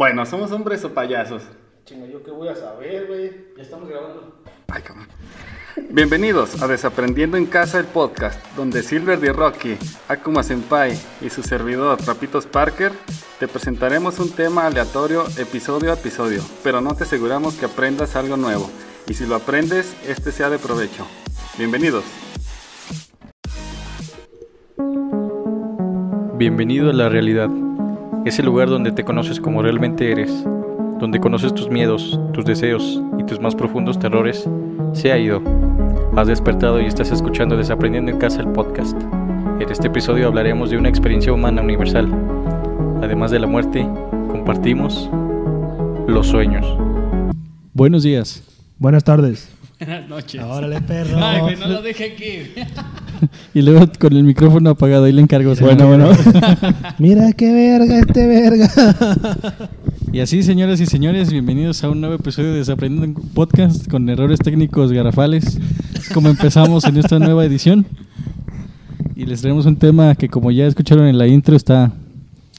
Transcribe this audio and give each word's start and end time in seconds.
Bueno, 0.00 0.24
¿somos 0.24 0.50
hombres 0.50 0.82
o 0.82 0.94
payasos? 0.94 1.42
Chinga, 1.84 2.06
¿yo 2.06 2.22
qué 2.22 2.30
voy 2.30 2.48
a 2.48 2.56
saber, 2.56 3.06
güey? 3.06 3.52
Ya 3.54 3.62
estamos 3.62 3.86
grabando. 3.86 4.34
Ay, 4.68 4.80
cabrón. 4.80 5.06
Bienvenidos 5.90 6.62
a 6.62 6.66
Desaprendiendo 6.66 7.36
en 7.36 7.44
Casa 7.44 7.78
el 7.78 7.84
podcast, 7.84 8.42
donde 8.56 8.82
Silver 8.82 9.20
de 9.20 9.30
Rocky, 9.30 9.76
Akuma 10.08 10.42
Senpai 10.42 10.98
y 11.20 11.28
su 11.28 11.42
servidor 11.42 11.98
Rapitos 12.06 12.46
Parker 12.46 12.92
te 13.38 13.46
presentaremos 13.46 14.18
un 14.20 14.30
tema 14.30 14.64
aleatorio 14.64 15.22
episodio 15.36 15.90
a 15.90 15.96
episodio, 15.96 16.42
pero 16.64 16.80
no 16.80 16.94
te 16.94 17.04
aseguramos 17.04 17.56
que 17.56 17.66
aprendas 17.66 18.16
algo 18.16 18.38
nuevo, 18.38 18.70
y 19.06 19.12
si 19.12 19.26
lo 19.26 19.34
aprendes, 19.34 19.94
este 20.08 20.32
sea 20.32 20.48
de 20.48 20.58
provecho. 20.58 21.06
Bienvenidos. 21.58 22.04
Bienvenido 26.38 26.88
a 26.88 26.94
la 26.94 27.10
realidad, 27.10 27.50
ese 28.24 28.42
lugar 28.42 28.68
donde 28.68 28.92
te 28.92 29.04
conoces 29.04 29.40
como 29.40 29.62
realmente 29.62 30.10
eres, 30.12 30.44
donde 30.98 31.20
conoces 31.20 31.54
tus 31.54 31.70
miedos, 31.70 32.18
tus 32.32 32.44
deseos 32.44 33.02
y 33.18 33.24
tus 33.24 33.40
más 33.40 33.54
profundos 33.54 33.98
terrores, 33.98 34.48
se 34.92 35.12
ha 35.12 35.18
ido. 35.18 35.42
Has 36.16 36.28
despertado 36.28 36.80
y 36.80 36.86
estás 36.86 37.10
escuchando 37.10 37.56
Desaprendiendo 37.56 38.10
en 38.10 38.18
Casa 38.18 38.40
el 38.40 38.48
podcast. 38.48 39.00
En 39.60 39.70
este 39.70 39.88
episodio 39.88 40.26
hablaremos 40.26 40.70
de 40.70 40.76
una 40.76 40.88
experiencia 40.88 41.32
humana 41.32 41.62
universal. 41.62 42.12
Además 43.02 43.30
de 43.30 43.38
la 43.40 43.46
muerte, 43.46 43.88
compartimos 44.28 45.08
los 46.06 46.26
sueños. 46.26 46.66
Buenos 47.72 48.02
días. 48.02 48.42
Buenas 48.78 49.04
tardes. 49.04 49.59
Buenas 49.80 50.08
noches. 50.10 50.42
Órale, 50.42 50.78
perro. 50.82 51.18
Ay, 51.24 51.40
güey, 51.40 51.56
no 51.56 51.66
lo 51.66 51.82
deje 51.82 52.12
aquí. 52.12 52.62
Y 53.52 53.60
luego 53.60 53.86
con 53.98 54.14
el 54.14 54.24
micrófono 54.24 54.70
apagado, 54.70 55.04
ahí 55.04 55.12
le 55.12 55.20
encargo. 55.20 55.54
Bueno, 55.60 55.86
bueno. 55.88 56.10
Mira 56.98 57.32
qué 57.34 57.52
verga 57.52 57.98
este 57.98 58.26
verga. 58.26 59.68
Y 60.10 60.20
así, 60.20 60.42
señoras 60.42 60.80
y 60.80 60.86
señores, 60.86 61.30
bienvenidos 61.30 61.84
a 61.84 61.90
un 61.90 62.00
nuevo 62.00 62.14
episodio 62.14 62.52
de 62.52 62.58
Desaprendiendo 62.58 63.04
en 63.04 63.28
Podcast 63.28 63.90
con 63.90 64.08
errores 64.08 64.38
técnicos 64.38 64.90
garrafales. 64.92 65.58
Es 65.94 66.08
como 66.08 66.30
empezamos 66.30 66.84
en 66.84 66.96
esta 66.96 67.18
nueva 67.18 67.44
edición. 67.44 67.84
Y 69.16 69.26
les 69.26 69.42
traemos 69.42 69.66
un 69.66 69.76
tema 69.76 70.14
que, 70.14 70.30
como 70.30 70.50
ya 70.50 70.66
escucharon 70.66 71.06
en 71.06 71.18
la 71.18 71.26
intro, 71.26 71.56
está, 71.56 71.92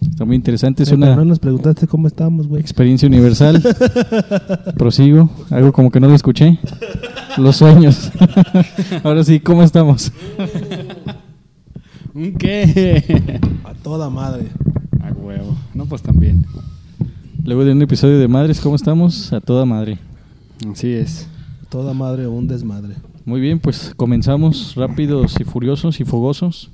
está 0.01 0.25
muy 0.25 0.35
interesante. 0.35 0.83
Es 0.83 0.89
pero 0.89 0.97
una 0.97 1.15
no 1.15 1.25
nos 1.25 1.39
preguntaste 1.39 1.87
cómo 1.87 2.07
estábamos, 2.07 2.47
güey. 2.47 2.61
experiencia 2.61 3.07
universal. 3.07 3.61
Prosigo. 4.77 5.29
Algo 5.49 5.71
como 5.71 5.91
que 5.91 5.99
no 5.99 6.07
lo 6.07 6.15
escuché. 6.15 6.59
Los 7.37 7.57
sueños. 7.57 8.11
Ahora 9.03 9.23
sí, 9.23 9.39
¿cómo 9.39 9.63
estamos? 9.63 10.11
¿Un 12.13 12.33
qué? 12.33 13.39
A 13.63 13.73
toda 13.73 14.09
madre. 14.09 14.47
A 14.99 15.11
huevo. 15.13 15.55
No, 15.73 15.85
pues 15.85 16.01
también. 16.01 16.45
Luego 17.43 17.65
de 17.65 17.71
un 17.71 17.81
episodio 17.81 18.19
de 18.19 18.27
Madres, 18.27 18.59
¿cómo 18.59 18.75
estamos? 18.75 19.33
A 19.33 19.41
toda 19.41 19.65
madre. 19.65 19.97
Así 20.71 20.91
es. 20.91 21.27
A 21.65 21.69
toda 21.69 21.93
madre 21.93 22.25
o 22.25 22.31
un 22.31 22.47
desmadre. 22.47 22.95
Muy 23.25 23.39
bien, 23.39 23.59
pues 23.59 23.93
comenzamos 23.95 24.75
rápidos 24.75 25.35
y 25.39 25.43
furiosos 25.43 25.99
y 25.99 26.05
fogosos. 26.05 26.69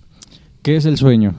¿Qué 0.62 0.76
es 0.76 0.86
el 0.86 0.98
sueño? 0.98 1.36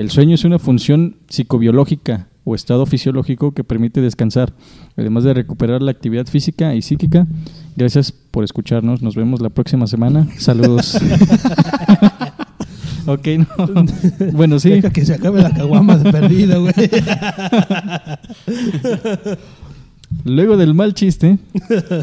El 0.00 0.10
sueño 0.10 0.34
es 0.34 0.46
una 0.46 0.58
función 0.58 1.16
psicobiológica 1.28 2.28
o 2.44 2.54
estado 2.54 2.86
fisiológico 2.86 3.52
que 3.52 3.64
permite 3.64 4.00
descansar, 4.00 4.54
además 4.96 5.24
de 5.24 5.34
recuperar 5.34 5.82
la 5.82 5.90
actividad 5.90 6.26
física 6.26 6.74
y 6.74 6.80
psíquica. 6.80 7.26
Gracias 7.76 8.10
por 8.10 8.42
escucharnos. 8.42 9.02
Nos 9.02 9.14
vemos 9.14 9.42
la 9.42 9.50
próxima 9.50 9.86
semana. 9.86 10.26
Saludos. 10.38 10.94
ok, 13.06 13.28
no. 13.36 13.46
Bueno, 14.32 14.58
sí. 14.58 14.70
Deja 14.70 14.88
que 14.88 15.04
se 15.04 15.12
acabe 15.12 15.42
la 15.42 15.52
caguama 15.52 15.98
de 15.98 16.10
perdida, 16.10 16.56
güey. 16.56 16.72
Luego 20.24 20.56
del 20.56 20.72
mal 20.72 20.94
chiste, 20.94 21.38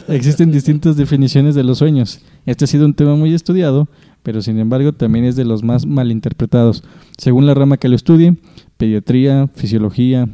existen 0.07 0.51
distintas 0.51 0.97
definiciones 0.97 1.55
de 1.55 1.63
los 1.63 1.79
sueños. 1.79 2.19
Este 2.45 2.65
ha 2.65 2.67
sido 2.67 2.85
un 2.85 2.93
tema 2.93 3.15
muy 3.15 3.33
estudiado, 3.33 3.87
pero 4.27 4.41
sin 4.41 4.59
embargo 4.59 4.91
también 4.91 5.23
es 5.23 5.37
de 5.37 5.45
los 5.45 5.63
más 5.63 5.85
malinterpretados. 5.85 6.83
Según 7.17 7.45
la 7.45 7.53
rama 7.53 7.77
que 7.77 7.87
lo 7.87 7.95
estudie, 7.95 8.35
pediatría, 8.75 9.47
fisiología, 9.55 10.27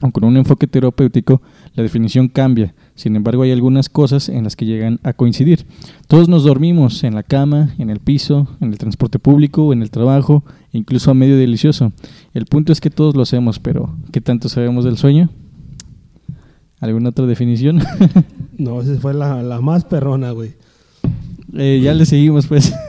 o 0.00 0.10
con 0.12 0.24
un 0.24 0.38
enfoque 0.38 0.66
terapéutico, 0.66 1.42
la 1.74 1.82
definición 1.82 2.28
cambia. 2.28 2.74
Sin 2.94 3.16
embargo, 3.16 3.42
hay 3.42 3.52
algunas 3.52 3.90
cosas 3.90 4.30
en 4.30 4.44
las 4.44 4.56
que 4.56 4.64
llegan 4.64 4.98
a 5.02 5.12
coincidir. 5.12 5.66
Todos 6.08 6.26
nos 6.26 6.44
dormimos 6.44 7.04
en 7.04 7.14
la 7.14 7.22
cama, 7.22 7.74
en 7.76 7.90
el 7.90 8.00
piso, 8.00 8.48
en 8.62 8.72
el 8.72 8.78
transporte 8.78 9.18
público, 9.18 9.74
en 9.74 9.82
el 9.82 9.90
trabajo, 9.90 10.42
incluso 10.72 11.10
a 11.10 11.14
medio 11.14 11.36
delicioso. 11.36 11.92
El 12.32 12.46
punto 12.46 12.72
es 12.72 12.80
que 12.80 12.88
todos 12.88 13.14
lo 13.14 13.20
hacemos, 13.20 13.58
pero 13.58 13.94
¿qué 14.10 14.22
tanto 14.22 14.48
sabemos 14.48 14.86
del 14.86 14.96
sueño? 14.96 15.28
¿Alguna 16.80 17.10
otra 17.10 17.26
definición? 17.26 17.82
No, 18.56 18.80
esa 18.80 18.94
fue 19.00 19.12
la, 19.14 19.42
la 19.42 19.60
más 19.60 19.84
perrona, 19.84 20.30
güey. 20.30 20.54
Eh, 21.56 21.80
ya 21.82 21.94
le 21.94 22.04
seguimos, 22.06 22.46
pues. 22.46 22.72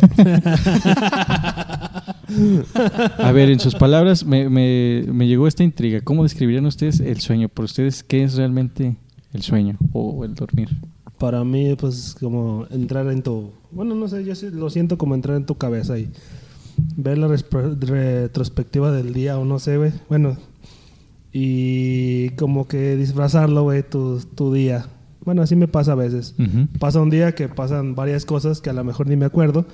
A 3.19 3.31
ver, 3.31 3.49
en 3.49 3.59
sus 3.59 3.75
palabras 3.75 4.25
me, 4.25 4.49
me- 4.49 5.03
me 5.11 5.27
llegó 5.27 5.47
esta 5.47 5.63
intriga. 5.63 6.01
¿Cómo 6.01 6.23
describirían 6.23 6.65
ustedes 6.65 6.99
el 6.99 7.19
sueño? 7.21 7.49
Por 7.49 7.65
ustedes, 7.65 8.03
¿qué 8.03 8.23
es 8.23 8.35
realmente 8.35 8.95
el 9.33 9.41
sueño 9.41 9.77
o 9.93 10.23
el 10.25 10.33
dormir? 10.35 10.69
Para 11.17 11.43
mí, 11.43 11.75
pues, 11.79 12.15
como 12.19 12.65
entrar 12.71 13.07
en 13.07 13.21
tu... 13.23 13.51
Bueno, 13.71 13.95
no 13.95 14.07
sé, 14.07 14.23
yo 14.25 14.33
lo 14.51 14.69
siento 14.69 14.97
como 14.97 15.15
entrar 15.15 15.37
en 15.37 15.45
tu 15.45 15.55
cabeza 15.55 15.97
y 15.97 16.09
ver 16.97 17.17
la 17.17 17.27
retrospectiva 17.27 18.91
del 18.91 19.13
día 19.13 19.37
o 19.37 19.45
no 19.45 19.59
sé, 19.59 19.77
güey. 19.77 19.91
Bueno, 20.09 20.35
y 21.31 22.29
como 22.31 22.67
que 22.67 22.95
disfrazarlo, 22.97 23.63
güey, 23.63 23.83
tu, 23.83 24.19
tu 24.35 24.53
día. 24.53 24.87
Bueno, 25.25 25.41
así 25.41 25.55
me 25.55 25.67
pasa 25.67 25.93
a 25.93 25.95
veces. 25.95 26.35
Ujú. 26.39 26.67
Pasa 26.79 27.01
un 27.01 27.09
día 27.09 27.33
que 27.33 27.49
pasan 27.49 27.95
varias 27.95 28.25
cosas 28.25 28.61
que 28.61 28.69
a 28.69 28.73
lo 28.73 28.83
mejor 28.83 29.07
ni 29.07 29.15
me 29.15 29.25
acuerdo. 29.25 29.65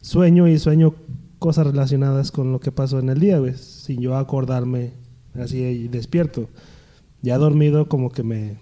Sueño 0.00 0.46
y 0.48 0.58
sueño 0.58 0.94
cosas 1.38 1.66
relacionadas 1.66 2.30
con 2.30 2.52
lo 2.52 2.60
que 2.60 2.70
pasó 2.72 2.98
en 3.00 3.08
el 3.10 3.18
día, 3.20 3.38
güey, 3.38 3.54
sin 3.56 4.00
yo 4.00 4.16
acordarme 4.16 4.92
así 5.38 5.58
y 5.58 5.88
despierto. 5.88 6.48
Ya 7.22 7.36
dormido 7.38 7.88
como 7.88 8.10
que 8.10 8.22
me 8.22 8.58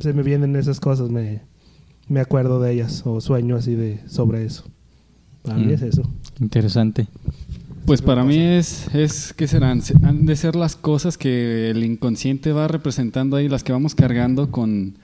se 0.00 0.12
me 0.12 0.22
vienen 0.22 0.54
esas 0.56 0.78
cosas, 0.80 1.10
me, 1.10 1.42
me 2.08 2.20
acuerdo 2.20 2.60
de 2.60 2.72
ellas 2.72 3.02
o 3.04 3.20
sueño 3.20 3.56
así 3.56 3.74
de 3.74 4.00
sobre 4.08 4.44
eso. 4.44 4.64
Para 5.42 5.58
mí 5.58 5.66
Mm. 5.66 5.70
es 5.70 5.82
eso. 5.82 6.02
Interesante. 6.40 7.08
Pues 7.84 8.02
para 8.02 8.22
mí 8.22 8.36
es, 8.38 8.86
es 8.94 9.32
¿qué 9.32 9.48
serán? 9.48 9.80
Se- 9.82 9.94
Han 10.02 10.26
de 10.26 10.36
ser 10.36 10.54
las 10.56 10.76
cosas 10.76 11.16
que 11.18 11.70
el 11.70 11.82
inconsciente 11.84 12.52
va 12.52 12.68
representando 12.68 13.36
ahí, 13.36 13.48
las 13.48 13.64
que 13.64 13.72
vamos 13.72 13.94
cargando 13.94 14.50
con, 14.50 14.98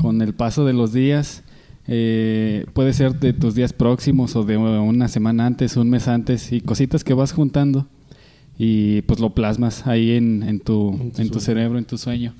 con 0.00 0.22
el 0.22 0.34
paso 0.34 0.64
de 0.64 0.72
los 0.72 0.92
días. 0.92 1.42
Eh, 1.86 2.66
puede 2.72 2.92
ser 2.92 3.18
de 3.18 3.32
tus 3.32 3.54
días 3.54 3.72
próximos 3.72 4.36
o 4.36 4.44
de 4.44 4.56
una 4.56 5.08
semana 5.08 5.46
antes, 5.46 5.76
un 5.76 5.90
mes 5.90 6.08
antes, 6.08 6.52
y 6.52 6.60
cositas 6.60 7.04
que 7.04 7.14
vas 7.14 7.32
juntando 7.32 7.86
y 8.62 9.00
pues 9.02 9.20
lo 9.20 9.30
plasmas 9.30 9.86
ahí 9.86 10.12
en, 10.12 10.42
en 10.42 10.60
tu, 10.60 10.90
En 10.92 11.12
tu 11.12 11.22
en 11.22 11.30
tu 11.30 11.40
sueño. 11.40 11.40
cerebro, 11.40 11.78
en 11.78 11.86
tu 11.86 11.96
sueño. 11.96 12.34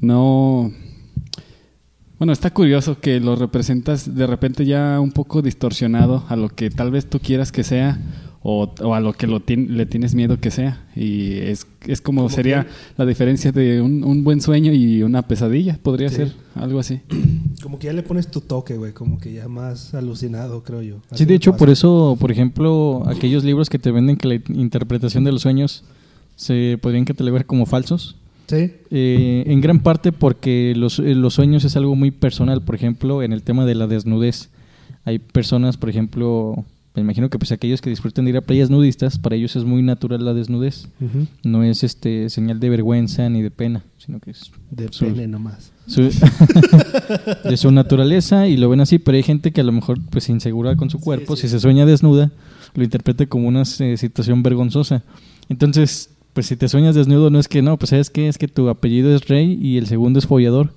No... 0.00 0.70
Bueno, 2.18 2.32
está 2.32 2.50
curioso 2.50 3.00
que 3.00 3.18
lo 3.20 3.36
representas 3.36 4.14
de 4.14 4.26
repente 4.26 4.64
ya 4.66 5.00
un 5.00 5.12
poco 5.12 5.42
distorsionado 5.42 6.24
a 6.28 6.36
lo 6.36 6.50
que 6.50 6.70
tal 6.70 6.90
vez 6.90 7.08
tú 7.08 7.18
quieras 7.18 7.50
que 7.50 7.64
sea 7.64 7.98
o, 8.44 8.72
o 8.80 8.94
a 8.94 9.00
lo 9.00 9.12
que 9.12 9.26
lo 9.26 9.40
le 9.46 9.86
tienes 9.86 10.14
miedo 10.14 10.38
que 10.40 10.50
sea. 10.50 10.84
Y 10.96 11.34
es, 11.38 11.66
es 11.86 12.00
como 12.00 12.28
sería 12.28 12.66
la 12.96 13.06
diferencia 13.06 13.52
de 13.52 13.80
un, 13.80 14.02
un 14.04 14.24
buen 14.24 14.40
sueño 14.40 14.72
y 14.72 15.02
una 15.02 15.22
pesadilla, 15.22 15.78
podría 15.82 16.08
Sí. 16.08 16.16
ser 16.16 16.32
algo 16.54 16.78
así. 16.80 17.00
Como 17.62 17.78
que 17.78 17.86
ya 17.86 17.92
le 17.92 18.02
pones 18.02 18.28
tu 18.28 18.40
toque, 18.40 18.76
güey, 18.76 18.92
como 18.92 19.20
que 19.20 19.32
ya 19.32 19.46
más 19.46 19.94
alucinado, 19.94 20.64
creo 20.64 20.82
yo. 20.82 20.96
Así 21.10 21.18
Sí, 21.18 21.24
de 21.26 21.34
hecho, 21.36 21.52
pasa. 21.52 21.58
por 21.60 21.70
eso, 21.70 22.16
por 22.18 22.32
ejemplo, 22.32 23.04
aquellos 23.06 23.44
libros 23.44 23.70
que 23.70 23.78
te 23.78 23.92
venden 23.92 24.16
que 24.16 24.26
la 24.26 24.34
interpretación 24.34 25.22
de 25.22 25.30
los 25.30 25.42
sueños 25.42 25.84
se 26.34 26.76
podrían 26.82 27.04
catalogar 27.04 27.46
como 27.46 27.64
falsos. 27.66 28.16
Sí. 28.48 28.72
Eh, 28.90 29.44
en 29.46 29.60
gran 29.60 29.78
parte 29.78 30.10
porque 30.10 30.72
los, 30.76 30.98
eh, 30.98 31.14
los 31.14 31.34
sueños 31.34 31.64
es 31.64 31.76
algo 31.76 31.94
muy 31.94 32.10
personal, 32.10 32.62
por 32.62 32.74
ejemplo, 32.74 33.22
en 33.22 33.32
el 33.32 33.42
tema 33.44 33.64
de 33.64 33.76
la 33.76 33.86
desnudez. 33.86 34.50
Hay 35.04 35.20
personas, 35.20 35.76
por 35.76 35.88
ejemplo, 35.88 36.64
me 36.94 37.00
imagino 37.02 37.30
que 37.30 37.38
pues 37.38 37.52
aquellos 37.52 37.80
que 37.80 37.88
disfrutan 37.90 38.24
de 38.26 38.32
ir 38.32 38.36
a 38.36 38.40
playas 38.42 38.68
nudistas, 38.70 39.18
para 39.18 39.34
ellos 39.36 39.56
es 39.56 39.64
muy 39.64 39.82
natural 39.82 40.24
la 40.24 40.34
desnudez. 40.34 40.88
No 41.42 41.62
es 41.64 41.82
este 41.84 42.28
señal 42.28 42.60
de 42.60 42.68
vergüenza 42.68 43.28
ni 43.30 43.40
de 43.42 43.50
pena, 43.50 43.82
sino 43.98 44.20
que 44.20 44.32
es 44.32 44.50
De 44.70 44.88
su- 44.92 45.06
pene 45.06 45.26
nomás. 45.26 45.72
su- 45.86 46.10
de 47.48 47.56
su 47.56 47.70
naturaleza 47.70 48.46
y 48.48 48.56
lo 48.56 48.68
ven 48.68 48.80
así, 48.80 48.98
pero 48.98 49.16
hay 49.16 49.22
gente 49.22 49.52
que 49.52 49.60
a 49.60 49.64
lo 49.64 49.72
mejor 49.72 49.98
pues 50.10 50.24
se 50.24 50.32
insegura 50.32 50.76
con 50.76 50.90
su 50.90 51.00
cuerpo, 51.00 51.36
si 51.36 51.48
se 51.48 51.60
sueña 51.60 51.86
desnuda, 51.86 52.30
lo 52.74 52.84
interpreta 52.84 53.26
como 53.26 53.48
una 53.48 53.62
eh, 53.80 53.96
situación 53.96 54.42
vergonzosa. 54.42 55.02
Entonces, 55.48 56.10
pues 56.32 56.46
si 56.46 56.56
te 56.56 56.68
sueñas 56.68 56.94
desnudo 56.94 57.30
no 57.30 57.38
es 57.38 57.48
que 57.48 57.62
no, 57.62 57.76
pues 57.78 57.90
sabes 57.90 58.10
que 58.10 58.28
es 58.28 58.38
que 58.38 58.48
tu 58.48 58.68
apellido 58.68 59.14
es 59.14 59.28
Rey 59.28 59.58
y 59.60 59.76
el 59.78 59.86
segundo 59.86 60.18
es 60.18 60.26
follador 60.26 60.72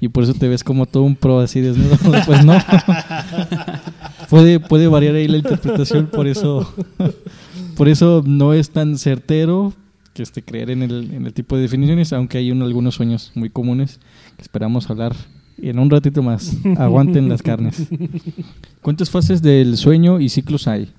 y 0.00 0.08
por 0.08 0.24
eso 0.24 0.34
te 0.34 0.48
ves 0.48 0.62
como 0.64 0.86
todo 0.86 1.02
un 1.02 1.16
pro 1.16 1.40
así 1.40 1.60
desnudo. 1.60 1.96
pues 2.26 2.44
no. 2.44 2.56
puede 4.30 4.60
puede 4.60 4.88
variar 4.88 5.14
ahí 5.14 5.28
la 5.28 5.38
interpretación, 5.38 6.06
por 6.06 6.26
eso 6.26 6.72
por 7.76 7.88
eso 7.88 8.22
no 8.26 8.52
es 8.52 8.70
tan 8.70 8.98
certero 8.98 9.72
que 10.14 10.22
este, 10.22 10.42
creer 10.42 10.70
en 10.70 10.82
el, 10.82 11.12
en 11.14 11.26
el 11.26 11.32
tipo 11.32 11.56
de 11.56 11.62
definiciones, 11.62 12.12
aunque 12.12 12.38
hay 12.38 12.50
un- 12.50 12.62
algunos 12.62 12.94
sueños 12.96 13.30
muy 13.34 13.50
comunes 13.50 14.00
que 14.36 14.42
esperamos 14.42 14.90
hablar 14.90 15.14
en 15.60 15.78
un 15.78 15.90
ratito 15.90 16.22
más. 16.22 16.56
Aguanten 16.76 17.28
las 17.28 17.42
carnes. 17.42 17.88
¿Cuántas 18.82 19.10
fases 19.10 19.42
del 19.42 19.76
sueño 19.76 20.20
y 20.20 20.28
ciclos 20.28 20.66
hay? 20.68 20.90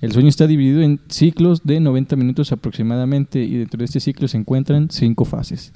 El 0.00 0.12
sueño 0.12 0.28
está 0.28 0.46
dividido 0.46 0.80
en 0.82 1.00
ciclos 1.08 1.62
de 1.64 1.80
90 1.80 2.14
minutos 2.16 2.52
aproximadamente 2.52 3.42
y 3.42 3.56
dentro 3.56 3.78
de 3.78 3.84
este 3.84 3.98
ciclo 4.00 4.28
se 4.28 4.36
encuentran 4.36 4.88
cinco 4.90 5.24
fases. 5.24 5.72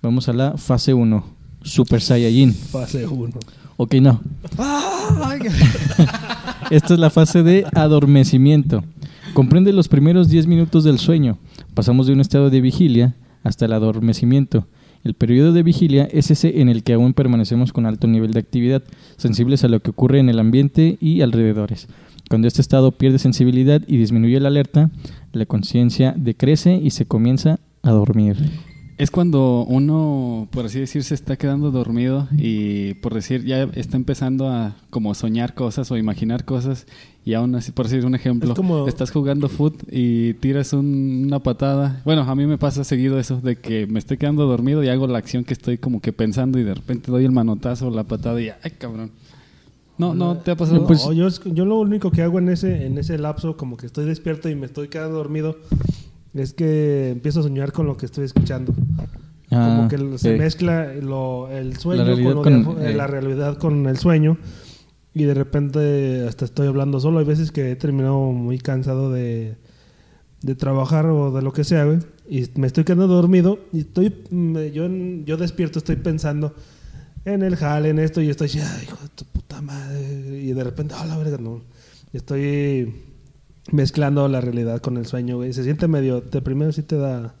Vamos 0.00 0.28
a 0.28 0.32
la 0.32 0.56
fase 0.56 0.94
1, 0.94 1.24
Super 1.62 2.00
Saiyajin. 2.00 2.54
Fase 2.54 3.06
1. 3.06 3.34
Ok, 3.76 3.94
no. 3.94 4.20
Esta 6.70 6.94
es 6.94 7.00
la 7.00 7.10
fase 7.10 7.42
de 7.42 7.66
adormecimiento. 7.74 8.84
Comprende 9.34 9.72
los 9.72 9.88
primeros 9.88 10.28
10 10.28 10.46
minutos 10.46 10.84
del 10.84 10.98
sueño. 10.98 11.38
Pasamos 11.74 12.06
de 12.06 12.12
un 12.12 12.20
estado 12.20 12.50
de 12.50 12.60
vigilia 12.60 13.14
hasta 13.44 13.66
el 13.66 13.72
adormecimiento. 13.72 14.66
El 15.04 15.14
periodo 15.14 15.52
de 15.52 15.62
vigilia 15.62 16.08
es 16.10 16.30
ese 16.30 16.60
en 16.60 16.68
el 16.68 16.82
que 16.82 16.94
aún 16.94 17.14
permanecemos 17.14 17.72
con 17.72 17.86
alto 17.86 18.08
nivel 18.08 18.32
de 18.32 18.40
actividad, 18.40 18.82
sensibles 19.16 19.62
a 19.64 19.68
lo 19.68 19.80
que 19.80 19.90
ocurre 19.90 20.18
en 20.18 20.28
el 20.28 20.40
ambiente 20.40 20.98
y 21.00 21.20
alrededores. 21.20 21.88
Cuando 22.28 22.48
este 22.48 22.60
estado 22.60 22.92
pierde 22.92 23.18
sensibilidad 23.18 23.80
y 23.86 23.96
disminuye 23.96 24.40
la 24.40 24.48
alerta, 24.48 24.90
la 25.32 25.46
conciencia 25.46 26.14
decrece 26.16 26.74
y 26.74 26.90
se 26.90 27.06
comienza 27.06 27.60
a 27.82 27.92
dormir. 27.92 28.36
Es 28.98 29.12
cuando 29.12 29.64
uno, 29.68 30.48
por 30.50 30.66
así 30.66 30.80
decir, 30.80 31.04
se 31.04 31.14
está 31.14 31.36
quedando 31.36 31.70
dormido 31.70 32.26
y 32.36 32.94
por 32.94 33.14
decir, 33.14 33.44
ya 33.44 33.62
está 33.74 33.96
empezando 33.96 34.48
a 34.48 34.74
como 34.90 35.14
soñar 35.14 35.54
cosas 35.54 35.90
o 35.92 35.96
imaginar 35.96 36.44
cosas 36.44 36.84
y 37.24 37.34
aún 37.34 37.54
así, 37.54 37.70
por 37.70 37.86
decir 37.86 38.04
un 38.04 38.16
ejemplo, 38.16 38.50
Es 38.50 38.56
como- 38.56 38.88
estás 38.88 39.12
jugando 39.12 39.48
foot 39.48 39.84
y 39.92 40.34
tiras 40.34 40.72
un- 40.72 41.22
una 41.26 41.38
patada. 41.38 42.02
Bueno, 42.04 42.22
a 42.22 42.34
mí 42.34 42.44
me 42.46 42.58
pasa 42.58 42.82
seguido 42.82 43.20
eso, 43.20 43.40
de 43.40 43.54
que 43.54 43.86
me 43.86 44.00
estoy 44.00 44.16
quedando 44.16 44.46
dormido 44.46 44.82
y 44.82 44.88
hago 44.88 45.06
la 45.06 45.18
acción 45.18 45.44
que 45.44 45.52
estoy 45.52 45.78
como 45.78 46.00
que 46.00 46.12
pensando 46.12 46.58
y 46.58 46.64
de 46.64 46.74
repente 46.74 47.12
doy 47.12 47.24
el 47.24 47.30
manotazo 47.30 47.86
o 47.86 47.90
la 47.92 48.02
patada 48.02 48.40
y 48.42 48.48
¡ay, 48.48 48.72
cabrón! 48.78 49.12
No, 49.96 50.12
no, 50.14 50.38
¿te 50.38 50.50
ha 50.52 50.56
pasado? 50.56 50.80
No, 50.80 50.86
Pues- 50.88 51.04
yo, 51.14 51.28
yo 51.52 51.64
lo 51.64 51.78
único 51.78 52.10
que 52.10 52.22
hago 52.22 52.40
en 52.40 52.48
ese, 52.48 52.86
en 52.86 52.98
ese 52.98 53.16
lapso, 53.18 53.56
como 53.56 53.76
que 53.76 53.86
estoy 53.86 54.06
despierto 54.06 54.48
y 54.48 54.56
me 54.56 54.66
estoy 54.66 54.88
quedando 54.88 55.16
dormido, 55.18 55.56
es 56.40 56.52
que 56.52 57.10
empiezo 57.10 57.40
a 57.40 57.42
soñar 57.44 57.72
con 57.72 57.86
lo 57.86 57.96
que 57.96 58.06
estoy 58.06 58.24
escuchando. 58.24 58.72
como 59.50 59.84
Ah, 59.84 59.88
que 59.88 60.18
se 60.18 60.36
mezcla 60.36 60.92
lo- 61.00 61.48
el 61.50 61.76
sueño 61.78 62.02
La 62.04 62.08
realidad 62.14 62.34
con, 62.42 62.52
lo 62.60 62.64
con- 62.64 62.78
de- 62.82 62.90
eh. 62.90 62.94
la 62.94 63.06
realidad 63.06 63.56
con 63.56 63.86
el 63.86 63.96
sueño. 63.96 64.36
Y 65.14 65.24
de 65.24 65.32
repente 65.32 66.26
hasta 66.28 66.44
estoy 66.44 66.66
hablando 66.68 67.00
solo. 67.00 67.18
Hay 67.18 67.24
veces 67.24 67.50
que 67.50 67.70
he 67.70 67.76
terminado 67.76 68.18
muy 68.32 68.58
cansado 68.58 69.10
de, 69.10 69.56
de 70.42 70.54
trabajar 70.54 71.06
o 71.06 71.32
de 71.32 71.40
lo 71.42 71.52
que 71.54 71.64
sea, 71.64 71.84
güey. 71.86 71.98
Y 72.28 72.44
me 72.56 72.66
estoy 72.66 72.84
quedando 72.84 73.06
dormido 73.06 73.58
y 73.72 73.80
estoy, 73.80 74.14
me- 74.30 74.70
yo, 74.70 74.86
yo 75.24 75.38
despierto, 75.38 75.78
estoy 75.78 75.96
pensando 75.96 76.54
en 77.24 77.42
el 77.42 77.56
jale, 77.56 77.88
en 77.88 77.98
esto, 78.00 78.20
y 78.20 78.28
estoy, 78.28 78.50
ay, 78.54 78.82
hijo 78.84 78.98
de 79.02 79.08
tu 79.14 79.24
puta 79.24 79.62
madre. 79.62 80.42
Y 80.42 80.52
de 80.52 80.62
repente, 80.62 80.94
ah, 80.96 81.06
la 81.06 81.16
verga, 81.16 81.38
no. 81.38 81.62
Estoy 82.12 82.92
mezclando 83.72 84.26
la 84.28 84.40
realidad 84.40 84.80
con 84.80 84.96
el 84.96 85.06
sueño, 85.06 85.36
güey. 85.36 85.52
Se 85.52 85.64
siente 85.64 85.88
medio, 85.88 86.20
de 86.20 86.42
primero 86.42 86.72
sí 86.72 86.82
te 86.82 86.96
da, 86.96 87.34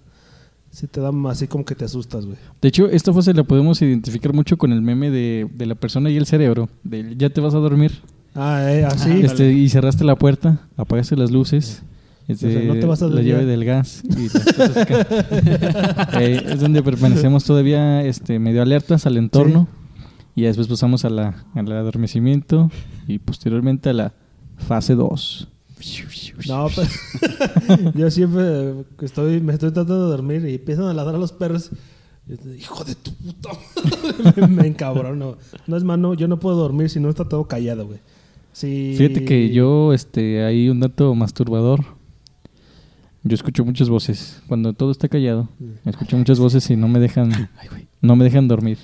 sí 0.70 0.86
te 0.86 1.00
da 1.00 1.10
así 1.28 1.46
como 1.46 1.64
que 1.64 1.74
te 1.74 1.84
asustas, 1.84 2.26
güey. 2.26 2.38
De 2.60 2.68
hecho, 2.68 2.88
esta 2.88 3.12
fase 3.12 3.34
la 3.34 3.44
podemos 3.44 3.80
identificar 3.82 4.32
mucho 4.32 4.56
con 4.56 4.72
el 4.72 4.82
meme 4.82 5.10
de, 5.10 5.48
de 5.52 5.66
la 5.66 5.74
persona 5.74 6.10
y 6.10 6.16
el 6.16 6.26
cerebro. 6.26 6.68
Del 6.84 7.16
ya 7.16 7.30
te 7.30 7.40
vas 7.40 7.54
a 7.54 7.58
dormir. 7.58 7.92
Ah, 8.34 8.62
eh, 8.70 8.84
así. 8.84 9.10
Este, 9.10 9.52
y 9.52 9.68
cerraste 9.68 10.04
la 10.04 10.16
puerta, 10.16 10.68
apagaste 10.76 11.16
las 11.16 11.30
luces. 11.30 11.82
Este, 12.28 12.46
O 12.46 12.50
sea, 12.50 12.74
no 12.74 12.78
te 12.78 12.86
vas 12.86 13.02
a 13.02 13.06
la 13.06 13.22
llave 13.22 13.46
del 13.46 13.64
gas 13.64 14.02
y 14.04 14.28
las 14.28 14.44
cosas 14.44 14.86
Eh, 16.20 16.44
es 16.46 16.60
donde 16.60 16.82
permanecemos 16.82 17.42
todavía 17.44 18.04
este, 18.04 18.38
medio 18.38 18.60
alertas 18.60 19.06
al 19.06 19.16
entorno 19.16 19.66
y 20.34 20.42
después 20.42 20.68
pasamos 20.68 21.06
a 21.06 21.10
la, 21.10 21.46
al 21.54 21.72
adormecimiento 21.72 22.70
y 23.06 23.18
posteriormente 23.18 23.88
a 23.88 23.92
la 23.94 24.12
fase 24.58 24.94
2. 24.94 25.48
No, 26.46 26.68
pero 26.74 27.92
yo 27.94 28.10
siempre 28.10 28.84
estoy, 29.02 29.40
me 29.40 29.52
estoy 29.52 29.72
tratando 29.72 30.04
de 30.04 30.10
dormir 30.10 30.44
y 30.46 30.54
empiezan 30.54 30.86
a 30.86 30.94
ladrar 30.94 31.18
los 31.18 31.32
perros. 31.32 31.70
Hijo 32.58 32.84
de 32.84 32.94
tu 32.94 33.12
puta 33.14 33.50
me 34.48 34.66
encabrono. 34.66 35.38
No 35.66 35.76
es 35.76 35.84
mano, 35.84 36.14
yo 36.14 36.28
no 36.28 36.38
puedo 36.38 36.56
dormir 36.56 36.90
si 36.90 37.00
no 37.00 37.08
está 37.08 37.26
todo 37.26 37.48
callado, 37.48 37.86
güey. 37.86 38.00
Sí. 38.52 38.94
Fíjate 38.96 39.24
que 39.24 39.50
yo, 39.50 39.92
este, 39.92 40.44
hay 40.44 40.68
un 40.68 40.80
dato 40.80 41.14
masturbador. 41.14 41.84
Yo 43.22 43.34
escucho 43.34 43.64
muchas 43.64 43.88
voces. 43.88 44.42
Cuando 44.46 44.72
todo 44.72 44.90
está 44.90 45.08
callado, 45.08 45.48
escucho 45.84 46.16
muchas 46.16 46.38
voces 46.38 46.68
y 46.70 46.76
no 46.76 46.88
me 46.88 46.98
dejan, 46.98 47.50
no 48.00 48.16
me 48.16 48.24
dejan 48.24 48.46
dormir. 48.46 48.78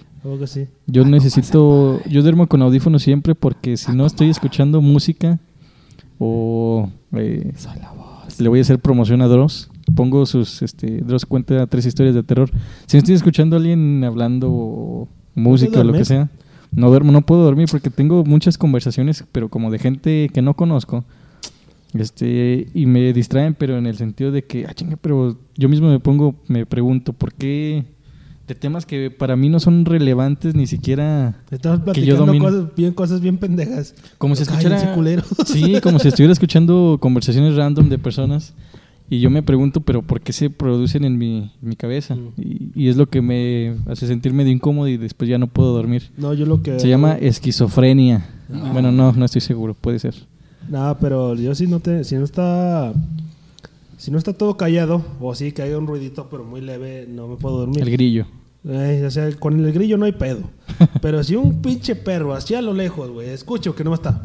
Yo 0.86 1.04
necesito, 1.04 2.00
yo 2.08 2.22
duermo 2.22 2.46
con 2.46 2.62
audífonos 2.62 3.02
siempre 3.02 3.34
porque 3.34 3.76
si 3.76 3.92
no 3.92 4.06
estoy 4.06 4.30
escuchando 4.30 4.80
música 4.80 5.38
o 6.18 6.88
eh, 7.12 7.52
le 8.38 8.48
voy 8.48 8.58
a 8.58 8.62
hacer 8.62 8.78
promoción 8.78 9.22
a 9.22 9.28
Dross, 9.28 9.70
pongo 9.94 10.26
sus, 10.26 10.62
este, 10.62 11.00
Dross 11.02 11.26
cuenta 11.26 11.66
tres 11.66 11.86
historias 11.86 12.14
de 12.14 12.22
terror. 12.22 12.50
Si 12.86 12.96
no 12.96 12.98
estoy 12.98 13.14
escuchando 13.14 13.56
a 13.56 13.58
alguien 13.58 14.02
hablando 14.04 14.48
o 14.50 15.08
música 15.34 15.80
o 15.80 15.84
lo 15.84 15.92
que 15.92 16.04
sea, 16.04 16.30
no 16.72 16.88
duermo, 16.88 17.12
no 17.12 17.22
puedo 17.22 17.44
dormir 17.44 17.68
porque 17.70 17.90
tengo 17.90 18.24
muchas 18.24 18.58
conversaciones, 18.58 19.24
pero 19.32 19.48
como 19.48 19.70
de 19.70 19.78
gente 19.78 20.30
que 20.32 20.42
no 20.42 20.54
conozco. 20.54 21.04
Este, 21.92 22.66
y 22.74 22.86
me 22.86 23.12
distraen, 23.12 23.54
pero 23.54 23.78
en 23.78 23.86
el 23.86 23.96
sentido 23.96 24.32
de 24.32 24.42
que, 24.42 24.66
ah, 24.66 24.74
chinga, 24.74 24.96
pero 24.96 25.38
yo 25.54 25.68
mismo 25.68 25.88
me 25.88 26.00
pongo, 26.00 26.34
me 26.48 26.66
pregunto, 26.66 27.12
¿por 27.12 27.32
qué 27.32 27.84
de 28.46 28.54
temas 28.54 28.84
que 28.86 29.10
para 29.10 29.36
mí 29.36 29.48
no 29.48 29.58
son 29.60 29.84
relevantes 29.84 30.54
ni 30.54 30.66
siquiera 30.66 31.36
Estamos 31.50 31.80
Que 31.94 32.04
yo 32.04 32.16
platicando 32.16 32.26
domino. 32.26 32.44
cosas 32.44 32.74
bien, 32.76 32.92
cosas 32.92 33.20
bien 33.20 33.38
pendejas. 33.38 33.94
como 34.18 34.36
si 34.36 34.42
escuchara 34.42 34.94
culeros. 34.94 35.26
Sí, 35.46 35.80
como 35.82 35.98
si 35.98 36.08
estuviera 36.08 36.32
escuchando 36.32 36.98
conversaciones 37.00 37.56
random 37.56 37.88
de 37.88 37.98
personas 37.98 38.52
y 39.10 39.20
yo 39.20 39.28
me 39.30 39.42
pregunto, 39.42 39.80
pero 39.82 40.00
¿por 40.02 40.22
qué 40.22 40.32
se 40.32 40.48
producen 40.48 41.04
en 41.04 41.18
mi, 41.18 41.52
en 41.62 41.68
mi 41.68 41.76
cabeza? 41.76 42.14
Mm. 42.14 42.32
Y, 42.38 42.70
y 42.74 42.88
es 42.88 42.96
lo 42.96 43.06
que 43.06 43.20
me 43.20 43.76
hace 43.86 44.06
sentir 44.06 44.32
medio 44.32 44.50
incómodo 44.50 44.88
y 44.88 44.96
después 44.96 45.28
ya 45.28 45.36
no 45.38 45.46
puedo 45.46 45.74
dormir. 45.74 46.10
No, 46.16 46.32
yo 46.32 46.46
lo 46.46 46.62
que. 46.62 46.80
Se 46.80 46.88
llama 46.88 47.12
esquizofrenia. 47.18 48.26
Ah. 48.52 48.70
Bueno, 48.72 48.92
no, 48.92 49.12
no 49.12 49.24
estoy 49.26 49.42
seguro, 49.42 49.74
puede 49.74 49.98
ser. 49.98 50.14
No, 50.70 50.96
pero 50.98 51.34
yo 51.34 51.54
si 51.54 51.66
no 51.66 51.80
te, 51.80 52.02
si 52.04 52.14
no 52.16 52.24
está, 52.24 52.94
si 53.96 54.10
no 54.10 54.18
está 54.18 54.32
todo 54.32 54.56
callado 54.56 55.04
o 55.20 55.34
sí 55.34 55.52
que 55.52 55.62
hay 55.62 55.72
un 55.72 55.86
ruidito 55.86 56.28
pero 56.30 56.44
muy 56.44 56.60
leve, 56.60 57.06
no 57.08 57.28
me 57.28 57.36
puedo 57.36 57.58
dormir. 57.58 57.82
El 57.82 57.90
grillo. 57.90 58.26
Eh, 58.66 59.04
o 59.06 59.10
sea, 59.10 59.30
con 59.36 59.62
el 59.62 59.72
grillo 59.72 59.96
no 59.98 60.06
hay 60.06 60.12
pedo. 60.12 60.40
Pero 61.02 61.22
si 61.22 61.36
un 61.36 61.60
pinche 61.60 61.94
perro 61.94 62.32
así 62.32 62.54
a 62.54 62.62
lo 62.62 62.72
lejos, 62.72 63.10
güey, 63.10 63.28
escucho 63.28 63.74
que 63.74 63.84
no 63.84 63.92
está. 63.92 64.22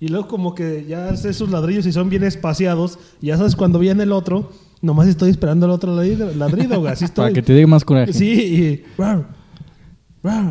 Y 0.00 0.08
luego 0.08 0.26
como 0.26 0.54
que 0.54 0.84
ya 0.84 1.10
hace 1.10 1.32
sus 1.32 1.48
ladrillos 1.48 1.86
y 1.86 1.92
son 1.92 2.10
bien 2.10 2.24
espaciados. 2.24 2.98
Y 3.20 3.26
ya 3.26 3.36
sabes 3.36 3.54
cuando 3.54 3.78
viene 3.78 4.02
el 4.02 4.10
otro, 4.10 4.50
nomás 4.80 5.06
estoy 5.06 5.30
esperando 5.30 5.66
el 5.66 5.72
otro 5.72 5.94
ladrido, 5.94 6.32
ladrido 6.34 6.80
güey. 6.80 6.92
Así 6.92 7.04
estoy. 7.06 7.22
Para 7.26 7.34
que 7.34 7.42
te 7.42 7.52
dé 7.52 7.64
más 7.66 7.84
coraje. 7.84 8.12
Sí, 8.12 8.32
y... 8.32 8.84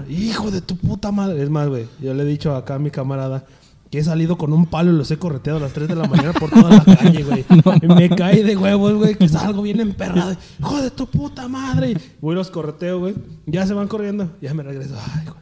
hijo 0.09 0.49
de 0.49 0.61
tu 0.61 0.77
puta 0.77 1.11
madre. 1.11 1.43
Es 1.43 1.49
más, 1.49 1.67
güey, 1.67 1.87
yo 2.01 2.13
le 2.13 2.23
he 2.23 2.25
dicho 2.25 2.55
acá 2.55 2.75
a 2.75 2.79
mi 2.79 2.91
camarada 2.91 3.45
que 3.91 3.99
he 3.99 4.03
salido 4.03 4.37
con 4.37 4.53
un 4.53 4.65
palo 4.65 4.91
y 4.91 4.95
los 4.95 5.11
he 5.11 5.17
correteado 5.17 5.59
a 5.59 5.61
las 5.61 5.73
3 5.73 5.89
de 5.89 5.95
la 5.95 6.07
mañana 6.07 6.31
por 6.33 6.49
toda 6.49 6.69
la 6.69 6.83
calle, 6.95 7.23
güey. 7.23 7.45
Me 7.95 8.09
cae 8.09 8.41
de 8.43 8.55
huevos, 8.57 8.93
güey, 8.93 9.15
que 9.15 9.27
salgo 9.27 9.61
bien 9.61 9.81
emperrado. 9.81 10.35
Hijo 10.59 10.81
de 10.81 10.91
tu 10.91 11.05
puta 11.07 11.47
madre. 11.49 11.95
Voy 12.21 12.33
y 12.33 12.35
los 12.37 12.49
correteo, 12.49 12.99
güey. 12.99 13.15
Ya 13.45 13.67
se 13.67 13.73
van 13.73 13.87
corriendo. 13.89 14.31
Ya 14.41 14.53
me 14.53 14.63
regreso. 14.63 14.95
Ay, 15.13 15.25
güey. 15.25 15.35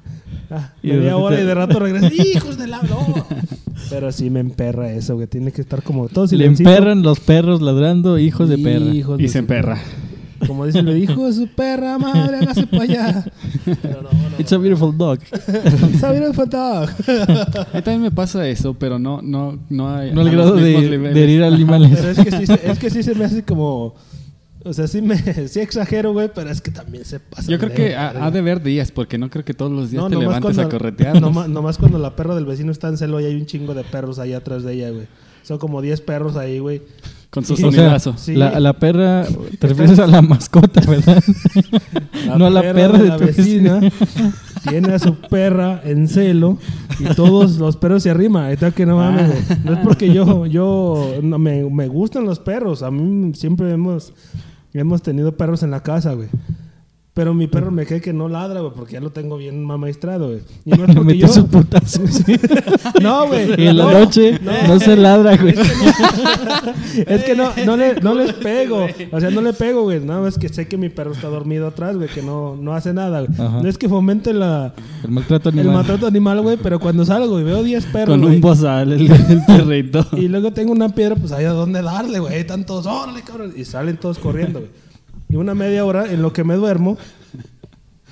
Ah, 0.51 0.73
Y 0.81 0.89
de 0.89 0.97
media 0.97 1.41
y 1.41 1.45
de 1.45 1.53
rato 1.53 1.77
regreso. 1.77 2.07
¡Hijos 2.11 2.57
de 2.57 2.65
la... 2.65 2.81
No! 2.81 3.27
Pero 3.91 4.11
sí 4.11 4.31
me 4.31 4.39
emperra 4.39 4.91
eso, 4.91 5.13
güey. 5.13 5.27
Tiene 5.27 5.51
que 5.51 5.61
estar 5.61 5.83
como 5.83 6.07
todo 6.09 6.25
Le 6.25 6.29
silencito. 6.29 6.67
emperran 6.71 7.03
los 7.03 7.19
perros 7.19 7.61
ladrando, 7.61 8.17
hijos 8.17 8.49
de 8.49 8.57
perra. 8.57 8.85
Hijos 8.85 9.19
Y 9.19 9.23
de 9.23 9.27
se 9.29 9.33
su- 9.33 9.37
emperra. 9.39 9.79
Como 10.47 10.65
dice 10.65 10.79
el 10.79 10.97
hijo 10.97 11.27
de 11.27 11.33
su 11.33 11.47
perra 11.47 11.97
madre, 11.97 12.37
hágase 12.37 12.65
para 12.67 12.83
allá. 12.83 13.25
Pero 13.81 14.01
no, 14.01 14.09
no. 14.11 14.39
It's 14.39 14.51
a 14.53 14.57
beautiful 14.57 14.95
dog. 14.97 15.19
Está 15.93 16.11
bien 16.11 16.23
el 16.23 16.31
dog. 16.33 16.49
A 16.49 17.67
mí 17.73 17.81
también 17.81 18.01
me 18.01 18.11
pasa 18.11 18.47
eso, 18.47 18.73
pero 18.73 18.97
no, 18.99 19.21
no, 19.21 19.59
no 19.69 19.93
hay. 19.95 20.11
No 20.13 20.21
al 20.21 20.27
a 20.27 20.31
grado 20.31 20.55
de, 20.55 20.97
de 20.97 21.23
herir 21.23 21.43
animales. 21.43 21.91
Pero 21.93 22.09
es 22.11 22.19
que, 22.19 22.31
sí, 22.31 22.45
se- 22.47 22.71
es 22.71 22.79
que 22.79 22.89
sí 22.89 23.03
se 23.03 23.15
me 23.15 23.25
hace 23.25 23.43
como. 23.43 23.95
O 24.65 24.73
sea, 24.73 24.87
sí 24.87 25.01
me 25.01 25.17
sí 25.47 25.61
exagero, 25.61 26.11
güey, 26.11 26.29
pero 26.35 26.49
es 26.49 26.59
que 26.61 26.69
también 26.71 27.05
se 27.05 27.19
pasa. 27.21 27.49
Yo 27.49 27.57
creo 27.57 27.69
de 27.69 27.75
que 27.75 27.95
ha, 27.95 28.09
ha 28.25 28.29
de 28.31 28.39
haber 28.39 28.61
días, 28.61 28.91
porque 28.91 29.17
no 29.17 29.29
creo 29.29 29.45
que 29.45 29.53
todos 29.53 29.71
los 29.71 29.89
días 29.89 30.03
te 30.03 30.15
nomás 30.15 30.21
levantes 30.27 30.55
cuando- 30.55 30.61
a 30.63 30.69
corretear. 30.69 31.21
Nomás, 31.21 31.47
nomás 31.49 31.77
cuando 31.77 31.97
la 31.97 32.15
perra 32.15 32.35
del 32.35 32.45
vecino 32.45 32.71
está 32.71 32.89
en 32.89 32.97
celo 32.97 33.19
y 33.21 33.25
hay 33.25 33.35
un 33.35 33.45
chingo 33.45 33.73
de 33.73 33.83
perros 33.85 34.19
ahí 34.19 34.33
atrás 34.33 34.63
de 34.63 34.73
ella, 34.73 34.89
güey. 34.91 35.07
Son 35.43 35.57
como 35.59 35.81
10 35.81 36.01
perros 36.01 36.35
ahí, 36.35 36.59
güey. 36.59 36.81
Con 37.29 37.45
su 37.45 37.55
Sí. 37.55 37.63
O 37.63 37.71
sea, 37.71 37.81
sonidazo. 37.81 38.13
Sí. 38.17 38.35
la, 38.35 38.59
la 38.59 38.73
perra, 38.73 39.25
te 39.59 39.67
refieres 39.67 39.99
a 39.99 40.07
la 40.07 40.21
mascota, 40.23 40.81
¿verdad? 40.81 41.23
no 42.37 42.45
a 42.47 42.49
la 42.49 42.61
perra, 42.61 42.97
de, 42.97 43.07
la 43.09 43.17
tu 43.17 43.25
vecina. 43.25 43.79
Tiene 44.67 44.93
a 44.93 44.99
su 44.99 45.15
perra 45.15 45.79
en 45.85 46.07
celo 46.07 46.57
y 46.99 47.05
todos 47.15 47.57
los 47.57 47.77
perros 47.77 48.03
se 48.03 48.09
arriman. 48.09 48.49
Está 48.51 48.71
que 48.71 48.85
no 48.85 48.97
mames, 48.97 49.23
Ah. 49.23 49.27
güey. 49.27 49.59
No 49.63 49.73
es 49.73 49.79
porque 49.79 50.11
yo, 50.13 50.45
yo 50.47 51.13
no, 51.21 51.37
me, 51.37 51.63
me 51.69 51.87
gustan 51.87 52.25
los 52.25 52.39
perros. 52.39 52.81
A 52.83 52.89
mí 52.91 53.31
siempre 53.35 53.71
hemos 53.71 54.11
hemos 54.73 55.01
tenido 55.01 55.35
perros 55.37 55.61
en 55.63 55.71
la 55.71 55.81
casa, 55.81 56.13
güey. 56.13 56.29
Pero 57.19 57.33
mi 57.33 57.47
perro 57.47 57.69
me 57.69 57.85
cree 57.85 57.99
que 57.99 58.13
no 58.13 58.29
ladra, 58.29 58.61
güey, 58.61 58.71
porque 58.73 58.93
ya 58.93 59.01
lo 59.01 59.09
tengo 59.09 59.35
bien 59.35 59.61
maestrado, 59.65 60.27
güey. 60.27 60.39
Y 60.63 60.69
no 60.71 60.85
es 60.85 60.95
porque 60.95 61.17
yo- 61.17 61.27
su 61.27 61.45
putazo. 61.47 62.01
No, 63.01 63.27
güey. 63.27 63.49
Y 63.61 63.67
en 63.67 63.77
la 63.77 63.83
no, 63.83 63.91
noche 63.99 64.39
no, 64.41 64.79
se 64.79 64.95
ladra, 64.95 65.35
güey. 65.35 65.53
Es 67.05 67.23
que 67.25 67.35
no, 67.35 67.51
no, 67.65 67.75
le, 67.75 67.95
no 68.01 68.13
les 68.15 68.31
pego. 68.33 68.87
O 69.11 69.19
sea, 69.19 69.29
no 69.31 69.41
le 69.41 69.51
pego, 69.51 69.83
güey. 69.83 69.99
Nada 69.99 70.21
más 70.21 70.37
que 70.37 70.47
sé 70.47 70.67
que 70.69 70.77
mi 70.77 70.87
perro 70.87 71.11
está 71.11 71.27
dormido 71.27 71.67
atrás, 71.67 71.97
güey, 71.97 72.07
que 72.07 72.21
no, 72.21 72.55
no 72.55 72.73
hace 72.73 72.93
nada, 72.93 73.21
güey. 73.25 73.37
No 73.37 73.67
es 73.67 73.77
que 73.77 73.89
fomente 73.89 74.33
la, 74.33 74.73
El 75.03 75.11
maltrato 75.11 75.49
el 75.49 75.59
animal. 75.59 75.75
maltrato 75.75 76.07
animal, 76.07 76.41
güey, 76.41 76.55
pero 76.55 76.79
cuando 76.79 77.03
salgo 77.03 77.37
y 77.39 77.43
veo 77.43 77.63
10 77.63 77.85
perros, 77.87 78.17
Con 78.17 78.23
un 78.23 78.39
bozal, 78.41 78.93
el, 78.93 79.11
el 79.11 79.43
perrito. 79.45 80.05
y 80.13 80.29
luego 80.29 80.51
tengo 80.53 80.71
una 80.71 80.87
piedra, 80.89 81.15
pues 81.15 81.33
hay 81.33 81.43
a 81.45 81.51
dónde 81.51 81.81
darle, 81.81 82.19
güey. 82.19 82.33
Hay 82.35 82.43
tantos, 82.45 82.85
órale, 82.85 83.21
cabrón. 83.23 83.53
Y 83.57 83.65
salen 83.65 83.97
todos 83.97 84.19
corriendo, 84.19 84.59
güey. 84.59 84.71
Y 85.29 85.35
una 85.35 85.53
media 85.53 85.85
hora 85.85 86.11
en 86.11 86.23
lo 86.23 86.33
que 86.33 86.43
me 86.43 86.55
duermo, 86.55 86.97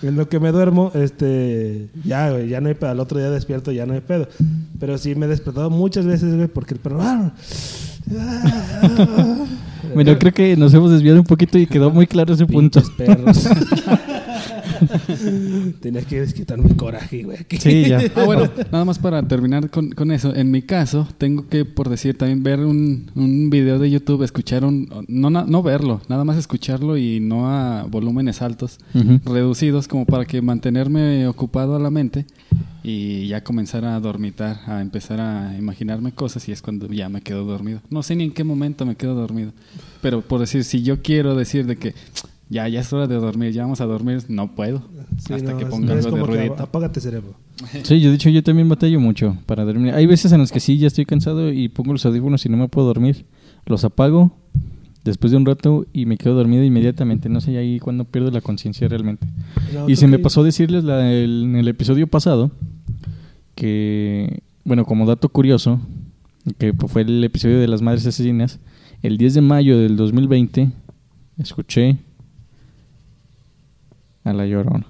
en 0.03 0.15
lo 0.15 0.29
que 0.29 0.39
me 0.39 0.51
duermo, 0.51 0.91
este, 0.93 1.89
ya, 2.03 2.29
güey, 2.29 2.47
ya 2.47 2.62
no 2.62 2.67
hay 2.67 2.75
pedo. 2.75 2.91
Al 2.91 3.00
otro 3.00 3.17
día 3.17 3.31
despierto, 3.31 3.71
ya 3.71 3.88
no 3.88 3.93
hay 3.93 4.01
pedo. 4.01 4.27
Pero 4.79 5.00
sí 5.00 5.15
me 5.15 5.25
he 5.25 5.29
despertado 5.29 5.71
muchas 5.71 6.05
veces, 6.05 6.36
güey, 6.36 6.47
porque 6.47 6.75
el 6.75 6.79
perro. 6.79 7.01
¡ah! 7.01 7.31
Bueno, 9.93 10.17
creo 10.19 10.33
que 10.33 10.55
nos 10.57 10.74
hemos 10.74 10.91
desviado 10.91 11.19
un 11.19 11.25
poquito 11.25 11.57
y 11.57 11.65
quedó 11.65 11.89
muy 11.89 12.05
claro 12.05 12.33
ese 12.33 12.45
punto. 12.45 12.81
Pinches 12.81 12.95
perros. 12.95 13.47
Tenía 15.81 16.01
que 16.01 16.22
desquitar 16.22 16.57
mi 16.60 16.72
coraje, 16.75 17.24
güey. 17.24 17.38
Sí, 17.60 17.86
ya. 17.88 18.01
Ah, 18.15 18.24
bueno, 18.25 18.50
nada 18.72 18.86
más 18.86 19.00
para 19.00 19.22
terminar 19.27 19.69
con, 19.69 19.91
con 19.91 20.12
eso. 20.12 20.34
En 20.36 20.50
mi 20.51 20.62
caso, 20.62 21.07
tengo 21.17 21.48
que, 21.48 21.65
por 21.65 21.89
decir, 21.89 22.17
también 22.17 22.41
ver 22.43 22.60
un, 22.62 23.12
un 23.15 23.50
video 23.50 23.79
de 23.79 23.89
YouTube, 23.91 24.24
escuchar 24.24 24.65
un... 24.65 24.89
No, 25.07 25.29
na- 25.29 25.46
no 25.48 25.62
verlo, 25.63 26.01
nada 26.10 26.24
más 26.24 26.38
escucharlo 26.38 26.98
y 26.98 27.19
no 27.19 27.50
a 27.50 27.84
volúmenes 27.84 28.41
altos, 28.41 28.79
reducidos, 29.25 29.88
como 29.88 30.05
para 30.05 30.25
que 30.25 30.41
mantenerme 30.41 31.27
ocupado 31.27 31.75
a 31.75 31.79
la 31.79 31.89
mente 31.91 32.25
y 32.84 33.27
ya 33.27 33.43
comenzar 33.43 33.86
a 33.86 34.00
dormitar, 34.00 34.60
a 34.65 34.81
empezar 34.81 35.19
a 35.19 35.55
imaginarme 35.57 36.12
cosas 36.13 36.48
y 36.48 36.51
es 36.51 36.62
cuando 36.62 36.88
ya 36.88 37.10
me 37.10 37.22
quedo 37.22 37.43
dormido. 37.46 37.81
No 37.89 38.01
sé 38.03 38.15
ni 38.15 38.24
en 38.25 38.31
qué 38.31 38.43
momento 38.43 38.86
me 38.86 38.96
quedo 38.96 39.13
dormido. 39.15 39.51
Pero 40.01 40.22
por 40.22 40.39
decir, 40.39 40.63
si 40.63 40.81
yo 40.84 41.01
quiero 41.01 41.36
decir 41.36 41.65
de 41.65 41.75
que 41.75 41.93
ya, 42.50 42.68
ya 42.68 42.80
es 42.82 42.92
hora 42.94 43.08
de 43.08 43.16
dormir, 43.16 43.51
ya 43.51 43.63
vamos 43.63 43.82
a 43.82 43.86
dormir, 43.86 44.24
no 44.30 44.56
puedo. 44.56 44.82
Sí, 45.18 45.34
hasta 45.34 45.51
no, 45.51 45.58
que 45.58 45.66
ponga 45.66 45.94
algo 45.94 46.06
de 46.06 46.12
como 46.12 46.25
que 46.25 46.32
ruidito. 46.38 46.63
Apágate, 46.63 47.00
cerebro. 47.01 47.36
Sí, 47.84 48.00
yo 48.00 48.10
de 48.10 48.16
hecho 48.16 48.30
yo 48.30 48.44
también 48.44 48.70
batallo 48.70 49.00
mucho 49.00 49.36
para 49.48 49.66
dormir. 49.66 49.94
Hay 49.94 50.06
veces 50.06 50.32
en 50.32 50.39
las 50.42 50.51
que 50.51 50.60
sí, 50.60 50.77
ya 50.77 50.88
estoy 50.88 51.06
cansado 51.06 51.51
y 51.51 51.70
pongo 51.70 51.92
los 51.94 52.06
audífonos 52.06 52.46
y 52.46 52.50
no 52.50 52.58
me 52.58 52.68
puedo 52.68 52.86
dormir. 52.88 53.25
Los 53.66 53.84
apago 53.84 54.32
después 55.04 55.32
de 55.32 55.38
un 55.38 55.46
rato 55.46 55.86
y 55.94 56.06
me 56.06 56.18
quedo 56.18 56.36
dormido 56.36 56.63
inmediatamente. 56.63 57.30
No 57.30 57.42
sé 57.42 57.58
ahí 57.58 57.80
cuando 57.80 58.04
pierdo 58.06 58.30
la 58.32 58.42
conciencia 58.42 58.88
realmente. 58.88 59.25
No, 59.74 59.89
Y 59.89 59.96
se 59.96 60.06
me 60.08 60.20
pasó 60.20 60.44
decirles 60.44 60.84
la- 60.84 61.12
el- 61.12 61.44
en 61.46 61.56
el 61.56 61.68
episodio 61.68 62.08
pasado 62.08 62.51
que, 63.56 64.42
bueno, 64.63 64.86
como 64.86 65.06
dato 65.06 65.30
curioso, 65.30 65.80
que 66.58 66.74
pues, 66.74 66.92
fue 66.92 67.01
el 67.01 67.24
episodio 67.24 67.60
de 67.60 67.68
las 67.68 67.82
madres 67.82 68.06
asesinas, 68.06 68.60
el 69.01 69.18
10 69.18 69.34
de 69.34 69.42
mayo 69.42 69.77
del 69.80 69.96
2020 69.98 70.70
escuché 71.39 71.98
a 74.27 74.34
La 74.34 74.46
Llorona. 74.46 74.86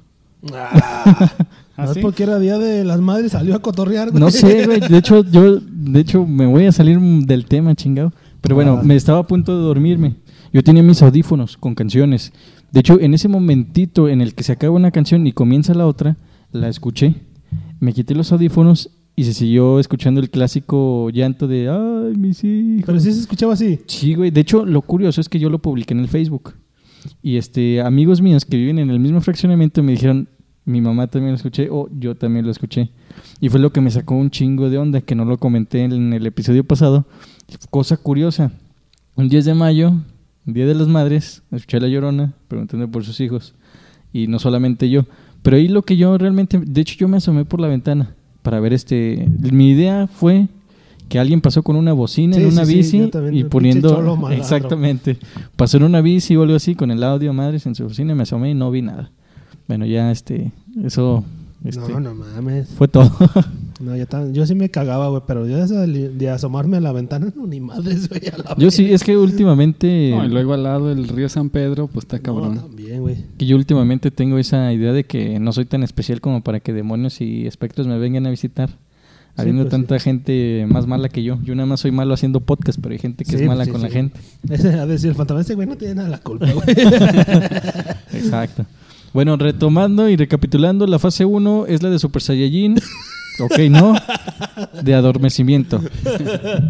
Ah, 0.54 1.32
¿Ah, 1.78 1.94
sí? 1.94 2.00
porque 2.02 2.24
era 2.24 2.40
día 2.40 2.58
de 2.58 2.84
las 2.84 3.00
madres, 3.00 3.32
salió 3.34 3.56
a 3.56 3.60
cotorrear, 3.60 4.10
güey. 4.12 4.20
No 4.20 4.32
sé, 4.32 4.66
güey. 4.66 4.80
De 4.80 4.98
hecho, 4.98 5.24
yo, 5.24 5.60
de 5.60 6.00
hecho, 6.00 6.26
me 6.26 6.46
voy 6.46 6.66
a 6.66 6.72
salir 6.72 7.00
del 7.00 7.46
tema, 7.46 7.76
chingado. 7.76 8.12
Pero 8.42 8.56
bueno, 8.56 8.80
Ah. 8.80 8.84
me 8.84 8.96
estaba 8.96 9.20
a 9.20 9.28
punto 9.28 9.58
de 9.58 9.64
dormirme. 9.64 10.16
Yo 10.54 10.64
tenía 10.64 10.84
mis 10.84 11.02
audífonos 11.02 11.58
con 11.58 11.76
canciones. 11.76 12.32
De 12.72 12.80
hecho, 12.80 13.00
en 13.00 13.14
ese 13.14 13.28
momentito 13.28 14.10
en 14.10 14.22
el 14.22 14.34
que 14.34 14.44
se 14.44 14.52
acaba 14.54 14.76
una 14.76 14.92
canción 14.92 15.26
y 15.28 15.32
comienza 15.34 15.74
la 15.74 15.86
otra, 15.88 16.18
la 16.52 16.68
escuché. 16.70 17.16
Me 17.80 17.94
quité 17.94 18.16
los 18.16 18.32
audífonos 18.32 18.90
y 19.16 19.24
se 19.24 19.34
siguió 19.34 19.80
escuchando 19.80 20.20
el 20.22 20.30
clásico 20.30 21.10
llanto 21.10 21.48
de 21.48 21.70
ay, 21.70 22.16
mis 22.18 22.44
hijos. 22.44 22.84
Pero 22.86 23.00
sí 23.00 23.12
se 23.12 23.20
escuchaba 23.22 23.54
así. 23.54 23.80
Sí, 23.88 24.14
güey. 24.16 24.32
De 24.32 24.42
hecho, 24.42 24.66
lo 24.66 24.82
curioso 24.82 25.22
es 25.22 25.30
que 25.30 25.40
yo 25.40 25.50
lo 25.50 25.60
publiqué 25.60 25.94
en 25.94 26.00
el 26.02 26.08
Facebook. 26.08 26.54
Y 27.22 27.38
este 27.38 27.82
amigos 27.82 28.22
míos 28.22 28.46
que 28.46 28.58
viven 28.58 28.80
en 28.80 28.90
el 28.90 29.00
mismo 29.00 29.22
fraccionamiento 29.22 29.84
me 29.84 29.94
dijeron, 29.94 30.28
mi 30.66 30.82
mamá 30.82 31.08
también 31.08 31.32
lo 31.32 31.38
escuché 31.38 31.70
o 31.72 31.90
yo 31.98 32.16
también 32.16 32.46
lo 32.46 32.52
escuché. 32.52 32.90
Y 33.40 33.50
fue 33.50 33.60
lo 33.60 33.72
que 33.72 33.80
me 33.80 33.90
sacó 33.90 34.16
un 34.16 34.30
chingo 34.30 34.70
de 34.70 34.78
onda, 34.78 35.02
que 35.02 35.16
no 35.16 35.24
lo 35.24 35.38
comenté 35.38 35.84
en 35.84 36.14
el 36.14 36.26
episodio 36.26 36.64
pasado. 36.66 37.06
Cosa 37.70 37.96
curiosa. 37.96 38.52
Un 39.16 39.30
10 39.30 39.46
de 39.46 39.54
mayo, 39.54 39.94
Día 40.46 40.66
de 40.68 40.76
las 40.76 40.88
Madres, 40.88 41.42
escuché 41.52 41.78
a 41.78 41.80
La 41.80 41.88
Llorona 41.88 42.34
preguntando 42.48 42.90
por 42.90 43.06
sus 43.06 43.20
hijos. 43.22 43.56
Y 44.12 44.28
no 44.28 44.40
solamente 44.40 44.90
yo. 44.90 45.06
Pero 45.42 45.56
ahí 45.56 45.70
lo 45.70 45.84
que 45.84 45.96
yo 45.96 46.18
realmente, 46.18 46.60
de 46.60 46.82
hecho 46.82 46.96
yo 46.98 47.08
me 47.08 47.18
asomé 47.18 47.46
por 47.46 47.62
la 47.62 47.68
ventana 47.68 48.16
para 48.42 48.60
ver 48.60 48.74
este... 48.74 49.30
Mi 49.52 49.70
idea 49.70 50.08
fue 50.08 50.50
que 51.08 51.20
alguien 51.20 51.42
pasó 51.42 51.64
con 51.64 51.76
una 51.76 51.94
bocina 51.94 52.36
Sí, 52.36 52.42
en 52.44 52.48
una 52.50 52.66
sí, 52.66 52.76
bici 52.76 53.12
y 53.32 53.44
poniendo... 53.46 54.30
Exactamente. 54.32 55.18
Pasó 55.56 55.78
en 55.78 55.84
una 55.84 56.02
bici 56.02 56.36
o 56.36 56.44
algo 56.44 56.56
así 56.56 56.76
con 56.76 56.92
el 56.92 57.04
audio 57.04 57.34
madres 57.34 57.66
en 57.66 57.76
su 57.76 57.84
bocina, 57.86 58.16
me 58.16 58.24
asomé 58.24 58.52
y 58.52 58.54
no 58.54 58.72
vi 58.72 58.82
nada. 58.82 59.12
Bueno, 59.68 59.86
ya 59.86 60.12
este... 60.12 60.52
Eso... 60.84 61.24
Este, 61.64 61.92
No, 61.92 62.00
no 62.00 62.16
mames. 62.16 62.70
Fue 62.70 62.88
todo. 62.88 63.12
No, 63.80 63.96
yo, 63.96 64.06
yo 64.32 64.48
sí 64.48 64.56
me 64.56 64.70
cagaba, 64.70 65.08
güey, 65.10 65.22
pero 65.28 65.46
yo 65.46 65.58
de, 65.68 66.30
asomarme 66.32 66.78
a 66.78 66.82
la 66.82 66.92
ventana, 66.92 67.32
no, 67.36 67.46
ni 67.46 67.60
madres, 67.60 68.10
güey. 68.10 68.22
a 68.28 68.38
la 68.38 68.56
yo 68.58 68.72
sí, 68.72 68.92
es 68.92 69.04
que 69.04 69.16
últimamente... 69.16 70.10
No, 70.16 70.26
y 70.26 70.30
luego 70.30 70.54
al 70.54 70.64
lado 70.64 70.92
el 70.92 71.08
río 71.08 71.30
San 71.30 71.52
Pedro, 71.52 71.88
pues 71.88 72.06
está 72.06 72.18
No, 72.18 72.24
cabrón. 72.24 72.56
también, 72.58 73.02
güey. 73.02 73.18
Que 73.38 73.46
yo 73.46 73.56
últimamente 73.56 74.10
tengo 74.10 74.40
esa 74.40 74.74
idea 74.74 74.94
de 74.94 75.04
que 75.04 75.40
no 75.40 75.54
soy 75.54 75.66
tan 75.66 75.84
especial 75.84 76.22
como 76.22 76.42
para 76.42 76.60
que 76.60 76.74
demonios 76.74 77.22
y 77.22 77.46
espectros 77.46 77.86
me 77.86 78.00
vengan 78.00 78.26
a 78.26 78.32
visitar. 78.32 78.72
Habiendo 79.38 79.64
pues, 79.64 79.72
tanta 79.72 80.00
gente 80.00 80.66
más 80.68 80.88
mala 80.88 81.10
que 81.10 81.24
yo. 81.24 81.40
Yo 81.44 81.54
nada 81.54 81.68
más 81.68 81.80
soy 81.80 81.92
malo 81.92 82.16
haciendo 82.16 82.40
podcast, 82.40 82.80
pero 82.82 82.94
hay 82.94 83.00
gente 83.00 83.24
que 83.24 83.38
Sí, 83.38 83.44
es 83.44 83.48
mala 83.48 83.64
pues, 83.64 83.68
sí, 83.68 83.72
con 83.72 83.82
la 83.82 83.90
gente. 83.90 84.20
Ese, 84.50 84.74
a 84.74 84.86
decir, 84.88 85.10
el 85.10 85.16
fantasma 85.16 85.42
ese 85.42 85.54
güey 85.54 85.68
no 85.68 85.78
tiene 85.78 85.96
nada 85.96 86.10
la 86.10 86.18
culpa, 86.18 86.48
güey. 86.52 86.66
Exacto. 88.14 88.66
Bueno, 89.14 89.38
retomando 89.38 90.10
y 90.10 90.16
recapitulando, 90.16 90.88
la 90.88 91.00
fase 91.00 91.24
1 91.24 91.66
es 91.68 91.84
la 91.84 91.90
de 91.90 92.00
Super 92.00 92.22
Saiyajin. 92.22 92.78
ok, 93.40 93.60
no. 93.70 93.96
De 94.82 94.96
adormecimiento. 94.96 95.82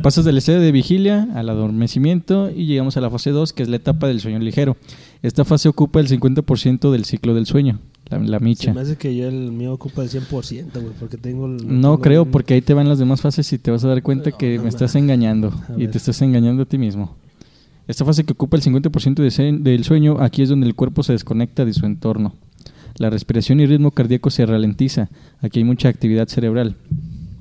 Pasas 0.04 0.26
del 0.26 0.38
estado 0.38 0.60
de 0.60 0.72
vigilia 0.72 1.28
al 1.36 1.50
adormecimiento 1.50 2.50
y 2.50 2.66
llegamos 2.66 2.98
a 2.98 3.02
la 3.02 3.10
fase 3.10 3.32
2, 3.32 3.54
que 3.54 3.64
es 3.64 3.70
la 3.70 3.78
etapa 3.78 4.08
del 4.08 4.20
sueño 4.20 4.40
ligero. 4.40 4.78
Esta 5.24 5.46
fase 5.46 5.70
ocupa 5.70 6.00
el 6.00 6.08
50% 6.08 6.92
del 6.92 7.06
ciclo 7.06 7.34
del 7.34 7.46
sueño, 7.46 7.80
la, 8.10 8.20
la 8.20 8.40
Se 8.40 8.44
micha. 8.44 8.74
me 8.74 8.82
hace 8.82 8.96
que 8.98 9.16
yo 9.16 9.28
el 9.28 9.52
mío 9.52 9.74
ocupa 9.74 10.04
el 10.04 10.10
100%, 10.10 10.72
güey, 10.82 10.94
porque 11.00 11.18
tengo... 11.18 11.46
el- 11.48 11.58
No 11.58 11.64
tengo 11.94 12.00
creo, 12.02 12.24
un- 12.24 12.32
porque 12.32 12.54
ahí 12.54 12.62
te 12.62 12.74
van 12.74 12.88
las 12.90 13.00
demás 13.00 13.22
fases 13.22 13.52
y 13.54 13.58
te 13.58 13.72
vas 13.72 13.84
a 13.84 13.88
dar 13.90 14.02
cuenta 14.04 14.30
No, 14.32 14.38
que 14.38 14.58
no 14.58 14.64
me 14.64 14.70
estás 14.70 14.96
engañando 14.96 15.50
A 15.70 15.74
y 15.74 15.82
ver. 15.82 15.92
te 15.92 15.98
estás 15.98 16.22
engañando 16.22 16.64
a 16.64 16.66
ti 16.66 16.78
mismo. 16.78 17.16
Esta 17.88 18.04
fase 18.04 18.24
que 18.26 18.34
ocupa 18.34 18.58
el 18.58 18.64
50% 18.64 19.16
de 19.16 19.52
del 19.60 19.84
sueño, 19.86 20.18
aquí 20.20 20.42
es 20.42 20.50
donde 20.50 20.68
el 20.68 20.76
cuerpo 20.76 21.04
se 21.04 21.14
desconecta 21.14 21.64
de 21.64 21.74
su 21.74 21.86
entorno. 21.86 22.34
La 22.98 23.10
respiración 23.10 23.60
y 23.60 23.66
ritmo 23.66 23.92
cardíaco 23.92 24.30
se 24.30 24.46
ralentiza. 24.46 25.10
Aquí 25.42 25.60
hay 25.60 25.64
mucha 25.64 25.88
actividad 25.88 26.28
cerebral, 26.28 26.76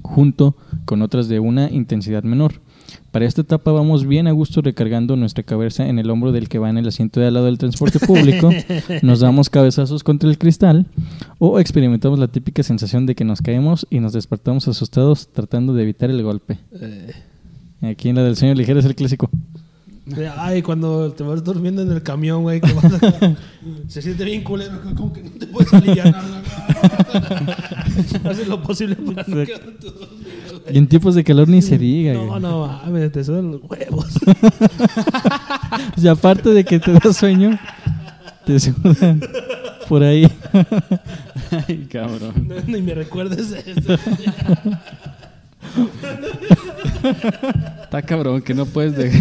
junto 0.03 0.55
con 0.85 1.03
otras 1.03 1.29
de 1.29 1.41
una 1.41 1.71
intensidad 1.71 2.23
menor. 2.23 2.61
Para 3.17 3.25
esta 3.25 3.41
etapa 3.41 3.73
vamos 3.73 4.07
bien 4.07 4.27
a 4.27 4.33
gusto 4.33 4.61
recargando 4.61 5.17
nuestra 5.17 5.43
cabeza 5.43 5.89
en 5.89 5.99
el 5.99 6.11
hombro 6.11 6.33
del 6.33 6.51
que 6.51 6.59
va 6.59 6.69
en 6.69 6.77
el 6.77 6.87
asiento 6.87 7.19
de 7.19 7.29
al 7.29 7.33
lado 7.33 7.47
del 7.47 7.57
transporte 7.57 7.99
público, 7.99 8.51
nos 9.03 9.21
damos 9.21 9.49
cabezazos 9.49 10.05
contra 10.05 10.29
el 10.29 10.37
cristal 10.37 10.85
o 11.39 11.59
experimentamos 11.59 12.19
la 12.19 12.29
típica 12.29 12.63
sensación 12.63 13.07
de 13.07 13.15
que 13.15 13.25
nos 13.25 13.41
caemos 13.41 13.87
y 13.89 14.01
nos 14.01 14.13
despertamos 14.13 14.69
asustados 14.69 15.29
tratando 15.29 15.73
de 15.73 15.85
evitar 15.85 16.11
el 16.11 16.23
golpe. 16.23 16.59
Eh, 16.73 17.15
Aquí 17.91 18.11
en 18.11 18.17
la 18.17 18.23
del 18.23 18.37
sueño 18.37 18.53
ligero 18.53 18.81
es 18.81 18.85
el 18.85 18.95
clásico. 18.95 19.31
De- 20.07 20.29
ay, 20.29 20.63
cuando 20.63 21.13
te 21.13 21.23
vas 21.25 21.43
durmiendo 21.45 21.83
en 21.83 21.91
el 21.93 22.03
camión, 22.03 22.43
güey, 22.43 22.61
que 22.61 22.73
vas 22.73 22.85
a- 22.85 23.37
se 23.89 24.01
siente 24.03 24.25
bien 24.25 24.43
culero, 24.45 24.81
como 24.97 25.13
que 25.13 25.23
no 25.23 25.31
te 25.31 25.47
puedes 25.47 25.73
aliviar. 25.75 26.15
Haces 28.25 28.49
lo 28.49 28.63
posible 28.63 28.97
para 28.97 29.25
no 29.27 29.45
quedarte 29.45 29.87
dormido. 29.87 30.63
Y 30.71 30.79
en 30.79 30.87
tiempos 30.89 31.15
de 31.15 31.23
calor 31.25 31.49
ni 31.49 31.63
se 31.63 31.79
diga. 31.79 32.15
No, 32.15 32.27
güey. 32.27 32.41
no, 32.41 32.67
mames, 32.67 33.13
te 33.13 33.23
suenan 33.25 33.53
los 33.53 33.61
huevos. 33.63 34.07
Y 35.97 36.09
aparte 36.09 36.51
de 36.51 36.65
que 36.65 36.79
te 36.79 36.93
da 36.93 37.13
sueño, 37.13 37.59
te 38.45 38.59
sudan 38.61 39.21
por 39.89 40.03
ahí. 40.03 40.31
Ay, 41.69 41.87
cabrón. 41.91 42.33
No, 42.49 42.55
ni 42.67 42.81
me 42.83 42.95
recuerdes 42.95 43.51
eso. 43.53 43.97
Está 47.85 48.03
cabrón 48.03 48.43
que 48.43 48.55
no 48.55 48.67
puedes 48.67 48.97
dejar. 48.97 49.21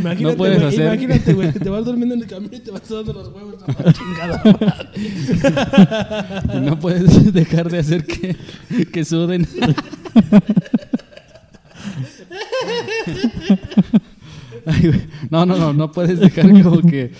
Imagínate, 0.00 0.22
No 0.22 0.36
puedes 0.36 0.58
güey, 0.58 0.68
hacer- 0.68 0.86
imagínate, 0.86 1.32
güey, 1.34 1.52
que 1.52 1.60
te 1.60 1.68
vas 1.68 1.84
durmiendo 1.84 2.14
en 2.14 2.22
el 2.22 2.26
camión 2.26 2.52
y 2.54 2.58
te 2.60 2.70
vas 2.70 2.88
dando 2.88 3.12
los 3.12 3.28
huevos 3.28 3.54
la 3.84 3.92
chingada. 3.92 4.42
no 6.62 6.78
puedes 6.78 7.32
dejar 7.32 7.70
de 7.70 7.78
hacer 7.78 8.04
que, 8.04 8.36
que 8.92 9.04
suden. 9.04 9.46
Ay. 14.66 15.08
No, 15.30 15.46
no, 15.46 15.56
no, 15.56 15.72
no 15.72 15.90
puedes 15.92 16.18
dejar 16.20 16.50
como 16.62 16.82
que. 16.82 17.12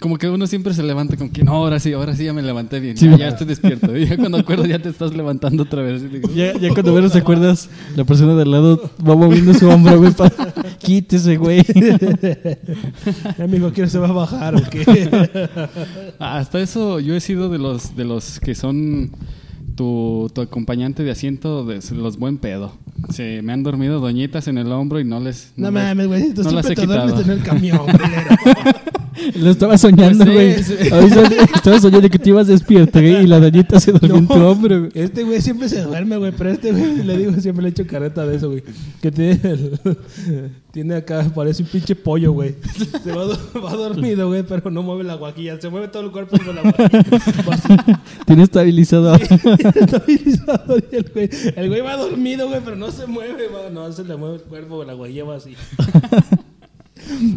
Como 0.00 0.16
que 0.16 0.28
uno 0.28 0.46
siempre 0.46 0.74
se 0.74 0.82
levanta 0.84 1.16
con 1.16 1.28
que 1.30 1.42
no, 1.42 1.52
ahora 1.52 1.80
sí, 1.80 1.92
ahora 1.92 2.14
sí 2.14 2.24
ya 2.24 2.32
me 2.32 2.40
levanté 2.40 2.78
bien. 2.78 2.96
Sí. 2.96 3.08
ya, 3.10 3.16
ya 3.16 3.28
estoy 3.28 3.48
despierto. 3.48 3.96
Y 3.96 4.06
ya 4.06 4.16
cuando 4.16 4.38
acuerdo 4.38 4.64
ya 4.64 4.78
te 4.78 4.88
estás 4.90 5.12
levantando 5.12 5.64
otra 5.64 5.82
vez. 5.82 6.08
Digo, 6.12 6.30
Ya, 6.34 6.52
ya 6.56 6.68
cuando 6.72 6.92
menos 6.94 7.10
te 7.12 7.18
acuerdas, 7.18 7.68
la 7.96 8.04
persona 8.04 8.34
de 8.36 8.42
al 8.42 8.50
lado 8.52 8.90
va 9.06 9.16
moviendo 9.16 9.52
su 9.54 9.68
hombro, 9.68 9.98
güey, 9.98 10.12
para... 10.12 10.32
Quítese, 10.78 11.36
güey. 11.36 11.64
Amigo, 13.42 13.72
¿quién 13.74 13.90
se 13.90 13.98
va 13.98 14.08
a 14.08 14.12
bajar 14.12 14.54
o 14.54 14.62
qué? 14.70 15.08
Hasta 16.20 16.60
eso 16.60 17.00
yo 17.00 17.14
he 17.16 17.20
sido 17.20 17.48
de 17.48 17.58
los 17.58 17.96
de 17.96 18.04
los 18.04 18.38
que 18.40 18.54
son 18.54 19.10
tu, 19.74 20.30
tu 20.34 20.40
acompañante 20.40 21.02
de 21.02 21.10
asiento 21.10 21.64
de 21.64 21.80
los 21.96 22.18
buen 22.18 22.38
pedo. 22.38 22.72
Se 23.10 23.42
me 23.42 23.52
han 23.52 23.62
dormido 23.62 24.00
doñitas 24.00 24.48
en 24.48 24.58
el 24.58 24.70
hombro 24.72 24.98
y 25.00 25.04
no 25.04 25.20
les 25.20 25.52
No 25.56 25.70
les- 25.70 25.74
mames, 25.84 26.06
güey. 26.08 26.32
No 26.34 26.50
las 26.50 26.66
he 26.70 26.74
te 26.74 26.86
duermes 26.86 27.12
quitado. 27.14 27.22
en 27.22 27.30
el 27.38 27.42
camión. 27.44 27.80
Lo 29.36 29.50
estaba 29.50 29.76
soñando, 29.78 30.24
güey. 30.24 30.54
Pues 30.54 30.66
sí, 30.66 30.74
sí. 30.80 30.88
Ahorita 30.90 31.22
Estaba 31.54 31.80
soñando 31.80 32.08
que 32.10 32.18
te 32.18 32.28
ibas 32.30 32.46
despierto, 32.46 33.00
güey, 33.00 33.24
y 33.24 33.26
la 33.26 33.40
dañita 33.40 33.78
se 33.80 33.92
durmió 33.92 34.16
en 34.16 34.26
tu 34.28 34.36
No. 34.38 34.50
hombro, 34.50 34.78
güey. 34.80 34.90
Este 34.94 35.22
güey 35.24 35.40
siempre 35.40 35.68
se 35.68 35.82
duerme, 35.82 36.16
güey. 36.16 36.32
Pero 36.36 36.50
este 36.50 36.72
güey, 36.72 37.02
le 37.04 37.16
digo, 37.16 37.32
siempre 37.40 37.62
le 37.62 37.70
echo 37.70 37.86
careta 37.86 38.26
de 38.26 38.36
eso, 38.36 38.50
güey. 38.50 38.62
Que 39.00 39.10
tiene, 39.10 39.40
el- 39.44 39.78
tiene 40.72 40.94
acá, 40.96 41.24
parece 41.34 41.62
un 41.62 41.68
pinche 41.68 41.94
pollo, 41.94 42.32
güey. 42.32 42.54
Se 43.02 43.12
va, 43.12 43.24
do- 43.24 43.38
va 43.64 43.72
dormido, 43.74 44.28
güey, 44.28 44.42
pero 44.42 44.70
no 44.70 44.82
mueve 44.82 45.04
la 45.04 45.14
guajilla. 45.14 45.60
Se 45.60 45.68
mueve 45.68 45.88
todo 45.88 46.02
el 46.04 46.10
cuerpo 46.10 46.36
con 46.44 46.54
la 46.54 46.62
guajilla. 46.62 48.00
Tiene 48.26 48.42
estabilizado. 48.44 49.14
estabilizado. 49.14 50.76
Y 50.92 50.96
el 50.96 51.10
güey, 51.12 51.30
el 51.56 51.68
güey 51.68 51.80
va 51.80 51.96
dormido, 51.96 52.48
güey, 52.48 52.60
pero 52.64 52.76
no 52.76 52.90
se 52.90 53.06
mueve, 53.06 53.48
va. 53.48 53.70
No, 53.70 53.90
se 53.92 54.04
le 54.04 54.16
mueve 54.16 54.36
el 54.36 54.42
cuerpo, 54.42 54.84
la 54.84 54.92
guajilla 54.94 55.24
va 55.24 55.36
así. 55.36 55.54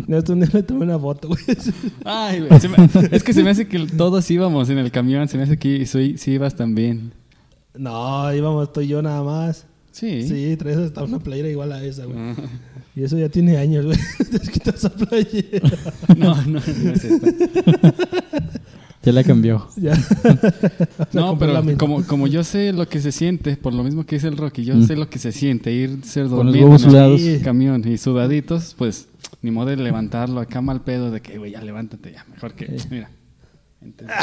No, 0.07 0.17
esto 0.17 0.35
día 0.35 0.49
le 0.53 0.63
tomé 0.63 0.83
una 0.85 0.99
foto, 0.99 1.27
güey. 1.29 1.41
Ay, 2.05 2.39
güey, 2.41 2.51
me- 2.69 3.07
es 3.15 3.23
que 3.23 3.33
se 3.33 3.43
me 3.43 3.49
hace 3.51 3.67
que 3.67 3.79
todos 3.87 4.29
íbamos 4.31 4.69
en 4.69 4.77
el 4.77 4.91
camión. 4.91 5.27
Se 5.27 5.37
me 5.37 5.43
hace 5.43 5.57
que 5.57 5.85
soy, 5.85 6.17
sí 6.17 6.31
ibas 6.31 6.55
también. 6.55 7.13
No, 7.75 8.33
íbamos, 8.33 8.67
estoy 8.67 8.87
yo 8.87 9.01
nada 9.01 9.23
más. 9.23 9.65
Sí. 9.91 10.27
Sí, 10.27 10.55
traes 10.57 10.77
hasta 10.77 11.03
una 11.03 11.19
playera 11.19 11.49
igual 11.49 11.71
a 11.71 11.83
esa, 11.83 12.05
güey. 12.05 12.17
Y 12.95 13.03
eso 13.03 13.17
ya 13.17 13.29
tiene 13.29 13.57
años, 13.57 13.85
güey. 13.85 13.97
Te 14.31 14.37
has 14.37 14.49
quitado 14.49 14.77
esa 14.77 14.89
playera. 14.89 15.69
No, 16.17 16.35
no, 16.43 16.59
no 16.83 16.91
es 16.91 17.03
esta. 17.03 17.27
Ya 19.03 19.11
la 19.11 19.23
cambió. 19.23 19.67
ya. 19.77 19.93
No, 21.13 21.37
pero 21.37 21.61
como, 21.77 22.03
como 22.03 22.27
yo 22.27 22.43
sé 22.43 22.71
lo 22.73 22.87
que 22.87 22.99
se 23.01 23.11
siente, 23.11 23.57
por 23.57 23.73
lo 23.73 23.83
mismo 23.83 24.05
que 24.05 24.15
dice 24.17 24.27
el 24.27 24.37
Rocky, 24.37 24.63
yo 24.63 24.75
Mm. 24.75 24.83
sé 24.87 24.95
lo 24.95 25.09
que 25.09 25.17
se 25.19 25.31
siente 25.31 25.71
ir 25.71 25.99
ser 26.03 26.27
Con 26.27 26.37
los 26.37 26.45
dormido 26.45 26.65
huevos 26.67 26.83
en 26.85 26.95
el 27.35 27.41
camión 27.41 27.83
y 27.87 27.97
sudaditos, 27.97 28.75
pues 28.77 29.07
ni 29.41 29.49
modo 29.51 29.69
de 29.69 29.77
levantarlo 29.77 30.39
acá 30.39 30.61
mal 30.61 30.81
pedo 30.81 31.09
de 31.11 31.21
que, 31.21 31.37
güey, 31.39 31.51
ya 31.53 31.61
levántate 31.61 32.11
ya, 32.13 32.25
mejor 32.31 32.53
que, 32.53 32.77
mira. 32.91 33.09
Entonces, 33.81 34.15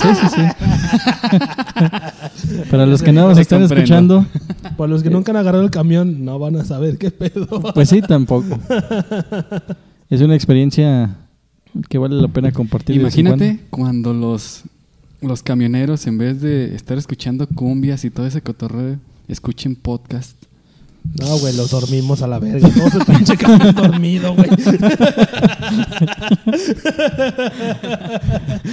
Sí, 0.00 0.08
sí, 0.14 0.26
sí. 0.34 0.42
Para 2.70 2.86
los 2.86 3.02
que 3.02 3.12
no 3.12 3.28
nos 3.28 3.36
están 3.38 3.60
comprendo. 3.60 4.20
escuchando, 4.20 4.26
Para 4.76 4.88
los 4.88 5.02
que 5.02 5.10
nunca 5.10 5.32
han 5.32 5.36
agarrado 5.36 5.62
el 5.64 5.70
camión, 5.70 6.24
no 6.24 6.38
van 6.38 6.56
a 6.56 6.64
saber 6.64 6.96
qué 6.96 7.10
pedo. 7.10 7.46
pues 7.74 7.88
sí, 7.90 8.00
tampoco. 8.00 8.58
Es 10.08 10.20
una 10.22 10.34
experiencia 10.34 11.14
que 11.88 11.98
vale 11.98 12.16
la 12.16 12.28
pena 12.28 12.52
compartir. 12.52 12.96
Imagínate 12.96 13.60
cuando 13.70 14.12
los, 14.12 14.62
los 15.20 15.42
camioneros, 15.42 16.06
en 16.06 16.18
vez 16.18 16.40
de 16.40 16.74
estar 16.74 16.98
escuchando 16.98 17.46
cumbias 17.46 18.04
y 18.04 18.10
todo 18.10 18.26
ese 18.26 18.40
cotorreo, 18.42 18.98
escuchen 19.28 19.76
podcast. 19.76 20.36
No, 21.20 21.38
güey, 21.38 21.56
los 21.56 21.70
dormimos 21.70 22.20
a 22.22 22.26
la 22.26 22.38
verga. 22.38 22.68
Todo 22.68 22.86
ese 22.88 23.04
pinche 23.04 23.36
camión 23.36 23.74
dormido, 23.74 24.34
güey. 24.34 24.48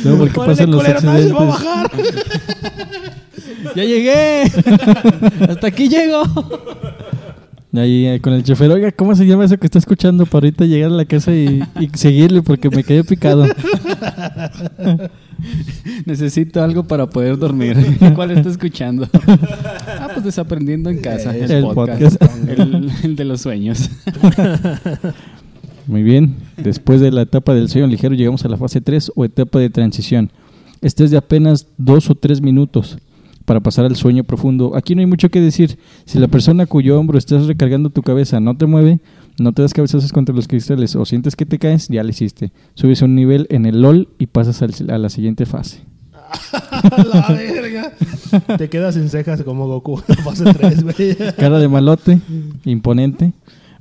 Luego, 0.03 0.17
porque 0.19 0.33
pasan 0.33 0.72
los 0.72 0.81
culero, 0.81 1.01
nadie 1.01 1.27
se 1.27 1.33
va 1.33 1.41
a 1.41 1.45
bajar. 1.45 1.91
¡Ya 3.75 3.83
llegué! 3.83 4.43
¡Hasta 5.49 5.67
aquí 5.67 5.88
llego! 5.88 6.23
Ahí 7.73 8.05
eh, 8.05 8.19
con 8.19 8.33
el 8.33 8.43
chofer, 8.43 8.69
oiga, 8.69 8.91
¿cómo 8.91 9.15
se 9.15 9.25
llama 9.25 9.45
eso 9.45 9.57
que 9.57 9.65
está 9.65 9.79
escuchando 9.79 10.27
para 10.27 10.45
ahorita 10.45 10.65
llegar 10.65 10.91
a 10.91 10.93
la 10.93 11.05
casa 11.05 11.33
y, 11.33 11.63
y 11.79 11.89
seguirle 11.95 12.43
porque 12.43 12.69
me 12.69 12.83
quedé 12.83 13.03
picado? 13.03 13.47
Necesito 16.05 16.63
algo 16.63 16.83
para 16.83 17.09
poder 17.09 17.38
dormir. 17.38 17.75
¿Cuál 18.15 18.31
está 18.31 18.49
escuchando? 18.49 19.07
Ah, 19.99 20.09
pues 20.13 20.23
desaprendiendo 20.23 20.91
en 20.91 21.01
casa. 21.01 21.36
El, 21.36 21.49
El 21.49 21.63
podcast. 21.63 22.17
podcast. 22.17 22.47
El, 22.47 22.91
el 23.03 23.15
de 23.15 23.25
los 23.25 23.41
sueños. 23.41 23.89
Muy 25.88 26.03
bien, 26.03 26.36
después 26.57 27.01
de 27.01 27.12
la 27.12 27.23
etapa 27.23 27.55
del 27.55 27.69
sueño 27.69 27.88
ligero 27.88 28.13
llegamos 28.13 28.45
a 28.45 28.49
la 28.49 28.57
fase 28.57 28.81
3 28.81 29.13
o 29.15 29.25
etapa 29.25 29.57
de 29.57 29.71
transición. 29.71 30.29
Esta 30.81 31.03
es 31.03 31.09
de 31.12 31.17
apenas 31.17 31.65
dos 31.77 32.12
o 32.12 32.15
tres 32.15 32.39
minutos 32.39 32.99
para 33.45 33.60
pasar 33.60 33.86
al 33.86 33.95
sueño 33.95 34.23
profundo. 34.23 34.75
Aquí 34.75 34.95
no 34.95 35.01
hay 35.01 35.08
mucho 35.08 35.29
que 35.29 35.41
decir. 35.41 35.77
Si 36.06 36.19
la 36.19 36.27
persona 36.27 36.65
cuyo 36.65 36.99
hombro 36.99 37.17
estás 37.17 37.45
recargando 37.47 37.89
tu 37.89 38.01
cabeza 38.01 38.39
no 38.39 38.56
te 38.58 38.65
mueve, 38.65 38.99
no 39.39 39.51
te 39.53 39.62
das 39.62 39.73
cabezazos 39.73 40.12
contra 40.13 40.34
los 40.36 40.47
cristales 40.47 40.95
o 40.95 41.06
sientes 41.06 41.36
que 41.36 41.45
te 41.45 41.60
caes, 41.60 41.88
ya 41.89 42.03
lo 42.03 42.10
hiciste. 42.10 42.51
Subes 42.75 43.01
un 43.01 43.15
nivel 43.15 43.47
en 43.49 43.65
el 43.65 43.82
LOL 43.82 44.10
y 44.19 44.27
pasas 44.27 44.62
al- 44.62 44.89
a 44.91 44.97
la 44.97 45.10
siguiente 45.10 45.45
fase. 45.45 45.82
La 47.13 47.27
verga. 47.29 47.91
Te 48.58 48.69
quedas 48.69 48.95
sin 48.95 49.10
cejas 49.10 49.43
como 49.43 49.67
Goku 49.67 49.97
fase 49.97 50.45
3, 50.45 50.84
güey. 50.84 51.15
Cara 51.38 51.60
de 51.60 51.67
malote, 51.67 52.19
imponente, 52.65 53.34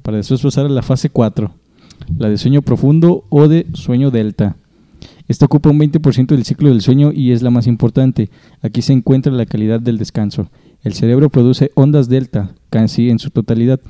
para 0.03 0.19
después 0.19 0.43
pasar 0.43 0.67
a 0.67 0.69
la 0.69 0.83
fase 0.83 1.09
4, 1.09 1.51
la 2.19 2.29
de 2.29 2.37
sueño 2.37 2.61
profundo 2.63 3.25
o 3.31 3.49
de 3.49 3.67
sueño 3.73 4.11
delta. 4.11 4.57
Esta 5.33 5.47
ocupa 5.47 5.71
un 5.71 5.81
20% 5.81 6.27
del 6.27 6.45
ciclo 6.45 6.69
del 6.69 6.83
sueño 6.83 7.11
y 7.11 7.33
es 7.33 7.41
la 7.41 7.49
más 7.49 7.67
importante. 7.67 8.29
Aquí 8.61 8.83
se 8.83 8.93
encuentra 8.93 9.33
la 9.33 9.47
calidad 9.47 9.81
del 9.81 9.97
descanso. 9.97 10.51
El 10.85 10.93
cerebro 10.93 11.31
produce 11.31 11.71
ondas 11.75 12.11
delta, 12.11 12.51
casi 12.69 13.09
en 13.09 13.19
su 13.19 13.31
totalidad. 13.31 13.81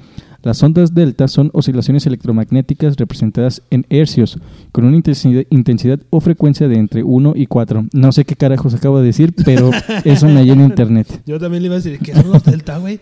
Las 0.44 0.62
ondas 0.62 0.94
delta 0.94 1.26
son 1.26 1.50
oscilaciones 1.52 2.06
electromagnéticas 2.06 2.94
representadas 2.94 3.60
en 3.70 3.86
hercios, 3.90 4.38
con 4.70 4.84
una 4.84 4.96
intensidad, 4.96 5.98
o 6.10 6.20
frecuencia 6.20 6.68
de 6.68 6.76
entre 6.76 7.02
1 7.02 7.32
y 7.34 7.46
4. 7.46 7.86
No 7.92 8.12
sé 8.12 8.24
qué 8.24 8.36
carajos 8.36 8.74
acabo 8.74 9.00
de 9.00 9.06
decir, 9.06 9.34
pero 9.44 9.72
eso 10.04 10.28
me 10.28 10.34
hallé 10.34 10.52
en 10.52 10.60
internet. 10.60 11.22
Yo 11.26 11.40
también 11.40 11.64
le 11.64 11.66
iba 11.66 11.74
a 11.74 11.80
decir, 11.80 11.98
¿qué 11.98 12.14
son 12.14 12.30
los 12.30 12.44
delta, 12.44 12.78
güey? 12.78 13.00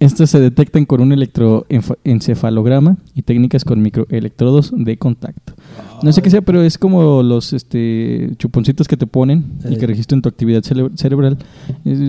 Estas 0.00 0.30
se 0.30 0.40
detectan 0.40 0.84
con 0.86 1.00
un 1.00 1.12
electroencefalograma 1.12 2.96
y 3.14 3.22
técnicas 3.22 3.64
con 3.64 3.80
microelectrodos 3.82 4.72
de 4.76 4.96
contacto. 4.98 5.54
No 6.02 6.12
sé 6.12 6.20
qué 6.22 6.30
sea, 6.30 6.42
pero 6.42 6.62
es 6.62 6.76
como 6.76 7.22
los 7.22 7.52
este, 7.52 8.32
chuponcitos 8.38 8.88
que 8.88 8.96
te 8.96 9.06
ponen 9.06 9.58
y 9.68 9.76
que 9.76 9.86
registran 9.86 10.20
tu 10.20 10.28
actividad 10.28 10.62
cere- 10.62 10.94
cerebral. 10.96 11.38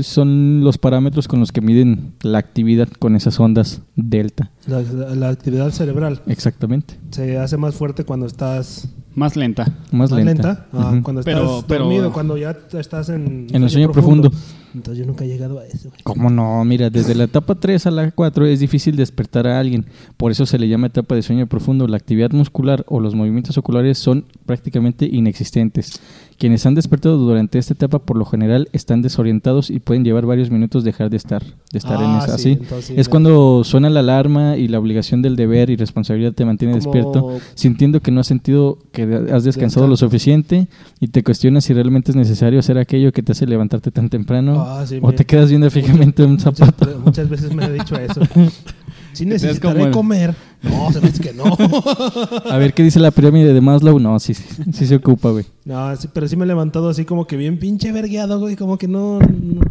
Son 0.02 0.62
los 0.64 0.78
parámetros 0.78 1.28
con 1.28 1.40
los 1.40 1.52
que 1.52 1.62
miden 1.62 2.14
la 2.22 2.40
actividad 2.40 2.90
con 3.00 3.16
esas 3.16 3.40
ondas 3.40 3.82
delta. 3.96 4.52
La, 4.68 4.82
la 5.16 5.30
actividad 5.30 5.70
cerebral 5.72 6.22
Exactamente. 6.28 6.96
se 7.12 7.38
hace 7.38 7.58
más 7.58 7.76
fuerte 7.76 8.04
cuando 8.04 8.26
estás 8.26 8.90
Más 9.14 9.36
lenta. 9.38 9.66
Más, 9.92 10.12
más 10.12 10.12
lenta. 10.12 10.32
lenta. 10.34 10.68
Ah. 10.74 11.00
Cuando 11.04 11.22
estás 11.22 11.34
Pero- 11.34 11.64
pero- 11.68 11.84
dormido, 11.86 12.12
cuando 12.12 12.36
ya 12.38 12.58
estás 12.74 13.10
en, 13.10 13.48
En 13.54 13.64
el 13.64 13.70
sueño 13.70 13.92
profundo. 13.92 14.32
Entonces 14.76 15.00
yo 15.00 15.08
nunca 15.08 15.24
he 15.24 15.28
llegado 15.28 15.60
a 15.60 15.66
eso. 15.66 15.90
¿Cómo 16.04 16.30
no? 16.30 16.64
Mira, 16.66 16.90
desde 16.90 17.16
la 17.16 17.24
etapa 17.24 17.56
3 17.56 17.88
a 17.88 17.92
la 17.92 18.12
4 18.12 18.46
es 18.46 18.60
difícil 18.60 18.98
despertar 18.98 19.48
a 19.48 19.58
alguien. 19.58 19.86
Por 20.18 20.32
eso 20.32 20.46
se 20.46 20.60
le 20.60 20.68
llama 20.68 20.88
etapa 20.88 21.16
de 21.16 21.22
sueño 21.22 21.48
profundo. 21.48 21.88
La 21.88 21.96
actividad 21.96 22.32
muscular 22.32 22.84
o 22.90 23.00
los 23.00 23.16
movimientos 23.16 23.58
oculares 23.58 23.98
son 23.98 24.26
prácticamente 24.46 25.06
inexistentes. 25.06 26.02
Quienes 26.38 26.66
han 26.66 26.76
despertado 26.76 27.18
durante 27.18 27.58
esta 27.60 27.74
etapa 27.74 28.00
por 28.00 28.18
lo 28.18 28.26
general 28.26 28.68
están 28.74 29.02
desorientados 29.02 29.70
y 29.70 29.80
pueden 29.80 30.04
llevar 30.04 30.26
varios 30.26 30.50
minutos 30.52 30.84
dejar 30.84 31.10
de 31.10 31.16
estar, 31.18 31.42
de 31.44 31.78
estar 31.78 31.98
en 32.02 32.08
Ah, 32.10 32.24
esa. 32.26 32.38
sí, 32.38 32.60
es 32.96 33.08
cuando 33.08 33.64
suena 33.64 33.90
la 33.90 34.02
alarma 34.02 34.58
y 34.58 34.68
la 34.68 34.78
obligación 34.80 35.22
del 35.22 35.38
deber 35.38 35.70
y 35.70 35.78
responsabilidad 35.78 36.34
te 36.34 36.44
mantiene 36.44 36.74
despierto, 36.76 37.38
sintiendo 37.54 38.02
que 38.02 38.12
no 38.12 38.20
has 38.20 38.28
sentido 38.28 38.78
que 38.92 39.04
has 39.32 39.44
descansado 39.46 39.88
lo 39.88 39.96
suficiente 39.96 40.68
y 41.00 41.08
te 41.08 41.24
cuestionas 41.24 41.64
si 41.64 41.74
realmente 41.74 42.12
es 42.12 42.18
necesario 42.18 42.60
hacer 42.60 42.78
aquello 42.78 43.14
que 43.14 43.24
te 43.24 43.32
hace 43.32 43.48
levantarte 43.48 43.92
tan 43.92 44.10
temprano 44.10 44.56
Ah, 44.62 44.84
sí, 44.86 45.00
o 45.02 45.14
te 45.14 45.24
quedas 45.26 45.50
viendo 45.50 45.70
fijamente 45.72 46.24
un 46.24 46.32
Muchas, 46.34 46.58
zapato. 46.58 47.00
muchas 47.06 47.30
veces 47.30 47.54
me 47.54 47.64
ha 47.64 47.70
dicho 47.70 47.96
eso. 47.96 48.20
Si 49.16 49.26
ves 49.26 49.42
necesitaré 49.44 49.80
como 49.82 49.92
comer. 49.92 50.36
No, 50.66 50.92
se 50.92 51.00
me 51.00 51.10
dice 51.12 51.22
que 51.22 51.32
no. 51.34 51.44
A 52.52 52.58
ver 52.58 52.74
qué 52.74 52.82
dice 52.82 53.00
la 53.00 53.12
pirámide 53.12 53.54
de 53.54 53.62
Maslow. 53.62 54.00
No, 54.00 54.20
sí, 54.20 54.34
sí, 54.34 54.44
sí 54.74 54.88
se 54.88 54.96
ocupa, 54.96 55.30
güey. 55.30 55.46
No, 55.64 55.96
sí, 55.96 56.08
pero 56.12 56.28
sí 56.28 56.36
me 56.36 56.44
he 56.46 56.48
levantado 56.48 56.90
así 56.90 57.06
como 57.06 57.28
que 57.28 57.38
bien 57.38 57.60
pinche 57.60 57.92
vergueado, 57.92 58.40
güey. 58.40 58.56
Como 58.56 58.78
que 58.80 58.88
no. 58.88 59.20
no. 59.20 59.62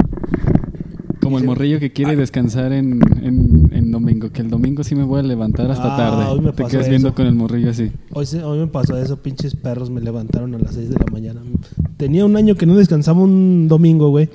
Como 1.21 1.39
el 1.39 1.45
morrillo 1.45 1.81
que 1.81 1.91
quiere 1.91 2.15
descansar 2.17 2.73
en, 2.73 3.01
en, 3.23 3.71
en 3.73 3.91
domingo. 3.91 4.31
Que 4.31 4.43
el 4.43 4.51
domingo 4.51 4.85
sí 4.85 4.95
me 4.95 5.05
voy 5.05 5.21
a 5.21 5.23
levantar 5.23 5.71
hasta 5.71 5.95
Ah, 5.95 5.97
tarde. 5.97 6.27
hoy 6.31 6.41
me 6.41 6.53
Te 6.53 6.65
quedas 6.67 6.89
viendo 6.89 7.15
con 7.15 7.27
el 7.27 7.35
morrillo 7.35 7.71
así. 7.71 7.91
Hoy, 8.13 8.27
se- 8.27 8.45
hoy 8.45 8.59
me 8.59 8.67
pasó 8.67 8.97
eso, 8.99 9.17
pinches 9.23 9.57
perros 9.57 9.89
me 9.91 10.01
levantaron 10.03 10.55
a 10.55 10.59
las 10.59 10.75
6 10.75 10.91
de 10.91 10.97
la 10.97 11.07
mañana. 11.11 11.41
Tenía 11.97 12.27
un 12.27 12.37
año 12.37 12.57
que 12.57 12.67
no 12.67 12.77
descansaba 12.77 13.21
un 13.23 13.69
domingo, 13.69 14.11
güey. 14.11 14.29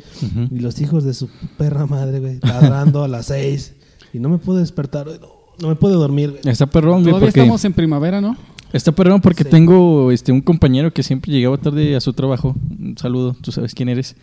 Y 0.52 0.60
los 0.60 0.82
hijos 0.82 1.04
de 1.04 1.14
su 1.14 1.30
perra 1.58 1.86
madre, 1.86 2.20
güey, 2.20 2.40
ladrando 2.42 3.04
a 3.04 3.08
las 3.08 3.28
6. 3.28 3.76
Y 4.14 4.20
no 4.20 4.30
me 4.30 4.38
pude 4.38 4.60
despertar. 4.60 5.08
No, 5.08 5.28
No 5.62 5.68
me 5.70 5.76
puedo 5.76 6.00
dormir, 6.00 6.30
güey. 6.32 6.42
Está 6.46 6.66
perrón, 6.68 7.02
güey, 7.02 7.06
Todavía 7.12 7.28
porque... 7.28 7.40
estamos 7.42 7.64
en 7.66 7.74
primavera, 7.74 8.22
¿no? 8.22 8.38
Está 8.72 8.92
perrón 8.92 9.20
porque 9.20 9.44
Sí. 9.44 9.50
tengo 9.50 10.12
este 10.12 10.32
un 10.32 10.42
compañero 10.42 10.92
que 10.94 11.02
siempre 11.04 11.32
llegaba 11.32 11.58
tarde 11.58 11.96
a 11.96 12.00
su 12.02 12.14
trabajo. 12.14 12.56
Un 12.80 12.96
saludo, 12.98 13.36
tú 13.42 13.52
sabes 13.52 13.74
quién 13.74 13.90
eres. 13.90 14.16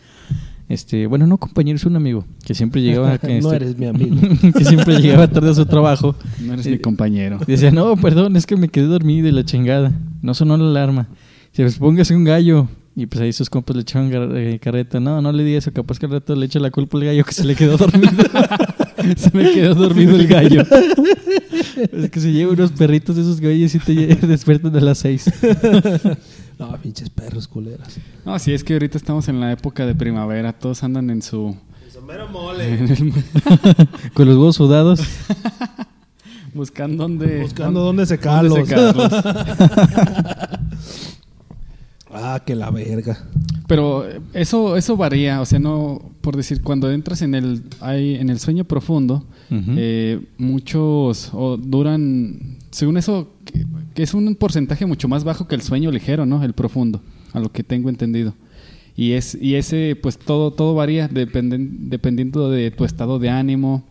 Este, 0.69 1.07
bueno, 1.07 1.27
no 1.29 1.37
compañero, 1.39 1.77
es 1.77 1.85
un 1.85 1.95
amigo 1.97 2.25
que 2.45 2.55
siempre 2.55 2.81
llegaba 2.83 3.19
que, 3.19 3.29
no 3.41 3.53
este, 3.53 3.57
eres 3.57 3.79
mi 3.79 3.87
amigo. 3.87 4.17
que 4.57 4.65
siempre 4.65 5.01
llegaba 5.01 5.29
tarde 5.29 5.51
a 5.51 5.55
su 5.55 5.67
trabajo. 5.67 6.15
No 6.41 6.53
eres 6.55 6.67
Eh, 6.67 6.71
mi 6.71 6.79
compañero. 6.79 7.39
Y 7.47 7.53
decía, 7.53 7.71
"No, 7.71 7.97
perdón, 7.97 8.37
es 8.37 8.47
que 8.47 8.57
me 8.57 8.69
quedé 8.69 8.87
dormido 8.87 9.29
y 9.29 9.33
la 9.33 9.45
chingada. 9.45 9.93
No 10.23 10.33
sonó 10.35 10.57
la 10.57 10.65
alarma." 10.71 11.09
Dice, 11.51 11.63
pues 11.65 11.79
póngase 11.79 12.15
un 12.17 12.25
gallo. 12.25 12.69
Y 12.95 13.07
pues 13.07 13.21
ahí 13.21 13.33
sus 13.33 13.51
compas 13.51 13.77
le 13.77 13.83
echaban 13.83 14.11
gar- 14.11 14.33
eh, 14.37 14.59
carreta. 14.59 15.01
No, 15.01 15.21
no 15.21 15.31
le 15.33 15.45
di 15.45 15.55
eso. 15.55 15.71
Capaz 15.73 15.99
que 15.99 16.07
al 16.07 16.13
rato 16.13 16.35
le 16.35 16.47
echa 16.47 16.59
la 16.61 16.71
culpa 16.71 16.97
al 16.99 17.05
gallo 17.05 17.25
que 17.25 17.33
se 17.33 17.45
le 17.45 17.55
quedó 17.55 17.77
dormido. 17.77 18.11
se 19.17 19.31
me 19.33 19.53
quedó 19.53 19.75
dormido 19.75 20.17
el 20.17 20.27
gallo. 20.27 20.63
es 21.93 22.11
que 22.11 22.21
se 22.21 22.33
lleva 22.33 22.53
unos 22.53 22.73
perritos 22.73 23.17
de 23.17 23.23
esos 23.23 23.41
gallos 23.41 23.75
y 23.75 23.79
te 23.79 23.93
despiertan 24.27 24.75
a 24.77 24.81
las 24.81 24.99
seis. 24.99 25.31
No, 26.59 26.77
pinches 26.83 27.11
perros 27.11 27.47
culeras. 27.49 27.97
No, 28.25 28.39
sí, 28.39 28.53
es 28.55 28.65
que 28.65 28.73
ahorita 28.73 28.97
estamos 28.99 29.29
en 29.29 29.41
la 29.41 29.53
época 29.53 29.85
de 29.87 29.95
primavera. 29.95 30.53
Todos 30.53 30.83
andan 30.83 31.11
en 31.11 31.21
su... 31.23 31.55
mero 32.07 32.29
mole. 32.29 32.67
en 32.79 32.89
el- 32.91 33.13
Con 34.15 34.27
los 34.27 34.37
huevos 34.37 34.57
sudados. 34.57 35.01
buscando 36.55 37.03
dónde... 37.05 37.43
Buscando 37.43 37.81
dónde 37.81 38.07
secarlos. 38.07 38.55
dónde 38.55 38.67
secarlos. 38.67 39.13
Ah, 42.17 42.43
que 42.45 42.55
la 42.55 42.71
verga. 42.71 43.19
Pero 43.69 44.05
eso 44.33 44.77
eso 44.77 44.97
varía, 44.97 45.41
o 45.41 45.45
sea, 45.47 45.59
no 45.59 46.13
por 46.21 46.37
decir 46.37 46.63
cuando 46.63 46.91
entras 46.91 47.21
en 47.23 47.35
el 47.35 47.63
hay, 47.81 48.15
en 48.15 48.31
el 48.31 48.39
sueño 48.39 48.65
profundo, 48.65 49.25
eh, 49.51 50.21
muchos 50.39 51.31
o 51.33 51.57
duran 51.57 52.57
según 52.71 52.97
eso 52.97 53.33
que, 53.45 53.65
que 53.95 54.03
es 54.03 54.15
un 54.15 54.35
porcentaje 54.37 54.87
mucho 54.87 55.09
más 55.09 55.25
bajo 55.25 55.47
que 55.49 55.55
el 55.57 55.63
sueño 55.63 55.91
ligero, 55.91 56.27
¿no? 56.27 56.43
El 56.45 56.53
profundo, 56.53 57.01
a 57.33 57.41
lo 57.41 57.51
que 57.53 57.63
tengo 57.65 57.89
entendido. 57.89 58.35
Y 58.97 59.13
es 59.13 59.37
y 59.41 59.57
ese 59.57 59.97
pues 60.01 60.17
todo 60.19 60.53
todo 60.53 60.75
varía 60.75 61.09
dependen- 61.11 61.89
dependiendo 61.91 62.51
de 62.51 62.71
tu 62.71 62.85
estado 62.85 63.19
de 63.19 63.31
ánimo 63.31 63.85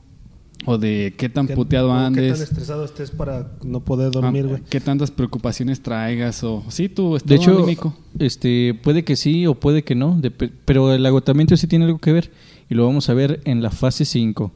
o 0.65 0.77
de 0.77 1.13
qué 1.17 1.29
tan 1.29 1.47
¿Qué- 1.47 1.55
puteado 1.55 1.89
o 1.91 1.93
¿Qué 1.93 1.99
andes. 2.05 2.33
tan 2.33 2.43
estresado 2.43 2.85
estés 2.85 3.11
para 3.11 3.51
no 3.63 3.79
poder 3.81 4.11
dormir, 4.11 4.43
Ah, 4.45 4.49
güey? 4.49 4.61
¿Qué 4.69 4.79
tantas 4.79 5.11
preocupaciones 5.11 5.81
traigas? 5.81 6.43
O 6.43 6.63
sí, 6.69 6.89
tu 6.89 7.11
De 7.11 7.17
estado 7.17 7.35
hecho, 7.35 7.57
anímico. 7.57 7.95
este, 8.19 8.73
puede 8.83 9.03
que 9.03 9.15
sí 9.15 9.45
o 9.47 9.55
puede 9.55 9.83
que 9.83 9.95
no, 9.95 10.19
pero 10.65 10.93
el 10.93 11.05
agotamiento 11.05 11.55
sí 11.57 11.67
tiene 11.67 11.85
algo 11.85 11.99
que 11.99 12.11
ver 12.11 12.31
y 12.69 12.75
lo 12.75 12.85
vamos 12.85 13.09
a 13.09 13.13
ver 13.13 13.41
en 13.45 13.61
la 13.61 13.69
fase 13.71 14.05
5. 14.05 14.51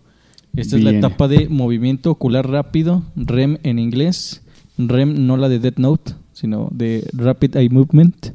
Esta 0.56 0.78
es 0.78 0.84
la 0.84 0.90
etapa 0.92 1.28
de 1.28 1.48
movimiento 1.48 2.10
ocular 2.10 2.50
rápido, 2.50 3.04
REM 3.16 3.60
en 3.62 3.78
inglés, 3.78 4.42
REM 4.80 5.28
no 5.28 5.38
la 5.38 5.48
de 5.48 5.60
Death 5.60 5.78
Note, 5.78 6.14
sino 6.34 6.70
de 6.72 7.08
Rapid 7.14 7.56
Eye 7.56 7.70
Movement. 7.70 8.34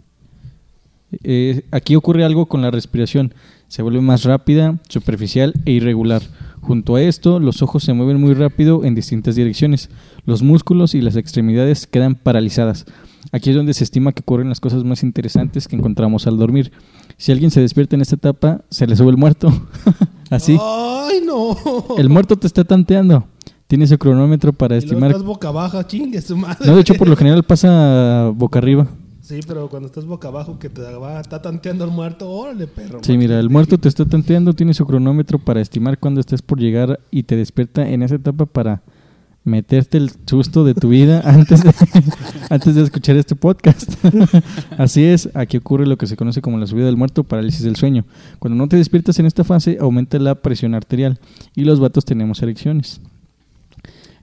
Eh, 1.23 1.63
aquí 1.71 1.97
ocurre 1.97 2.25
algo 2.25 2.47
con 2.47 2.63
la 2.63 2.71
respiración, 2.71 3.35
se 3.69 3.83
vuelve 3.83 4.01
más 4.01 4.25
rápida, 4.25 4.79
superficial 4.89 5.55
e 5.65 5.73
irregular. 5.73 6.23
Junto 6.67 6.97
a 6.97 7.03
esto, 7.03 7.41
los 7.41 7.61
ojos 7.61 7.85
se 7.85 7.93
mueven 7.93 8.19
muy 8.19 8.33
rápido 8.33 8.85
en 8.85 8.95
distintas 8.95 9.35
direcciones. 9.35 9.91
Los 10.25 10.43
músculos 10.43 10.95
y 10.95 11.03
las 11.03 11.15
extremidades 11.17 11.87
quedan 11.87 12.15
paralizadas. 12.15 12.87
Aquí 13.33 13.51
es 13.51 13.57
donde 13.57 13.75
se 13.75 13.85
estima 13.85 14.13
que 14.13 14.21
ocurren 14.21 14.49
las 14.49 14.61
cosas 14.61 14.83
más 14.83 15.03
interesantes 15.03 15.69
que 15.69 15.77
encontramos 15.77 16.27
al 16.27 16.39
dormir. 16.39 16.73
Si 17.19 17.33
alguien 17.33 17.51
se 17.51 17.61
despierta 17.61 17.97
en 17.97 18.03
esta 18.03 18.17
etapa, 18.17 18.63
se 18.71 18.87
le 18.87 18.97
sube 18.97 19.11
el 19.11 19.19
muerto. 19.19 19.53
Así. 20.31 20.57
¡Ay, 20.61 21.21
no! 21.27 21.55
El 21.99 22.09
muerto 22.09 22.37
te 22.37 22.47
está 22.47 22.65
tanteando. 22.65 23.27
Tiene 23.67 23.87
su 23.87 23.99
cronómetro 23.99 24.53
para 24.55 24.75
Y 24.77 24.79
estimar. 24.79 25.11
estás 25.11 25.25
boca 25.25 25.49
abaja, 25.49 25.87
chingue 25.87 26.21
su 26.23 26.37
madre. 26.37 26.67
No, 26.67 26.75
de 26.77 26.81
hecho, 26.81 26.95
por 26.95 27.09
lo 27.09 27.17
general 27.17 27.43
pasa 27.45 28.31
boca 28.35 28.59
arriba. 28.59 28.87
Sí, 29.25 29.41
pero 29.47 29.71
cuando 29.71 29.87
estás 29.87 30.05
boca 30.05 30.29
abajo 30.29 30.59
que 30.59 30.69
te 30.69 30.83
va, 30.83 31.19
está 31.19 31.41
tanteando 31.41 31.87
el 31.87 31.91
muerto, 31.91 32.31
órale, 32.31 32.67
perro. 32.67 33.01
Sí, 33.03 33.17
mira, 33.17 33.41
el 33.41 33.49
muerto 33.49 33.79
te 33.79 33.89
está 33.89 34.05
tanteando, 34.05 34.53
tiene 34.53 34.75
su 34.75 34.85
cronómetro 34.85 35.39
para 35.39 35.63
estimar 35.63 35.99
cuándo 35.99 36.21
estés 36.21 36.43
por 36.43 36.61
llegar 36.61 37.01
y 37.11 37.23
te 37.23 37.35
despierta 37.35 37.89
en 37.89 38.03
esa 38.03 38.17
etapa 38.17 38.45
para 38.45 38.83
meterte 39.43 39.97
el 39.97 40.11
susto 40.27 40.63
de 40.63 40.75
tu 40.75 40.91
vida 40.91 41.23
antes 41.25 41.65
de, 41.65 41.73
antes 42.51 42.75
de 42.75 42.83
escuchar 42.83 43.17
este 43.17 43.35
podcast. 43.35 43.95
Así 44.77 45.03
es, 45.05 45.31
aquí 45.33 45.57
ocurre 45.57 45.87
lo 45.87 45.97
que 45.97 46.07
se 46.07 46.17
conoce 46.17 46.43
como 46.43 46.59
la 46.59 46.67
subida 46.67 46.85
del 46.85 46.99
muerto, 46.99 47.25
parálisis 47.25 47.63
del 47.63 47.77
sueño. 47.77 48.05
Cuando 48.39 48.59
no 48.59 48.69
te 48.69 48.77
despiertas 48.77 49.19
en 49.21 49.25
esta 49.25 49.43
fase, 49.43 49.79
aumenta 49.81 50.19
la 50.19 50.35
presión 50.35 50.75
arterial 50.75 51.19
y 51.55 51.65
los 51.65 51.81
vatos 51.81 52.05
tenemos 52.05 52.43
erecciones. 52.43 53.01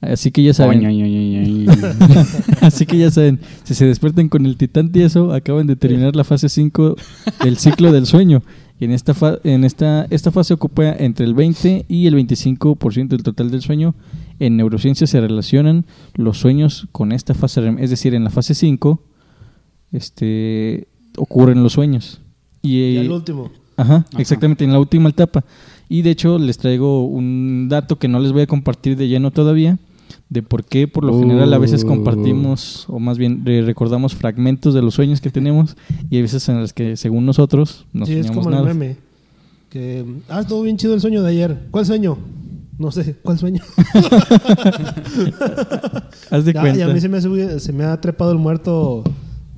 Así 0.01 0.31
que 0.31 0.41
ya 0.43 0.53
saben. 0.53 0.79
Así 2.61 2.85
que 2.87 2.97
ya 2.97 3.11
saben, 3.11 3.39
si 3.63 3.75
se 3.75 3.85
despiertan 3.85 4.29
con 4.29 4.45
el 4.45 4.57
titán 4.57 4.91
tieso, 4.91 5.31
acaban 5.33 5.67
de 5.67 5.75
terminar 5.75 6.15
la 6.15 6.23
fase 6.23 6.49
5 6.49 6.95
del 7.43 7.57
ciclo 7.57 7.91
del 7.91 8.05
sueño. 8.07 8.41
Y 8.79 8.85
en 8.85 8.91
esta, 8.93 9.13
fa- 9.13 9.37
en 9.43 9.63
esta, 9.63 10.07
esta 10.09 10.31
fase 10.31 10.55
ocupa 10.55 10.89
entre 10.91 11.25
el 11.27 11.35
20 11.35 11.85
y 11.87 12.07
el 12.07 12.15
25% 12.15 13.09
del 13.09 13.21
total 13.21 13.51
del 13.51 13.61
sueño. 13.61 13.93
En 14.39 14.57
neurociencia 14.57 15.05
se 15.05 15.21
relacionan 15.21 15.85
los 16.15 16.39
sueños 16.39 16.87
con 16.91 17.11
esta 17.11 17.35
fase 17.35 17.61
REM. 17.61 17.77
Es 17.77 17.91
decir, 17.91 18.15
en 18.15 18.23
la 18.23 18.31
fase 18.31 18.55
5 18.55 18.99
este, 19.91 20.87
ocurren 21.17 21.61
los 21.63 21.73
sueños. 21.73 22.21
Y, 22.61 22.77
Y 22.77 22.97
eh, 22.97 22.99
al 23.01 23.11
último. 23.11 23.51
Ajá, 23.77 23.95
Ajá. 23.97 24.05
exactamente, 24.19 24.63
en 24.63 24.71
la 24.73 24.79
última 24.79 25.09
etapa. 25.09 25.43
Y 25.89 26.01
de 26.03 26.11
hecho 26.11 26.39
les 26.39 26.57
traigo 26.57 27.05
un 27.05 27.67
dato 27.69 27.97
que 27.99 28.07
no 28.07 28.19
les 28.19 28.31
voy 28.31 28.43
a 28.43 28.47
compartir 28.47 28.95
de 28.97 29.07
lleno 29.07 29.31
todavía, 29.31 29.77
de 30.31 30.41
por 30.41 30.63
qué 30.65 30.87
por 30.87 31.03
lo 31.03 31.19
general 31.19 31.53
a 31.53 31.57
veces 31.59 31.83
Uh. 31.83 31.87
compartimos, 31.87 32.85
o 32.89 32.99
más 32.99 33.17
bien 33.19 33.45
re- 33.45 33.61
recordamos 33.61 34.15
fragmentos 34.15 34.73
de 34.73 34.81
los 34.81 34.95
sueños 34.95 35.21
que 35.21 35.29
tenemos, 35.29 35.75
y 36.09 36.15
hay 36.15 36.21
veces 36.23 36.47
en 36.49 36.59
las 36.61 36.73
que 36.73 36.95
según 36.97 37.25
nosotros 37.25 37.85
no 37.93 38.05
sí, 38.07 38.13
es 38.13 38.25
soñamos 38.27 38.45
como 38.45 38.55
nada. 38.55 38.71
el 38.71 38.77
meme. 38.77 38.95
Que, 39.69 40.05
ah, 40.29 40.41
estuvo 40.41 40.63
bien 40.63 40.77
chido 40.77 40.93
el 40.93 41.01
sueño 41.01 41.21
de 41.21 41.29
ayer. 41.29 41.67
¿Cuál 41.69 41.85
sueño? 41.85 42.17
No 42.77 42.91
sé, 42.91 43.15
¿cuál 43.21 43.37
sueño? 43.37 43.61
Haz 46.31 46.45
de 46.45 46.53
Ya, 46.53 46.61
cuenta. 46.61 46.79
y 46.79 46.81
a 46.81 46.87
mí 46.87 46.99
se 46.99 47.09
me, 47.09 47.17
ha 47.17 47.21
subido- 47.21 47.59
se 47.59 47.73
me 47.73 47.83
ha 47.83 47.99
trepado 48.01 48.31
el 48.31 48.37
muerto 48.37 49.03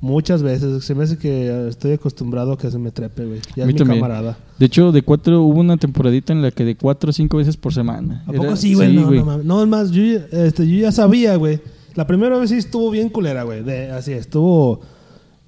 muchas 0.04 0.42
veces. 0.42 0.84
Se 0.84 0.94
me 0.94 1.04
hace 1.04 1.16
que 1.18 1.68
estoy 1.68 1.92
acostumbrado 1.92 2.52
a 2.52 2.58
que 2.58 2.70
se 2.70 2.78
me 2.78 2.90
trepe, 2.90 3.24
güey. 3.24 3.40
Ya 3.56 3.64
A 3.64 3.66
mí 3.66 3.72
es 3.72 3.74
mi 3.74 3.78
también. 3.78 4.00
camarada. 4.00 4.38
De 4.58 4.66
hecho, 4.66 4.92
de 4.92 5.02
cuatro, 5.02 5.42
hubo 5.42 5.60
una 5.60 5.76
temporadita 5.76 6.32
en 6.32 6.42
la 6.42 6.50
que 6.50 6.64
de 6.64 6.76
cuatro 6.76 7.10
o 7.10 7.12
cinco 7.12 7.38
veces 7.38 7.56
por 7.56 7.72
semana. 7.72 8.22
¿A 8.26 8.30
Era- 8.30 8.40
poco 8.42 8.56
sí, 8.56 8.74
güey? 8.74 8.94
no, 8.94 9.10
no, 9.10 9.24
mames. 9.24 9.44
no, 9.46 9.62
es 9.62 9.68
más, 9.68 9.90
yo, 9.90 10.02
ya- 10.04 10.26
este, 10.44 10.68
yo 10.68 10.76
ya 10.82 10.92
sabía, 10.92 11.36
güey. 11.36 11.58
La 11.94 12.06
primera 12.06 12.38
vez 12.38 12.50
sí 12.50 12.56
estuvo 12.56 12.90
bien 12.90 13.08
culera, 13.08 13.42
güey. 13.44 13.62
de- 13.62 13.90
Así, 13.90 14.12
estuvo... 14.12 14.80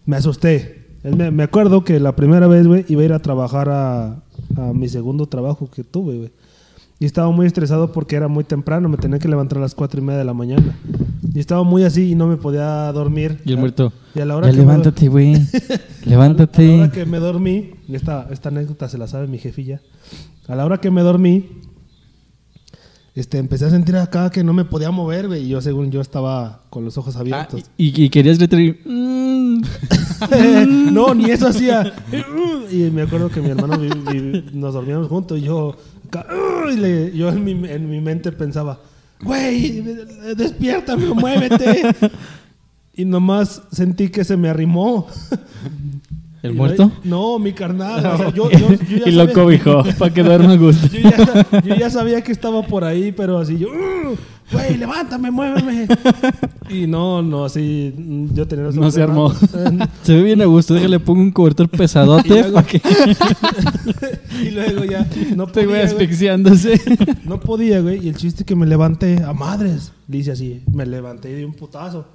Me 0.07 0.17
asusté. 0.17 0.87
Es- 1.05 1.15
Me, 1.15 1.31
me 1.31 1.43
acuerdo 1.43 1.85
que 1.85 2.01
la 2.01 2.17
primera 2.17 2.47
vez, 2.49 2.67
güey, 2.67 2.85
iba 2.89 3.03
a 3.03 3.05
ir 3.05 3.13
a 3.13 3.19
trabajar 3.21 3.69
a, 3.69 4.23
a 4.57 4.73
mi 4.73 4.89
segundo 4.89 5.27
trabajo 5.27 5.69
que 5.71 5.85
tuve, 5.85 6.17
güey. 6.17 6.31
Y 6.99 7.05
estaba 7.05 7.31
muy 7.31 7.45
estresado 7.47 7.93
porque 7.93 8.17
era 8.17 8.27
muy 8.27 8.43
temprano. 8.43 8.89
Me 8.89 8.97
tenía 8.97 9.19
que 9.19 9.29
levantar 9.29 9.59
a 9.59 9.61
las 9.61 9.75
cuatro 9.75 10.01
y 10.01 10.05
media 10.05 10.19
de 10.21 10.25
la 10.25 10.33
mañana. 10.33 10.75
Y 11.37 11.41
estaba 11.41 11.65
muy 11.65 11.85
así 11.85 12.13
y 12.13 12.15
no 12.15 12.27
me 12.27 12.39
podía 12.39 12.91
dormir. 12.93 13.41
Y 13.45 13.51
el 13.53 13.59
muerto. 13.59 13.93
Y 14.15 14.21
a 14.21 14.25
la 14.25 14.37
hora 14.37 14.47
Ya 14.47 14.53
que 14.53 14.57
me- 14.57 14.63
levántate, 14.65 15.09
güey. 15.09 15.35
A 15.37 15.39
la 15.39 15.81
levántate. 16.07 16.79
hora 16.81 16.91
que 16.91 17.05
me 17.05 17.19
dormí, 17.19 17.73
esta, 17.93 18.27
esta 18.31 18.49
anécdota 18.49 18.89
se 18.89 18.97
la 18.97 19.07
sabe 19.07 19.27
mi 19.27 19.37
jefilla. 19.37 19.83
A 20.49 20.55
la 20.55 20.65
hora 20.65 20.79
que 20.79 20.91
me 20.91 21.03
dormí, 21.03 21.51
este, 23.15 23.37
empecé 23.37 23.67
a 23.67 23.71
sentir 23.71 23.97
acá 23.97 24.31
que 24.31 24.43
no 24.43 24.55
me 24.55 24.65
podía 24.65 24.91
mover, 24.91 25.27
güey. 25.29 25.45
Y 25.45 25.49
yo, 25.49 25.61
según 25.61 25.91
yo, 25.91 26.01
estaba 26.01 26.63
con 26.71 26.87
los 26.87 26.97
ojos 26.97 27.17
Ah, 27.17 27.21
abiertos. 27.21 27.65
y, 27.77 28.03
y 28.05 28.09
querías 28.09 28.39
gritar 28.39 28.59
y, 28.61 28.73
"Mm". 28.87 29.61
no, 30.95 31.15
ni 31.15 31.31
eso 31.31 31.49
hacía. 31.49 31.93
y 32.73 32.77
me 32.91 33.03
acuerdo 33.03 33.29
que 33.29 33.43
mi 33.43 33.51
hermano 33.51 33.79
vi- 33.79 33.91
vi- 33.91 34.45
nos 34.55 34.73
dormíamos 34.73 35.09
juntos 35.09 35.39
y 35.39 35.43
yo, 35.43 35.77
acá, 36.09 36.27
y 36.73 36.77
le- 36.79 37.15
yo 37.15 37.29
en 37.29 37.45
mi, 37.45 37.51
en 37.69 37.91
mi 37.91 38.01
mente 38.01 38.33
pensaba, 38.33 38.81
güey, 39.23 39.81
despiértame, 40.37 41.07
muévete. 41.15 41.83
y 42.95 43.05
nomás 43.05 43.63
sentí 43.73 44.09
que 44.09 44.25
se 44.25 44.37
me 44.37 44.49
arrimó. 44.49 45.07
¿El 46.43 46.53
muerto? 46.55 46.93
No, 47.03 47.33
no, 47.33 47.39
mi 47.41 47.53
carnal. 47.53 48.07
o 48.07 48.17
sea, 48.19 48.31
yo, 48.33 48.51
yo- 48.53 48.69
yo 48.75 48.97
ya 48.99 49.09
y 49.09 49.13
lo 49.13 49.23
sabía- 49.27 49.35
cobijó 49.35 49.83
para 49.99 50.15
que 50.15 50.23
duerma 50.23 50.53
a 50.53 50.57
gusto. 50.57 50.87
Yo 50.89 51.01
ya, 51.11 51.61
yo 51.61 51.75
ya 51.75 51.91
sabía 51.91 52.23
que 52.23 52.31
estaba 52.33 52.63
por 52.63 52.85
ahí, 52.85 53.11
pero 53.13 53.39
así 53.39 53.59
yo, 53.59 53.69
"Uh, 53.69 54.17
güey, 54.53 54.77
levántame, 54.77 55.31
muéveme. 55.31 55.87
Y 56.69 56.89
no, 56.89 57.23
no, 57.23 57.45
así, 57.45 57.95
yo 58.35 58.49
tenía 58.49 58.65
los 58.65 58.75
No 58.75 58.91
se 58.91 59.01
armó. 59.01 59.33
Se 60.03 60.15
ve 60.17 60.23
bien 60.25 60.43
a 60.43 60.47
gusto, 60.47 60.75
déjale 60.75 60.99
pongo 60.99 61.21
un 61.21 61.31
cobertor 61.31 61.69
pesadote 61.69 62.29
Y 62.41 62.43
luego- 62.43 62.63
que 62.67 62.83
y 64.43 64.51
luego 64.51 64.85
ya, 64.85 65.07
no 65.37 65.47
podía, 65.47 65.67
güey. 65.67 65.83
asfixiándose. 65.83 66.81
No 67.25 67.39
podía, 67.39 67.81
güey. 67.81 68.05
Y 68.05 68.09
el 68.09 68.17
chiste 68.17 68.43
es 68.43 68.47
que 68.47 68.57
me 68.57 68.67
levanté 68.67 69.23
a 69.23 69.33
madres. 69.33 69.93
Dice 70.09 70.33
así, 70.33 70.61
me 70.73 70.85
levanté 70.87 71.29
de 71.29 71.45
un 71.45 71.55
putazo. 71.55 72.07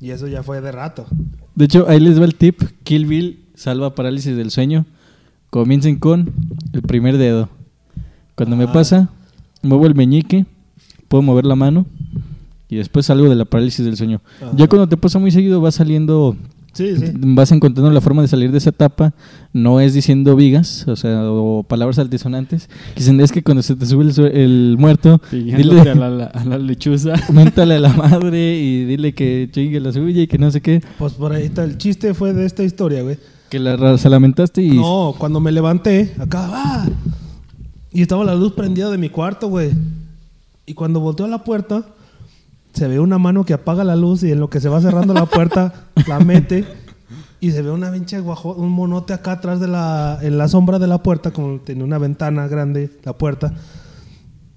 Y 0.00 0.10
eso 0.10 0.26
ya 0.26 0.42
fue 0.42 0.60
de 0.60 0.72
rato. 0.72 1.06
De 1.54 1.66
hecho, 1.66 1.86
ahí 1.88 2.00
les 2.00 2.20
va 2.20 2.24
el 2.24 2.34
tip. 2.34 2.60
Kill 2.82 3.06
Bill 3.06 3.44
salva 3.54 3.94
parálisis 3.94 4.36
del 4.36 4.50
sueño. 4.50 4.84
Comiencen 5.50 5.98
con 6.00 6.32
el 6.72 6.82
primer 6.82 7.18
dedo. 7.18 7.48
Cuando 8.34 8.56
me 8.56 8.64
Ah. 8.64 8.72
pasa, 8.72 9.10
muevo 9.62 9.86
el 9.86 9.94
meñique, 9.94 10.46
puedo 11.10 11.22
mover 11.22 11.44
la 11.44 11.56
mano 11.56 11.86
y 12.68 12.76
después 12.76 13.10
algo 13.10 13.28
de 13.28 13.34
la 13.34 13.44
parálisis 13.44 13.84
del 13.84 13.96
sueño. 13.96 14.20
Ajá. 14.40 14.52
Ya 14.56 14.68
cuando 14.68 14.88
te 14.88 14.96
pasa 14.96 15.18
muy 15.18 15.32
seguido 15.32 15.60
vas 15.60 15.74
saliendo, 15.74 16.36
Sí, 16.72 16.96
sí. 16.96 17.06
vas 17.16 17.50
encontrando 17.50 17.90
la 17.90 18.00
forma 18.00 18.22
de 18.22 18.28
salir 18.28 18.52
de 18.52 18.58
esa 18.58 18.70
etapa, 18.70 19.12
no 19.52 19.80
es 19.80 19.92
diciendo 19.92 20.36
vigas, 20.36 20.86
o 20.86 20.94
sea, 20.94 21.28
o 21.28 21.64
palabras 21.64 21.98
altisonantes, 21.98 22.70
dicen 22.94 23.20
es 23.20 23.32
que 23.32 23.42
cuando 23.42 23.64
se 23.64 23.74
te 23.74 23.86
sube 23.86 24.04
el, 24.04 24.36
el 24.36 24.76
muerto, 24.78 25.20
dile, 25.32 25.80
a 25.80 25.94
la, 25.96 26.26
a 26.26 26.44
la 26.44 26.58
lechuza. 26.58 27.14
méntale 27.32 27.74
a 27.74 27.80
la 27.80 27.92
madre 27.92 28.56
y 28.60 28.84
dile 28.84 29.12
que 29.14 29.48
chingue 29.50 29.80
la 29.80 29.92
suya 29.92 30.22
y 30.22 30.28
que 30.28 30.38
no 30.38 30.48
sé 30.52 30.60
qué, 30.60 30.80
Pues 30.96 31.14
por 31.14 31.32
ahí 31.32 31.42
está. 31.46 31.64
El 31.64 31.76
chiste 31.76 32.14
fue 32.14 32.32
de 32.34 32.46
esta 32.46 32.62
historia, 32.62 33.02
güey. 33.02 33.18
que 33.48 33.58
la, 33.58 33.98
se 33.98 34.08
lamentaste 34.08 34.62
y... 34.62 34.76
No, 34.76 35.16
cuando 35.18 35.40
me 35.40 35.50
levanté, 35.50 36.14
acá, 36.20 36.48
¡ah! 36.52 36.88
Y 37.92 38.02
estaba 38.02 38.24
la 38.24 38.36
luz 38.36 38.52
prendida 38.52 38.88
de 38.92 38.96
mi 38.98 39.08
cuarto, 39.08 39.48
güey. 39.48 39.70
Y 40.70 40.74
cuando 40.74 41.00
volteo 41.00 41.26
a 41.26 41.28
la 41.28 41.42
puerta, 41.42 41.82
se 42.72 42.86
ve 42.86 43.00
una 43.00 43.18
mano 43.18 43.44
que 43.44 43.54
apaga 43.54 43.82
la 43.82 43.96
luz 43.96 44.22
y 44.22 44.30
en 44.30 44.38
lo 44.38 44.48
que 44.50 44.60
se 44.60 44.68
va 44.68 44.80
cerrando 44.80 45.12
la 45.12 45.26
puerta, 45.26 45.88
la 46.06 46.20
mete. 46.20 46.64
Y 47.40 47.50
se 47.50 47.60
ve 47.60 47.72
una 47.72 47.90
pinche 47.90 48.20
guajo, 48.20 48.54
un 48.54 48.70
monote 48.70 49.12
acá 49.12 49.32
atrás 49.32 49.58
de 49.58 49.66
la, 49.66 50.20
en 50.22 50.38
la 50.38 50.46
sombra 50.46 50.78
de 50.78 50.86
la 50.86 51.02
puerta, 51.02 51.32
como 51.32 51.58
tenía 51.58 51.82
una 51.82 51.98
ventana 51.98 52.46
grande, 52.46 52.88
la 53.02 53.14
puerta. 53.14 53.52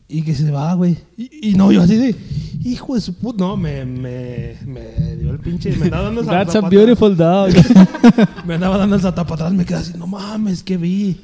Y 0.07 0.21
que 0.21 0.35
se 0.35 0.51
va, 0.51 0.75
güey. 0.75 0.99
Y, 1.17 1.49
y 1.49 1.53
no, 1.55 1.71
yo 1.71 1.81
así 1.81 1.95
de, 1.95 2.15
hijo 2.63 2.93
de 2.93 3.01
su 3.01 3.15
puta. 3.15 3.43
No, 3.43 3.57
me, 3.57 3.83
me, 3.83 4.55
me 4.67 5.15
dio 5.15 5.31
el 5.31 5.39
pinche. 5.39 5.75
Me 5.77 5.85
andaba 5.85 6.03
dando 6.03 6.21
esa 6.21 6.31
That's 6.45 6.55
a 6.57 6.61
beautiful 6.61 7.17
dog. 7.17 7.49
me 8.45 8.53
andaba 8.53 8.77
dando 8.77 8.97
el 8.97 9.03
atrás, 9.03 9.51
me 9.51 9.65
quedé 9.65 9.79
así, 9.79 9.93
no 9.97 10.05
mames, 10.05 10.61
que 10.61 10.77
vi. 10.77 11.19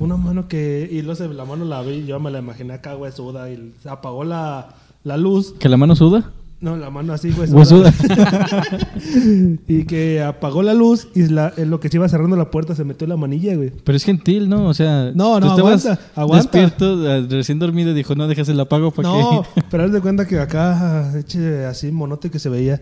Una 0.00 0.16
mano 0.16 0.48
que. 0.48 0.88
Y 0.90 1.02
luego 1.02 1.24
la 1.32 1.44
mano 1.44 1.64
la 1.64 1.82
vi, 1.82 2.04
yo 2.06 2.18
me 2.20 2.30
la 2.30 2.38
imaginé 2.38 2.74
acá, 2.74 2.94
güey, 2.94 3.12
suda, 3.12 3.50
y 3.50 3.72
se 3.82 3.88
apagó 3.88 4.24
la, 4.24 4.68
la 5.02 5.16
luz. 5.16 5.54
¿Que 5.58 5.68
la 5.68 5.76
mano 5.76 5.94
suda? 5.96 6.32
No, 6.60 6.76
la 6.78 6.88
mano 6.88 7.12
así, 7.12 7.30
güey, 7.30 7.50
Huesuda. 7.50 7.92
y 9.68 9.84
que 9.84 10.22
apagó 10.22 10.62
la 10.62 10.72
luz 10.72 11.08
y 11.14 11.26
la- 11.28 11.52
en 11.58 11.68
lo 11.68 11.78
que 11.78 11.90
se 11.90 11.98
iba 11.98 12.08
cerrando 12.08 12.36
la 12.36 12.50
puerta 12.50 12.74
se 12.74 12.84
metió 12.84 13.06
la 13.06 13.18
manilla, 13.18 13.54
güey. 13.54 13.70
Pero 13.84 13.96
es 13.96 14.04
gentil, 14.04 14.48
¿no? 14.48 14.66
O 14.68 14.72
sea, 14.72 15.12
No, 15.14 15.38
no, 15.40 15.50
aguanta, 15.52 15.98
aguanta. 16.14 16.36
despierto, 16.58 17.06
eh, 17.10 17.26
recién 17.28 17.58
dormido, 17.58 17.92
dijo, 17.92 18.14
no 18.14 18.26
dejes 18.28 18.48
el 18.48 18.58
apago 18.60 18.92
para 18.92 19.08
No, 19.08 19.42
que... 19.54 19.62
pero 19.70 19.84
haz 19.84 19.92
de 19.92 20.00
cuenta 20.00 20.26
que 20.26 20.38
acá, 20.40 21.12
eche 21.18 21.66
así 21.66 21.92
monote 21.92 22.30
que 22.30 22.38
se 22.38 22.48
veía, 22.48 22.80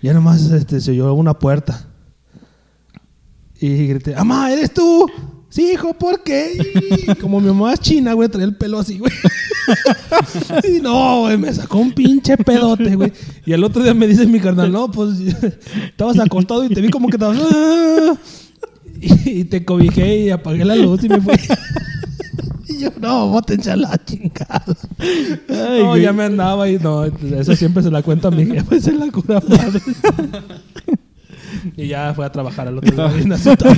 ya 0.00 0.12
nomás 0.12 0.50
este, 0.52 0.80
se 0.80 0.92
oyó 0.92 1.12
una 1.14 1.34
puerta. 1.34 1.88
Y 3.60 3.86
grité, 3.88 4.14
¡Amá, 4.14 4.52
eres 4.52 4.72
tú! 4.72 5.06
Sí, 5.54 5.70
hijo, 5.74 5.94
¿por 5.94 6.24
qué? 6.24 6.50
Y 7.06 7.14
como 7.14 7.40
mi 7.40 7.46
mamá 7.46 7.74
es 7.74 7.78
china, 7.78 8.12
güey, 8.14 8.28
traía 8.28 8.48
el 8.48 8.56
pelo 8.56 8.80
así, 8.80 8.98
güey. 8.98 9.12
y 10.68 10.80
no, 10.80 11.20
güey, 11.20 11.38
me 11.38 11.54
sacó 11.54 11.78
un 11.78 11.92
pinche 11.92 12.36
pedote, 12.36 12.96
güey. 12.96 13.12
Y 13.46 13.52
al 13.52 13.62
otro 13.62 13.84
día 13.84 13.94
me 13.94 14.08
dice 14.08 14.26
mi 14.26 14.40
carnal, 14.40 14.72
no, 14.72 14.90
pues 14.90 15.10
estabas 15.90 16.18
acostado 16.18 16.64
y 16.64 16.70
te 16.70 16.80
vi 16.80 16.88
como 16.88 17.06
que 17.08 17.14
estabas... 17.18 17.38
"Ah". 17.40 18.16
Y, 19.00 19.30
y 19.30 19.44
te 19.44 19.64
cobijé 19.64 20.18
y 20.22 20.30
apagué 20.30 20.64
la 20.64 20.74
luz 20.74 21.04
y 21.04 21.08
me 21.08 21.20
fui. 21.20 21.34
y 22.68 22.80
yo, 22.80 22.90
no, 23.00 23.28
bótense 23.28 23.70
a 23.70 23.76
la 23.76 23.96
chingada. 24.04 24.64
Ay, 25.48 25.82
no, 25.82 25.88
güey. 25.90 26.02
ya 26.02 26.12
me 26.12 26.24
andaba 26.24 26.68
y 26.68 26.78
no, 26.78 27.04
eso 27.04 27.54
siempre 27.54 27.82
se 27.82 27.92
la 27.92 28.02
cuento 28.02 28.26
a 28.28 28.30
mi 28.32 28.44
jefe, 28.46 28.80
se 28.80 28.92
la 28.92 29.08
cura 29.12 29.40
madre. 29.46 29.80
y 31.76 31.88
ya 31.88 32.12
fue 32.14 32.24
a 32.26 32.32
trabajar 32.32 32.68
al 32.68 32.78
otro 32.78 32.94
día 32.94 33.06
bien 33.08 33.32
asustado. 33.32 33.74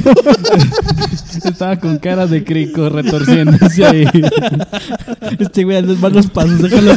Estaba 1.45 1.77
con 1.77 1.99
cara 1.99 2.27
de 2.27 2.45
crico 2.45 2.89
retorciéndose 2.89 3.85
ahí. 3.85 4.07
Este 5.39 5.65
güey 5.65 5.77
anda 5.79 5.95
malos 5.95 6.29
pasos, 6.29 6.63
déjalo. 6.63 6.95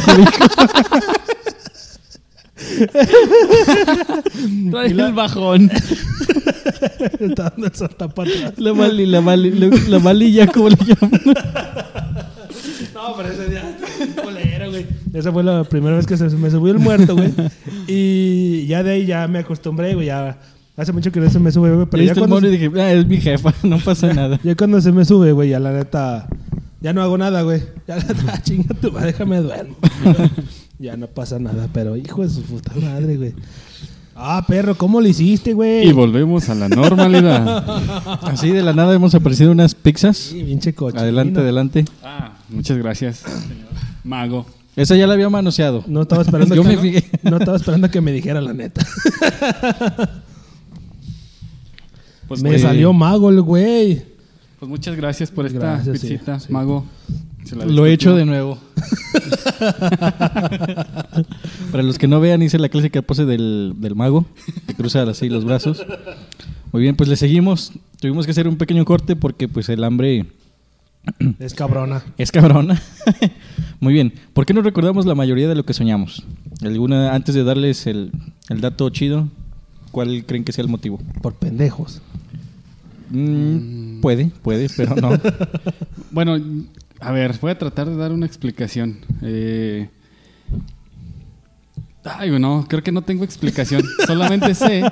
Trae 4.70 4.86
el 4.86 5.12
bajón. 5.12 5.70
Está 7.18 7.50
dando 7.50 7.66
el 7.66 7.74
salta 7.74 8.08
para 8.08 8.30
atrás. 8.30 8.54
La 8.56 8.72
mali, 8.72 9.04
la 9.06 9.20
mali, 9.20 9.50
la, 9.50 9.68
la 9.88 9.98
malilla, 9.98 10.46
¿cómo 10.46 10.68
le 10.70 10.76
llaman? 10.76 11.20
No, 12.94 13.16
pero 13.16 13.28
ese 13.28 13.48
día, 13.48 13.76
culera, 14.22 14.68
güey. 14.68 14.86
Esa 15.12 15.32
fue 15.32 15.42
la 15.42 15.64
primera 15.64 15.96
vez 15.96 16.06
que 16.06 16.16
se 16.16 16.28
me 16.30 16.50
subió 16.50 16.72
el 16.72 16.78
muerto, 16.78 17.14
güey. 17.14 17.32
Y 17.86 18.66
ya 18.66 18.82
de 18.82 18.92
ahí 18.92 19.06
ya 19.06 19.26
me 19.28 19.40
acostumbré, 19.40 19.94
güey. 19.94 20.06
Ya 20.06 20.38
hace 20.80 20.92
mucho 20.92 21.12
que 21.12 21.20
no 21.20 21.30
se 21.30 21.38
me 21.38 21.52
sube, 21.52 21.74
güey. 21.74 21.86
Pero 21.90 22.02
ya 22.02 22.12
el 22.12 22.18
cuando, 22.18 22.36
mono 22.36 22.48
y 22.48 22.50
dije, 22.50 22.70
ah, 22.80 22.92
es 22.92 23.06
mi 23.06 23.18
jefa, 23.18 23.54
no 23.62 23.78
pasa 23.78 24.12
nada. 24.12 24.40
ya 24.42 24.54
cuando 24.54 24.80
se 24.80 24.92
me 24.92 25.04
sube, 25.04 25.32
güey, 25.32 25.50
ya 25.50 25.60
la 25.60 25.72
neta, 25.72 26.26
ya 26.80 26.92
no 26.92 27.02
hago 27.02 27.18
nada, 27.18 27.42
güey. 27.42 27.62
Ya 27.86 27.96
la 27.96 28.04
neta, 28.04 28.42
chinga 28.42 28.74
tu 28.74 28.90
madre, 28.92 29.08
déjame 29.08 29.38
duermo. 29.38 29.76
ya 30.78 30.96
no 30.96 31.06
pasa 31.06 31.38
nada, 31.38 31.68
pero 31.72 31.96
hijo 31.96 32.22
de 32.22 32.30
su 32.30 32.42
puta 32.42 32.72
madre, 32.80 33.16
güey. 33.16 33.34
Ah, 34.22 34.44
perro, 34.46 34.74
¿cómo 34.74 35.00
lo 35.00 35.08
hiciste, 35.08 35.54
güey? 35.54 35.88
Y 35.88 35.92
volvemos 35.92 36.48
a 36.50 36.54
la 36.54 36.68
normalidad. 36.68 37.64
Así 38.22 38.50
de 38.50 38.62
la 38.62 38.74
nada 38.74 38.94
hemos 38.94 39.14
aparecido 39.14 39.50
unas 39.50 39.74
pizzas. 39.74 40.16
Sí, 40.16 40.42
pinche 40.44 40.74
coche. 40.74 40.98
Adelante, 40.98 41.40
adelante. 41.40 41.84
Ah, 42.02 42.32
muchas 42.50 42.76
gracias, 42.76 43.18
señor 43.18 43.68
Mago. 44.04 44.46
Esa 44.76 44.94
ya 44.96 45.06
la 45.06 45.14
había 45.14 45.28
manoseado. 45.28 45.84
No 45.86 46.02
estaba 46.02 46.22
esperando 46.22 46.54
Yo 46.54 46.62
que 46.62 46.68
me 46.68 46.76
no, 46.76 46.82
fijé. 46.82 47.04
no 47.22 47.36
estaba 47.38 47.56
esperando 47.56 47.90
que 47.90 48.00
me 48.00 48.12
dijera 48.12 48.40
la 48.40 48.52
neta. 48.52 48.84
Pues, 52.30 52.44
me 52.44 52.56
salió 52.60 52.92
mago 52.92 53.28
el 53.28 53.42
güey. 53.42 54.02
Pues 54.60 54.68
muchas 54.68 54.94
gracias 54.94 55.32
por 55.32 55.46
esta 55.46 55.58
Gracias, 55.58 55.98
sí, 55.98 56.10
pizzita, 56.10 56.38
sí. 56.38 56.52
Mago. 56.52 56.84
Lo 57.66 57.86
he 57.86 57.92
hecho 57.92 58.14
de 58.14 58.24
nuevo. 58.24 58.56
Para 61.72 61.82
los 61.82 61.98
que 61.98 62.06
no 62.06 62.20
vean, 62.20 62.40
hice 62.40 62.60
la 62.60 62.68
clásica 62.68 63.02
pose 63.02 63.24
del, 63.24 63.74
del 63.78 63.96
mago, 63.96 64.26
que 64.68 64.74
cruza 64.74 65.02
así 65.02 65.28
los 65.28 65.44
brazos. 65.44 65.84
Muy 66.70 66.82
bien, 66.82 66.94
pues 66.94 67.08
le 67.08 67.16
seguimos. 67.16 67.72
Tuvimos 67.98 68.26
que 68.26 68.30
hacer 68.30 68.46
un 68.46 68.58
pequeño 68.58 68.84
corte 68.84 69.16
porque 69.16 69.48
pues 69.48 69.68
el 69.68 69.82
hambre 69.82 70.26
Es 71.40 71.54
cabrona. 71.54 72.04
es 72.16 72.30
cabrona. 72.30 72.80
Muy 73.80 73.92
bien, 73.92 74.12
¿por 74.34 74.46
qué 74.46 74.54
no 74.54 74.62
recordamos 74.62 75.04
la 75.04 75.16
mayoría 75.16 75.48
de 75.48 75.56
lo 75.56 75.64
que 75.64 75.74
soñamos? 75.74 76.22
¿Alguna, 76.62 77.12
antes 77.12 77.34
de 77.34 77.42
darles 77.42 77.88
el, 77.88 78.12
el 78.50 78.60
dato 78.60 78.88
chido, 78.90 79.26
cuál 79.90 80.24
creen 80.26 80.44
que 80.44 80.52
sea 80.52 80.62
el 80.62 80.70
motivo? 80.70 80.98
Por 81.22 81.34
pendejos. 81.34 82.00
Mm, 83.10 84.00
Puede, 84.00 84.26
puede, 84.42 84.68
pero 84.76 84.94
no. 84.96 85.10
Bueno, 86.12 86.36
a 87.00 87.12
ver, 87.12 87.36
voy 87.40 87.50
a 87.52 87.58
tratar 87.58 87.88
de 87.88 87.96
dar 87.96 88.12
una 88.12 88.26
explicación. 88.26 88.98
Eh, 89.22 89.88
Ay, 92.02 92.30
bueno, 92.30 92.64
creo 92.68 92.82
que 92.82 92.92
no 92.92 93.02
tengo 93.02 93.24
explicación. 93.24 93.82
Solamente 94.06 94.54
sé, 94.54 94.82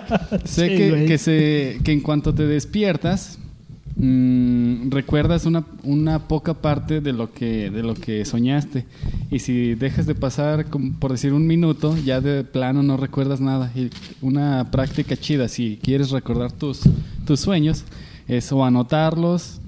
sé 0.44 0.68
Sí, 0.68 0.76
que, 0.76 1.04
que, 1.06 1.18
se, 1.18 1.80
que 1.82 1.92
en 1.92 2.00
cuanto 2.00 2.34
te 2.34 2.46
despiertas, 2.46 3.38
mm, 3.98 4.90
recuerdas 4.90 5.44
una, 5.44 5.64
una 5.82 6.26
poca 6.28 6.54
parte 6.54 7.00
de 7.00 7.12
lo, 7.12 7.32
que, 7.32 7.70
de 7.70 7.82
lo 7.82 7.94
que 7.94 8.24
soñaste. 8.24 8.87
Y 9.30 9.40
si 9.40 9.74
dejas 9.74 10.06
de 10.06 10.14
pasar, 10.14 10.66
por 10.98 11.12
decir, 11.12 11.32
un 11.32 11.46
minuto, 11.46 11.96
ya 11.96 12.20
de 12.20 12.44
plano 12.44 12.82
no 12.82 12.96
recuerdas 12.96 13.40
nada. 13.40 13.70
Y 13.74 13.90
una 14.22 14.70
práctica 14.70 15.16
chida, 15.16 15.48
si 15.48 15.78
quieres 15.82 16.11
recordar 16.11 16.52
tus, 16.52 16.80
tus 17.26 17.40
sueños, 17.40 17.84
es 18.26 18.50
o 18.52 18.64
anotarlos, 18.64 19.61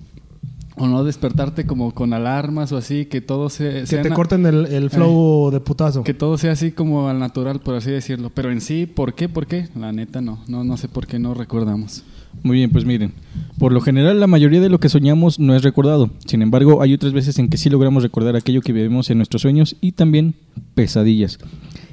o 0.81 0.87
no 0.87 1.05
despertarte 1.05 1.67
como 1.67 1.93
con 1.93 2.15
alarmas 2.15 2.73
o 2.73 2.77
así, 2.77 3.05
que 3.05 3.21
todo 3.21 3.51
se... 3.51 3.81
Que 3.81 3.87
sea 3.87 4.03
te 4.03 4.11
corten 4.11 4.47
el, 4.47 4.67
el 4.67 4.89
flow 4.89 5.51
de 5.51 5.61
putazo. 5.61 6.03
que 6.05 6.15
todo 6.15 6.39
sea 6.39 6.53
así 6.53 6.73
como 6.73 7.09
al 7.09 7.19
natural, 7.19 7.61
por 7.61 7.75
así 7.75 7.91
decirlo. 7.91 8.31
Pero 8.31 8.51
en 8.51 8.61
sí, 8.63 8.87
¿por 8.87 9.15
qué? 9.15 9.29
¿Por 9.29 9.47
qué? 9.47 9.69
La 9.79 9.93
neta 9.93 10.23
no. 10.23 10.39
No, 10.49 10.65
no 10.65 10.77
sé 10.79 10.89
por 10.89 11.07
qué 11.07 11.19
no 11.19 11.35
recordamos. 11.35 12.03
Muy 12.43 12.57
bien, 12.57 12.71
pues 12.71 12.85
miren, 12.85 13.13
por 13.59 13.73
lo 13.73 13.81
general 13.81 14.19
la 14.19 14.27
mayoría 14.27 14.61
de 14.61 14.71
lo 14.71 14.81
que 14.81 14.89
soñamos 14.89 15.39
no 15.39 15.55
es 15.55 15.63
recordado. 15.63 16.11
Sin 16.27 16.43
embargo, 16.43 16.81
hay 16.81 16.95
otras 16.95 17.13
veces 17.13 17.39
en 17.39 17.49
que 17.49 17.59
sí 17.59 17.69
logramos 17.69 18.03
recordar 18.03 18.37
aquello 18.37 18.63
que 18.63 18.73
vivimos 18.73 19.11
en 19.11 19.19
nuestros 19.19 19.43
sueños 19.43 19.77
y 19.81 19.93
también 19.93 20.35
pesadillas. 20.75 21.39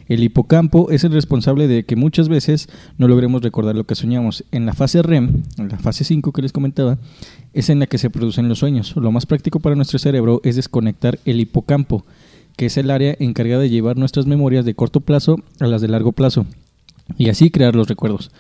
El 0.08 0.24
hipocampo 0.24 0.90
es 0.90 1.04
el 1.04 1.12
responsable 1.12 1.68
de 1.68 1.84
que 1.84 1.98
muchas 1.98 2.30
veces 2.30 2.70
no 2.98 3.10
logremos 3.10 3.42
recordar 3.42 3.76
lo 3.76 3.84
que 3.84 3.96
soñamos. 3.96 4.46
En 4.52 4.66
la 4.66 4.74
fase 4.74 5.02
REM, 5.02 5.44
en 5.58 5.68
la 5.68 5.78
fase 5.80 6.06
5 6.06 6.32
que 6.32 6.42
les 6.42 6.54
comentaba, 6.54 6.98
es 7.54 7.70
en 7.70 7.80
la 7.80 7.88
que 7.88 7.98
se 7.98 8.10
producen 8.10 8.48
los 8.48 8.60
sueños. 8.60 8.96
Lo 8.96 9.12
más 9.12 9.26
práctico 9.26 9.60
para 9.60 9.76
nuestro 9.76 10.00
cerebro 10.00 10.40
es 10.46 10.56
desconectar 10.56 11.20
el 11.26 11.42
hipocampo, 11.42 12.06
que 12.56 12.68
es 12.68 12.78
el 12.78 12.90
área 12.90 13.18
encargada 13.20 13.62
de 13.62 13.70
llevar 13.70 13.98
nuestras 13.98 14.28
memorias 14.28 14.64
de 14.64 14.76
corto 14.76 15.02
plazo 15.02 15.38
a 15.60 15.68
las 15.68 15.82
de 15.82 15.90
largo 15.90 16.14
plazo, 16.14 16.46
y 17.18 17.30
así 17.30 17.52
crear 17.52 17.76
los 17.76 17.90
recuerdos. 17.90 18.32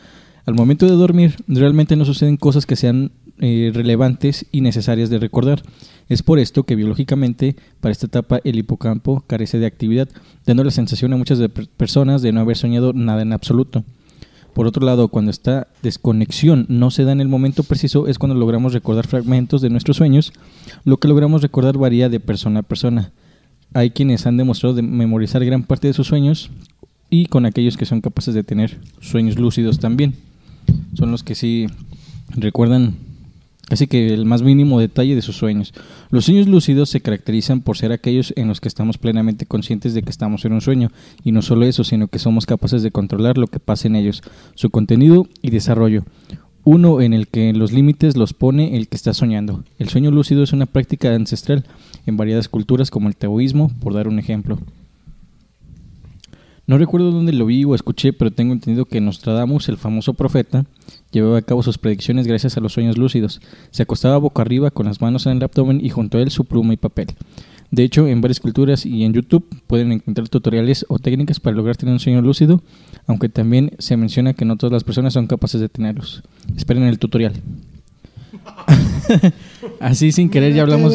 Al 0.48 0.56
momento 0.56 0.86
de 0.86 0.94
dormir, 0.94 1.36
realmente 1.50 1.98
no 1.98 2.06
suceden 2.06 2.38
cosas 2.38 2.66
que 2.66 2.78
sean 2.78 3.12
eh, 3.40 3.70
relevantes 3.74 4.46
y 4.50 4.62
necesarias 4.62 5.10
de 5.10 5.20
recordar. 5.20 5.62
Es 6.08 6.24
por 6.24 6.40
esto 6.40 6.64
que 6.64 6.78
biológicamente, 6.78 7.58
para 7.82 7.92
esta 7.92 8.06
etapa, 8.06 8.40
el 8.46 8.58
hipocampo 8.58 9.26
carece 9.28 9.60
de 9.60 9.66
actividad, 9.66 10.08
dando 10.46 10.64
la 10.64 10.72
sensación 10.72 11.12
a 11.12 11.18
muchas 11.18 11.40
personas 11.76 12.22
de 12.22 12.32
no 12.32 12.40
haber 12.40 12.56
soñado 12.56 12.94
nada 12.94 13.24
en 13.24 13.34
absoluto. 13.34 13.84
Por 14.54 14.68
otro 14.68 14.86
lado, 14.86 15.10
cuando 15.10 15.32
esta 15.32 15.68
desconexión 15.84 16.66
no 16.70 16.92
se 16.92 17.04
da 17.04 17.12
en 17.12 17.20
el 17.20 17.28
momento 17.28 17.64
preciso, 17.64 18.08
es 18.08 18.18
cuando 18.18 18.38
logramos 18.38 18.72
recordar 18.72 19.06
fragmentos 19.06 19.62
de 19.62 19.70
nuestros 19.70 19.98
sueños. 19.98 20.32
Lo 20.86 20.96
que 20.96 21.10
logramos 21.10 21.42
recordar 21.42 21.78
varía 21.78 22.08
de 22.08 22.22
persona 22.22 22.62
a 22.62 22.64
persona. 22.64 23.12
Hay 23.74 23.90
quienes 23.90 24.26
han 24.26 24.38
demostrado 24.38 24.76
de 24.76 24.82
memorizar 24.82 25.44
gran 25.44 25.64
parte 25.64 25.88
de 25.88 25.94
sus 25.94 26.08
sueños, 26.08 26.52
y 27.10 27.28
con 27.28 27.46
aquellos 27.46 27.78
que 27.78 27.86
son 27.86 28.02
capaces 28.02 28.34
de 28.34 28.44
tener 28.44 28.80
sueños 29.00 29.38
lúcidos 29.38 29.80
también. 29.80 30.16
Son 30.94 31.12
los 31.12 31.24
que 31.24 31.36
sí 31.36 31.68
recuerdan 32.36 32.96
casi 33.68 33.88
que 33.88 34.14
el 34.14 34.26
más 34.26 34.42
mínimo 34.42 34.80
detalle 34.80 35.16
de 35.16 35.22
sus 35.22 35.36
sueños. 35.36 35.74
Los 36.10 36.26
sueños 36.26 36.48
lúcidos 36.48 36.90
se 36.90 37.02
caracterizan 37.02 37.62
por 37.62 37.78
ser 37.78 37.92
aquellos 37.92 38.34
en 38.38 38.48
los 38.48 38.62
que 38.62 38.68
estamos 38.68 38.98
plenamente 38.98 39.46
conscientes 39.46 39.94
de 39.94 40.04
que 40.04 40.10
estamos 40.10 40.46
en 40.46 40.54
un 40.54 40.62
sueño, 40.62 40.90
y 41.24 41.32
no 41.32 41.42
solo 41.42 41.66
eso, 41.66 41.84
sino 41.84 42.08
que 42.08 42.20
somos 42.20 42.46
capaces 42.46 42.82
de 42.82 42.92
controlar 42.92 43.38
lo 43.38 43.48
que 43.48 43.60
pasa 43.60 43.88
en 43.88 43.96
ellos, 43.96 44.24
su 44.56 44.70
contenido 44.70 45.28
y 45.42 45.50
desarrollo. 45.50 46.04
Uno 46.64 47.02
en 47.02 47.14
el 47.14 47.28
que 47.28 47.54
los 47.54 47.72
límites 47.72 48.18
los 48.18 48.34
pone 48.34 48.76
el 48.76 48.88
que 48.88 48.98
está 48.98 49.14
soñando. 49.14 49.64
El 49.80 49.90
sueño 49.90 50.12
lúcido 50.12 50.44
es 50.44 50.52
una 50.52 50.66
práctica 50.66 51.14
ancestral 51.14 51.66
en 52.06 52.18
variadas 52.18 52.50
culturas 52.50 52.90
como 52.90 53.08
el 53.08 53.16
taoísmo, 53.16 53.72
por 53.82 53.94
dar 53.94 54.08
un 54.08 54.20
ejemplo. 54.20 54.60
No 56.68 56.78
recuerdo 56.78 57.12
dónde 57.12 57.32
lo 57.32 57.46
vi 57.46 57.64
o 57.64 57.76
escuché, 57.76 58.12
pero 58.12 58.30
tengo 58.32 58.52
entendido 58.52 58.84
que 58.84 59.00
Nostradamus, 59.00 59.70
el 59.70 59.78
famoso 59.78 60.14
profeta, 60.14 60.66
llevaba 61.12 61.38
a 61.38 61.42
cabo 61.42 61.64
sus 61.64 61.78
predicciones 61.78 62.28
gracias 62.28 62.58
a 62.58 62.60
los 62.60 62.74
sueños 62.74 62.98
lúcidos. 62.98 63.40
Se 63.72 63.84
acostaba 63.84 64.18
boca 64.18 64.42
arriba 64.42 64.70
con 64.70 64.86
las 64.86 65.00
manos 65.00 65.26
en 65.26 65.38
el 65.38 65.44
abdomen 65.44 65.80
y 65.84 65.90
junto 65.90 66.18
a 66.18 66.22
él 66.22 66.30
su 66.30 66.44
pluma 66.44 66.74
y 66.74 66.78
papel. 66.78 67.08
De 67.72 67.84
hecho, 67.84 68.06
en 68.06 68.20
varias 68.20 68.42
culturas 68.42 68.86
y 68.86 69.06
en 69.06 69.14
YouTube 69.14 69.48
pueden 69.66 69.94
encontrar 69.94 70.28
tutoriales 70.28 70.86
o 70.90 71.00
técnicas 71.00 71.40
para 71.40 71.56
lograr 71.56 71.78
tener 71.78 71.94
un 71.94 72.02
sueño 72.02 72.22
lúcido, 72.22 72.62
aunque 73.08 73.30
también 73.30 73.72
se 73.80 73.96
menciona 73.96 74.34
que 74.34 74.44
no 74.44 74.58
todas 74.58 74.74
las 74.74 74.84
personas 74.84 75.14
son 75.14 75.28
capaces 75.28 75.62
de 75.62 75.70
tenerlos. 75.70 76.22
Esperen 76.58 76.84
el 76.84 77.00
tutorial. 77.00 77.34
Así 79.80 80.12
sin 80.12 80.30
querer 80.30 80.54
ya 80.54 80.64
hablamos. 80.64 80.94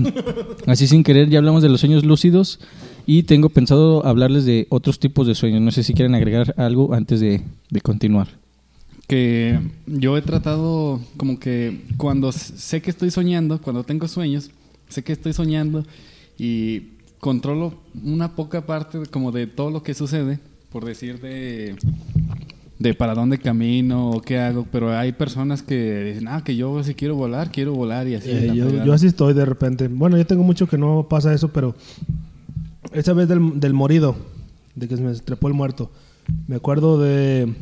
Así 0.66 0.86
sin 0.86 1.02
querer 1.02 1.30
ya 1.30 1.38
hablamos 1.38 1.62
de 1.62 1.70
los 1.70 1.80
sueños 1.80 2.04
lúcidos 2.04 2.60
y 3.10 3.22
tengo 3.22 3.48
pensado 3.48 4.04
hablarles 4.04 4.44
de 4.44 4.66
otros 4.68 4.98
tipos 4.98 5.26
de 5.26 5.34
sueños. 5.34 5.62
No 5.62 5.70
sé 5.70 5.82
si 5.82 5.94
quieren 5.94 6.14
agregar 6.14 6.52
algo 6.58 6.92
antes 6.92 7.20
de, 7.20 7.40
de 7.70 7.80
continuar. 7.80 8.28
Que 9.06 9.58
yo 9.86 10.18
he 10.18 10.20
tratado 10.20 11.00
como 11.16 11.40
que 11.40 11.86
cuando 11.96 12.32
sé 12.32 12.82
que 12.82 12.90
estoy 12.90 13.10
soñando, 13.10 13.62
cuando 13.62 13.82
tengo 13.82 14.06
sueños, 14.08 14.50
sé 14.90 15.02
que 15.02 15.14
estoy 15.14 15.32
soñando 15.32 15.86
y 16.36 16.82
controlo 17.18 17.72
una 18.04 18.36
poca 18.36 18.66
parte 18.66 18.98
como 19.10 19.32
de 19.32 19.46
todo 19.46 19.70
lo 19.70 19.82
que 19.82 19.94
sucede, 19.94 20.38
por 20.70 20.84
decir 20.84 21.18
de 21.18 21.76
de 22.78 22.94
para 22.94 23.14
dónde 23.14 23.38
camino 23.38 24.10
o 24.10 24.20
qué 24.20 24.38
hago, 24.38 24.66
pero 24.70 24.96
hay 24.96 25.12
personas 25.12 25.62
que 25.62 26.04
dicen, 26.04 26.28
ah, 26.28 26.44
que 26.44 26.56
yo 26.56 26.82
si 26.84 26.94
quiero 26.94 27.16
volar, 27.16 27.50
quiero 27.50 27.72
volar 27.72 28.06
y 28.06 28.16
así. 28.16 28.30
Eh, 28.30 28.52
yo, 28.54 28.84
yo, 28.84 28.92
así 28.92 29.06
estoy 29.06 29.32
de 29.32 29.46
repente. 29.46 29.88
Bueno, 29.88 30.18
yo 30.18 30.26
tengo 30.26 30.44
mucho 30.44 30.68
que 30.68 30.76
no 30.76 31.06
pasa 31.08 31.32
eso, 31.32 31.48
pero 31.48 31.74
esa 32.92 33.12
vez 33.12 33.28
del, 33.28 33.60
del 33.60 33.74
morido, 33.74 34.16
de 34.74 34.88
que 34.88 34.96
se 34.96 35.02
me 35.02 35.14
trepó 35.14 35.48
el 35.48 35.54
muerto, 35.54 35.90
me 36.46 36.56
acuerdo 36.56 37.00
de... 37.00 37.54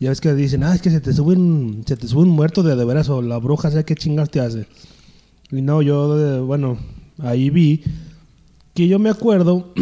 Ya 0.00 0.10
ves 0.10 0.20
que 0.20 0.34
dicen, 0.34 0.64
ah, 0.64 0.74
es 0.74 0.82
que 0.82 0.90
se 0.90 1.00
te 1.00 1.12
sube 1.12 1.34
un, 1.34 1.84
se 1.86 1.96
te 1.96 2.08
sube 2.08 2.22
un 2.22 2.30
muerto 2.30 2.62
de 2.62 2.76
de 2.76 2.84
veras 2.84 3.08
o 3.08 3.22
la 3.22 3.38
bruja, 3.38 3.70
¿sabes 3.70 3.84
qué 3.84 3.94
chingas 3.94 4.28
te 4.28 4.40
hace? 4.40 4.66
Y 5.50 5.62
no, 5.62 5.82
yo, 5.82 6.44
bueno, 6.44 6.78
ahí 7.18 7.48
vi 7.48 7.82
que 8.74 8.88
yo 8.88 8.98
me 8.98 9.08
acuerdo 9.08 9.72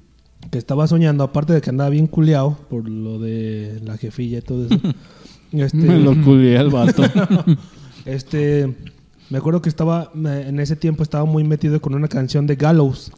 que 0.50 0.58
estaba 0.58 0.86
soñando, 0.86 1.24
aparte 1.24 1.54
de 1.54 1.60
que 1.60 1.70
andaba 1.70 1.90
bien 1.90 2.06
culeado 2.06 2.58
por 2.68 2.88
lo 2.88 3.18
de 3.18 3.80
la 3.82 3.96
jefilla 3.96 4.38
y 4.38 4.42
todo 4.42 4.66
eso. 4.66 4.78
este, 5.52 5.78
me 5.78 5.98
lo 5.98 6.22
culié 6.24 6.58
al 6.58 6.70
vato. 6.70 7.02
este, 8.04 8.74
me 9.30 9.38
acuerdo 9.38 9.62
que 9.62 9.70
estaba, 9.70 10.12
en 10.14 10.60
ese 10.60 10.76
tiempo 10.76 11.02
estaba 11.02 11.24
muy 11.24 11.44
metido 11.44 11.80
con 11.80 11.94
una 11.94 12.08
canción 12.08 12.46
de 12.46 12.56
Gallows, 12.56 13.10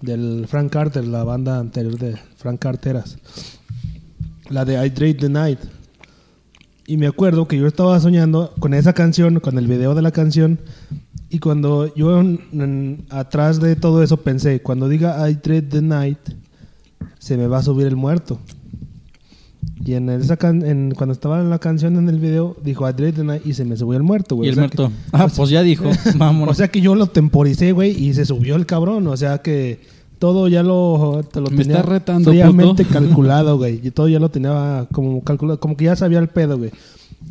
del 0.00 0.46
Frank 0.48 0.70
Carter, 0.70 1.06
la 1.06 1.24
banda 1.24 1.58
anterior 1.58 1.98
de 1.98 2.16
Frank 2.36 2.60
Carteras. 2.60 3.18
La 4.48 4.64
de 4.64 4.84
I 4.84 4.90
Dread 4.90 5.16
the 5.16 5.28
Night. 5.28 5.58
Y 6.86 6.96
me 6.96 7.06
acuerdo 7.06 7.46
que 7.46 7.58
yo 7.58 7.66
estaba 7.66 8.00
soñando 8.00 8.54
con 8.60 8.72
esa 8.72 8.94
canción, 8.94 9.40
con 9.40 9.58
el 9.58 9.66
video 9.66 9.94
de 9.94 10.02
la 10.02 10.10
canción. 10.10 10.60
Y 11.28 11.38
cuando 11.38 11.94
yo 11.94 12.22
atrás 13.10 13.60
de 13.60 13.76
todo 13.76 14.02
eso 14.02 14.16
pensé, 14.18 14.62
cuando 14.62 14.88
diga 14.88 15.28
I 15.28 15.34
Dread 15.34 15.64
the 15.64 15.82
Night, 15.82 16.18
se 17.18 17.36
me 17.36 17.46
va 17.46 17.58
a 17.58 17.62
subir 17.62 17.86
el 17.86 17.96
muerto. 17.96 18.40
Y 19.84 19.94
en 19.94 20.08
esa 20.08 20.36
en, 20.42 20.92
cuando 20.96 21.12
estaba 21.12 21.40
en 21.40 21.50
la 21.50 21.58
canción 21.58 21.96
en 21.96 22.08
el 22.08 22.18
video, 22.18 22.56
dijo 22.62 22.86
Adriana 22.86 23.38
y 23.44 23.54
se 23.54 23.64
me 23.64 23.76
subió 23.76 23.96
el 23.96 24.02
muerto, 24.02 24.36
güey. 24.36 24.48
Y 24.48 24.50
el 24.50 24.56
muerto. 24.56 24.90
ah, 25.12 25.28
pues, 25.34 25.50
ya 25.50 25.62
dijo. 25.62 25.88
O 26.48 26.54
sea 26.54 26.68
que 26.68 26.80
yo 26.80 26.94
lo 26.94 27.06
temporicé, 27.06 27.72
güey, 27.72 27.90
y 27.90 28.14
se 28.14 28.24
subió 28.24 28.56
el 28.56 28.66
cabrón. 28.66 29.06
O 29.06 29.16
sea 29.16 29.38
que 29.38 29.80
todo 30.18 30.48
ya 30.48 30.62
lo, 30.62 31.22
te 31.32 31.40
lo 31.40 31.50
me 31.50 31.58
tenía 31.58 31.78
está 31.78 31.88
retando, 31.88 32.30
fríamente 32.30 32.84
calculado, 32.84 33.56
güey. 33.56 33.80
Y 33.82 33.90
todo 33.90 34.08
ya 34.08 34.18
lo 34.18 34.30
tenía 34.30 34.86
como 34.92 35.22
calculado, 35.22 35.60
como 35.60 35.76
que 35.76 35.86
ya 35.86 35.96
sabía 35.96 36.18
el 36.18 36.28
pedo, 36.28 36.58
güey. 36.58 36.70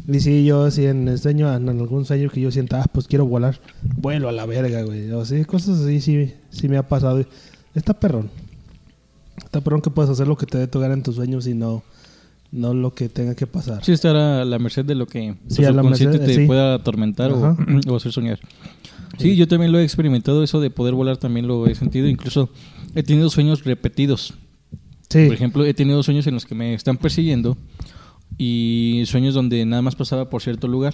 Y 0.08 0.20
si 0.22 0.46
yo, 0.46 0.72
si 0.72 0.86
en 0.86 1.08
el 1.08 1.20
sueño, 1.20 1.54
en 1.54 1.68
algún 1.68 2.06
sueño 2.06 2.30
que 2.30 2.40
yo 2.40 2.52
sienta, 2.52 2.82
ah, 2.82 2.86
pues 2.92 3.08
quiero 3.08 3.26
volar, 3.26 3.60
vuelo 3.98 4.30
a 4.30 4.32
la 4.32 4.46
verga, 4.46 4.84
güey. 4.84 5.12
O 5.12 5.26
sea, 5.26 5.44
cosas 5.46 5.82
así 5.82 6.00
sí, 6.00 6.34
sí 6.50 6.70
me 6.70 6.78
ha 6.78 6.88
pasado. 6.88 7.26
Está 7.76 7.94
perrón. 7.94 8.30
Está 9.44 9.62
pronto 9.62 9.90
que 9.90 9.96
puedes 9.96 10.10
hacer 10.10 10.28
lo 10.28 10.38
que 10.38 10.46
te 10.46 10.58
dé 10.58 10.68
tocar 10.68 10.92
en 10.92 11.04
tus 11.04 11.16
sueños 11.16 11.46
y 11.48 11.54
no, 11.54 11.84
no 12.52 12.74
lo 12.74 12.94
que 12.94 13.10
tenga 13.10 13.36
que 13.36 13.48
pasar. 13.48 13.84
Sí, 13.84 13.92
estar 13.92 14.16
a 14.16 14.46
la 14.46 14.60
merced 14.60 14.86
de 14.86 14.96
lo 14.96 15.06
que 15.06 15.36
sí, 15.48 15.58
tu 15.58 15.66
subconsciente 15.66 16.20
te 16.20 16.46
pueda 16.46 16.76
atormentar 16.76 17.32
o, 17.32 17.58
hacer 17.96 18.12
soñar. 18.12 18.40
Sí, 19.18 19.36
yo 19.36 19.48
también 19.48 19.72
lo 19.72 19.80
he 19.80 19.84
experimentado, 19.84 20.44
eso 20.44 20.60
de 20.60 20.70
poder 20.70 20.94
volar 20.94 21.18
también 21.18 21.48
lo 21.48 21.68
he 21.68 21.76
sentido. 21.76 22.08
Incluso 22.08 22.50
he 22.96 23.04
tenido 23.04 23.30
sueños 23.30 23.64
repetidos. 23.64 24.34
Sí. 25.10 25.26
Por 25.26 25.36
ejemplo, 25.36 25.66
he 25.66 25.74
tenido 25.74 26.04
sueños 26.04 26.28
en 26.28 26.34
los 26.34 26.46
que 26.46 26.56
me 26.56 26.74
están 26.74 26.98
persiguiendo 26.98 27.58
y 28.38 29.04
sueños 29.06 29.34
donde 29.34 29.66
nada 29.66 29.82
más 29.82 29.96
pasaba 29.96 30.30
por 30.30 30.42
cierto 30.42 30.68
lugar. 30.68 30.94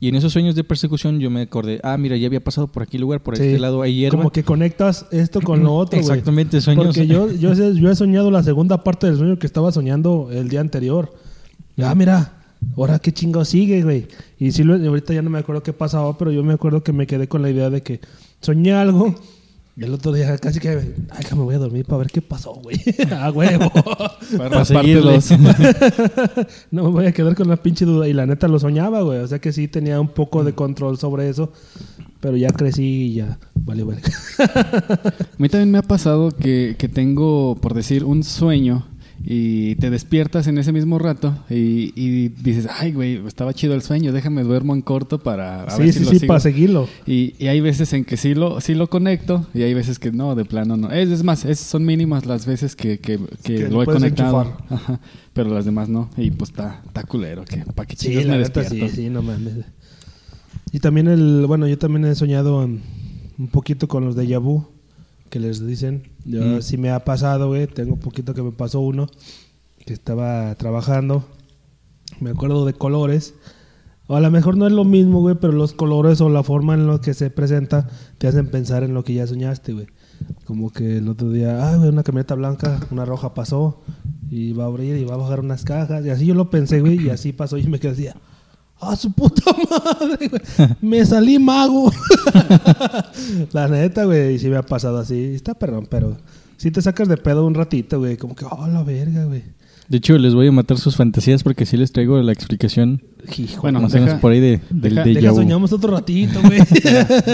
Y 0.00 0.08
en 0.08 0.16
esos 0.16 0.32
sueños 0.32 0.56
de 0.56 0.64
persecución 0.64 1.20
yo 1.20 1.30
me 1.30 1.42
acordé, 1.42 1.80
ah, 1.84 1.96
mira, 1.96 2.16
ya 2.16 2.26
había 2.26 2.42
pasado 2.42 2.66
por 2.66 2.82
aquí 2.82 2.98
lugar, 2.98 3.22
por 3.22 3.34
este 3.34 3.58
lado 3.58 3.84
hierba. 3.86 4.18
Como 4.18 4.32
que 4.32 4.42
conectas 4.42 5.06
esto 5.12 5.40
con 5.40 5.62
lo 5.62 5.74
otro, 5.74 5.98
Exactamente, 5.98 6.60
sueños. 6.60 6.86
Porque 6.86 7.06
yo, 7.06 7.30
yo, 7.30 7.54
yo, 7.54 7.90
he 7.90 7.94
soñado 7.94 8.30
la 8.30 8.42
segunda 8.42 8.82
parte 8.82 9.06
del 9.06 9.16
sueño 9.16 9.38
que 9.38 9.46
estaba 9.46 9.70
soñando 9.70 10.30
el 10.32 10.48
día 10.48 10.60
anterior. 10.60 11.14
Ah, 11.78 11.94
mira, 11.94 12.42
ahora 12.76 12.98
qué 12.98 13.12
chingo 13.12 13.44
sigue, 13.44 13.82
güey. 13.82 14.08
Y 14.38 14.50
sí, 14.50 14.62
ahorita 14.62 15.14
ya 15.14 15.22
no 15.22 15.30
me 15.30 15.38
acuerdo 15.38 15.62
qué 15.62 15.72
pasaba, 15.72 16.18
pero 16.18 16.32
yo 16.32 16.42
me 16.42 16.54
acuerdo 16.54 16.82
que 16.82 16.92
me 16.92 17.06
quedé 17.06 17.28
con 17.28 17.42
la 17.42 17.50
idea 17.50 17.70
de 17.70 17.82
que 17.82 18.00
soñé 18.40 18.72
algo 18.72 19.14
y 19.74 19.84
el 19.84 19.94
otro 19.94 20.12
día 20.12 20.36
casi 20.36 20.60
que, 20.60 20.68
ay, 21.10 21.24
que 21.26 21.34
me 21.34 21.42
voy 21.42 21.54
a 21.54 21.58
dormir 21.58 21.86
para 21.86 21.98
ver 21.98 22.08
qué 22.08 22.20
pasó, 22.20 22.52
güey. 22.52 22.76
a 23.10 23.30
huevo. 23.30 23.70
para, 24.36 24.64
seguirlos. 24.66 25.30
no 26.70 26.84
me 26.84 26.90
voy 26.90 27.06
a 27.06 27.12
quedar 27.12 27.34
con 27.34 27.48
la 27.48 27.56
pinche 27.56 27.86
duda. 27.86 28.06
Y 28.06 28.12
la 28.12 28.26
neta 28.26 28.48
lo 28.48 28.58
soñaba, 28.58 29.00
güey. 29.00 29.20
O 29.20 29.26
sea 29.26 29.38
que 29.38 29.50
sí 29.50 29.68
tenía 29.68 29.98
un 29.98 30.08
poco 30.08 30.44
de 30.44 30.52
control 30.52 30.98
sobre 30.98 31.30
eso. 31.30 31.52
Pero 32.20 32.36
ya 32.36 32.50
crecí 32.50 32.82
y 32.82 33.14
ya. 33.14 33.38
Vale, 33.54 33.84
vale. 33.84 34.02
a 34.38 35.12
mí 35.38 35.48
también 35.48 35.70
me 35.70 35.78
ha 35.78 35.82
pasado 35.82 36.32
que, 36.32 36.76
que 36.78 36.88
tengo, 36.88 37.56
por 37.56 37.72
decir, 37.72 38.04
un 38.04 38.24
sueño 38.24 38.91
y 39.24 39.76
te 39.76 39.90
despiertas 39.90 40.48
en 40.48 40.58
ese 40.58 40.72
mismo 40.72 40.98
rato 40.98 41.34
y, 41.48 42.28
dices, 42.28 42.68
ay, 42.70 42.92
güey, 42.92 43.24
estaba 43.26 43.54
chido 43.54 43.74
el 43.74 43.82
sueño, 43.82 44.12
déjame 44.12 44.42
duermo 44.42 44.74
en 44.74 44.82
corto 44.82 45.18
para 45.18 45.70
sí, 45.70 45.82
ver 45.82 45.92
si 45.92 46.04
sí, 46.04 46.18
sí, 46.18 46.26
para 46.26 46.40
seguirlo. 46.40 46.88
Y, 47.06 47.46
hay 47.46 47.60
veces 47.60 47.92
en 47.92 48.04
que 48.04 48.16
sí 48.16 48.34
lo, 48.34 48.60
sí 48.60 48.74
lo 48.74 48.88
conecto 48.88 49.46
y 49.54 49.62
hay 49.62 49.74
veces 49.74 49.98
que 49.98 50.10
no, 50.10 50.34
de 50.34 50.44
plano 50.44 50.76
no. 50.76 50.90
Es, 50.90 51.22
más, 51.22 51.44
es, 51.44 51.60
son 51.60 51.84
mínimas 51.84 52.26
las 52.26 52.46
veces 52.46 52.74
que, 52.74 52.98
que, 52.98 53.18
lo 53.68 53.82
he 53.82 53.86
conectado. 53.86 54.56
pero 55.32 55.50
las 55.50 55.64
demás 55.64 55.88
no. 55.88 56.10
Y 56.16 56.30
pues 56.30 56.50
está, 56.50 56.82
culero, 57.06 57.44
que 57.44 57.58
para 57.74 57.86
que 57.86 57.96
sí, 57.96 58.08
me 58.26 58.38
despierto. 58.38 58.74
Sí, 58.74 58.88
sí, 58.88 59.08
no 59.08 59.22
mames. 59.22 59.64
Y 60.72 60.80
también 60.80 61.08
el, 61.08 61.46
bueno, 61.46 61.68
yo 61.68 61.78
también 61.78 62.04
he 62.06 62.14
soñado 62.14 62.58
un 62.58 63.48
poquito 63.50 63.88
con 63.88 64.04
los 64.04 64.16
de 64.16 64.26
Yabu 64.26 64.66
que 65.30 65.40
les 65.40 65.64
dicen. 65.66 66.11
Yo 66.24 66.42
mm. 66.42 66.62
sí 66.62 66.78
me 66.78 66.90
ha 66.90 67.04
pasado, 67.04 67.48
güey. 67.48 67.66
Tengo 67.66 67.94
un 67.94 68.00
poquito 68.00 68.34
que 68.34 68.42
me 68.42 68.52
pasó 68.52 68.80
uno 68.80 69.08
que 69.84 69.92
estaba 69.92 70.54
trabajando. 70.54 71.24
Me 72.20 72.30
acuerdo 72.30 72.64
de 72.64 72.74
colores. 72.74 73.34
O 74.08 74.16
a 74.16 74.20
lo 74.20 74.30
mejor 74.30 74.56
no 74.56 74.66
es 74.66 74.72
lo 74.72 74.84
mismo, 74.84 75.20
güey, 75.20 75.36
pero 75.36 75.52
los 75.52 75.72
colores 75.72 76.20
o 76.20 76.28
la 76.28 76.42
forma 76.42 76.74
en 76.74 76.86
la 76.86 77.00
que 77.00 77.14
se 77.14 77.30
presenta 77.30 77.88
te 78.18 78.26
hacen 78.26 78.50
pensar 78.50 78.82
en 78.82 78.94
lo 78.94 79.04
que 79.04 79.14
ya 79.14 79.26
soñaste, 79.26 79.72
güey. 79.72 79.86
Como 80.44 80.70
que 80.70 80.98
el 80.98 81.08
otro 81.08 81.30
día, 81.30 81.68
ah, 81.68 81.76
güey, 81.76 81.88
una 81.88 82.02
camioneta 82.02 82.34
blanca, 82.34 82.80
una 82.90 83.04
roja 83.04 83.34
pasó 83.34 83.82
y 84.28 84.52
va 84.52 84.64
a 84.64 84.66
abrir 84.66 84.96
y 84.96 85.04
va 85.04 85.14
a 85.14 85.18
bajar 85.18 85.40
unas 85.40 85.64
cajas. 85.64 86.04
Y 86.04 86.10
así 86.10 86.26
yo 86.26 86.34
lo 86.34 86.50
pensé, 86.50 86.80
güey, 86.80 87.06
y 87.06 87.10
así 87.10 87.32
pasó 87.32 87.58
y 87.58 87.66
me 87.66 87.78
quedé 87.78 87.92
así, 87.92 88.08
¡Ah, 88.84 88.96
su 88.96 89.12
puta 89.12 89.44
madre, 89.70 90.28
güey! 90.28 90.42
Me 90.80 91.06
salí 91.06 91.38
mago. 91.38 91.92
la 93.52 93.68
neta, 93.68 94.04
güey, 94.04 94.34
y 94.34 94.38
sí 94.40 94.48
me 94.48 94.56
ha 94.56 94.62
pasado 94.62 94.98
así. 94.98 95.34
Está 95.36 95.54
perdón, 95.54 95.86
pero 95.88 96.16
si 96.56 96.72
te 96.72 96.82
sacas 96.82 97.06
de 97.06 97.16
pedo 97.16 97.46
un 97.46 97.54
ratito, 97.54 98.00
güey. 98.00 98.16
Como 98.16 98.34
que, 98.34 98.44
oh, 98.44 98.66
la 98.66 98.82
verga, 98.82 99.24
güey. 99.26 99.44
De 99.88 99.98
hecho, 99.98 100.16
les 100.16 100.34
voy 100.34 100.46
a 100.46 100.52
matar 100.52 100.78
sus 100.78 100.96
fantasías 100.96 101.42
porque 101.42 101.66
sí 101.66 101.76
les 101.76 101.92
traigo 101.92 102.20
la 102.22 102.32
explicación. 102.32 103.02
bueno, 103.60 103.80
más 103.80 103.94
o 103.94 103.98
menos 103.98 104.20
por 104.20 104.32
ahí 104.32 104.40
de, 104.40 104.60
del 104.70 104.94
deja, 104.94 105.08
deja 105.08 105.34
soñamos 105.34 105.72
otro 105.72 105.92
ratito, 105.92 106.40
güey. 106.44 106.60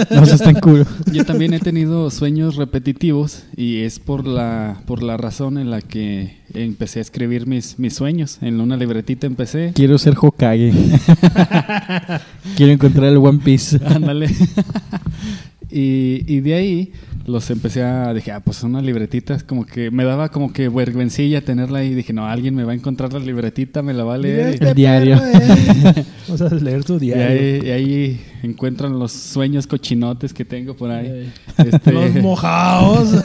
no 0.09 0.25
se 0.25 0.35
están 0.35 0.55
culo. 0.55 0.85
Yo 1.13 1.25
también 1.25 1.53
he 1.53 1.59
tenido 1.59 2.09
sueños 2.09 2.55
repetitivos 2.55 3.43
y 3.55 3.81
es 3.81 3.99
por 3.99 4.27
la, 4.27 4.81
por 4.85 5.03
la 5.03 5.15
razón 5.17 5.57
en 5.57 5.71
la 5.71 5.81
que 5.81 6.39
empecé 6.53 6.99
a 6.99 7.01
escribir 7.03 7.47
mis, 7.47 7.79
mis 7.79 7.93
sueños. 7.93 8.39
En 8.41 8.59
una 8.59 8.77
libretita 8.77 9.27
empecé. 9.27 9.71
Quiero 9.73 9.97
ser 9.97 10.15
Hokage. 10.19 10.73
Quiero 12.57 12.71
encontrar 12.73 13.05
el 13.05 13.17
One 13.17 13.39
Piece. 13.43 13.79
Ándale. 13.85 14.27
y, 15.71 16.23
y 16.27 16.39
de 16.41 16.53
ahí 16.55 16.91
los 17.29 17.49
empecé 17.51 17.83
a... 17.83 18.13
Dije, 18.13 18.31
ah, 18.31 18.39
pues 18.41 18.63
una 18.63 18.81
libretita. 18.81 19.33
Es 19.35 19.43
como 19.43 19.65
que 19.65 19.91
me 19.91 20.03
daba 20.03 20.29
como 20.29 20.51
que 20.51 20.67
vergüencilla 20.69 21.41
tenerla 21.41 21.79
ahí. 21.79 21.93
Dije, 21.93 22.13
no, 22.13 22.25
alguien 22.25 22.55
me 22.55 22.63
va 22.63 22.71
a 22.73 22.75
encontrar 22.75 23.13
la 23.13 23.19
libretita, 23.19 23.81
me 23.81 23.93
la 23.93 24.03
va 24.03 24.15
a 24.15 24.17
leer. 24.17 24.57
Y, 24.61 24.65
El 24.65 24.75
diario. 24.75 25.17
perro, 25.19 25.89
eh. 25.99 26.05
Vamos 26.27 26.41
a 26.41 26.55
leer 26.55 26.83
tu 26.83 26.95
y 26.95 26.99
diario. 26.99 27.27
ahí, 27.27 27.61
y 27.65 27.69
ahí 27.69 28.21
encuentran 28.43 28.97
los 28.99 29.11
sueños 29.11 29.67
cochinotes 29.67 30.33
que 30.33 30.45
tengo 30.45 30.75
por 30.75 30.91
ahí. 30.91 31.31
Este- 31.57 31.91
Los 31.91 32.15
mojados. 32.21 33.09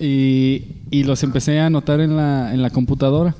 y, 0.00 0.64
y 0.90 1.02
los 1.04 1.22
empecé 1.22 1.60
a 1.60 1.66
anotar 1.66 2.00
en 2.00 2.16
la, 2.16 2.52
en 2.54 2.62
la 2.62 2.70
computadora. 2.70 3.34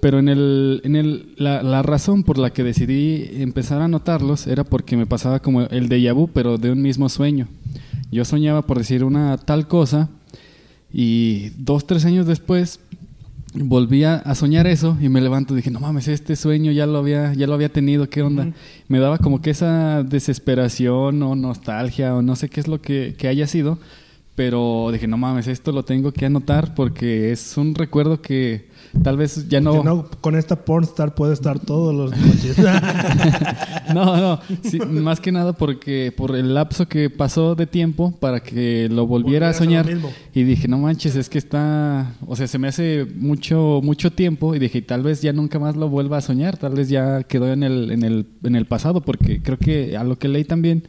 Pero 0.00 0.18
en 0.18 0.28
el, 0.28 0.80
en 0.84 0.96
el, 0.96 1.34
la, 1.36 1.62
la 1.62 1.82
razón 1.82 2.22
por 2.22 2.38
la 2.38 2.50
que 2.50 2.62
decidí 2.62 3.42
empezar 3.42 3.80
a 3.80 3.86
anotarlos 3.86 4.46
era 4.46 4.64
porque 4.64 4.96
me 4.96 5.06
pasaba 5.06 5.40
como 5.40 5.62
el 5.62 5.88
déjà 5.88 6.14
vu, 6.14 6.28
pero 6.28 6.56
de 6.56 6.70
un 6.70 6.82
mismo 6.82 7.08
sueño. 7.08 7.48
Yo 8.10 8.24
soñaba 8.24 8.62
por 8.62 8.78
decir 8.78 9.04
una 9.04 9.36
tal 9.38 9.66
cosa 9.66 10.08
y 10.92 11.50
dos, 11.58 11.86
tres 11.86 12.04
años 12.04 12.26
después 12.26 12.80
volví 13.54 14.04
a, 14.04 14.16
a 14.16 14.34
soñar 14.34 14.66
eso 14.66 14.96
y 15.00 15.08
me 15.08 15.20
levanto 15.20 15.52
y 15.52 15.56
dije, 15.56 15.70
no 15.70 15.80
mames, 15.80 16.08
este 16.08 16.36
sueño 16.36 16.72
ya 16.72 16.86
lo 16.86 16.98
había, 16.98 17.34
ya 17.34 17.46
lo 17.46 17.54
había 17.54 17.70
tenido, 17.70 18.08
¿qué 18.08 18.22
onda? 18.22 18.52
Me 18.88 18.98
daba 18.98 19.18
como 19.18 19.40
que 19.40 19.50
esa 19.50 20.02
desesperación 20.02 21.22
o 21.22 21.34
nostalgia 21.34 22.14
o 22.14 22.22
no 22.22 22.36
sé 22.36 22.48
qué 22.48 22.60
es 22.60 22.68
lo 22.68 22.80
que, 22.80 23.14
que 23.18 23.28
haya 23.28 23.46
sido, 23.46 23.78
pero 24.34 24.90
dije, 24.92 25.06
no 25.06 25.16
mames, 25.16 25.48
esto 25.48 25.72
lo 25.72 25.84
tengo 25.84 26.12
que 26.12 26.26
anotar 26.26 26.74
porque 26.74 27.32
es 27.32 27.56
un 27.56 27.74
recuerdo 27.74 28.20
que 28.22 28.68
tal 29.02 29.16
vez 29.16 29.48
ya 29.48 29.60
no, 29.60 30.08
con 30.20 30.36
esta 30.36 30.64
pornstar 30.64 31.14
puedo 31.14 31.32
estar 31.32 31.58
todos 31.58 31.94
los 31.94 32.10
noches. 32.10 32.56
no, 33.94 34.16
no, 34.16 34.40
sí, 34.62 34.78
más 34.78 35.20
que 35.20 35.32
nada 35.32 35.52
porque 35.52 36.12
por 36.16 36.34
el 36.36 36.54
lapso 36.54 36.88
que 36.88 37.10
pasó 37.10 37.54
de 37.54 37.66
tiempo 37.66 38.12
para 38.18 38.40
que 38.40 38.88
lo 38.90 39.06
volviera 39.06 39.48
a 39.48 39.52
Volvieras 39.52 39.56
a 39.56 39.64
lo 39.64 39.64
soñar 39.66 39.86
mismo. 39.86 40.10
y 40.34 40.42
dije, 40.44 40.68
no 40.68 40.78
manches, 40.78 41.16
es 41.16 41.28
que 41.28 41.38
está, 41.38 42.14
o 42.26 42.36
sea, 42.36 42.46
se 42.46 42.58
me 42.58 42.68
hace 42.68 43.06
mucho 43.16 43.80
mucho 43.82 44.12
tiempo 44.12 44.54
y 44.54 44.58
dije, 44.58 44.82
tal 44.82 45.02
vez 45.02 45.22
ya 45.22 45.32
nunca 45.32 45.58
más 45.58 45.76
lo 45.76 45.88
vuelva 45.88 46.18
a 46.18 46.20
soñar, 46.20 46.56
tal 46.56 46.74
vez 46.74 46.88
ya 46.88 47.22
quedó 47.24 47.52
en 47.52 47.62
el 47.62 47.90
en 47.90 48.04
el 48.04 48.26
en 48.44 48.56
el 48.56 48.66
pasado 48.66 49.02
porque 49.02 49.42
creo 49.42 49.58
que 49.58 49.96
a 49.96 50.04
lo 50.04 50.18
que 50.18 50.28
leí 50.28 50.44
también 50.44 50.84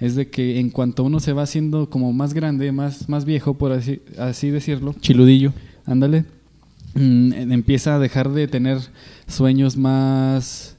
es 0.00 0.14
de 0.16 0.28
que 0.28 0.60
en 0.60 0.70
cuanto 0.70 1.04
uno 1.04 1.20
se 1.20 1.32
va 1.32 1.42
haciendo 1.42 1.88
como 1.90 2.12
más 2.12 2.34
grande, 2.34 2.70
más 2.72 3.08
más 3.08 3.24
viejo 3.24 3.54
por 3.54 3.72
así 3.72 4.02
así 4.18 4.50
decirlo, 4.50 4.94
Chiludillo. 5.00 5.52
ándale, 5.86 6.24
mm, 6.94 7.52
empieza 7.52 7.96
a 7.96 7.98
dejar 7.98 8.30
de 8.30 8.48
tener 8.48 8.78
sueños 9.26 9.76
más 9.76 10.74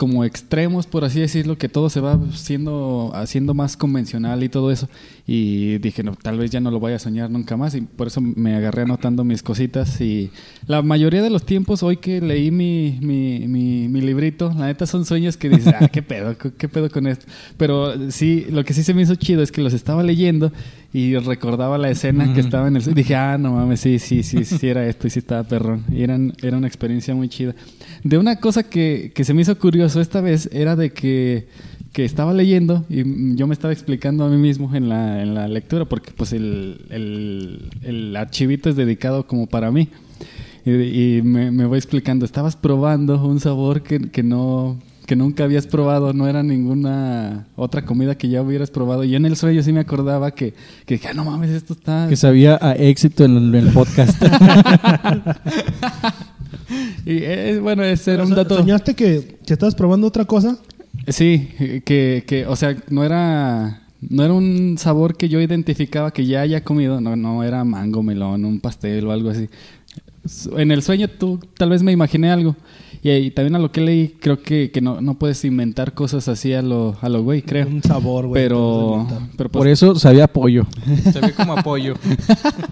como 0.00 0.24
extremos, 0.24 0.86
por 0.86 1.04
así 1.04 1.20
decirlo, 1.20 1.58
que 1.58 1.68
todo 1.68 1.90
se 1.90 2.00
va 2.00 2.18
siendo 2.32 3.12
haciendo 3.12 3.52
más 3.52 3.76
convencional 3.76 4.42
y 4.42 4.48
todo 4.48 4.70
eso. 4.70 4.88
Y 5.26 5.76
dije, 5.76 6.02
no, 6.02 6.14
tal 6.14 6.38
vez 6.38 6.50
ya 6.50 6.58
no 6.58 6.70
lo 6.70 6.80
voy 6.80 6.94
a 6.94 6.98
soñar 6.98 7.30
nunca 7.30 7.58
más. 7.58 7.74
Y 7.74 7.82
por 7.82 8.06
eso 8.06 8.22
me 8.22 8.54
agarré 8.54 8.80
anotando 8.80 9.24
mis 9.24 9.42
cositas. 9.42 10.00
Y 10.00 10.30
la 10.66 10.80
mayoría 10.80 11.20
de 11.20 11.28
los 11.28 11.44
tiempos, 11.44 11.82
hoy 11.82 11.98
que 11.98 12.22
leí 12.22 12.50
mi, 12.50 12.98
mi, 13.02 13.46
mi, 13.46 13.88
mi 13.88 14.00
librito, 14.00 14.50
la 14.56 14.68
neta 14.68 14.86
son 14.86 15.04
sueños 15.04 15.36
que 15.36 15.50
dices, 15.50 15.74
ah, 15.78 15.88
qué 15.88 16.00
pedo, 16.00 16.34
qué 16.38 16.66
pedo 16.66 16.88
con 16.88 17.06
esto. 17.06 17.26
Pero 17.58 18.10
sí, 18.10 18.46
lo 18.48 18.64
que 18.64 18.72
sí 18.72 18.82
se 18.82 18.94
me 18.94 19.02
hizo 19.02 19.16
chido 19.16 19.42
es 19.42 19.52
que 19.52 19.60
los 19.60 19.74
estaba 19.74 20.02
leyendo 20.02 20.50
y 20.92 21.16
recordaba 21.16 21.78
la 21.78 21.88
escena 21.90 22.34
que 22.34 22.40
estaba 22.40 22.66
en 22.66 22.76
el... 22.76 22.94
Dije, 22.94 23.14
ah, 23.14 23.38
no 23.38 23.52
mames, 23.52 23.80
sí, 23.80 24.00
sí, 24.00 24.24
sí, 24.24 24.44
sí, 24.44 24.68
era 24.68 24.86
esto 24.88 25.06
y 25.06 25.10
sí 25.10 25.20
estaba 25.20 25.44
perrón. 25.44 25.84
Y 25.92 26.02
eran, 26.02 26.32
era 26.42 26.56
una 26.56 26.66
experiencia 26.66 27.14
muy 27.14 27.28
chida. 27.28 27.54
De 28.02 28.18
una 28.18 28.36
cosa 28.36 28.64
que, 28.64 29.12
que 29.14 29.22
se 29.22 29.32
me 29.32 29.42
hizo 29.42 29.56
curioso 29.56 30.00
esta 30.00 30.20
vez 30.20 30.48
era 30.52 30.74
de 30.74 30.90
que, 30.90 31.46
que 31.92 32.04
estaba 32.04 32.34
leyendo 32.34 32.84
y 32.88 33.36
yo 33.36 33.46
me 33.46 33.54
estaba 33.54 33.72
explicando 33.72 34.24
a 34.24 34.28
mí 34.28 34.36
mismo 34.36 34.74
en 34.74 34.88
la, 34.88 35.22
en 35.22 35.34
la 35.34 35.46
lectura 35.46 35.84
porque 35.84 36.10
pues 36.10 36.32
el, 36.32 36.86
el, 36.90 37.70
el 37.82 38.16
archivito 38.16 38.68
es 38.68 38.74
dedicado 38.74 39.28
como 39.28 39.46
para 39.46 39.70
mí. 39.70 39.88
Y, 40.64 40.72
y 41.18 41.22
me, 41.22 41.52
me 41.52 41.66
voy 41.66 41.78
explicando, 41.78 42.24
estabas 42.24 42.56
probando 42.56 43.24
un 43.24 43.38
sabor 43.38 43.82
que, 43.82 44.10
que 44.10 44.24
no 44.24 44.78
que 45.10 45.16
nunca 45.16 45.42
habías 45.42 45.66
probado, 45.66 46.12
no 46.12 46.28
era 46.28 46.44
ninguna 46.44 47.48
otra 47.56 47.84
comida 47.84 48.14
que 48.14 48.28
ya 48.28 48.42
hubieras 48.42 48.70
probado. 48.70 49.02
Y 49.02 49.16
en 49.16 49.26
el 49.26 49.34
sueño 49.34 49.60
sí 49.60 49.72
me 49.72 49.80
acordaba 49.80 50.30
que, 50.30 50.54
que 50.86 50.94
dije, 50.94 51.08
ah, 51.08 51.14
no 51.14 51.24
mames, 51.24 51.50
esto 51.50 51.72
está... 51.72 52.06
Que 52.08 52.14
sabía 52.14 52.56
a 52.62 52.76
éxito 52.76 53.24
en 53.24 53.36
el, 53.36 53.54
en 53.56 53.66
el 53.66 53.72
podcast. 53.72 54.22
Y 57.04 57.24
es, 57.24 57.60
bueno, 57.60 57.82
ese 57.82 58.12
era 58.12 58.22
un 58.22 58.30
dato... 58.30 58.56
¿Soñaste 58.56 58.94
que, 58.94 59.38
que 59.44 59.52
estabas 59.52 59.74
probando 59.74 60.06
otra 60.06 60.26
cosa? 60.26 60.58
Sí, 61.08 61.48
que, 61.84 62.22
que, 62.24 62.46
o 62.46 62.54
sea, 62.54 62.76
no 62.88 63.02
era, 63.02 63.82
no 64.00 64.22
era 64.22 64.32
un 64.32 64.76
sabor 64.78 65.16
que 65.16 65.28
yo 65.28 65.40
identificaba 65.40 66.12
que 66.12 66.24
ya 66.24 66.42
haya 66.42 66.62
comido, 66.62 67.00
no, 67.00 67.16
no 67.16 67.42
era 67.42 67.64
mango, 67.64 68.04
melón, 68.04 68.44
un 68.44 68.60
pastel 68.60 69.08
o 69.08 69.10
algo 69.12 69.30
así. 69.30 69.48
En 70.56 70.70
el 70.70 70.82
sueño 70.82 71.08
tú 71.08 71.40
tal 71.56 71.70
vez 71.70 71.82
me 71.82 71.90
imaginé 71.90 72.30
algo. 72.30 72.54
Y, 73.02 73.30
también 73.30 73.56
a 73.56 73.58
lo 73.58 73.72
que 73.72 73.80
leí, 73.80 74.16
creo 74.20 74.42
que, 74.42 74.70
que 74.70 74.80
no, 74.82 75.00
no 75.00 75.18
puedes 75.18 75.42
inventar 75.44 75.94
cosas 75.94 76.28
así 76.28 76.52
a 76.52 76.60
lo, 76.60 76.96
a 77.00 77.08
lo 77.08 77.22
güey, 77.22 77.40
creo. 77.42 77.66
Un 77.66 77.82
sabor, 77.82 78.26
güey. 78.26 78.42
Pero, 78.42 79.06
pero 79.36 79.50
Por 79.50 79.62
pues, 79.62 79.72
eso 79.72 79.94
sabía 79.94 80.24
apoyo. 80.24 80.66
Sabía 81.12 81.34
como 81.34 81.54
apoyo. 81.54 81.94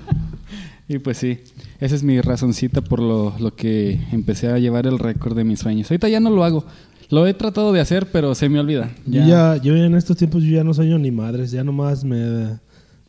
y 0.89 0.99
pues 0.99 1.17
sí, 1.17 1.39
esa 1.81 1.95
es 1.95 2.03
mi 2.03 2.21
razoncita 2.21 2.83
por 2.83 3.01
lo, 3.01 3.35
lo 3.39 3.55
que 3.55 4.01
empecé 4.13 4.49
a 4.49 4.59
llevar 4.59 4.87
el 4.87 4.99
récord 4.99 5.35
de 5.35 5.45
mis 5.45 5.61
sueños. 5.61 5.91
Ahorita 5.91 6.09
ya 6.11 6.21
no 6.21 6.29
lo 6.29 6.45
hago. 6.45 6.65
Lo 7.11 7.27
he 7.27 7.33
tratado 7.33 7.73
de 7.73 7.81
hacer, 7.81 8.09
pero 8.13 8.35
se 8.35 8.51
me 8.51 8.61
olvida. 8.61 8.91
Yo 9.07 9.27
ya, 9.27 9.57
yo 9.57 9.75
en 9.75 9.95
estos 9.95 10.19
tiempos 10.19 10.43
yo 10.43 10.57
ya 10.57 10.65
no 10.65 10.75
sueño 10.75 10.99
ni 10.99 11.11
madres, 11.11 11.51
ya 11.51 11.65
nomás 11.65 12.05
me, 12.05 12.59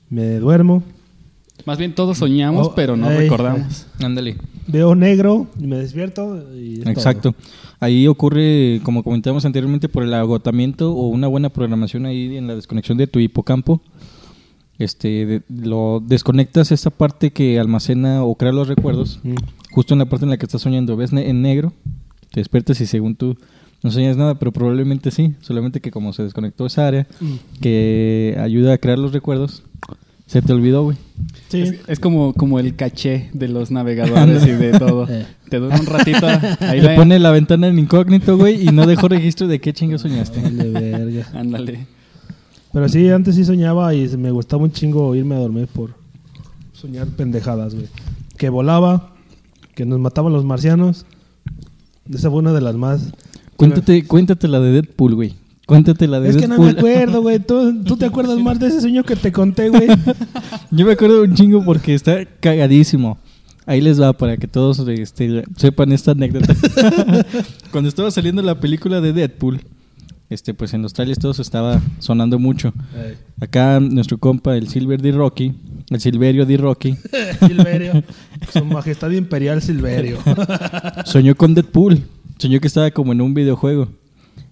me 0.09 0.36
duermo, 0.39 0.84
Más 1.66 1.78
bien 1.78 1.93
todos 1.93 2.18
soñamos, 2.18 2.68
Oh, 2.68 2.76
pero 2.76 2.95
no 2.97 3.10
ey, 3.12 3.18
recordamos. 3.30 3.86
Ándale. 4.01 4.38
veo 4.68 4.95
negro 4.95 5.47
y 5.60 5.68
me 5.68 5.78
despierto 5.78 6.43
y 6.55 6.82
es 6.82 6.88
Exacto. 6.88 7.36
Ahí 7.80 8.07
ocurre, 8.07 8.82
como 8.84 9.03
comentamos 9.03 9.45
anteriormente, 9.45 9.88
por 9.89 10.03
el 10.03 10.14
agotamiento 10.14 10.91
o 10.93 11.07
una 11.07 11.28
buena 11.28 11.49
programación 11.49 12.05
ahí 12.05 12.36
en 12.38 12.47
la 12.47 12.55
desconexión 12.55 12.97
de 12.97 13.07
tu 13.07 13.20
hipocampo. 13.20 13.82
Este, 14.78 15.26
de- 15.26 15.41
lo 15.49 16.01
desconectas 16.05 16.72
esa 16.72 16.89
parte 16.89 17.32
que 17.32 17.60
almacena 17.60 18.24
o 18.24 18.36
crea 18.36 18.51
los 18.53 18.68
recuerdos. 18.68 19.20
Mm. 19.24 19.36
justo 19.72 19.93
en 19.93 19.99
la 19.99 20.05
parte 20.10 20.26
en 20.26 20.32
la 20.32 20.38
que 20.38 20.45
estás 20.45 20.62
soñando. 20.64 20.95
Ves 20.97 21.14
ne- 21.14 21.30
en 21.30 21.41
negro, 21.43 21.74
te 22.32 22.39
despiertas 22.39 22.82
y 22.82 22.86
según 22.88 23.16
tú 23.16 23.38
no 23.84 23.91
sueñas 23.91 24.18
nada, 24.18 24.36
pero 24.39 24.51
probablemente 24.51 25.12
sí. 25.12 25.36
Solamente 25.41 25.80
que 25.80 25.91
como 25.91 26.12
se 26.14 26.24
desconectó 26.24 26.66
esa 26.66 26.88
área 26.88 27.07
Mm. 27.22 27.34
que 27.62 28.36
ayuda 28.41 28.74
a 28.74 28.78
crear 28.80 28.97
los 28.97 29.14
recuerdos, 29.14 29.64
se 30.30 30.41
te 30.43 30.53
olvidó, 30.53 30.84
güey. 30.84 30.97
Sí. 31.49 31.61
Es, 31.61 31.75
es 31.88 31.99
como, 31.99 32.34
como 32.34 32.59
el 32.59 32.75
caché 32.75 33.30
de 33.34 33.47
los 33.47 33.71
navegadores 33.71 34.45
y 34.45 34.51
de 34.51 34.77
todo. 34.77 35.07
Eh. 35.09 35.25
Te 35.49 35.57
dura 35.57 35.75
un 35.80 35.86
ratito. 35.88 36.27
Ahí 36.59 36.80
Te 36.82 36.84
la- 36.84 36.95
pone 36.95 37.17
la 37.17 37.32
ventana 37.32 37.67
en 37.67 37.80
incógnito, 37.80 38.38
güey, 38.38 38.61
y 38.67 38.71
no 38.71 38.86
dejó 38.86 39.07
registro 39.07 39.47
de 39.47 39.59
qué 39.59 39.73
chingo 39.73 39.97
soñaste. 39.97 40.39
Verga. 40.39 41.27
Ándale. 41.34 41.88
Pero 42.71 42.88
sí, 42.88 43.09
antes 43.09 43.36
sí 43.36 43.43
soñaba 43.43 43.95
y 43.95 44.07
me 44.17 44.30
gustaba 44.30 44.61
un 44.63 44.71
chingo 44.71 45.15
irme 45.15 45.34
a 45.36 45.39
dormir 45.39 45.67
por 45.67 45.95
soñar 46.73 47.07
pendejadas, 47.07 47.73
güey. 47.73 47.88
Que 48.38 48.49
volaba, 48.49 49.15
que 49.73 49.86
nos 49.86 49.99
mataban 49.99 50.32
los 50.32 50.45
marcianos. 50.45 51.05
Esa 52.13 52.30
fue 52.30 52.39
una 52.39 52.53
de 52.53 52.61
las 52.61 52.75
más... 52.75 53.11
Cuéntate, 53.55 54.05
cuéntate 54.05 54.47
la 54.47 54.59
de 54.59 54.71
Deadpool, 54.71 55.15
güey. 55.15 55.34
Cuéntate 55.70 56.07
la 56.07 56.20
de 56.20 56.30
Es 56.30 56.38
que 56.38 56.47
no 56.47 56.55
Deadpool. 56.55 56.74
me 56.74 56.80
acuerdo, 56.80 57.22
güey. 57.22 57.39
¿Tú, 57.47 57.84
tú 57.84 57.95
te 57.95 58.05
acuerdas 58.05 58.39
más 58.39 58.59
de 58.59 58.67
ese 58.67 58.82
sueño 58.82 59.03
que 59.03 59.15
te 59.15 59.32
conté, 59.32 59.70
güey? 59.70 59.88
Yo 60.72 60.84
me 60.84 60.93
acuerdo 60.93 61.22
un 61.22 61.36
chingo 61.36 61.63
porque 61.63 61.93
está 61.93 62.26
cagadísimo. 62.26 63.20
Ahí 63.67 63.80
les 63.80 64.01
va 64.01 64.13
para 64.13 64.38
que 64.38 64.47
todos 64.47 64.80
este, 64.80 65.43
sepan 65.55 65.91
esta 65.91 66.11
anécdota. 66.11 66.55
Cuando 67.72 67.88
estaba 67.88 68.09
saliendo 68.09 68.41
la 68.41 68.59
película 68.59 68.99
de 68.99 69.13
Deadpool, 69.13 69.61
este, 70.32 70.55
pues 70.55 70.74
en 70.74 70.82
los 70.82 70.93
trailers 70.93 71.20
todo 71.20 71.36
se 71.36 71.43
estaba 71.43 71.80
sonando 71.99 72.39
mucho. 72.39 72.74
Acá 73.39 73.80
nuestro 73.80 74.17
compa, 74.17 74.57
el 74.57 74.70
Silver 74.70 74.99
D. 74.99 75.11
Rocky, 75.11 75.53
el 75.91 75.99
Silverio 75.99 76.47
D. 76.47 76.57
Rocky, 76.57 76.97
Silverio. 77.47 78.03
Su 78.51 78.65
majestad 78.65 79.11
imperial 79.11 79.61
Silverio. 79.61 80.17
soñó 81.05 81.36
con 81.36 81.53
Deadpool. 81.53 82.01
Soñó 82.39 82.59
que 82.59 82.67
estaba 82.67 82.89
como 82.89 83.11
en 83.11 83.22
un 83.22 83.36
videojuego. 83.36 83.89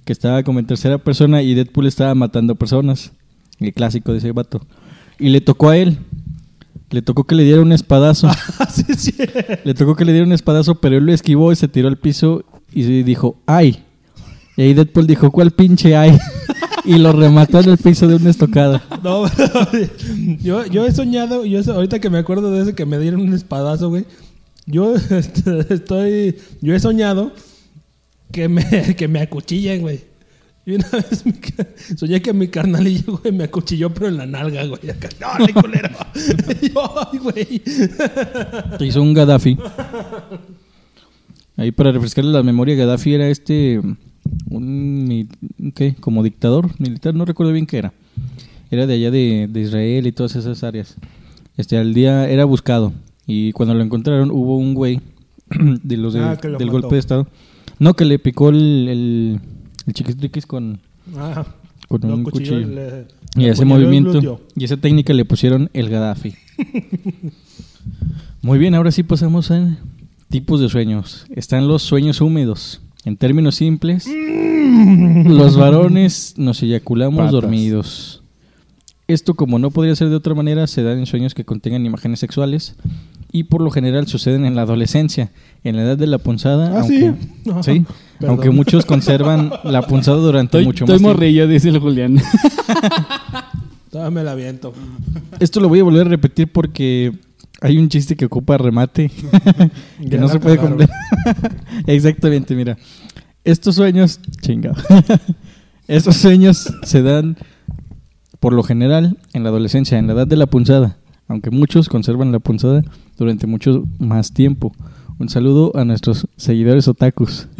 Que 0.08 0.14
estaba 0.14 0.41
como 0.41 0.60
en 0.60 0.66
tercera 0.66 0.97
persona 0.97 1.41
y 1.41 1.53
Deadpool 1.53 1.86
estaba 1.86 2.16
matando 2.16 2.55
personas. 2.55 3.12
El 3.60 3.74
clásico 3.74 4.14
de 4.14 4.20
ese 4.20 4.32
vato. 4.32 4.62
Y 5.20 5.28
le 5.28 5.41
tocó 5.41 5.68
a 5.68 5.76
él. 5.76 5.97
Le 6.91 7.01
tocó 7.01 7.26
que 7.26 7.36
le 7.36 7.43
diera 7.43 7.62
un 7.62 7.74
espadazo. 7.74 8.30
sí, 8.72 8.86
sí. 8.95 9.14
le 9.66 9.74
tocó 9.74 9.97
que 9.97 10.05
le 10.05 10.14
diera 10.14 10.26
un 10.26 10.32
espadazo, 10.32 10.76
pero 10.76 10.95
él 10.95 11.05
lo 11.05 11.12
esquivó 11.12 11.51
y 11.51 11.58
se 11.58 11.68
tiró 11.68 11.89
al 11.89 11.97
piso 11.97 12.45
y 12.72 13.03
dijo, 13.03 13.36
¡ay! 13.47 13.84
Y 14.55 14.62
ahí 14.62 14.74
Deadpool 14.74 15.08
dijo, 15.08 15.30
¿cuál 15.30 15.51
pinche 15.51 15.97
ay? 15.97 16.18
y 16.86 16.97
lo 16.99 17.12
remató 17.12 17.60
en 17.60 17.72
el 17.72 17.78
piso 17.78 18.08
de 18.08 18.16
una 18.16 18.30
estocada. 18.30 18.82
No, 19.03 19.26
yo, 20.41 20.66
yo 20.68 20.86
he 20.86 20.91
soñado, 20.93 21.43
yo 21.43 21.60
ahorita 21.70 21.99
que 21.99 22.10
me 22.10 22.20
acuerdo 22.20 22.49
de 22.53 22.62
ese 22.62 22.76
que 22.76 22.86
me 22.86 22.97
dieron 22.97 23.20
un 23.20 23.34
espadazo, 23.34 23.89
güey. 23.89 24.05
Yo 24.68 24.95
este, 25.10 25.74
estoy, 25.74 26.38
yo 26.62 26.74
he 26.74 26.80
soñado 26.80 27.34
que 28.32 28.47
me, 28.49 28.63
que 28.97 29.07
me 29.07 29.21
acuchillen, 29.21 29.82
güey. 29.82 29.99
Y 30.65 30.73
una 30.73 30.88
vez 30.91 31.25
mi 31.25 31.34
soñé 31.95 32.21
que 32.21 32.34
mi 32.34 32.49
carnalillo, 32.49 33.17
güey, 33.19 33.34
me 33.34 33.45
acuchilló, 33.45 33.93
pero 33.93 34.07
en 34.09 34.17
la 34.17 34.25
nalga, 34.25 34.65
güey. 34.65 34.89
Acá, 34.89 35.09
no, 35.39 35.45
le 35.45 35.53
culero. 35.53 35.89
Y 36.61 36.69
yo, 36.71 37.09
ay, 37.11 37.19
güey. 37.19 37.61
Te 38.78 38.86
hizo 38.86 39.01
un 39.01 39.13
Gaddafi. 39.13 39.57
Ahí 41.55 41.71
para 41.71 41.91
refrescarle 41.91 42.32
la 42.32 42.43
memoria, 42.43 42.75
Gaddafi 42.75 43.13
era 43.13 43.30
este, 43.30 43.82
un, 44.49 45.30
¿qué? 45.73 45.95
Como 45.99 46.21
dictador 46.23 46.69
militar, 46.80 47.15
no 47.15 47.25
recuerdo 47.25 47.51
bien 47.53 47.65
qué 47.65 47.78
era. 47.80 47.93
Era 48.69 48.86
de 48.86 48.93
allá 48.95 49.09
de, 49.11 49.47
de 49.49 49.61
Israel 49.61 50.05
y 50.05 50.11
todas 50.11 50.36
esas 50.36 50.63
áreas. 50.63 50.95
Este, 51.55 51.78
al 51.78 51.93
día 51.93 52.30
era 52.30 52.45
buscado. 52.45 52.93
Y 53.25 53.53
cuando 53.53 53.73
lo 53.73 53.82
encontraron 53.84 54.30
hubo 54.32 54.57
un 54.57 54.73
güey 54.73 54.99
de 55.49 55.97
los 55.97 56.13
de- 56.13 56.19
Ah, 56.19 56.38
lo 56.43 56.57
del 56.57 56.67
mató. 56.67 56.71
golpe 56.80 56.95
de 56.95 56.99
estado. 56.99 57.28
No, 57.80 57.93
que 57.95 58.05
le 58.05 58.19
picó 58.19 58.49
el, 58.49 58.88
el, 58.89 59.39
el 59.86 59.93
chiquistriquis 59.93 60.45
con, 60.45 60.80
Ah, 61.15 61.45
con 61.88 62.03
un 62.11 62.23
cuchillo. 62.23 62.59
le- 62.59 63.07
Y 63.36 63.41
le 63.41 63.49
ese 63.49 63.65
movimiento 63.65 64.41
y 64.55 64.63
esa 64.63 64.78
técnica 64.78 65.13
le 65.13 65.25
pusieron 65.25 65.69
el 65.73 65.89
Gaddafi. 65.89 66.34
Muy 68.41 68.59
bien, 68.59 68.75
ahora 68.75 68.91
sí 68.91 69.03
pasamos 69.03 69.51
a 69.51 69.78
tipos 70.30 70.59
de 70.59 70.69
sueños. 70.69 71.25
Están 71.36 71.67
los 71.67 71.82
sueños 71.84 72.21
húmedos. 72.21 72.82
En 73.05 73.15
términos 73.15 73.55
simples, 73.55 74.05
los 75.25 75.55
varones 75.55 76.34
nos 76.38 76.61
eyaculamos 76.63 77.17
Patas. 77.19 77.32
dormidos. 77.32 78.21
Esto, 79.07 79.36
como 79.36 79.59
no 79.59 79.71
podría 79.71 79.95
ser 79.95 80.09
de 80.09 80.15
otra 80.17 80.34
manera, 80.34 80.67
se 80.67 80.84
da 80.84 80.91
en 80.91 81.05
sueños 81.05 81.34
que 81.34 81.45
contengan 81.45 81.86
imágenes 81.86 82.19
sexuales 82.19 82.75
y 83.32 83.43
por 83.43 83.61
lo 83.61 83.69
general 83.71 84.07
suceden 84.07 84.45
en 84.45 84.55
la 84.55 84.63
adolescencia, 84.63 85.32
en 85.63 85.75
la 85.75 85.84
edad 85.84 85.97
de 85.97 86.07
la 86.07 86.17
punzada. 86.17 86.71
Ah, 86.73 86.80
aunque, 86.82 87.13
sí. 87.43 87.51
Sí, 88.19 88.25
aunque 88.25 88.49
muchos 88.49 88.86
conservan 88.86 89.51
la 89.63 89.82
punzada 89.82 90.17
durante 90.17 90.57
Estoy, 90.57 90.65
mucho 90.65 90.86
estoy 90.86 90.95
más 90.95 90.99
tiempo. 91.01 91.13
morrillo, 91.13 91.47
dice 91.47 91.69
el 91.69 91.80
Julián. 91.80 92.17
Todavía 93.91 94.11
me 94.11 94.23
la 94.23 94.32
aviento. 94.32 94.73
Esto 95.39 95.59
lo 95.59 95.69
voy 95.69 95.80
a 95.80 95.84
volver 95.84 96.07
a 96.07 96.09
repetir 96.09 96.51
porque 96.51 97.13
hay 97.61 97.78
un 97.78 97.89
chiste 97.89 98.15
que 98.15 98.25
ocupa 98.25 98.57
remate 98.57 99.11
que 100.09 100.17
no 100.17 100.28
se 100.28 100.39
puede 100.39 100.57
completar. 100.57 100.95
Exactamente, 101.86 102.55
mira. 102.55 102.78
Estos 103.43 103.75
sueños, 103.75 104.19
chingado. 104.41 104.75
Estos 105.88 106.17
sueños 106.17 106.73
se 106.84 107.01
dan 107.01 107.38
por 108.39 108.53
lo 108.53 108.63
general 108.63 109.17
en 109.34 109.43
la 109.43 109.49
adolescencia, 109.49 109.97
en 109.97 110.07
la 110.07 110.13
edad 110.13 110.28
de 110.28 110.36
la 110.36 110.47
punzada, 110.47 110.97
aunque 111.28 111.49
muchos 111.49 111.88
conservan 111.88 112.32
la 112.32 112.39
punzada 112.39 112.84
durante 113.18 113.47
mucho 113.47 113.86
más 113.99 114.32
tiempo. 114.34 114.74
Un 115.20 115.30
saludo 115.30 115.72
a 115.76 115.86
nuestros 115.86 116.28
seguidores 116.38 116.88
otakus. 116.88 117.47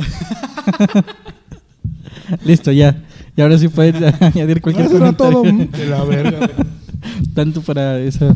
Listo, 2.46 2.72
ya. 2.72 3.04
Y 3.36 3.42
ahora 3.42 3.58
sí 3.58 3.68
pueden 3.68 4.14
añadir 4.24 4.62
cualquier 4.62 4.88
Eso 4.88 4.98
era 4.98 5.14
todo. 5.14 5.44
De 5.44 5.88
la 5.90 6.04
verga. 6.04 6.50
Tanto 7.34 7.62
para 7.62 8.00
esa. 8.00 8.36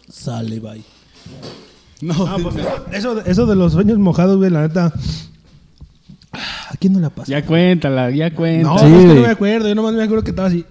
Sale, 0.08 0.60
bye. 0.60 0.82
No, 2.02 2.14
Ah, 2.26 2.36
pues 2.42 2.56
eso, 2.92 3.20
eso 3.24 3.46
de 3.46 3.56
los 3.56 3.72
sueños 3.72 3.98
mojados, 3.98 4.38
güey, 4.38 4.50
la 4.50 4.62
neta. 4.62 4.92
¿A 6.32 6.76
quién 6.78 6.92
no 6.92 7.00
la 7.00 7.10
pasa? 7.10 7.30
ya 7.30 7.44
cuéntala, 7.44 8.10
ya 8.10 8.32
cuenta. 8.34 8.68
no, 8.68 8.78
Sí, 8.78 8.86
es 8.86 8.92
que 8.92 9.14
no 9.14 9.22
me 9.22 9.28
acuerdo. 9.28 9.68
Yo 9.68 9.74
nomás 9.74 9.94
me 9.94 10.02
acuerdo 10.02 10.22
que 10.24 10.30
estaba 10.30 10.48
así. 10.48 10.64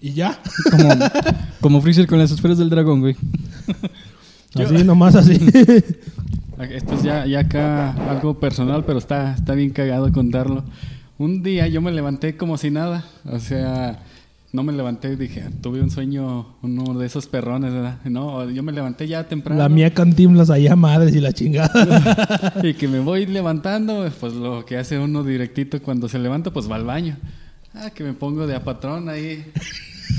Y 0.00 0.14
ya. 0.14 0.38
Como, 0.70 0.88
como 1.60 1.80
Freezer 1.80 2.06
con 2.06 2.18
las 2.18 2.30
esferas 2.32 2.58
del 2.58 2.70
dragón, 2.70 3.00
güey. 3.00 3.16
Así, 4.54 4.84
nomás 4.84 5.14
así. 5.14 5.32
Esto 6.70 6.94
es 6.94 7.02
ya, 7.02 7.24
ya 7.24 7.40
acá 7.40 7.92
algo 8.10 8.38
personal, 8.38 8.84
pero 8.84 8.98
está, 8.98 9.32
está 9.32 9.54
bien 9.54 9.70
cagado 9.70 10.12
contarlo. 10.12 10.62
Un 11.16 11.42
día 11.42 11.66
yo 11.68 11.80
me 11.80 11.90
levanté 11.90 12.36
como 12.36 12.58
si 12.58 12.70
nada. 12.70 13.04
O 13.24 13.38
sea, 13.38 14.00
no 14.52 14.62
me 14.62 14.72
levanté 14.72 15.12
y 15.12 15.16
dije, 15.16 15.44
tuve 15.62 15.80
un 15.80 15.90
sueño, 15.90 16.56
uno 16.62 16.98
de 16.98 17.06
esos 17.06 17.26
perrones, 17.26 17.72
¿verdad? 17.72 17.98
No, 18.04 18.48
yo 18.50 18.62
me 18.62 18.72
levanté 18.72 19.08
ya 19.08 19.24
temprano. 19.26 19.58
la 19.62 19.68
mía 19.70 19.94
cantimblas 19.94 20.50
allá, 20.50 20.76
madres 20.76 21.14
y 21.14 21.20
la 21.20 21.32
chingada. 21.32 22.52
Y 22.62 22.74
que 22.74 22.86
me 22.86 22.98
voy 23.00 23.24
levantando, 23.26 24.10
pues 24.20 24.34
lo 24.34 24.64
que 24.66 24.76
hace 24.76 24.98
uno 24.98 25.24
directito 25.24 25.80
cuando 25.80 26.08
se 26.08 26.18
levanta, 26.18 26.50
pues 26.52 26.70
va 26.70 26.76
al 26.76 26.84
baño. 26.84 27.16
Ah, 27.74 27.88
que 27.90 28.04
me 28.04 28.12
pongo 28.12 28.46
de 28.46 28.54
a 28.54 28.62
patrón 28.62 29.08
ahí. 29.08 29.42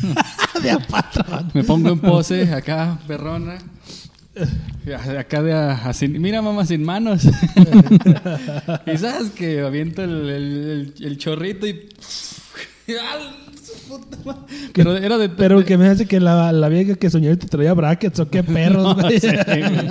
de 0.63 0.71
a 0.71 0.79
patrón. 0.79 1.51
Me 1.53 1.63
pongo 1.63 1.89
en 1.89 1.99
pose 1.99 2.51
acá, 2.51 2.97
perrona. 3.07 3.57
Acá 5.19 5.43
de 5.43 5.53
a- 5.53 5.73
así, 5.89 6.07
mira 6.07 6.41
mamá 6.41 6.65
sin 6.65 6.83
manos. 6.83 7.23
y 8.91 8.97
sabes 8.97 9.29
que 9.29 9.61
aviento 9.61 10.03
el, 10.03 10.27
el- 10.27 10.93
el- 10.97 11.05
el 11.05 11.17
chorrito 11.19 11.67
y... 11.67 11.87
¡Al- 13.91 13.97
su 13.99 13.99
puta 14.01 14.17
madre! 14.25 14.41
Pero 14.73 14.97
era 14.97 15.17
de... 15.17 15.29
Pero 15.29 15.63
que 15.65 15.77
me 15.77 15.87
hace 15.87 16.05
que 16.05 16.19
la, 16.19 16.51
la 16.51 16.69
vieja 16.69 16.95
que 16.95 17.09
soñó 17.09 17.37
te 17.37 17.47
traía 17.47 17.73
brackets 17.73 18.19
o 18.19 18.29
qué 18.29 18.43
perros, 18.43 18.95
No 18.97 19.03
güey. 19.03 19.19
sé, 19.19 19.31
güey. 19.45 19.87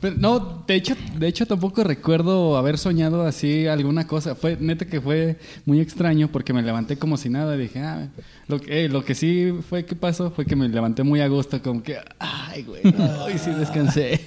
Pero 0.00 0.16
no, 0.18 0.64
de 0.66 0.74
hecho, 0.74 0.94
de 1.18 1.26
hecho 1.28 1.46
tampoco 1.46 1.82
recuerdo 1.84 2.56
haber 2.56 2.78
soñado 2.78 3.26
así 3.26 3.66
alguna 3.66 4.06
cosa. 4.06 4.34
Fue 4.34 4.56
neta 4.60 4.84
que 4.86 5.00
fue 5.00 5.38
muy 5.64 5.80
extraño 5.80 6.28
porque 6.28 6.52
me 6.52 6.62
levanté 6.62 6.96
como 6.98 7.16
si 7.16 7.28
nada. 7.30 7.56
Dije, 7.56 7.80
ah, 7.80 8.08
lo 8.48 8.60
que, 8.60 8.84
eh, 8.84 8.88
lo 8.88 9.04
que 9.04 9.14
sí 9.14 9.52
fue 9.68 9.84
que 9.84 9.96
pasó 9.96 10.30
fue 10.30 10.44
que 10.46 10.56
me 10.56 10.68
levanté 10.68 11.02
muy 11.02 11.20
a 11.20 11.28
gusto, 11.28 11.60
como 11.62 11.82
que, 11.82 11.96
ay, 12.18 12.62
güey, 12.62 12.82
no, 12.84 13.26
sí 13.38 13.50
descansé. 13.58 14.20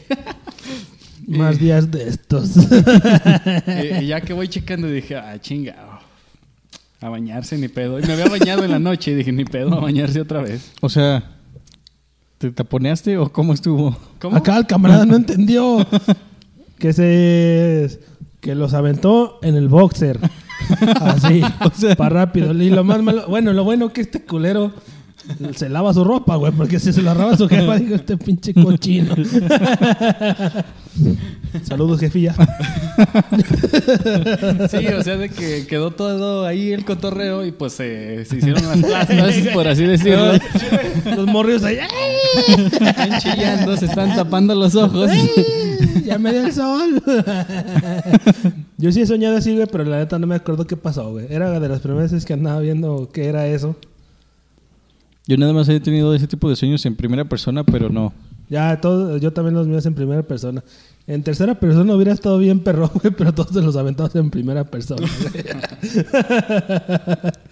Más 1.27 1.59
días 1.59 1.89
de 1.91 2.09
estos. 2.09 2.51
y, 3.99 4.03
y 4.03 4.07
ya 4.07 4.21
que 4.21 4.33
voy 4.33 4.47
checando 4.47 4.87
dije, 4.87 5.15
ah, 5.15 5.37
chinga, 5.39 5.98
a 7.01 7.09
bañarse 7.09 7.57
ni 7.57 7.67
pedo. 7.67 7.99
Y 7.99 8.03
me 8.03 8.13
había 8.13 8.27
bañado 8.27 8.63
en 8.63 8.71
la 8.71 8.79
noche 8.79 9.11
y 9.11 9.15
dije, 9.15 9.31
ni 9.31 9.45
pedo, 9.45 9.73
a 9.73 9.79
bañarse 9.79 10.19
otra 10.21 10.41
vez. 10.41 10.71
O 10.81 10.89
sea, 10.89 11.23
¿te 12.37 12.51
taponeaste 12.51 13.17
o 13.17 13.31
cómo 13.31 13.53
estuvo? 13.53 13.97
¿Cómo? 14.19 14.35
Acá 14.35 14.57
el 14.57 14.65
camarada 14.67 15.05
no 15.05 15.15
entendió 15.15 15.85
que 16.79 16.93
se 16.93 17.99
que 18.41 18.55
los 18.55 18.73
aventó 18.73 19.39
en 19.41 19.55
el 19.55 19.67
boxer. 19.67 20.19
Así, 21.01 21.41
O 21.65 21.71
sea- 21.77 21.95
para 21.95 22.25
rápido. 22.25 22.53
Y 22.53 22.69
lo 22.69 22.83
más 22.83 23.01
malo, 23.01 23.25
bueno, 23.27 23.53
lo 23.53 23.63
bueno 23.63 23.91
que 23.91 24.01
este 24.01 24.21
culero 24.23 24.71
se 25.55 25.70
lava 25.70 25.93
su 25.93 26.03
ropa, 26.03 26.36
güey, 26.36 26.51
porque 26.51 26.80
si 26.80 26.91
se 26.91 27.01
la 27.01 27.13
lava 27.13 27.38
su 27.38 27.47
jefa, 27.47 27.78
dijo 27.78 27.95
este 27.95 28.17
pinche 28.17 28.53
cochino. 28.53 29.15
Saludos, 31.63 31.99
jefilla. 31.99 32.36
Sí, 34.70 34.88
o 34.88 35.03
sea, 35.03 35.17
de 35.17 35.30
que 35.30 35.65
quedó 35.67 35.91
todo 35.91 36.45
ahí 36.45 36.72
el 36.72 36.86
cotorreo 36.86 37.45
y 37.45 37.51
pues 37.51 37.80
eh, 37.80 38.26
se 38.28 38.38
hicieron 38.38 38.65
las 38.67 38.78
plastas, 38.80 39.47
por 39.53 39.67
así 39.67 39.84
decirlo. 39.86 40.34
Los 41.15 41.28
morrios 41.28 41.63
ahí. 41.63 41.78
¡ay! 41.78 41.88
Están 42.82 43.20
chillando, 43.20 43.78
se 43.78 43.86
están 43.86 44.15
tapando 44.15 44.53
los 44.55 44.76
ojos. 44.76 45.09
Ya 46.05 46.17
me 46.17 46.32
dio 46.32 46.45
el 46.45 46.53
sol. 46.53 47.01
Yo 48.78 48.91
sí 48.91 49.01
he 49.01 49.05
soñado 49.05 49.38
así, 49.38 49.55
güey, 49.55 49.67
pero 49.72 49.84
la 49.84 49.97
neta 49.97 50.20
no 50.20 50.28
me 50.28 50.36
acuerdo 50.36 50.65
qué 50.67 50.78
pasó, 50.78 51.11
güey. 51.11 51.28
Era 51.30 51.59
de 51.59 51.70
las 51.70 51.80
primeras 51.80 52.11
veces 52.11 52.26
que 52.26 52.34
andaba 52.34 52.59
viendo 52.59 53.09
qué 53.11 53.26
era 53.26 53.47
eso. 53.47 53.76
Yo 55.30 55.38
nada 55.38 55.53
más 55.53 55.69
he 55.69 55.80
tenido 55.80 56.11
ese 56.15 56.25
tipo 56.25 56.49
de 56.49 56.55
sueños 56.55 56.84
en 56.88 56.95
primera 56.95 57.23
persona, 57.23 57.63
pero 57.63 57.89
no. 57.89 58.11
Ya, 58.49 58.82
todo, 58.82 59.15
yo 59.17 59.32
también 59.32 59.53
los 59.53 59.67
míos 59.67 59.86
en 59.86 59.93
primera 59.93 60.23
persona. 60.23 60.63
En 61.05 61.21
tercera 61.21 61.53
persona 61.53 61.93
hubiera 61.93 62.11
estado 62.11 62.39
bien 62.39 62.61
perro, 62.61 62.88
güey, 62.95 63.13
pero 63.15 63.32
todos 63.32 63.53
se 63.53 63.61
los 63.61 63.75
aventados 63.75 64.15
en 64.15 64.32
primera 64.32 64.63
persona. 64.63 65.07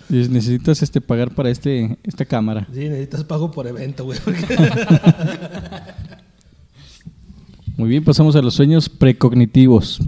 Necesitas 0.09 0.81
este 0.81 1.01
pagar 1.01 1.35
para 1.35 1.51
este 1.51 1.99
esta 2.03 2.25
cámara. 2.25 2.67
sí, 2.73 2.79
necesitas 2.79 3.23
pago 3.25 3.51
por 3.51 3.67
evento, 3.67 4.05
güey. 4.05 4.17
Muy 7.77 7.89
bien, 7.89 8.03
pasamos 8.03 8.35
a 8.35 8.41
los 8.41 8.55
sueños 8.55 8.89
precognitivos. 8.89 10.01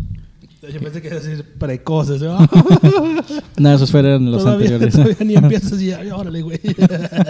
Yo 0.74 0.80
pensé 0.80 1.02
que 1.02 1.08
iba 1.08 1.18
a 1.18 1.20
decir 1.20 1.46
precoces. 1.58 2.22
¿no? 2.22 2.38
Nada, 3.58 3.76
esos 3.76 3.92
fueron 3.92 4.32
los 4.32 4.44
todavía, 4.44 4.76
anteriores. 4.76 4.94
todavía 4.94 5.18
ni 5.26 5.36
empiezas 5.36 5.82
y 5.82 5.88
ya, 5.88 6.02
órale, 6.16 6.42
güey. 6.42 6.60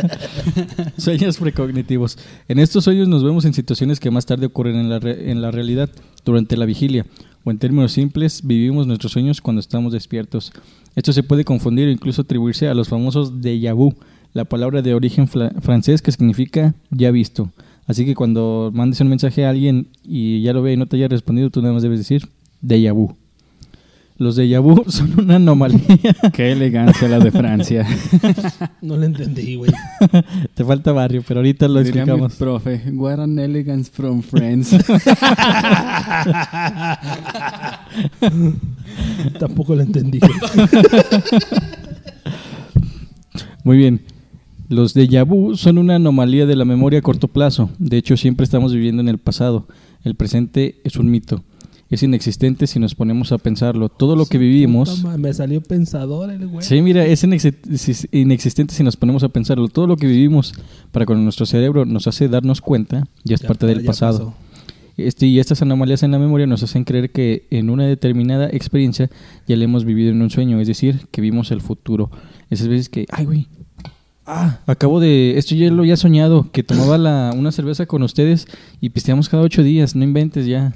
Sueños 0.98 1.38
precognitivos. 1.38 2.18
En 2.48 2.60
estos 2.60 2.84
sueños 2.84 3.08
nos 3.08 3.24
vemos 3.24 3.46
en 3.46 3.54
situaciones 3.54 4.00
que 4.00 4.12
más 4.12 4.26
tarde 4.26 4.46
ocurren 4.46 4.76
en 4.76 4.90
la, 4.90 5.00
re- 5.00 5.32
en 5.32 5.42
la 5.42 5.52
realidad, 5.52 5.90
durante 6.26 6.58
la 6.58 6.66
vigilia. 6.66 7.06
O 7.44 7.52
en 7.52 7.58
términos 7.58 7.94
simples, 7.94 8.42
vivimos 8.44 8.86
nuestros 8.88 9.12
sueños 9.14 9.42
cuando 9.42 9.60
estamos 9.62 9.94
despiertos. 9.94 10.52
Esto 10.96 11.14
se 11.14 11.24
puede 11.24 11.46
confundir 11.46 11.88
o 11.88 11.92
incluso 11.92 12.24
atribuirse 12.24 12.68
a 12.68 12.74
los 12.74 12.90
famosos 12.90 13.42
déjà 13.42 13.74
vu, 13.74 13.94
la 14.34 14.46
palabra 14.46 14.82
de 14.82 14.94
origen 14.94 15.28
francés 15.28 16.02
que 16.02 16.12
significa 16.12 16.76
ya 16.92 17.12
visto. 17.12 17.52
Así 17.88 18.06
que 18.06 18.14
cuando 18.14 18.70
mandes 18.74 19.00
un 19.02 19.08
mensaje 19.08 19.46
a 19.46 19.50
alguien 19.50 19.88
y 20.04 20.42
ya 20.42 20.54
lo 20.54 20.62
ve 20.62 20.74
y 20.74 20.78
no 20.78 20.86
te 20.86 20.98
haya 20.98 21.08
respondido, 21.08 21.50
tú 21.50 21.62
nada 21.62 21.74
más 21.74 21.82
debes 21.82 22.00
decir 22.00 22.28
déjà 22.62 22.92
vu. 22.94 23.16
Los 24.20 24.36
déjà 24.36 24.60
vu 24.60 24.84
son 24.88 25.18
una 25.18 25.38
anomalía. 25.38 25.80
Qué 26.34 26.52
elegancia 26.52 27.08
la 27.08 27.20
de 27.20 27.32
Francia. 27.32 27.88
No 28.82 28.96
le 28.98 29.08
entendí, 29.08 29.56
güey. 29.56 29.72
te 30.54 30.64
falta 30.64 30.92
barrio, 30.92 31.24
pero 31.28 31.40
ahorita 31.42 31.68
lo 31.68 31.84
Diría 31.84 32.06
mi 32.06 32.12
explicamos. 32.12 32.36
profe, 32.36 32.82
what 32.94 33.20
an 33.20 33.38
elegance 33.38 33.92
from 33.92 34.22
France. 34.22 34.78
Tampoco 39.40 39.76
le 39.76 39.84
entendí. 39.84 40.20
Muy 43.64 43.78
bien. 43.78 44.02
Los 44.70 44.96
déjà 44.96 45.24
vu 45.26 45.56
son 45.56 45.78
una 45.78 45.96
anomalía 45.96 46.46
de 46.46 46.56
la 46.56 46.66
memoria 46.66 47.00
a 47.00 47.02
corto 47.02 47.28
plazo. 47.28 47.70
De 47.80 47.98
hecho, 47.98 48.18
siempre 48.18 48.44
estamos 48.44 48.74
viviendo 48.74 49.02
en 49.02 49.08
el 49.10 49.18
pasado. 49.18 49.68
El 50.04 50.16
presente 50.16 50.80
es 50.84 50.96
un 50.96 51.10
mito. 51.10 51.44
Es 51.90 52.04
inexistente 52.04 52.68
si 52.68 52.80
nos 52.80 52.94
ponemos 52.94 53.32
a 53.32 53.38
pensarlo. 53.40 53.90
Todo 53.90 54.16
lo 54.16 54.26
que 54.28 54.38
vivimos... 54.38 54.90
Puta 55.02 55.18
Me 55.18 55.34
salió 55.34 55.60
pensador 55.62 56.30
el 56.30 56.48
güey. 56.48 56.64
Sí, 56.64 56.82
mira, 56.84 57.04
es 57.06 57.24
inex- 57.24 57.56
es 57.72 58.08
inexistente 58.12 58.74
si 58.76 58.84
nos 58.84 58.96
ponemos 58.96 59.24
a 59.24 59.30
pensarlo. 59.30 59.68
Todo 59.70 59.88
lo 59.88 59.98
que 59.98 60.06
vivimos 60.06 60.54
para 60.92 61.06
con 61.08 61.24
nuestro 61.24 61.46
cerebro 61.48 61.86
nos 61.86 62.06
hace 62.08 62.28
darnos 62.30 62.62
cuenta, 62.62 63.08
ya 63.24 63.36
es 63.36 63.42
Ya 63.42 63.48
parte 63.48 63.66
pa- 63.66 63.74
del 63.74 63.84
pasado. 63.84 64.18
pasó. 64.20 64.34
Este, 64.98 65.26
y 65.28 65.40
estas 65.40 65.62
anomalías 65.62 66.04
en 66.04 66.12
la 66.12 66.20
memoria 66.20 66.46
nos 66.46 66.62
hacen 66.62 66.84
creer 66.84 67.10
que 67.10 67.48
en 67.52 67.70
una 67.70 67.86
determinada 67.88 68.50
experiencia 68.50 69.10
ya 69.48 69.56
la 69.56 69.64
hemos 69.64 69.86
vivido 69.86 70.12
en 70.12 70.22
un 70.22 70.30
sueño, 70.30 70.60
es 70.60 70.68
decir, 70.68 71.08
que 71.10 71.22
vimos 71.22 71.52
el 71.52 71.62
futuro. 71.62 72.12
Esas 72.50 72.68
veces 72.68 72.90
que, 72.90 73.06
ay, 73.10 73.24
güey, 73.26 73.48
ah, 74.26 74.60
acabo 74.68 75.00
de, 75.00 75.38
esto 75.38 75.56
ya 75.56 75.72
lo 75.72 75.84
había 75.84 75.96
soñado, 75.96 76.52
que 76.52 76.64
tomaba 76.64 76.98
la, 76.98 77.34
una 77.36 77.52
cerveza 77.54 77.86
con 77.86 78.04
ustedes 78.04 78.46
y 78.82 78.90
pisteamos 78.90 79.30
cada 79.30 79.42
ocho 79.42 79.64
días, 79.64 79.96
no 79.96 80.04
inventes 80.04 80.46
ya. 80.46 80.74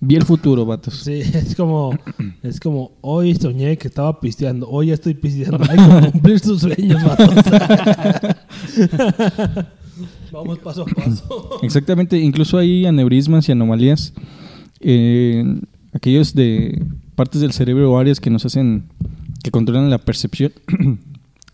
Vi 0.00 0.14
el 0.14 0.24
futuro, 0.24 0.64
vatos. 0.64 0.94
Sí, 0.94 1.20
es 1.34 1.56
como, 1.56 1.98
es 2.42 2.60
como, 2.60 2.92
hoy 3.00 3.34
soñé 3.34 3.76
que 3.76 3.88
estaba 3.88 4.20
pisteando, 4.20 4.68
hoy 4.68 4.88
ya 4.88 4.94
estoy 4.94 5.14
pisteando. 5.14 5.58
Hay 5.68 5.76
que 5.76 6.12
cumplir 6.12 6.38
sus 6.38 6.60
sueños, 6.60 7.02
vatos. 7.02 7.34
Vamos 10.32 10.58
paso 10.60 10.82
a 10.82 10.86
paso. 10.86 11.58
Exactamente, 11.62 12.18
incluso 12.18 12.58
hay 12.58 12.86
aneurismas 12.86 13.48
y 13.48 13.52
anomalías, 13.52 14.12
eh, 14.80 15.42
aquellos 15.92 16.34
de 16.34 16.84
partes 17.16 17.40
del 17.40 17.52
cerebro 17.52 17.90
o 17.90 17.98
áreas 17.98 18.20
que 18.20 18.30
nos 18.30 18.44
hacen, 18.44 18.84
que 19.42 19.50
controlan 19.50 19.90
la 19.90 19.98
percepción, 19.98 20.52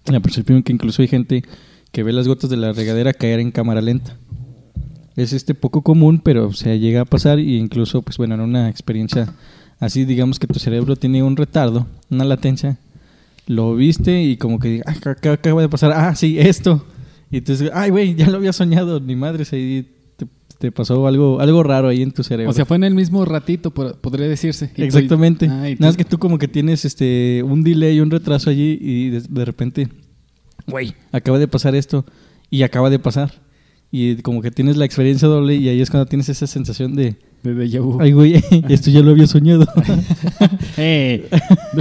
la 0.06 0.20
percepción 0.20 0.62
que 0.62 0.72
incluso 0.72 1.00
hay 1.00 1.08
gente 1.08 1.44
que 1.92 2.02
ve 2.02 2.12
las 2.12 2.28
gotas 2.28 2.50
de 2.50 2.56
la 2.56 2.72
regadera 2.72 3.14
caer 3.14 3.40
en 3.40 3.52
cámara 3.52 3.80
lenta. 3.80 4.18
Es 5.16 5.32
este 5.32 5.54
poco 5.54 5.82
común, 5.82 6.20
pero 6.22 6.52
se 6.52 6.78
llega 6.78 7.02
a 7.02 7.04
pasar 7.04 7.38
y 7.38 7.56
incluso, 7.56 8.02
pues 8.02 8.16
bueno, 8.18 8.34
en 8.34 8.40
una 8.40 8.68
experiencia 8.68 9.32
así, 9.78 10.04
digamos 10.04 10.38
que 10.38 10.46
tu 10.46 10.58
cerebro 10.58 10.96
tiene 10.96 11.22
un 11.22 11.36
retardo, 11.36 11.86
una 12.10 12.24
latencia, 12.24 12.78
lo 13.46 13.74
viste 13.76 14.22
y 14.22 14.36
como 14.36 14.58
que, 14.58 14.82
ah, 14.86 14.94
¿qué- 15.00 15.14
qué 15.20 15.28
acaba 15.28 15.60
de 15.62 15.68
pasar? 15.68 15.92
Ah, 15.94 16.14
sí, 16.16 16.38
esto. 16.38 16.84
Y 17.30 17.38
entonces, 17.38 17.70
ay, 17.74 17.90
güey, 17.90 18.14
ya 18.14 18.28
lo 18.28 18.38
había 18.38 18.52
soñado, 18.52 18.98
ni 19.00 19.14
madre, 19.16 19.44
ahí 19.52 19.86
te, 20.16 20.26
te 20.58 20.72
pasó 20.72 21.06
algo, 21.06 21.40
algo 21.40 21.62
raro 21.62 21.88
ahí 21.88 22.02
en 22.02 22.10
tu 22.12 22.22
cerebro. 22.24 22.50
o 22.50 22.54
sea, 22.54 22.64
fue 22.64 22.76
en 22.76 22.84
el 22.84 22.94
mismo 22.94 23.24
ratito, 23.24 23.70
podría 23.72 24.26
decirse. 24.26 24.68
Tú- 24.68 24.82
Exactamente. 24.82 25.46
Ah, 25.46 25.62
Nada 25.62 25.76
más 25.78 25.96
que 25.96 26.04
tú 26.04 26.18
como 26.18 26.38
que 26.38 26.48
tienes 26.48 26.84
este 26.84 27.42
un 27.44 27.62
delay, 27.62 28.00
un 28.00 28.10
retraso 28.10 28.50
allí 28.50 28.78
y 28.80 29.10
de, 29.10 29.20
de 29.20 29.44
repente, 29.44 29.88
güey, 30.66 30.94
acaba 31.12 31.38
de 31.38 31.46
pasar 31.48 31.74
esto 31.76 32.04
y 32.50 32.62
acaba 32.62 32.90
de 32.90 32.98
pasar. 32.98 33.43
Y 33.96 34.16
como 34.22 34.42
que 34.42 34.50
tienes 34.50 34.76
la 34.76 34.84
experiencia 34.84 35.28
doble 35.28 35.54
y 35.54 35.68
ahí 35.68 35.80
es 35.80 35.88
cuando 35.88 36.06
tienes 36.06 36.28
esa 36.28 36.48
sensación 36.48 36.96
de, 36.96 37.14
de 37.44 37.54
déjà 37.54 37.80
vu. 37.80 38.00
ay, 38.00 38.10
güey, 38.10 38.42
esto 38.68 38.90
ya 38.90 39.02
lo 39.02 39.12
había 39.12 39.28
soñado. 39.28 39.68
Eh, 40.76 41.28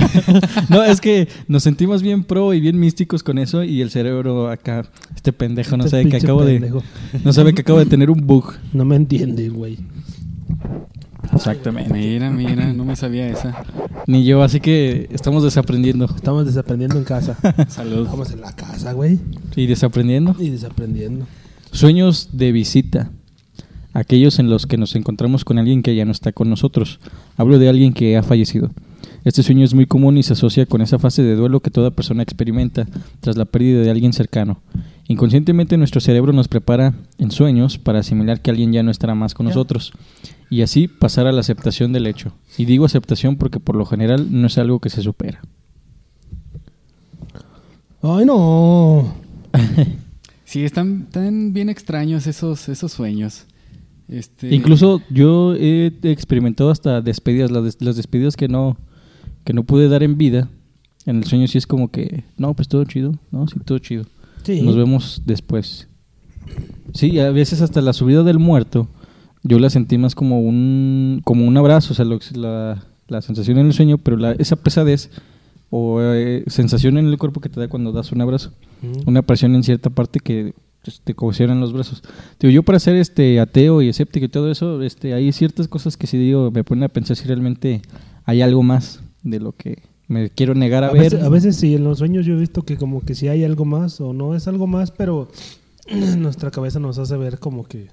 no, 0.69 0.83
es 0.83 1.01
que 1.01 1.27
nos 1.47 1.63
sentimos 1.63 2.03
bien 2.03 2.23
pro 2.23 2.53
y 2.53 2.59
bien 2.59 2.79
místicos 2.79 3.23
con 3.23 3.39
eso 3.39 3.63
y 3.63 3.81
el 3.81 3.89
cerebro 3.89 4.51
acá, 4.51 4.85
este 5.15 5.33
pendejo 5.33 5.75
no 5.75 5.85
Este 5.85 5.97
sabe 5.97 6.09
que 6.11 6.17
acabo 6.17 6.45
de 6.45 6.59
no 7.23 7.33
sabe 7.33 7.55
que 7.55 7.61
acabo 7.61 7.79
de 7.79 7.87
tener 7.87 8.11
un 8.11 8.27
bug. 8.27 8.53
No 8.73 8.85
me 8.85 8.95
entiende, 8.95 9.49
güey. 9.49 9.79
Exactamente. 11.33 11.91
mira, 11.91 12.29
mira, 12.29 12.71
no 12.73 12.85
me 12.85 12.95
sabía 12.95 13.27
esa. 13.27 13.65
Ni 14.05 14.23
yo, 14.23 14.43
así 14.43 14.59
que 14.59 15.09
estamos 15.11 15.41
desaprendiendo 15.41 16.05
Estamos 16.05 16.45
desaprendiendo 16.45 16.99
en 16.99 17.05
casa. 17.05 17.35
Salud. 17.69 18.05
Estamos 18.05 18.31
en 18.31 18.41
la 18.41 18.51
casa, 18.55 18.93
güey. 18.93 19.17
y 19.55 19.65
desaprendiendo. 19.65 20.35
Y 20.37 20.51
desaprendiendo. 20.51 21.25
Sueños 21.73 22.29
de 22.33 22.51
visita. 22.51 23.09
Aquellos 23.93 24.37
en 24.37 24.47
los 24.47 24.67
que 24.67 24.77
nos 24.77 24.95
encontramos 24.95 25.43
con 25.43 25.57
alguien 25.57 25.81
que 25.81 25.95
ya 25.95 26.05
no 26.05 26.11
está 26.11 26.31
con 26.31 26.47
nosotros. 26.47 26.99
Hablo 27.35 27.57
de 27.57 27.67
alguien 27.67 27.93
que 27.93 28.15
ha 28.15 28.21
fallecido. 28.21 28.69
Este 29.25 29.41
sueño 29.41 29.65
es 29.65 29.73
muy 29.73 29.87
común 29.87 30.19
y 30.19 30.23
se 30.23 30.33
asocia 30.33 30.67
con 30.67 30.81
esa 30.81 30.99
fase 30.99 31.23
de 31.23 31.35
duelo 31.35 31.61
que 31.61 31.71
toda 31.71 31.89
persona 31.89 32.21
experimenta 32.21 32.85
tras 33.21 33.37
la 33.37 33.45
pérdida 33.45 33.81
de 33.81 33.89
alguien 33.89 34.13
cercano. 34.13 34.61
Inconscientemente 35.07 35.75
nuestro 35.77 35.99
cerebro 35.99 36.31
nos 36.31 36.47
prepara 36.47 36.93
en 37.17 37.31
sueños 37.31 37.79
para 37.79 37.99
asimilar 37.99 38.39
que 38.41 38.51
alguien 38.51 38.71
ya 38.71 38.83
no 38.83 38.91
estará 38.91 39.15
más 39.15 39.33
con 39.33 39.47
nosotros 39.47 39.93
y 40.51 40.61
así 40.61 40.87
pasar 40.87 41.25
a 41.25 41.31
la 41.31 41.39
aceptación 41.39 41.91
del 41.91 42.05
hecho. 42.05 42.33
Y 42.55 42.65
digo 42.65 42.85
aceptación 42.85 43.37
porque 43.37 43.59
por 43.59 43.75
lo 43.75 43.87
general 43.87 44.27
no 44.29 44.45
es 44.45 44.59
algo 44.59 44.79
que 44.79 44.91
se 44.91 45.01
supera. 45.01 45.41
Ay, 48.03 48.25
no. 48.25 49.15
Sí, 50.53 50.63
están, 50.63 51.05
están 51.07 51.51
bien 51.51 51.67
extraños 51.69 52.27
esos, 52.27 52.69
esos 52.69 52.91
sueños. 52.91 53.45
Este, 54.07 54.53
Incluso 54.53 55.01
yo 55.09 55.55
he 55.55 55.91
experimentado 56.03 56.69
hasta 56.69 57.01
despedidas, 57.01 57.49
las, 57.49 57.63
des- 57.63 57.81
las 57.81 57.95
despedidas 57.95 58.35
que 58.35 58.47
no, 58.47 58.77
que 59.45 59.53
no 59.53 59.63
pude 59.63 59.87
dar 59.89 60.03
en 60.03 60.15
vida. 60.15 60.49
En 61.07 61.17
el 61.17 61.23
sueño 61.23 61.47
sí 61.47 61.57
es 61.57 61.65
como 61.65 61.89
que, 61.89 62.23
no, 62.37 62.53
pues 62.53 62.67
todo 62.67 62.85
chido, 62.85 63.17
no, 63.31 63.47
sí, 63.47 63.55
todo 63.65 63.79
chido. 63.79 64.03
Sí. 64.43 64.61
Nos 64.61 64.75
vemos 64.75 65.23
después. 65.25 65.87
Sí, 66.93 67.17
a 67.17 67.31
veces 67.31 67.61
hasta 67.61 67.81
la 67.81 67.93
subida 67.93 68.21
del 68.21 68.37
muerto, 68.37 68.87
yo 69.41 69.57
la 69.57 69.71
sentí 69.71 69.97
más 69.97 70.13
como 70.13 70.39
un, 70.39 71.21
como 71.23 71.47
un 71.47 71.57
abrazo, 71.57 71.93
o 71.93 71.95
sea, 71.95 72.05
lo 72.05 72.19
que- 72.19 72.37
la, 72.37 72.85
la 73.07 73.21
sensación 73.23 73.57
en 73.57 73.65
el 73.65 73.73
sueño, 73.73 73.97
pero 73.97 74.17
la, 74.17 74.33
esa 74.33 74.55
pesadez 74.55 75.09
o 75.75 75.99
eh, 76.01 76.43
sensación 76.47 76.97
en 76.99 77.07
el 77.07 77.17
cuerpo 77.17 77.41
que 77.41 77.49
te 77.49 77.59
da 77.59 77.67
cuando 77.67 77.91
das 77.91 78.11
un 78.11 78.21
abrazo 78.21 78.51
Mm. 78.83 79.07
una 79.09 79.21
presión 79.23 79.55
en 79.55 79.63
cierta 79.63 79.89
parte 79.89 80.19
que 80.19 80.53
pues, 80.83 80.99
te 81.03 81.13
cohesionan 81.15 81.59
los 81.61 81.71
brazos. 81.73 82.03
Digo, 82.39 82.51
yo 82.51 82.61
para 82.63 82.77
ser 82.79 82.95
este 82.97 83.39
ateo 83.39 83.81
y 83.81 83.87
escéptico 83.87 84.25
y 84.25 84.29
todo 84.29 84.51
eso, 84.51 84.81
este, 84.83 85.13
hay 85.13 85.31
ciertas 85.31 85.67
cosas 85.69 85.95
que 85.97 86.05
si 86.05 86.17
digo, 86.17 86.51
me 86.51 86.63
ponen 86.65 86.83
a 86.83 86.89
pensar 86.89 87.15
si 87.15 87.25
realmente 87.25 87.81
hay 88.25 88.41
algo 88.41 88.61
más 88.61 89.01
de 89.23 89.39
lo 89.39 89.53
que 89.53 89.81
me 90.09 90.29
quiero 90.29 90.53
negar 90.53 90.83
a, 90.83 90.89
A 90.89 90.91
ver. 90.91 91.01
veces, 91.03 91.23
a 91.23 91.29
veces 91.29 91.55
sí, 91.55 91.73
en 91.75 91.85
los 91.85 91.99
sueños 91.99 92.25
yo 92.25 92.33
he 92.35 92.39
visto 92.39 92.61
que 92.63 92.75
como 92.75 92.99
que 93.01 93.15
sí 93.15 93.29
hay 93.29 93.43
algo 93.45 93.63
más 93.65 93.99
o 94.01 94.11
no 94.13 94.35
es 94.35 94.47
algo 94.49 94.67
más, 94.67 94.91
pero 94.91 95.29
nuestra 96.17 96.51
cabeza 96.51 96.79
nos 96.79 96.97
hace 96.99 97.15
ver 97.17 97.39
como 97.39 97.63
que 97.63 97.87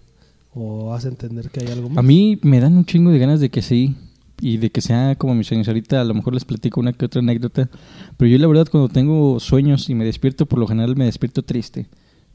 o 0.53 0.93
hace 0.93 1.07
entender 1.09 1.51
que 1.51 1.61
hay 1.65 1.69
algo 1.73 1.89
más. 1.89 1.99
A 1.99 2.03
mí 2.03 2.39
me 2.43 2.59
dan 2.61 2.77
un 2.77 2.85
chingo 2.85 3.11
de 3.13 3.19
ganas 3.21 3.39
de 3.41 3.49
que 3.51 3.63
sí 3.63 3.95
y 4.41 4.57
de 4.59 4.71
que 4.71 4.81
sea 4.81 5.15
como 5.17 5.35
mis 5.35 5.47
sueños. 5.47 5.69
Ahorita 5.69 6.01
a 6.01 6.05
lo 6.05 6.15
mejor 6.15 6.35
les 6.35 6.45
platico 6.45 6.81
una 6.81 6.93
que 6.93 7.05
otra 7.07 7.21
anécdota, 7.21 7.69
pero 8.17 8.31
yo 8.31 8.39
la 8.39 8.47
verdad 8.47 8.67
cuando 8.71 8.89
tengo 8.89 9.39
sueños 9.41 9.89
y 9.91 9.95
me 9.95 10.05
despierto, 10.05 10.47
por 10.47 10.59
lo 10.59 10.67
general 10.67 10.97
me 10.97 11.05
despierto 11.05 11.43
triste, 11.43 11.87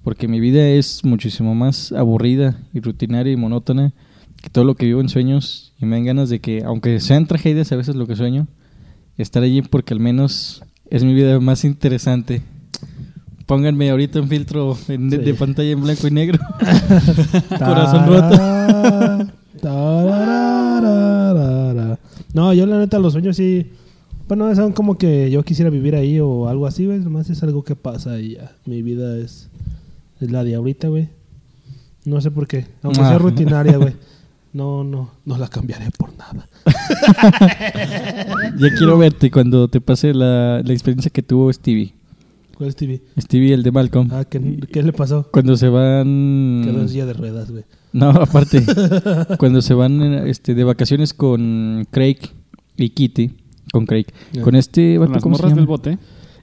porque 0.03 0.27
mi 0.27 0.39
vida 0.39 0.67
es 0.67 1.03
muchísimo 1.03 1.55
más 1.55 1.91
aburrida 1.91 2.59
y 2.73 2.79
rutinaria 2.79 3.33
y 3.33 3.37
monótona 3.37 3.93
que 4.41 4.49
todo 4.49 4.63
lo 4.65 4.75
que 4.75 4.85
vivo 4.85 5.01
en 5.01 5.09
sueños 5.09 5.73
y 5.81 5.85
me 5.85 5.95
dan 5.95 6.05
ganas 6.05 6.29
de 6.29 6.39
que, 6.39 6.63
aunque 6.63 6.99
sean 6.99 7.25
tragedias 7.25 7.71
a 7.71 7.75
veces 7.75 7.95
lo 7.95 8.05
que 8.05 8.15
sueño, 8.15 8.47
estar 9.17 9.41
allí 9.43 9.61
porque 9.63 9.93
al 9.93 9.99
menos 9.99 10.61
es 10.91 11.03
mi 11.03 11.13
vida 11.15 11.39
más 11.39 11.63
interesante. 11.65 12.43
Pónganme 13.47 13.89
ahorita 13.91 14.19
un 14.21 14.27
filtro 14.27 14.77
en- 14.87 15.09
de, 15.09 15.17
Sí. 15.17 15.23
de 15.23 15.33
pantalla 15.35 15.69
en 15.71 15.81
blanco 15.81 16.07
y 16.07 16.11
negro. 16.11 16.39
Corazón 17.49 18.07
roto. 18.07 19.31
No, 22.35 22.53
yo 22.53 22.65
la 22.65 22.77
neta 22.77 22.99
los 22.99 23.13
sueños 23.13 23.37
sí. 23.37 23.71
Bueno, 24.27 24.53
son 24.55 24.73
como 24.73 24.97
que 24.97 25.31
yo 25.31 25.41
quisiera 25.43 25.69
vivir 25.71 25.95
ahí 25.95 26.19
o 26.19 26.49
algo 26.49 26.67
así, 26.67 26.85
güey. 26.85 26.99
Nomás 26.99 27.29
es 27.29 27.41
algo 27.43 27.63
que 27.63 27.77
pasa 27.77 28.19
y 28.19 28.35
ya. 28.35 28.51
Mi 28.65 28.81
vida 28.81 29.17
es, 29.17 29.49
es 30.19 30.31
la 30.31 30.43
de 30.43 30.55
ahorita, 30.55 30.89
güey. 30.89 31.07
No 32.03 32.19
sé 32.19 32.31
por 32.31 32.45
qué. 32.45 32.65
Aunque 32.83 32.99
sea 32.99 33.11
Ajá. 33.11 33.17
rutinaria, 33.19 33.77
güey. 33.77 33.95
No, 34.51 34.85
no, 34.85 35.11
no 35.25 35.37
la 35.37 35.49
cambiaré 35.49 35.91
por 35.97 36.11
nada. 36.17 36.47
Ya 38.57 38.69
quiero 38.77 38.97
verte 38.97 39.29
cuando 39.29 39.67
te 39.67 39.81
pase 39.81 40.13
la, 40.13 40.61
la 40.63 40.71
experiencia 40.71 41.11
que 41.11 41.21
tuvo 41.21 41.51
Stevie. 41.51 41.93
¿Cuál 42.55 42.69
es 42.69 42.75
TV? 42.77 43.01
Stevie, 43.19 43.53
el 43.53 43.63
de 43.63 43.71
Malcolm. 43.71 44.09
Ah, 44.11 44.23
¿qué, 44.23 44.59
qué 44.71 44.81
le 44.81 44.93
pasó? 44.93 45.27
Cuando 45.31 45.57
se 45.57 45.67
van... 45.67 46.61
Quedó 46.63 46.81
en 46.81 46.89
silla 46.89 47.05
de 47.05 47.13
ruedas, 47.13 47.51
güey. 47.51 47.65
No, 47.91 48.09
aparte. 48.09 48.63
cuando 49.37 49.61
se 49.61 49.73
van 49.73 50.01
este, 50.27 50.55
de 50.55 50.63
vacaciones 50.63 51.13
con 51.13 51.85
Craig 51.91 52.17
y 52.77 52.89
Kitty. 52.89 53.31
Con 53.73 53.85
Craig. 53.85 54.05
Con 54.41 54.55
este 54.55 54.95
Con 54.95 55.01
vato, 55.01 55.13
las 55.15 55.23
¿cómo 55.23 55.35
se 55.35 55.41
morras 55.41 55.51
llama? 55.51 55.61
del 55.61 55.67
bote. 55.67 55.97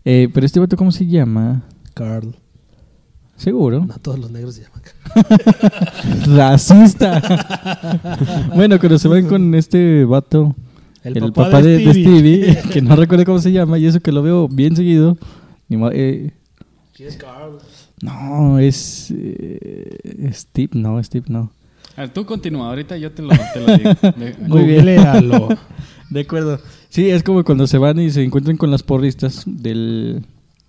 Eh, 0.04 0.28
pero 0.34 0.44
este 0.44 0.60
vato, 0.60 0.76
¿cómo 0.76 0.92
se 0.92 1.06
llama? 1.06 1.62
Carl. 1.94 2.34
Seguro. 3.36 3.84
No 3.86 3.94
todos 3.98 4.18
los 4.18 4.30
negros 4.30 4.54
se 4.54 4.64
llaman. 4.64 4.82
Racista. 6.36 7.22
bueno, 8.54 8.78
cuando 8.78 8.98
se 8.98 9.08
van 9.08 9.26
con 9.26 9.54
este 9.54 10.04
vato, 10.04 10.54
El 11.02 11.16
el, 11.16 11.32
papá 11.32 11.44
papá, 11.44 11.62
de 11.62 11.78
de, 11.78 11.84
de 11.86 11.90
Stevie. 11.92 12.52
Stevie, 12.52 12.70
que 12.70 12.82
no 12.82 12.96
recuerdo 12.96 13.24
cómo 13.24 13.38
se 13.38 13.50
llama, 13.50 13.78
y 13.78 13.86
eso 13.86 14.00
que 14.00 14.12
lo 14.12 14.22
veo 14.22 14.46
bien 14.48 14.76
seguido. 14.76 15.16
Ni 15.68 15.78
eh, 15.92 16.32
no, 18.02 18.58
es 18.58 19.12
eh, 19.16 20.30
Steve, 20.32 20.70
no, 20.74 21.02
Steve, 21.02 21.26
no. 21.28 21.52
A 21.96 22.02
ver, 22.02 22.10
tú 22.12 22.24
continúa, 22.24 22.68
ahorita 22.68 22.96
yo 22.96 23.12
te 23.12 23.22
lo, 23.22 23.30
te 23.30 23.60
lo 23.60 23.76
digo. 23.76 23.90
De- 24.16 24.34
Muy 24.46 24.64
bien. 24.64 24.78
Googlealo. 24.78 25.48
De 26.10 26.20
acuerdo. 26.20 26.60
Sí, 26.88 27.08
es 27.10 27.22
como 27.22 27.42
cuando 27.44 27.66
se 27.66 27.78
van 27.78 27.98
y 28.00 28.10
se 28.10 28.22
encuentran 28.22 28.56
con 28.56 28.70
las 28.70 28.82
porristas 28.82 29.44
del, 29.46 30.24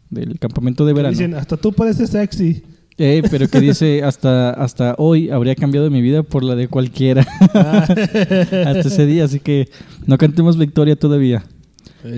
del 0.09 0.39
campamento 0.39 0.85
de 0.85 0.93
verano. 0.93 1.11
Dicen, 1.11 1.33
hasta 1.35 1.57
tú 1.57 1.73
pareces 1.73 2.09
sexy. 2.09 2.63
Eh, 2.97 3.23
pero 3.31 3.47
que 3.47 3.59
dice, 3.59 4.03
hasta, 4.03 4.51
hasta 4.51 4.95
hoy 4.99 5.29
habría 5.31 5.55
cambiado 5.55 5.89
mi 5.89 6.01
vida 6.01 6.23
por 6.23 6.43
la 6.43 6.55
de 6.55 6.67
cualquiera. 6.67 7.25
Ah. 7.55 7.85
hasta 7.87 8.79
ese 8.87 9.05
día, 9.05 9.25
así 9.25 9.39
que 9.39 9.69
no 10.05 10.17
cantemos 10.17 10.57
victoria 10.57 10.95
todavía. 10.95 11.43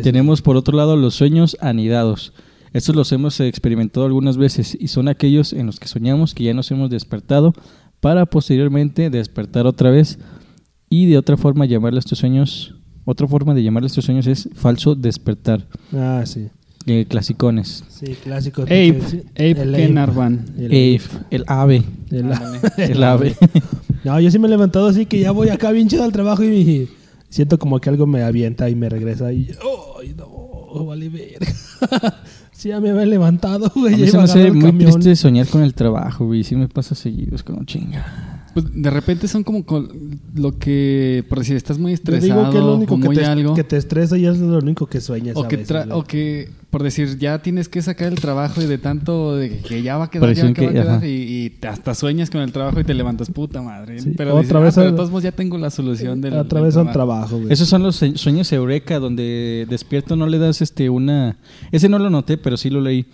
Tenemos 0.01 0.41
por 0.41 0.55
otro 0.55 0.75
lado 0.75 0.95
los 0.95 1.13
sueños 1.15 1.57
anidados. 1.61 2.33
Estos 2.75 2.95
los 2.95 3.11
hemos 3.13 3.39
experimentado 3.39 4.05
algunas 4.05 4.35
veces 4.37 4.77
y 4.79 4.89
son 4.89 5.07
aquellos 5.07 5.53
en 5.53 5.65
los 5.65 5.79
que 5.79 5.87
soñamos 5.87 6.33
que 6.33 6.43
ya 6.43 6.53
nos 6.53 6.69
hemos 6.71 6.89
despertado 6.89 7.53
para 8.01 8.25
posteriormente 8.25 9.09
despertar 9.09 9.65
otra 9.65 9.89
vez 9.91 10.19
y 10.89 11.05
de 11.05 11.17
otra 11.17 11.37
forma 11.37 11.65
llamarle 11.65 11.97
a 11.97 11.99
estos 11.99 12.19
sueños, 12.19 12.75
otra 13.05 13.27
forma 13.27 13.53
de 13.53 13.63
llamarle 13.63 13.85
a 13.85 13.87
estos 13.87 14.03
sueños 14.05 14.27
es 14.27 14.49
falso 14.55 14.93
despertar, 14.93 15.65
Ah, 15.93 16.23
sí. 16.25 16.49
eh, 16.85 17.05
clasicones. 17.07 17.83
Sí, 17.89 18.15
clásico. 18.21 18.63
Ape, 18.63 18.99
Ape 19.35 19.51
el 19.61 19.73
Kenarvan. 19.73 20.45
El 20.57 20.65
Ave, 20.67 21.01
el 21.31 21.43
ave, 21.47 21.83
El- 22.11 22.31
Ándale. 22.33 22.59
el 22.77 23.03
ave. 23.03 23.35
No, 24.03 24.19
yo 24.19 24.29
sí 24.29 24.37
me 24.37 24.45
he 24.45 24.51
levantado 24.51 24.85
así 24.87 25.07
que 25.07 25.19
ya 25.19 25.31
voy 25.31 25.49
acá 25.49 25.71
bien 25.71 25.87
chido 25.87 26.03
al 26.03 26.11
trabajo 26.11 26.43
y 26.43 26.87
siento 27.29 27.57
como 27.57 27.79
que 27.79 27.89
algo 27.89 28.05
me 28.05 28.21
avienta 28.21 28.69
y 28.69 28.75
me 28.75 28.87
regresa 28.87 29.33
y 29.33 29.49
¡ay, 29.99 30.13
no! 30.15 30.85
Vale 30.85 31.09
verga. 31.09 31.47
sí, 32.65 32.69
ya 32.69 32.79
me 32.79 32.89
había 32.89 33.05
levantado, 33.05 33.71
güey. 33.75 33.93
A 33.93 33.97
mí 33.97 34.07
se 34.07 34.17
me 34.17 34.23
hace 34.23 34.51
muy 34.51 34.61
camión. 34.61 34.91
triste 34.93 35.15
soñar 35.15 35.47
con 35.47 35.61
el 35.61 35.73
trabajo, 35.73 36.25
güey. 36.25 36.43
Sí 36.43 36.55
me 36.55 36.67
pasa 36.67 36.95
seguido, 36.95 37.35
es 37.35 37.43
como 37.43 37.63
chinga. 37.63 38.41
Pues 38.55 38.65
de 38.73 38.89
repente 38.89 39.27
son 39.27 39.43
como 39.43 39.65
con 39.65 40.19
lo 40.33 40.57
que, 40.57 41.23
por 41.29 41.39
decir, 41.39 41.57
estás 41.57 41.77
muy 41.77 41.91
Te 41.91 41.95
estresado 41.95 42.39
digo 42.39 42.51
que 42.51 42.57
es 42.57 42.63
lo 42.63 42.75
único 42.75 42.95
o 42.95 42.99
que 42.99 43.09
te, 43.09 43.25
algo. 43.25 43.53
que 43.53 43.63
te 43.63 43.77
estresa 43.77 44.17
y 44.17 44.25
es 44.25 44.39
lo 44.39 44.57
único 44.59 44.87
que 44.87 45.01
sueñas. 45.01 45.35
O 45.35 45.43
a 45.43 45.47
que, 45.47 45.57
veces, 45.57 45.87
o 45.91 46.03
que, 46.03 46.49
por 46.75 46.83
decir, 46.83 47.17
ya 47.17 47.39
tienes 47.39 47.69
que 47.69 47.81
sacar 47.81 48.09
el 48.09 48.15
trabajo 48.19 48.61
y 48.61 48.65
de 48.65 48.77
tanto 48.77 49.37
de 49.37 49.59
que 49.61 49.81
ya 49.81 49.95
va 49.97 50.05
a 50.05 50.09
quedar, 50.09 50.33
ya 50.33 50.51
que 50.51 50.61
va 50.65 50.67
a 50.67 50.73
que- 50.73 50.79
quedar, 50.81 51.05
y, 51.05 51.45
y 51.45 51.49
te- 51.51 51.69
hasta 51.69 51.95
sueñas 51.95 52.29
con 52.29 52.41
el 52.41 52.51
trabajo 52.51 52.81
y 52.81 52.83
te 52.83 52.93
levantas 52.93 53.31
puta 53.31 53.61
madre. 53.61 53.97
Sí, 53.99 54.11
Pero 54.17 54.35
otra 54.35 54.59
dices, 54.59 54.61
vez 54.61 54.73
ah, 54.73 54.75
pero 54.81 54.87
al- 54.87 54.91
de 54.91 54.97
todos 54.97 55.09
modos 55.09 55.23
ya 55.23 55.31
tengo 55.31 55.57
la 55.57 55.69
solución 55.69 56.19
del, 56.19 56.33
Otra 56.33 56.59
del 56.59 56.65
vez 56.67 56.75
al 56.75 56.91
trabajo. 56.91 57.37
güey. 57.37 57.53
Esos 57.53 57.69
son 57.69 57.81
los 57.81 57.95
sue- 57.95 58.17
sueños 58.17 58.51
eureka 58.51 58.99
donde 58.99 59.65
despierto 59.69 60.17
no 60.17 60.27
le 60.27 60.37
das 60.37 60.61
este 60.61 60.89
una 60.89 61.37
ese 61.71 61.87
no 61.87 61.97
lo 61.97 62.09
noté, 62.09 62.37
pero 62.37 62.57
sí 62.57 62.69
lo 62.69 62.81
leí 62.81 63.05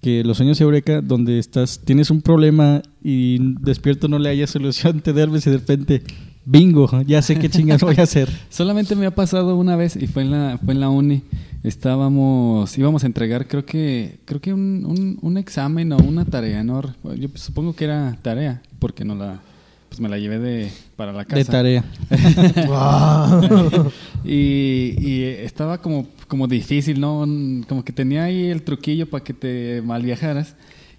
que 0.00 0.22
los 0.22 0.36
sueños 0.36 0.60
eureka 0.60 1.00
donde 1.02 1.40
estás 1.40 1.80
tienes 1.84 2.10
un 2.12 2.22
problema 2.22 2.82
y 3.02 3.38
despierto 3.60 4.06
no 4.06 4.20
le 4.20 4.28
hayas 4.28 4.50
solución, 4.50 5.00
te 5.00 5.12
duermes 5.12 5.44
y 5.48 5.50
de 5.50 5.56
repente 5.56 6.02
bingo, 6.44 6.88
ya 7.02 7.20
sé 7.20 7.36
qué 7.36 7.50
chingas 7.50 7.80
voy 7.82 7.96
a 7.98 8.02
hacer. 8.04 8.28
Solamente 8.48 8.94
me 8.94 9.06
ha 9.06 9.10
pasado 9.14 9.56
una 9.56 9.74
vez 9.74 9.96
y 9.96 10.06
fue 10.06 10.22
en 10.22 10.30
la, 10.30 10.58
fue 10.64 10.72
en 10.74 10.78
la 10.80 10.88
uni. 10.88 11.22
Estábamos, 11.64 12.76
íbamos 12.78 13.02
a 13.02 13.06
entregar, 13.06 13.48
creo 13.48 13.64
que, 13.66 14.18
creo 14.24 14.40
que 14.40 14.52
un, 14.52 14.84
un, 14.86 15.18
un 15.20 15.38
examen 15.38 15.92
o 15.92 15.96
una 15.98 16.24
tarea, 16.24 16.62
¿no? 16.62 16.82
Yo 17.16 17.28
supongo 17.34 17.74
que 17.74 17.84
era 17.84 18.16
tarea, 18.22 18.62
porque 18.78 19.04
no 19.04 19.16
la, 19.16 19.40
pues 19.88 20.00
me 20.00 20.08
la 20.08 20.18
llevé 20.18 20.38
de, 20.38 20.70
para 20.96 21.12
la 21.12 21.24
casa. 21.24 21.36
De 21.36 21.44
tarea. 21.44 21.84
Y, 24.24 24.94
y 24.98 25.22
estaba 25.24 25.80
como, 25.80 26.06
como 26.26 26.48
difícil, 26.48 27.00
¿no? 27.00 27.20
Un- 27.20 27.64
Como 27.68 27.84
que 27.84 27.92
tenía 27.92 28.24
ahí 28.24 28.46
el 28.46 28.62
truquillo 28.62 29.08
para 29.08 29.24
que 29.24 29.32
te 29.34 29.82
mal 29.84 30.02
viajaras. 30.02 30.54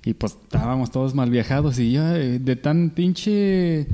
Y 0.05 0.13
pues 0.13 0.37
estábamos 0.43 0.91
todos 0.91 1.13
mal 1.13 1.29
viajados. 1.29 1.77
Y 1.79 1.91
yo, 1.91 2.15
eh, 2.15 2.39
de 2.39 2.55
tan 2.55 2.89
pinche 2.91 3.87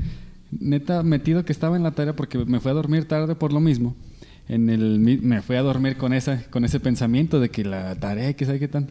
neta 0.58 1.02
metido 1.02 1.44
que 1.44 1.52
estaba 1.52 1.76
en 1.76 1.82
la 1.82 1.90
tarea, 1.90 2.14
porque 2.16 2.38
me 2.44 2.60
fui 2.60 2.70
a 2.70 2.74
dormir 2.74 3.06
tarde 3.06 3.34
por 3.34 3.52
lo 3.52 3.60
mismo. 3.60 3.94
En 4.48 4.70
el, 4.70 5.00
me 5.00 5.42
fui 5.42 5.56
a 5.56 5.62
dormir 5.62 5.96
con, 5.96 6.12
esa, 6.12 6.42
con 6.50 6.64
ese 6.64 6.78
pensamiento 6.80 7.40
de 7.40 7.48
que 7.48 7.64
la 7.64 7.94
tarea, 7.96 8.32
que 8.34 8.44
sabe 8.46 8.58
qué 8.58 8.68
tan. 8.68 8.90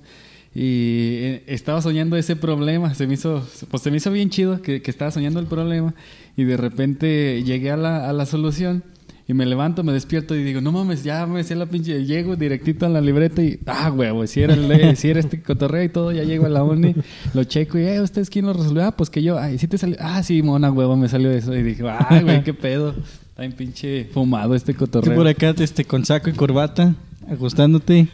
Y 0.53 1.18
eh, 1.22 1.43
estaba 1.47 1.82
soñando 1.82 2.16
ese 2.16 2.36
problema, 2.36 2.93
se 2.93 3.08
me 3.08 3.16
hizo, 3.16 3.45
pues 3.70 3.84
se 3.84 3.91
me 3.91 3.97
hizo 3.97 4.12
bien 4.12 4.30
chido 4.30 4.62
que, 4.62 4.82
que 4.82 4.91
estaba 4.91 5.12
soñando 5.12 5.39
el 5.39 5.47
problema 5.47 5.93
y 6.38 6.45
de 6.45 6.56
repente 6.56 7.43
llegué 7.43 7.72
a 7.72 7.78
la, 7.78 8.10
a 8.10 8.14
la 8.14 8.26
solución 8.26 8.84
y 9.28 9.34
me 9.34 9.45
levanto, 9.45 9.84
me 9.84 9.91
despierto 9.91 10.36
y 10.36 10.43
digo, 10.43 10.62
no 10.62 10.72
mames, 10.72 11.03
ya 11.03 11.26
me 11.26 11.43
sé 11.43 11.56
la 11.56 11.66
pinche, 11.66 12.06
llego 12.06 12.36
directito 12.36 12.86
a 12.86 12.89
la 12.89 13.01
libreta 13.01 13.41
y, 13.41 13.60
ah, 13.66 13.91
huevo, 13.91 14.26
si 14.28 14.41
era, 14.41 14.53
el, 14.53 14.95
si 14.97 15.10
era 15.10 15.20
este 15.20 15.41
cotorreo 15.41 15.84
y 15.84 15.89
todo, 15.89 16.12
ya 16.12 16.24
llego 16.24 16.45
a 16.45 16.49
la 16.49 16.64
uni, 16.64 16.93
lo 17.34 17.43
checo 17.43 17.80
y, 17.80 17.84
eh, 17.84 18.01
¿ustedes 18.01 18.30
quién 18.30 18.45
lo 18.45 18.53
resolvió? 18.53 18.86
Ah, 18.86 18.95
pues 18.95 19.10
que 19.10 19.24
yo, 19.24 19.39
ay, 19.39 19.58
sí 19.58 19.68
te 19.68 19.80
salió, 19.80 19.97
ah, 19.99 20.22
sí, 20.22 20.43
mona, 20.43 20.72
huevo, 20.72 20.95
me 20.95 21.10
salió 21.10 21.32
eso 21.32 21.56
y 21.56 21.64
dije, 21.64 21.84
ay, 21.88 22.22
güey, 22.22 22.43
qué 22.43 22.53
pedo, 22.53 22.93
está 23.36 23.41
bien 23.41 23.51
pinche 23.51 24.05
fumado 24.13 24.55
este 24.55 24.73
Tú 24.73 24.79
cotorreo. 24.79 25.15
por 25.15 25.27
acá 25.27 25.53
este 25.59 25.83
con 25.83 26.05
saco 26.05 26.29
y 26.29 26.33
corbata, 26.33 26.95
ajustándote. 27.29 28.07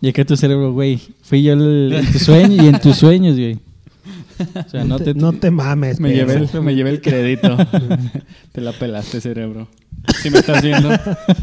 Y 0.00 0.08
acá 0.08 0.24
tu 0.24 0.36
cerebro, 0.36 0.72
güey, 0.72 0.98
fui 1.22 1.42
yo 1.42 1.52
el- 1.52 1.92
en 1.92 2.10
tu 2.12 2.18
sueño 2.18 2.64
y 2.64 2.66
en 2.66 2.80
tus 2.80 2.96
sueños, 2.96 3.36
güey. 3.36 3.58
O 4.66 4.68
sea, 4.68 4.82
no 4.84 4.98
te, 4.98 5.14
no 5.14 5.32
te 5.34 5.50
mames. 5.52 6.00
Me 6.00 6.12
llevé, 6.12 6.34
el, 6.34 6.62
me 6.62 6.74
llevé 6.74 6.90
el 6.90 7.00
crédito. 7.00 7.56
Te 8.52 8.60
la 8.60 8.72
pelaste, 8.72 9.20
cerebro. 9.20 9.68
Si 10.20 10.30
me 10.30 10.38
estás 10.38 10.62
viendo, 10.62 10.90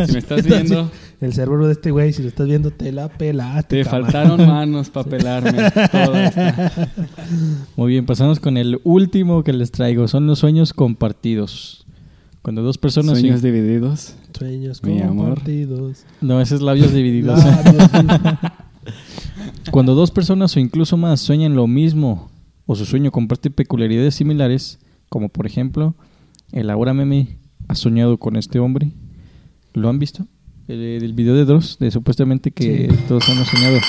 si 0.06 0.12
me 0.12 0.20
estás 0.20 0.44
viendo, 0.44 0.92
El 1.22 1.32
cerebro 1.32 1.68
de 1.68 1.74
este 1.74 1.92
güey, 1.92 2.12
si 2.12 2.22
lo 2.24 2.28
estás 2.28 2.48
viendo, 2.48 2.72
te 2.72 2.92
la 2.92 3.08
pelaste. 3.08 3.78
te 3.78 3.84
cabrón. 3.90 4.12
faltaron 4.12 4.48
manos 4.48 4.90
para 4.90 5.10
pelarme. 5.10 5.72
Todo 5.92 6.18
esto. 6.20 6.42
Muy 7.78 7.92
bien, 7.94 8.06
pasamos 8.06 8.40
con 8.42 8.58
el 8.58 8.82
último 8.84 9.44
que 9.46 9.54
les 9.54 9.72
traigo. 9.72 10.10
Son 10.10 10.28
los 10.28 10.40
sueños 10.40 10.74
compartidos. 10.74 11.79
Cuando 12.42 12.62
dos 12.64 12.78
personas... 12.78 13.20
Sueños 13.20 13.42
divididos. 13.42 14.16
Sueños 14.38 14.82
Mi 14.84 15.02
amor. 15.02 15.28
compartidos. 15.28 16.06
No, 16.22 16.40
ese 16.40 16.56
es 16.56 16.62
labios 16.62 16.94
divididos. 16.94 17.44
Labios. 17.44 17.90
Cuando 19.72 19.94
dos 19.94 20.12
personas 20.12 20.56
o 20.56 20.60
incluso 20.60 20.98
más 20.98 21.20
sueñan 21.20 21.56
lo 21.56 21.68
mismo 21.68 22.30
o 22.66 22.76
su 22.76 22.86
sueño 22.86 23.12
comparte 23.12 23.50
peculiaridades 23.52 24.16
similares, 24.16 24.80
como 25.10 25.30
por 25.30 25.46
ejemplo, 25.46 25.96
el 26.52 26.70
ahora 26.70 26.94
meme 26.94 27.38
ha 27.68 27.76
soñado 27.76 28.18
con 28.18 28.36
este 28.36 28.60
hombre. 28.60 28.92
¿Lo 29.74 29.90
han 29.90 30.00
visto? 30.00 30.26
El, 30.70 30.80
el 31.04 31.14
video 31.14 31.34
de 31.34 31.46
Dross, 31.46 31.78
de 31.80 31.90
supuestamente 31.90 32.52
que 32.52 32.88
Sí. 32.92 32.98
todos 33.08 33.28
hemos 33.28 33.48
soñado. 33.48 33.80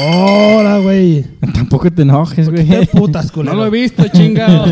Hola, 0.00 0.78
güey. 0.78 1.24
Tampoco 1.52 1.90
te 1.92 2.02
enojes, 2.02 2.48
güey. 2.48 2.64
¿Qué 2.64 2.86
putas, 2.86 3.26
No 3.26 3.32
culero? 3.32 3.56
lo 3.56 3.66
he 3.66 3.70
visto, 3.70 4.04
chingado. 4.14 4.66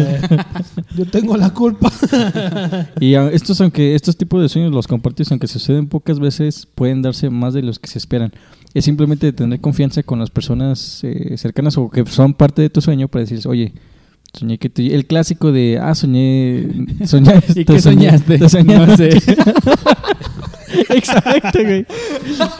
Yo 0.97 1.07
tengo 1.07 1.37
la 1.37 1.51
culpa. 1.51 1.91
Y 3.01 3.15
estos, 3.15 3.61
aunque 3.61 3.97
estos 3.97 4.17
tipos 4.17 4.41
de 4.41 4.49
sueños 4.49 4.71
los 4.73 4.87
compartes, 4.87 5.29
aunque 5.33 5.49
suceden 5.49 5.89
pocas 5.89 6.21
veces, 6.21 6.69
pueden 6.73 7.03
darse 7.03 7.31
más 7.31 7.53
de 7.53 7.63
los 7.63 7.81
que 7.81 7.89
se 7.89 7.99
esperan. 7.99 8.33
Es 8.73 8.85
simplemente 8.85 9.33
tener 9.33 9.61
confianza 9.61 10.05
con 10.05 10.21
las 10.21 10.31
personas 10.31 11.01
eh, 11.03 11.37
cercanas 11.37 11.77
o 11.79 11.91
que 11.91 12.07
son 12.07 12.33
parte 12.35 12.63
de 12.63 12.71
tu 12.71 12.81
sueño 12.81 13.09
para 13.09 13.23
decirles, 13.23 13.47
oye, 13.47 13.73
soñé 14.39 14.59
que 14.59 14.69
tú... 14.69 14.83
El 14.83 15.07
clásico 15.07 15.53
de, 15.53 15.79
ah, 15.83 15.95
soñé... 15.95 16.69
soñé 17.05 17.33
¿Y 17.55 17.65
qué 17.65 17.81
soñaste? 17.81 18.39
te 18.39 18.49
soñé 18.49 18.79
No 18.79 18.97
sé. 18.97 19.11
Exacto, 20.91 21.59
güey. 21.63 21.87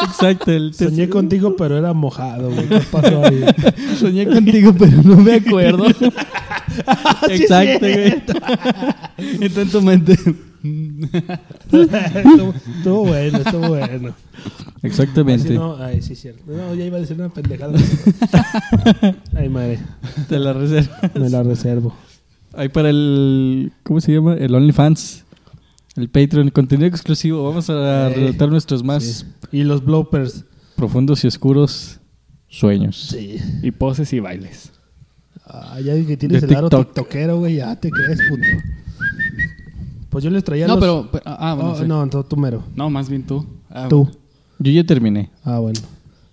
Exacto. 0.07 0.51
el- 0.53 0.75
te- 0.77 0.85
Soñé 0.87 1.09
contigo, 1.09 1.55
pero 1.57 1.77
era 1.77 1.93
mojado, 1.93 2.51
güey. 2.51 2.69
¿Qué 2.69 2.81
pasó 2.91 3.25
ahí? 3.25 3.45
soñé 4.01 4.27
contigo, 4.27 4.75
pero 4.79 5.03
no 5.03 5.17
me 5.17 5.35
acuerdo. 5.35 5.87
Exacto, 7.29 7.81
güey. 7.87 8.15
Está 9.41 9.63
en 9.63 9.69
tu 9.71 9.83
mente. 9.83 10.17
Estuvo, 11.73 12.55
estuvo 12.79 13.05
bueno, 13.07 13.39
estuvo 13.39 13.69
bueno. 13.69 14.15
Exactamente. 14.83 15.45
Así 15.49 15.55
no, 15.55 15.77
ay, 15.77 16.03
sí, 16.03 16.15
cierto. 16.15 16.43
No, 16.47 16.75
ya 16.75 16.85
iba 16.85 16.97
a 16.99 17.01
decir 17.01 17.17
una 17.19 17.29
pendejada. 17.31 17.79
Ay, 19.35 19.49
madre. 19.49 19.79
Te 20.29 20.39
la 20.39 20.53
reservo. 20.53 20.91
Me 21.15 21.29
la 21.31 21.43
reservo. 21.43 21.95
Hay 22.55 22.69
para 22.69 22.91
el. 22.91 23.73
¿Cómo 23.83 24.01
se 24.01 24.13
llama? 24.13 24.35
El 24.35 24.55
OnlyFans. 24.55 25.25
El 25.97 26.09
Patreon. 26.09 26.51
Contenido 26.51 26.89
exclusivo. 26.89 27.45
Vamos 27.45 27.69
a 27.71 28.09
relatar 28.11 28.49
nuestros 28.49 28.83
más 28.85 29.03
Sí. 29.05 29.25
Y 29.53 29.65
los 29.65 29.85
bloopers. 29.85 30.45
profundos 30.77 31.25
y 31.25 31.27
oscuros 31.27 32.01
sueños. 32.49 33.09
Sí. 33.11 33.39
Y 33.63 33.71
poses 33.73 34.13
y 34.13 34.21
bailes. 34.21 34.73
Ah, 35.47 35.79
ya 35.81 35.95
que 36.05 36.17
tienes 36.17 36.43
De 36.43 36.49
el 36.49 36.57
aro 36.57 36.69
TikTok. 36.69 36.87
tiktokero, 36.95 37.39
güey. 37.39 37.57
Ya 37.57 37.77
te 37.79 37.91
crees, 37.91 38.19
puto. 38.29 38.43
Pues 40.17 40.25
yo 40.25 40.31
les 40.31 40.45
traía 40.45 40.67
No, 40.67 40.77
los... 40.77 40.81
pero, 40.81 41.09
pero- 41.13 41.23
ah, 41.27 41.53
bueno, 41.55 41.73
Oh, 41.73 41.77
sí. 41.77 41.85
no, 41.87 42.09
tú, 42.09 42.25
tú 42.25 42.39
mero. 42.39 42.63
No, 42.75 42.89
más 42.89 43.11
bien 43.11 43.27
tú. 43.27 43.45
Ah, 43.69 43.87
Tú. 43.87 44.09
Yo 44.59 44.73
ya 44.73 44.83
terminé. 44.83 45.29
Ah, 45.45 45.59
bueno. 45.59 45.79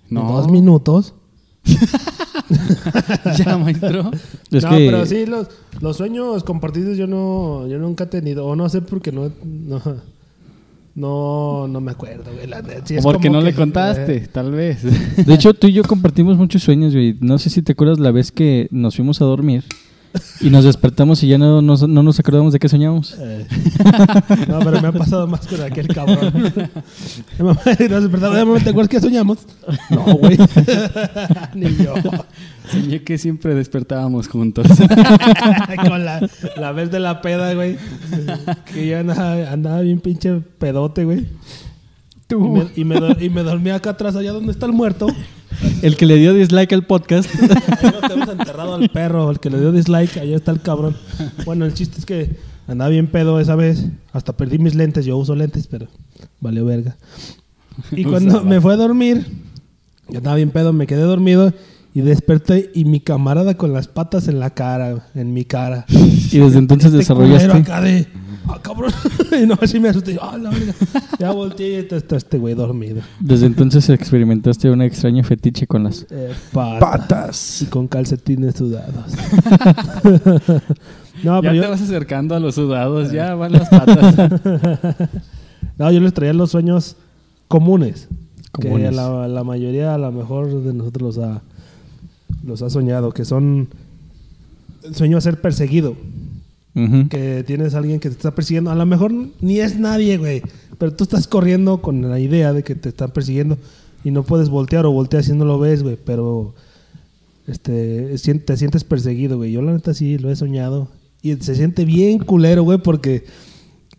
No. 0.10 0.22
Dos 0.32 0.50
minutos. 0.50 1.14
ya, 3.38 3.58
maestro. 3.58 4.10
Es 4.52 4.64
no, 4.64 4.70
que 4.70 4.78
pero 4.90 5.06
sí, 5.06 5.26
los, 5.26 5.50
los 5.82 5.98
sueños 5.98 6.46
compartidos 6.46 6.98
yo 6.98 7.08
no, 7.08 7.68
yo 7.68 7.78
nunca 7.78 8.06
he 8.06 8.08
tenido, 8.08 8.46
o 8.46 8.56
no 8.56 8.70
sé 8.70 8.82
por 8.82 9.02
qué 9.02 9.12
no, 9.12 9.30
no, 9.44 9.82
no, 10.96 11.68
no 11.68 11.82
me 11.82 11.92
acuerdo, 11.92 12.32
güey. 12.34 12.48
la 12.48 12.62
neta, 12.62 12.86
sí 12.86 12.96
es 12.96 13.04
Porque 13.04 13.28
como 13.28 13.42
no 13.42 13.46
le 13.46 13.54
contaste, 13.54 14.16
eh, 14.16 14.28
tal 14.32 14.52
vez. 14.54 14.82
De 15.26 15.34
hecho, 15.34 15.54
tú 15.54 15.68
y 15.68 15.74
yo 15.74 15.84
compartimos 15.84 16.38
muchos 16.38 16.64
sueños, 16.64 16.94
güey. 16.94 17.18
No 17.20 17.38
sé 17.38 17.50
si 17.50 17.62
te 17.62 17.74
acuerdas 17.74 18.00
la 18.00 18.12
vez 18.12 18.32
que 18.32 18.70
nos 18.72 18.96
fuimos 18.96 19.22
a 19.22 19.26
dormir 19.26 19.66
y 20.42 20.50
nos 20.50 20.64
despertamos 20.64 21.24
y 21.24 21.28
ya 21.28 21.38
no, 21.38 21.62
nos- 21.62 21.88
no 21.88 22.04
nos 22.04 22.20
acordamos 22.20 22.54
de 22.54 22.60
qué 22.60 22.70
soñamos. 22.70 23.16
eh. 23.20 23.46
no, 24.48 24.60
pero 24.60 24.82
me 24.82 24.88
ha 24.88 24.92
pasado 24.92 25.26
más 25.28 25.46
con 25.48 25.62
aquel 25.62 25.88
cabrón. 25.88 26.54
Nos 27.40 27.64
despertamos, 27.66 28.38
"Eh, 28.38 28.46
mamá, 28.46 28.60
¿te 28.60 28.70
acuerdas 28.70 28.90
que 28.90 29.00
soñamos? 29.00 29.40
No, 29.90 30.04
güey. 30.16 30.38
Ni 31.56 31.76
yo. 31.78 31.94
Soñé 32.72 33.04
que 33.04 33.18
siempre 33.18 33.56
despertábamos 33.56 34.28
juntos. 34.28 34.66
con 35.88 36.06
la, 36.06 36.28
la 36.58 36.72
vez 36.72 36.92
de 36.92 37.00
la 37.00 37.22
peda, 37.22 37.54
güey. 37.54 37.78
Que 38.74 38.88
yo 38.88 39.00
andaba, 39.00 39.52
andaba 39.52 39.82
bien 39.82 40.00
pinche 40.00 40.42
pedote, 40.60 41.06
güey. 41.06 41.28
Y 42.30 42.36
me, 42.36 42.66
y, 42.76 42.84
me, 42.84 42.96
y 43.26 43.30
me 43.30 43.44
dormí 43.44 43.70
acá 43.70 43.92
atrás, 43.92 44.16
allá 44.16 44.32
donde 44.32 44.52
está 44.52 44.66
el 44.66 44.72
muerto. 44.72 45.08
El 45.82 45.98
que 45.98 46.06
le 46.06 46.18
dio 46.18 46.34
dislike 46.34 46.74
al 46.74 46.86
podcast. 46.86 47.30
Ahí 47.82 47.92
lo 47.92 48.02
tenemos 48.08 48.30
enterrado 48.30 48.76
al 48.76 48.90
perro, 48.90 49.30
el 49.32 49.40
que 49.40 49.50
le 49.50 49.60
dio 49.60 49.72
dislike, 49.72 50.18
allá 50.18 50.36
está 50.36 50.52
el 50.52 50.62
cabrón. 50.62 50.96
Bueno, 51.46 51.66
el 51.66 51.74
chiste 51.74 52.00
es 52.00 52.06
que 52.06 52.36
andaba 52.68 52.90
bien 52.90 53.08
pedo 53.08 53.40
esa 53.40 53.56
vez. 53.56 53.86
Hasta 54.12 54.34
perdí 54.34 54.58
mis 54.60 54.76
lentes, 54.76 55.06
yo 55.06 55.18
uso 55.18 55.36
lentes, 55.36 55.68
pero 55.68 55.88
valió 56.40 56.66
verga. 56.66 56.96
Y 57.92 58.04
cuando 58.06 58.30
Usaba. 58.36 58.50
me 58.50 58.62
fue 58.62 58.74
a 58.74 58.78
dormir, 58.78 59.26
yo 60.10 60.18
andaba 60.20 60.36
bien 60.38 60.52
pedo, 60.52 60.74
me 60.74 60.88
quedé 60.88 61.02
dormido 61.02 61.54
y 61.96 62.02
desperté 62.02 62.72
y 62.74 62.86
mi 62.86 63.00
camarada 63.00 63.56
con 63.56 63.72
las 63.74 63.88
patas 63.88 64.28
en 64.28 64.40
la 64.40 64.50
cara, 64.52 65.08
en 65.16 65.34
mi 65.34 65.46
cara. 65.46 65.86
Y 65.90 66.40
desde 66.40 66.58
entonces 66.58 66.88
Este 66.88 66.98
desarrollaste. 67.00 67.52
acá 67.58 67.82
de, 67.82 68.08
ah, 68.48 68.60
cabrón. 68.62 68.92
y 69.42 69.46
no, 69.46 69.58
así 69.62 69.80
me 69.80 69.90
asusté. 69.90 70.18
Ah, 70.22 70.38
la 70.38 70.50
verga. 70.50 70.74
Ya 71.20 71.32
volteé 71.32 71.70
y 71.70 71.96
está 71.96 72.16
este 72.18 72.38
güey 72.38 72.54
dormido. 72.56 73.02
Desde 73.20 73.46
entonces 73.46 73.90
experimentaste 73.90 74.70
un 74.70 74.82
extraño 74.82 75.24
fetiche 75.24 75.68
con 75.68 75.84
las 75.86 76.06
Eh, 76.10 76.34
patas. 76.52 76.80
patas. 76.80 77.62
Y 77.62 77.66
con 77.68 77.88
calcetines 77.88 78.56
sudados. 78.56 79.12
no, 81.24 81.42
ya 81.42 81.42
pero 81.42 81.54
te 81.54 81.58
yo, 81.62 81.70
vas 81.70 81.82
acercando 81.82 82.36
a 82.36 82.40
los 82.40 82.56
sudados, 82.56 83.12
ya 83.12 83.36
van 83.36 83.52
las 83.54 83.70
patas. 83.70 84.16
no, 85.78 85.92
yo 85.92 86.00
les 86.00 86.14
traía 86.14 86.34
los 86.34 86.52
sueños 86.52 86.96
comunes. 87.48 88.08
Que 88.60 88.68
Comunes. 88.70 88.96
la, 88.96 89.28
la 89.28 89.44
mayoría, 89.44 89.96
a 89.96 89.98
lo 89.98 90.12
mejor 90.12 90.62
de 90.64 90.74
nosotros 90.74 91.16
los 91.16 91.26
ha, 91.26 91.42
los 92.46 92.62
ha 92.62 92.70
soñado. 92.70 93.12
Que 93.12 93.26
son 93.26 93.68
el 94.84 94.94
sueño 94.96 95.18
de 95.18 95.22
ser 95.22 95.42
perseguido. 95.42 95.96
Que 96.74 97.44
tienes 97.46 97.76
a 97.76 97.78
alguien 97.78 98.00
que 98.00 98.10
te 98.10 98.16
está 98.16 98.34
persiguiendo. 98.34 98.72
A 98.72 98.76
lo 98.76 98.86
mejor 98.86 99.14
ni 99.42 99.60
es 99.60 99.78
nadie, 99.78 100.18
güey. 100.18 100.42
Pero 100.80 100.94
tú 100.94 101.04
estás 101.04 101.28
corriendo 101.28 101.82
con 101.82 102.10
la 102.10 102.20
idea 102.20 102.52
de 102.52 102.64
que 102.64 102.74
te 102.74 102.90
están 102.90 103.12
persiguiendo 103.12 103.58
y 104.04 104.10
no 104.12 104.24
puedes 104.24 104.50
voltear 104.50 104.86
o 104.86 104.92
volteas 104.92 105.28
y 105.30 105.34
no 105.34 105.46
lo 105.46 105.60
ves, 105.60 105.84
güey. 105.84 105.98
Pero 106.04 106.56
este, 107.48 108.18
te 108.40 108.58
sientes 108.58 108.84
perseguido, 108.84 109.38
güey. 109.38 109.52
Yo 109.52 109.62
la 109.62 109.74
neta 109.74 109.94
sí 109.94 110.18
lo 110.18 110.32
he 110.32 110.36
soñado. 110.36 110.90
Y 111.22 111.36
se 111.36 111.56
siente 111.56 111.86
bien 111.86 112.20
culero, 112.20 112.64
güey, 112.64 112.80
porque 112.80 113.24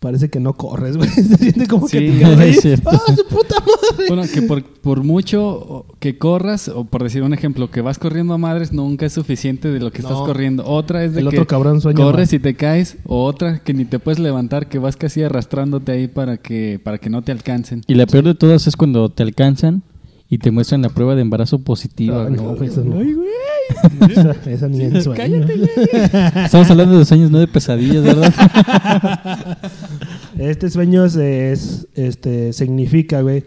parece 0.04 0.28
que 0.28 0.38
no 0.38 0.52
corres, 0.52 0.98
güey. 0.98 1.08
Se 1.08 1.36
siente 1.36 1.66
como 1.66 1.88
que 1.88 1.98
te 1.98 2.18
quedas 2.18 2.38
ahí. 2.38 2.56
¡Ah, 2.84 3.00
su 3.16 3.24
puta 3.26 3.56
madre! 3.60 4.04
Bueno, 4.06 4.22
que 4.32 4.42
por, 4.42 4.62
por 4.62 5.02
mucho 5.02 5.86
que 5.98 6.18
corras, 6.18 6.68
o 6.68 6.84
por 6.84 7.02
decir 7.02 7.22
un 7.22 7.32
ejemplo, 7.32 7.70
que 7.70 7.80
vas 7.80 7.98
corriendo 7.98 8.34
a 8.34 8.38
madres, 8.38 8.72
nunca 8.74 9.06
es 9.06 9.14
suficiente 9.14 9.68
de 9.72 9.80
lo 9.80 9.90
que 9.90 10.02
estás 10.02 10.18
corriendo. 10.18 10.62
Otra 10.66 11.04
es 11.04 11.14
de 11.14 11.20
El 11.20 11.30
que 11.30 11.36
otro 11.36 11.46
cabrón 11.46 11.80
sueña 11.80 12.04
corres 12.04 12.28
más. 12.28 12.32
y 12.34 12.38
te 12.38 12.54
caes, 12.54 12.98
o 13.06 13.24
otra 13.24 13.60
que 13.60 13.72
ni 13.72 13.86
te 13.86 13.98
puedes 13.98 14.18
levantar, 14.18 14.68
que 14.68 14.78
vas 14.78 14.96
casi 14.96 15.22
arrastrándote 15.22 15.92
ahí 15.92 16.06
para 16.06 16.36
que, 16.36 16.78
para 16.84 16.98
que 16.98 17.08
no 17.08 17.22
te 17.22 17.32
alcancen. 17.32 17.82
Y 17.86 17.94
la 17.94 18.06
peor 18.06 18.24
de 18.24 18.34
todas 18.34 18.66
es 18.66 18.76
cuando 18.76 19.08
te 19.08 19.22
alcanzan 19.22 19.82
y 20.28 20.36
te 20.38 20.50
muestran 20.50 20.82
la 20.82 20.90
prueba 20.90 21.14
de 21.14 21.22
embarazo 21.22 21.60
positiva. 21.60 22.26
Ay, 22.26 22.34
güey. 22.34 22.46
no, 22.46 22.54
güey, 22.56 22.68
eso 22.68 22.84
no. 22.84 22.98
Ay, 22.98 23.14
güey. 23.14 23.28
Esa, 24.10 24.36
esa 24.50 24.68
ni 24.68 24.82
en 24.82 25.02
sueño. 25.02 25.16
Cállate, 25.16 26.44
Estamos 26.44 26.70
hablando 26.70 26.98
de 26.98 27.04
sueños, 27.04 27.30
no 27.30 27.38
de 27.38 27.46
pesadillas, 27.46 28.02
¿verdad? 28.02 28.32
Este 30.38 30.68
sueño 30.68 31.04
es, 31.04 31.14
es, 31.14 31.86
este, 31.94 32.52
significa, 32.52 33.22
güey, 33.22 33.44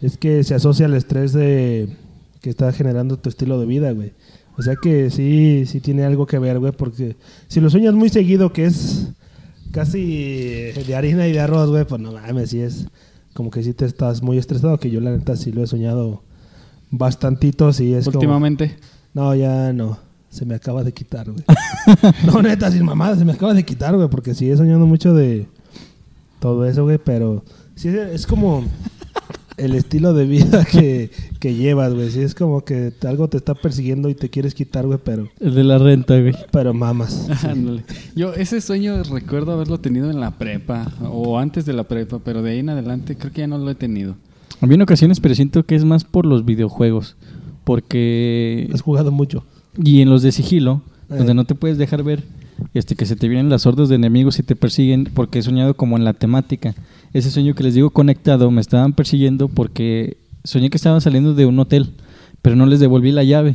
es 0.00 0.16
que 0.16 0.42
se 0.42 0.54
asocia 0.54 0.86
al 0.86 0.94
estrés 0.94 1.34
de 1.34 1.88
que 2.40 2.48
está 2.48 2.72
generando 2.72 3.18
tu 3.18 3.28
estilo 3.28 3.60
de 3.60 3.66
vida, 3.66 3.92
güey. 3.92 4.12
O 4.56 4.62
sea 4.62 4.76
que 4.76 5.10
sí, 5.10 5.64
sí 5.66 5.80
tiene 5.80 6.04
algo 6.04 6.26
que 6.26 6.38
ver, 6.38 6.58
güey, 6.58 6.72
porque 6.72 7.16
si 7.48 7.60
lo 7.60 7.68
sueñas 7.68 7.94
muy 7.94 8.08
seguido, 8.08 8.52
que 8.52 8.64
es 8.64 9.08
casi 9.70 10.72
de 10.86 10.94
harina 10.96 11.26
y 11.26 11.32
de 11.32 11.40
arroz, 11.40 11.70
güey, 11.70 11.84
pues 11.84 12.00
no 12.00 12.12
mames, 12.12 12.50
sí 12.50 12.60
es 12.60 12.86
como 13.34 13.50
que 13.50 13.62
sí 13.62 13.72
te 13.72 13.84
estás 13.84 14.22
muy 14.22 14.38
estresado, 14.38 14.78
que 14.78 14.90
yo 14.90 15.00
la 15.00 15.10
neta 15.10 15.36
sí 15.36 15.52
lo 15.52 15.62
he 15.62 15.66
soñado 15.66 16.22
bastantito, 16.90 17.72
sí 17.72 17.94
es 17.94 18.06
como... 18.06 18.40
No, 19.14 19.34
ya 19.34 19.72
no. 19.72 19.98
Se 20.28 20.44
me 20.46 20.54
acaba 20.54 20.84
de 20.84 20.92
quitar, 20.92 21.28
güey. 21.30 21.44
no, 22.26 22.40
neta, 22.40 22.70
sin 22.70 22.84
mamada, 22.84 23.16
se 23.16 23.24
me 23.24 23.32
acaba 23.32 23.52
de 23.52 23.64
quitar, 23.64 23.96
güey, 23.96 24.08
porque 24.08 24.34
sí 24.34 24.48
he 24.48 24.56
soñado 24.56 24.86
mucho 24.86 25.12
de 25.12 25.48
todo 26.38 26.64
eso, 26.66 26.84
güey, 26.84 26.98
pero 26.98 27.44
sí 27.74 27.88
es, 27.88 27.94
es 27.94 28.26
como 28.26 28.64
el 29.56 29.74
estilo 29.74 30.14
de 30.14 30.24
vida 30.26 30.64
que, 30.70 31.10
que 31.38 31.54
llevas, 31.54 31.92
güey. 31.94 32.10
Sí 32.10 32.20
es 32.20 32.34
como 32.34 32.64
que 32.64 32.92
algo 33.06 33.28
te 33.28 33.36
está 33.36 33.54
persiguiendo 33.54 34.08
y 34.08 34.14
te 34.14 34.30
quieres 34.30 34.54
quitar, 34.54 34.86
güey, 34.86 34.98
pero, 35.02 35.28
El 35.40 35.54
de 35.54 35.64
la 35.64 35.78
renta, 35.78 36.18
güey. 36.18 36.34
pero 36.50 36.72
mamas. 36.74 37.28
Ándale. 37.44 37.84
Yo 38.14 38.32
ese 38.34 38.60
sueño 38.60 39.02
recuerdo 39.02 39.52
haberlo 39.52 39.78
tenido 39.80 40.10
en 40.10 40.20
la 40.20 40.32
prepa 40.32 40.92
o 41.02 41.38
antes 41.38 41.66
de 41.66 41.72
la 41.72 41.84
prepa, 41.84 42.20
pero 42.20 42.42
de 42.42 42.52
ahí 42.52 42.58
en 42.60 42.70
adelante 42.70 43.16
creo 43.16 43.32
que 43.32 43.40
ya 43.40 43.46
no 43.46 43.58
lo 43.58 43.70
he 43.70 43.74
tenido. 43.74 44.16
A 44.60 44.66
mí 44.66 44.74
en 44.74 44.82
ocasiones, 44.82 45.20
pero 45.20 45.34
siento 45.34 45.64
que 45.64 45.74
es 45.74 45.84
más 45.84 46.04
por 46.04 46.26
los 46.26 46.44
videojuegos. 46.44 47.16
Porque. 47.70 48.68
Has 48.74 48.80
jugado 48.80 49.12
mucho. 49.12 49.44
Y 49.80 50.00
en 50.00 50.10
los 50.10 50.22
de 50.22 50.32
sigilo, 50.32 50.82
Eh. 51.08 51.14
donde 51.18 51.34
no 51.34 51.44
te 51.44 51.54
puedes 51.54 51.78
dejar 51.78 52.02
ver, 52.02 52.24
este 52.74 52.96
que 52.96 53.06
se 53.06 53.14
te 53.14 53.28
vienen 53.28 53.48
las 53.48 53.64
hordas 53.64 53.88
de 53.88 53.94
enemigos 53.94 54.40
y 54.40 54.42
te 54.42 54.56
persiguen, 54.56 55.08
porque 55.14 55.38
he 55.38 55.42
soñado 55.42 55.74
como 55.74 55.96
en 55.96 56.02
la 56.02 56.12
temática. 56.12 56.74
Ese 57.12 57.30
sueño 57.30 57.54
que 57.54 57.62
les 57.62 57.74
digo 57.74 57.90
conectado, 57.90 58.50
me 58.50 58.60
estaban 58.60 58.92
persiguiendo 58.92 59.46
porque 59.46 60.16
soñé 60.42 60.68
que 60.68 60.78
estaban 60.78 61.00
saliendo 61.00 61.32
de 61.34 61.46
un 61.46 61.60
hotel, 61.60 61.90
pero 62.42 62.56
no 62.56 62.66
les 62.66 62.80
devolví 62.80 63.12
la 63.12 63.22
llave. 63.22 63.54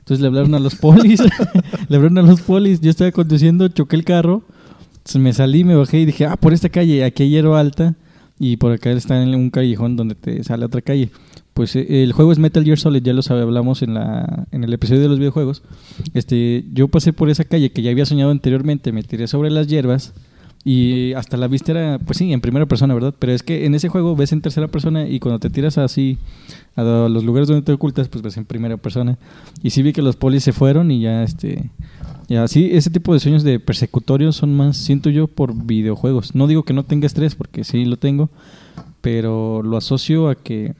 Entonces 0.00 0.20
le 0.20 0.26
hablaron 0.26 0.54
a 0.54 0.58
los 0.58 0.74
polis, 0.74 1.20
le 1.88 1.96
hablaron 1.96 2.18
a 2.18 2.22
los 2.22 2.42
polis, 2.42 2.82
yo 2.82 2.90
estaba 2.90 3.10
conduciendo, 3.10 3.68
choqué 3.68 3.96
el 3.96 4.04
carro, 4.04 4.42
entonces 4.98 5.22
me 5.22 5.32
salí, 5.32 5.64
me 5.64 5.76
bajé 5.76 6.00
y 6.00 6.04
dije, 6.04 6.26
ah, 6.26 6.36
por 6.36 6.52
esta 6.52 6.68
calle, 6.68 7.04
aquí 7.04 7.22
hay 7.22 7.30
hierba 7.30 7.58
alta, 7.58 7.94
y 8.38 8.58
por 8.58 8.72
acá 8.72 8.92
está 8.92 9.22
en 9.22 9.34
un 9.34 9.48
callejón 9.48 9.96
donde 9.96 10.14
te 10.14 10.44
sale 10.44 10.66
otra 10.66 10.82
calle. 10.82 11.10
Pues 11.56 11.74
eh, 11.74 12.02
el 12.02 12.12
juego 12.12 12.32
es 12.32 12.38
Metal 12.38 12.62
Gear 12.62 12.78
Solid, 12.78 13.02
ya 13.02 13.14
lo 13.14 13.22
hablamos 13.30 13.80
en, 13.80 13.94
la, 13.94 14.46
en 14.52 14.62
el 14.62 14.74
episodio 14.74 15.00
de 15.00 15.08
los 15.08 15.18
videojuegos. 15.18 15.62
Este, 16.12 16.66
yo 16.74 16.88
pasé 16.88 17.14
por 17.14 17.30
esa 17.30 17.44
calle 17.44 17.72
que 17.72 17.80
ya 17.80 17.90
había 17.90 18.04
soñado 18.04 18.30
anteriormente, 18.30 18.92
me 18.92 19.02
tiré 19.02 19.26
sobre 19.26 19.50
las 19.50 19.66
hierbas 19.66 20.12
y 20.66 21.14
hasta 21.14 21.38
la 21.38 21.48
vista 21.48 21.72
era, 21.72 21.98
pues 21.98 22.18
sí, 22.18 22.30
en 22.30 22.42
primera 22.42 22.66
persona, 22.66 22.92
¿verdad? 22.92 23.14
Pero 23.18 23.32
es 23.32 23.42
que 23.42 23.64
en 23.64 23.74
ese 23.74 23.88
juego 23.88 24.14
ves 24.14 24.32
en 24.32 24.42
tercera 24.42 24.68
persona 24.68 25.08
y 25.08 25.18
cuando 25.18 25.38
te 25.38 25.48
tiras 25.48 25.78
así 25.78 26.18
a 26.74 26.82
los 26.82 27.24
lugares 27.24 27.48
donde 27.48 27.62
te 27.62 27.72
ocultas, 27.72 28.08
pues 28.08 28.20
ves 28.20 28.36
en 28.36 28.44
primera 28.44 28.76
persona. 28.76 29.16
Y 29.62 29.70
sí 29.70 29.80
vi 29.80 29.94
que 29.94 30.02
los 30.02 30.16
polis 30.16 30.44
se 30.44 30.52
fueron 30.52 30.90
y 30.90 31.00
ya, 31.00 31.22
este, 31.22 31.70
ya 32.28 32.46
sí, 32.48 32.68
ese 32.70 32.90
tipo 32.90 33.14
de 33.14 33.20
sueños 33.20 33.44
de 33.44 33.60
persecutorios 33.60 34.36
son 34.36 34.54
más, 34.54 34.76
siento 34.76 35.08
yo, 35.08 35.26
por 35.26 35.54
videojuegos. 35.54 36.34
No 36.34 36.48
digo 36.48 36.64
que 36.64 36.74
no 36.74 36.84
tenga 36.84 37.06
estrés, 37.06 37.34
porque 37.34 37.64
sí 37.64 37.86
lo 37.86 37.96
tengo, 37.96 38.28
pero 39.00 39.62
lo 39.62 39.78
asocio 39.78 40.28
a 40.28 40.34
que 40.34 40.74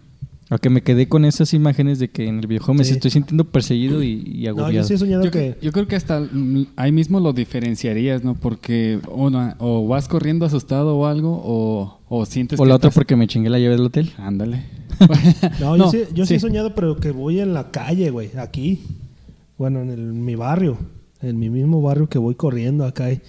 a 0.49 0.59
que 0.59 0.71
me 0.71 0.83
quedé 0.83 1.09
con 1.09 1.25
esas 1.25 1.53
imágenes 1.55 1.99
de 1.99 2.09
que 2.09 2.27
en 2.29 2.39
el 2.39 2.47
videojuego 2.47 2.79
me 2.79 2.85
Sí. 2.85 2.93
estoy 2.93 3.11
sintiendo 3.11 3.45
perseguido 3.45 4.03
y, 4.03 4.23
y 4.27 4.43
No, 4.45 4.51
agobiado. 4.51 4.73
yo 4.73 4.85
sí 4.85 4.95
he 4.95 4.99
soñado 4.99 5.25
Yo, 5.25 5.31
que... 5.33 5.57
yo 5.61 5.73
creo 5.73 5.89
que 5.89 5.97
hasta 5.97 6.21
mm, 6.21 6.67
ahí 6.77 6.93
mismo 6.93 7.19
lo 7.19 7.33
diferenciarías, 7.33 8.23
¿no? 8.23 8.35
Porque 8.35 9.01
una, 9.11 9.57
o 9.59 9.89
vas 9.89 10.07
corriendo 10.07 10.47
asustado 10.47 10.97
o 10.97 11.07
algo, 11.07 11.41
o, 11.45 11.99
o 12.09 12.27
sientes 12.27 12.61
o 12.61 12.63
que 12.63 12.69
la 12.69 12.77
otra 12.77 12.89
estás- 12.91 12.95
porque 12.95 13.17
me 13.17 13.27
chingué 13.27 13.51
la 13.51 13.59
llave 13.59 13.77
del 13.77 13.87
hotel. 13.87 14.13
Ándale. 14.19 14.65
No, 15.61 15.77
yo, 15.77 15.91
sí, 15.91 16.03
yo 16.15 16.25
sí 16.25 16.35
he 16.35 16.41
soñado, 16.41 16.75
pero 16.75 16.97
que 16.97 17.11
voy 17.11 17.41
en 17.41 17.53
la 17.53 17.71
calle, 17.71 18.11
güey, 18.11 18.31
aquí. 18.39 18.81
Bueno, 19.59 19.81
en, 19.83 19.91
el- 19.91 19.99
en 20.01 20.25
mi 20.25 20.37
barrio, 20.37 20.79
en 21.23 21.39
mi 21.39 21.51
mismo 21.51 21.83
barrio 21.83 22.09
que 22.09 22.19
voy 22.19 22.35
corriendo 22.35 22.85
acá 22.85 23.11
y, 23.13 23.21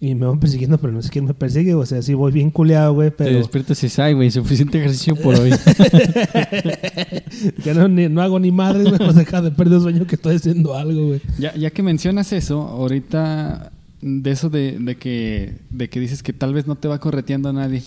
y 0.00 0.14
me 0.14 0.26
van 0.26 0.38
persiguiendo, 0.38 0.78
pero 0.78 0.92
no 0.92 1.02
sé 1.02 1.08
quién 1.10 1.24
me 1.24 1.34
persigue, 1.34 1.74
o 1.74 1.84
sea, 1.84 2.00
sí 2.02 2.14
voy 2.14 2.30
bien 2.30 2.50
culeado, 2.50 2.94
güey, 2.94 3.10
Te 3.10 3.24
pero 3.24 3.38
despiertas 3.38 3.82
y 3.82 4.00
ay, 4.00 4.12
güey, 4.14 4.30
suficiente 4.30 4.78
ejercicio 4.78 5.16
por 5.16 5.34
hoy. 5.34 5.50
que 7.64 7.74
no, 7.74 7.88
ni- 7.88 8.08
no 8.08 8.22
hago 8.22 8.38
ni 8.38 8.52
madre, 8.52 8.84
güey, 8.84 8.98
pues 8.98 9.14
deja 9.14 9.42
de 9.42 9.50
perder 9.50 9.80
sueño 9.80 10.06
que 10.06 10.16
estoy 10.16 10.36
haciendo 10.36 10.76
algo, 10.76 11.06
güey. 11.08 11.20
Ya, 11.38 11.54
ya 11.56 11.70
que 11.70 11.82
mencionas 11.82 12.32
eso, 12.32 12.60
ahorita 12.62 13.72
de 14.00 14.30
eso 14.30 14.48
de, 14.50 14.78
de 14.78 14.96
que 14.96 15.56
de 15.70 15.88
que 15.88 15.98
dices 15.98 16.22
que 16.22 16.32
tal 16.32 16.54
vez 16.54 16.68
no 16.68 16.76
te 16.76 16.86
va 16.86 16.98
correteando 17.00 17.48
a 17.48 17.52
nadie. 17.52 17.82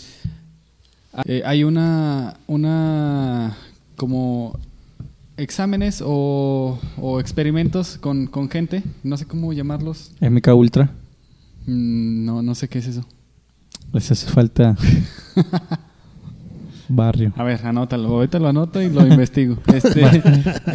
eh, 1.26 1.42
hay 1.46 1.64
una 1.64 2.36
una 2.48 3.56
como 3.96 4.60
exámenes 5.38 6.04
o, 6.06 6.78
o 6.98 7.20
experimentos 7.22 7.98
con, 7.98 8.28
con 8.28 8.50
gente, 8.50 8.84
no 9.04 9.16
sé 9.18 9.26
cómo 9.26 9.54
llamarlos. 9.54 10.12
MK 10.20 10.48
Ultra. 10.54 10.92
Mm, 11.66 12.26
No, 12.26 12.42
no 12.42 12.56
sé 12.56 12.68
qué 12.68 12.80
es 12.80 12.88
eso. 12.88 13.06
Les 13.94 14.12
hace 14.12 14.28
falta 14.28 14.76
barrio. 16.90 17.34
A 17.38 17.44
ver, 17.44 17.66
anótalo. 17.66 18.10
Ahorita 18.10 18.40
lo 18.40 18.48
anoto 18.50 18.82
y 18.82 18.90
lo 18.90 19.06
investigo. 19.06 19.58
Este, 19.74 20.02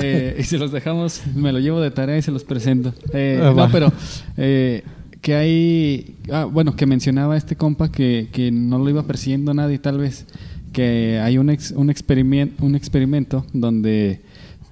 eh, 0.01 0.37
y 0.39 0.43
se 0.45 0.59
los 0.59 0.73
dejamos, 0.73 1.23
me 1.35 1.53
lo 1.53 1.59
llevo 1.59 1.81
de 1.81 1.91
tarea 1.91 2.17
y 2.19 2.23
se 2.23 2.31
los 2.31 2.45
presento. 2.45 2.95
Eh, 3.13 3.41
Ah, 3.43 3.53
no, 3.55 3.71
pero 3.71 3.93
eh, 4.37 4.83
que 5.21 5.35
hay. 5.35 6.17
ah, 6.33 6.45
bueno, 6.45 6.77
que 6.77 6.87
mencionaba 6.87 7.37
este 7.37 7.57
compa 7.57 7.91
que, 7.91 8.29
que 8.33 8.51
no 8.51 8.79
lo 8.79 8.89
iba 8.91 9.03
persiguiendo 9.03 9.53
nadie, 9.55 9.79
tal 9.79 9.99
vez. 9.99 10.27
Que 10.73 11.21
hay 11.23 11.39
un, 11.39 11.51
ex- 11.51 11.73
un, 11.73 11.89
experiment- 11.89 12.53
un 12.61 12.75
experimento 12.75 13.47
donde 13.53 14.21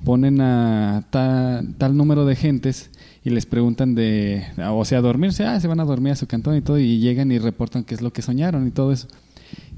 ponen 0.04 0.40
a 0.40 1.04
ta- 1.10 1.62
tal 1.78 1.96
número 1.96 2.26
de 2.26 2.36
gentes 2.36 2.90
y 3.24 3.30
les 3.30 3.46
preguntan 3.46 3.94
de, 3.94 4.44
o 4.70 4.84
sea, 4.84 5.00
dormirse, 5.00 5.44
ah, 5.44 5.58
se 5.58 5.66
van 5.66 5.80
a 5.80 5.84
dormir 5.84 6.12
a 6.12 6.16
su 6.16 6.26
cantón 6.26 6.56
y 6.56 6.60
todo, 6.60 6.78
y 6.78 6.98
llegan 6.98 7.32
y 7.32 7.38
reportan 7.38 7.84
qué 7.84 7.94
es 7.94 8.02
lo 8.02 8.12
que 8.12 8.20
soñaron 8.20 8.66
y 8.68 8.70
todo 8.70 8.92
eso. 8.92 9.08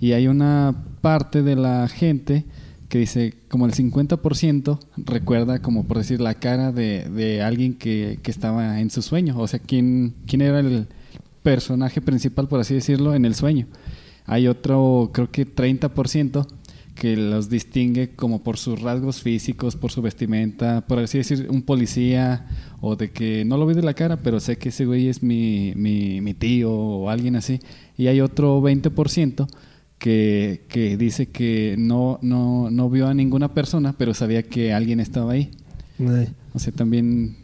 Y 0.01 0.13
hay 0.13 0.27
una 0.27 0.85
parte 1.01 1.43
de 1.43 1.55
la 1.55 1.87
gente 1.89 2.45
que 2.89 2.99
dice 2.99 3.35
como 3.49 3.67
el 3.67 3.73
50% 3.73 4.79
recuerda 4.97 5.61
como 5.61 5.85
por 5.85 5.99
decir 5.99 6.21
la 6.21 6.35
cara 6.35 6.73
de, 6.73 7.09
de 7.11 7.43
alguien 7.43 7.75
que, 7.75 8.19
que 8.23 8.31
estaba 8.31 8.81
en 8.81 8.91
su 8.91 9.03
sueño, 9.03 9.39
o 9.39 9.47
sea, 9.47 9.61
quién, 9.61 10.15
quién 10.27 10.43
era 10.43 10.61
el 10.61 10.89
personaje 11.43 12.01
principal, 12.01 12.49
por 12.49 12.59
así 12.59 12.75
decirlo, 12.75 13.15
en 13.15 13.25
el 13.25 13.37
sueño. 13.37 13.67
Hay 14.25 14.49
otro, 14.49 15.11
creo 15.13 15.31
que 15.31 15.47
30% 15.47 16.47
que 16.97 17.17
los 17.17 17.49
distingue 17.49 18.11
como 18.17 18.43
por 18.43 18.57
sus 18.59 18.81
rasgos 18.81 19.21
físicos, 19.23 19.77
por 19.77 19.93
su 19.93 20.03
vestimenta, 20.03 20.85
por 20.89 20.99
así 20.99 21.19
decir, 21.19 21.47
un 21.51 21.63
policía, 21.63 22.47
o 22.81 22.97
de 22.97 23.11
que 23.13 23.45
no 23.45 23.57
lo 23.59 23.67
vi 23.67 23.75
de 23.75 23.83
la 23.83 23.95
cara, 23.95 24.17
pero 24.17 24.41
sé 24.41 24.57
que 24.59 24.71
ese 24.71 24.87
güey 24.87 25.07
es 25.09 25.23
mi, 25.23 25.73
mi, 25.77 26.21
mi 26.21 26.35
tío 26.35 26.73
o 26.73 27.11
alguien 27.11 27.37
así. 27.37 27.61
Y 27.99 28.09
hay 28.09 28.21
otro 28.21 28.61
20% 28.63 29.47
que, 29.99 30.65
que 30.69 30.97
dice 30.97 31.27
que 31.27 31.77
no, 31.79 32.19
no, 32.23 32.71
no 32.71 32.91
vio 32.91 33.07
a 33.09 33.15
ninguna 33.15 33.53
persona, 33.55 33.95
pero 33.97 34.13
sabía 34.15 34.43
que 34.43 34.73
alguien 34.73 34.99
estaba 34.99 35.33
ahí. 35.33 35.51
Ay. 36.01 36.29
O 36.55 36.59
sea, 36.59 36.73
también... 36.73 37.37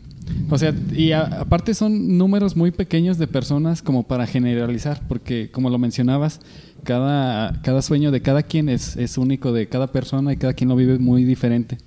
O 0.51 0.57
sea, 0.57 0.73
y 0.97 1.11
a- 1.13 1.41
aparte 1.41 1.75
son 1.75 2.17
números 2.17 2.57
muy 2.57 2.71
pequeños 2.71 3.19
de 3.19 3.27
personas 3.27 3.83
como 3.83 4.05
para 4.07 4.27
generalizar, 4.27 5.03
porque 5.09 5.51
como 5.51 5.69
lo 5.69 5.79
mencionabas, 5.79 6.41
cada, 6.85 7.61
cada 7.63 7.83
sueño 7.83 8.11
de 8.11 8.23
cada 8.23 8.43
quien 8.43 8.69
es, 8.69 8.97
es 8.97 9.19
único 9.19 9.53
de 9.53 9.69
cada 9.69 9.93
persona 9.93 10.33
y 10.33 10.37
cada 10.37 10.55
quien 10.55 10.69
lo 10.69 10.77
vive 10.77 10.99
muy 10.99 11.25
diferente. 11.25 11.79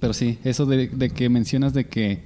Pero 0.00 0.12
sí, 0.12 0.38
eso 0.44 0.66
de, 0.66 0.88
de 0.88 1.10
que 1.10 1.28
mencionas 1.28 1.74
de 1.74 1.86
que, 1.86 2.22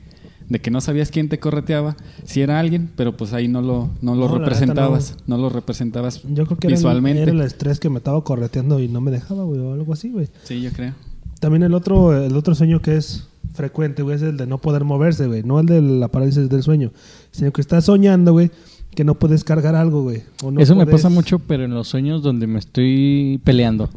de 0.49 0.61
que 0.61 0.71
no 0.71 0.81
sabías 0.81 1.11
quién 1.11 1.29
te 1.29 1.39
correteaba, 1.39 1.97
si 2.25 2.43
era 2.43 2.59
alguien, 2.61 2.91
pero 2.97 3.17
pues 3.17 3.33
ahí 3.33 3.49
no 3.49 3.63
lo, 3.63 3.91
no 4.03 4.15
lo 4.15 4.29
No, 4.29 4.39
representabas, 4.39 5.17
no. 5.27 5.39
lo 5.39 5.49
representabas 5.49 6.23
Yo 6.25 6.45
creo 6.47 6.59
que 6.59 6.67
era 6.67 6.77
el- 6.77 6.81
visualmente. 6.81 7.23
Era, 7.23 7.33
el 7.33 7.41
estrés 7.41 7.81
que 7.81 7.89
me 7.89 7.99
estaba 7.99 8.23
correteando 8.25 8.79
y 8.81 8.89
no 8.89 9.01
me 9.01 9.11
dejaba, 9.11 9.45
güey, 9.45 9.61
o 9.61 9.73
algo 9.73 9.93
así, 9.93 10.11
güey. 10.11 10.29
Sí, 10.45 10.61
yo 10.61 10.71
creo. 10.73 10.93
También 11.41 11.63
el 11.63 11.75
otro, 11.75 12.25
el 12.25 12.37
otro 12.37 12.55
sueño 12.55 12.81
que 12.83 12.97
es 12.97 13.27
frecuente, 13.55 14.03
güey, 14.03 14.17
es 14.17 14.23
el 14.23 14.37
de 14.37 14.47
no 14.47 14.59
poder 14.59 14.85
moverse, 14.85 15.27
güey. 15.27 15.43
No 15.43 15.59
el 15.61 15.67
de 15.67 15.81
la 15.83 16.09
parálisis 16.09 16.49
del 16.49 16.63
sueño, 16.63 16.93
sino 17.33 17.53
que 17.53 17.61
estás 17.61 17.85
soñando, 17.87 18.33
güey, 18.33 18.51
que 18.95 19.05
no 19.05 19.15
puedes 19.19 19.43
cargar 19.45 19.75
algo, 19.75 20.03
güey. 20.03 20.23
no 20.43 20.61
Eso 20.61 20.75
me 20.77 20.87
pasa 20.87 21.09
mucho, 21.09 21.39
pero 21.39 21.65
en 21.65 21.73
los 21.73 21.89
sueños 21.89 22.23
donde 22.23 22.47
me 22.47 22.59
estoy 22.59 23.41
peleando. 23.45 23.89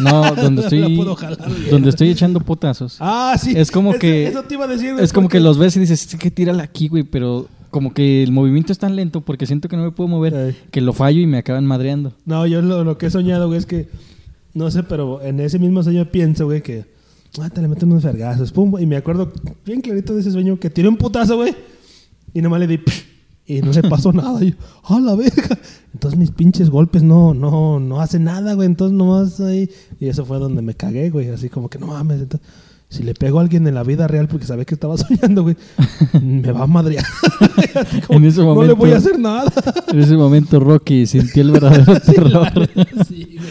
No, 0.00 0.34
donde 0.34 0.62
estoy 0.64 0.96
puedo 0.96 1.16
jalar, 1.16 1.48
donde 1.70 1.88
estoy 1.90 2.10
echando 2.10 2.40
putazos. 2.40 2.96
Ah, 3.00 3.36
sí. 3.40 3.54
Es 3.56 3.70
como 3.70 3.90
Eso- 3.92 3.98
que- 4.00 4.26
Eso 4.26 4.42
te 4.42 4.54
iba 4.54 4.64
a 4.64 4.68
decir, 4.68 4.92
güey. 4.92 5.04
Es 5.04 5.12
como 5.12 5.28
que 5.28 5.40
los 5.40 5.56
ves 5.58 5.76
y 5.76 5.80
dices, 5.80 6.06
"Es 6.12 6.18
que 6.18 6.30
tírala 6.30 6.62
aquí, 6.62 6.88
güey, 6.88 7.04
pero 7.04 7.48
como 7.70 7.92
que 7.94 8.22
el 8.22 8.32
movimiento 8.32 8.72
es 8.72 8.78
tan 8.78 8.96
lento 8.96 9.20
porque 9.22 9.46
siento 9.46 9.68
que 9.68 9.76
no 9.76 9.82
me 9.82 9.90
puedo 9.92 10.08
mover, 10.08 10.54
que 10.70 10.80
lo 10.80 10.92
fallo 10.92 11.20
y 11.20 11.26
me 11.26 11.38
acaban 11.38 11.66
madreando. 11.66 12.12
No, 12.26 12.46
yo 12.46 12.60
lo, 12.62 12.84
lo 12.84 12.96
que 12.98 13.06
he 13.06 13.10
soñado, 13.10 13.46
güey, 13.46 13.58
es 13.58 13.66
que... 13.66 13.88
No 14.54 14.70
sé, 14.70 14.82
pero 14.82 15.22
en 15.22 15.38
ese 15.40 15.58
mismo 15.58 15.82
sueño 15.82 16.06
pienso, 16.10 16.46
güey, 16.46 16.62
que... 16.62 16.84
Ah, 17.40 17.50
te 17.50 17.60
le 17.60 17.68
meto 17.68 17.84
unos 17.86 18.02
vergazos, 18.02 18.52
pum. 18.52 18.74
Y 18.80 18.86
me 18.86 18.96
acuerdo 18.96 19.30
bien 19.64 19.80
clarito 19.82 20.14
de 20.14 20.20
ese 20.22 20.30
sueño 20.32 20.58
que 20.58 20.70
tiré 20.70 20.88
un 20.88 20.96
putazo, 20.96 21.36
güey. 21.36 21.54
Y 22.34 22.40
nomás 22.40 22.60
le 22.60 22.66
di... 22.66 22.78
"Psh", 22.78 23.04
Y 23.48 23.62
no 23.62 23.72
se 23.72 23.82
pasó 23.82 24.12
nada. 24.12 24.44
Y 24.44 24.50
yo, 24.50 24.56
¡ah, 24.84 25.00
la 25.00 25.14
verga! 25.16 25.58
Entonces 25.94 26.18
mis 26.18 26.30
pinches 26.30 26.68
golpes 26.70 27.02
no, 27.02 27.32
no, 27.34 27.80
no 27.80 28.00
hacen 28.00 28.24
nada, 28.24 28.52
güey. 28.54 28.66
Entonces 28.66 28.96
nomás 28.96 29.40
ahí... 29.40 29.68
Y 29.98 30.06
eso 30.08 30.24
fue 30.26 30.38
donde 30.38 30.62
me 30.62 30.74
cagué, 30.74 31.08
güey. 31.10 31.28
Así 31.30 31.48
como 31.48 31.68
que 31.68 31.78
no 31.78 31.86
mames. 31.88 32.20
entonces, 32.20 32.46
si 32.90 33.02
le 33.02 33.12
pego 33.14 33.38
a 33.38 33.42
alguien 33.42 33.66
en 33.66 33.74
la 33.74 33.82
vida 33.82 34.06
real 34.06 34.28
porque 34.28 34.46
sabía 34.46 34.64
que 34.64 34.74
estaba 34.74 34.96
soñando, 34.98 35.42
güey, 35.42 35.56
me 36.22 36.52
va 36.52 36.62
a 36.64 36.66
madrear. 36.66 37.04
En 38.08 38.24
ese 38.24 38.40
No 38.40 38.48
le 38.48 38.54
momento- 38.54 38.76
voy 38.76 38.92
a 38.92 38.96
hacer 38.96 39.18
nada. 39.18 39.52
En 39.88 40.00
ese 40.00 40.14
momento 40.16 40.58
Rocky 40.60 41.06
sintió 41.06 41.42
el 41.42 41.50
verdadero 41.52 42.00
terror. 42.00 42.48
Sí, 43.06 43.36
güey. 43.38 43.48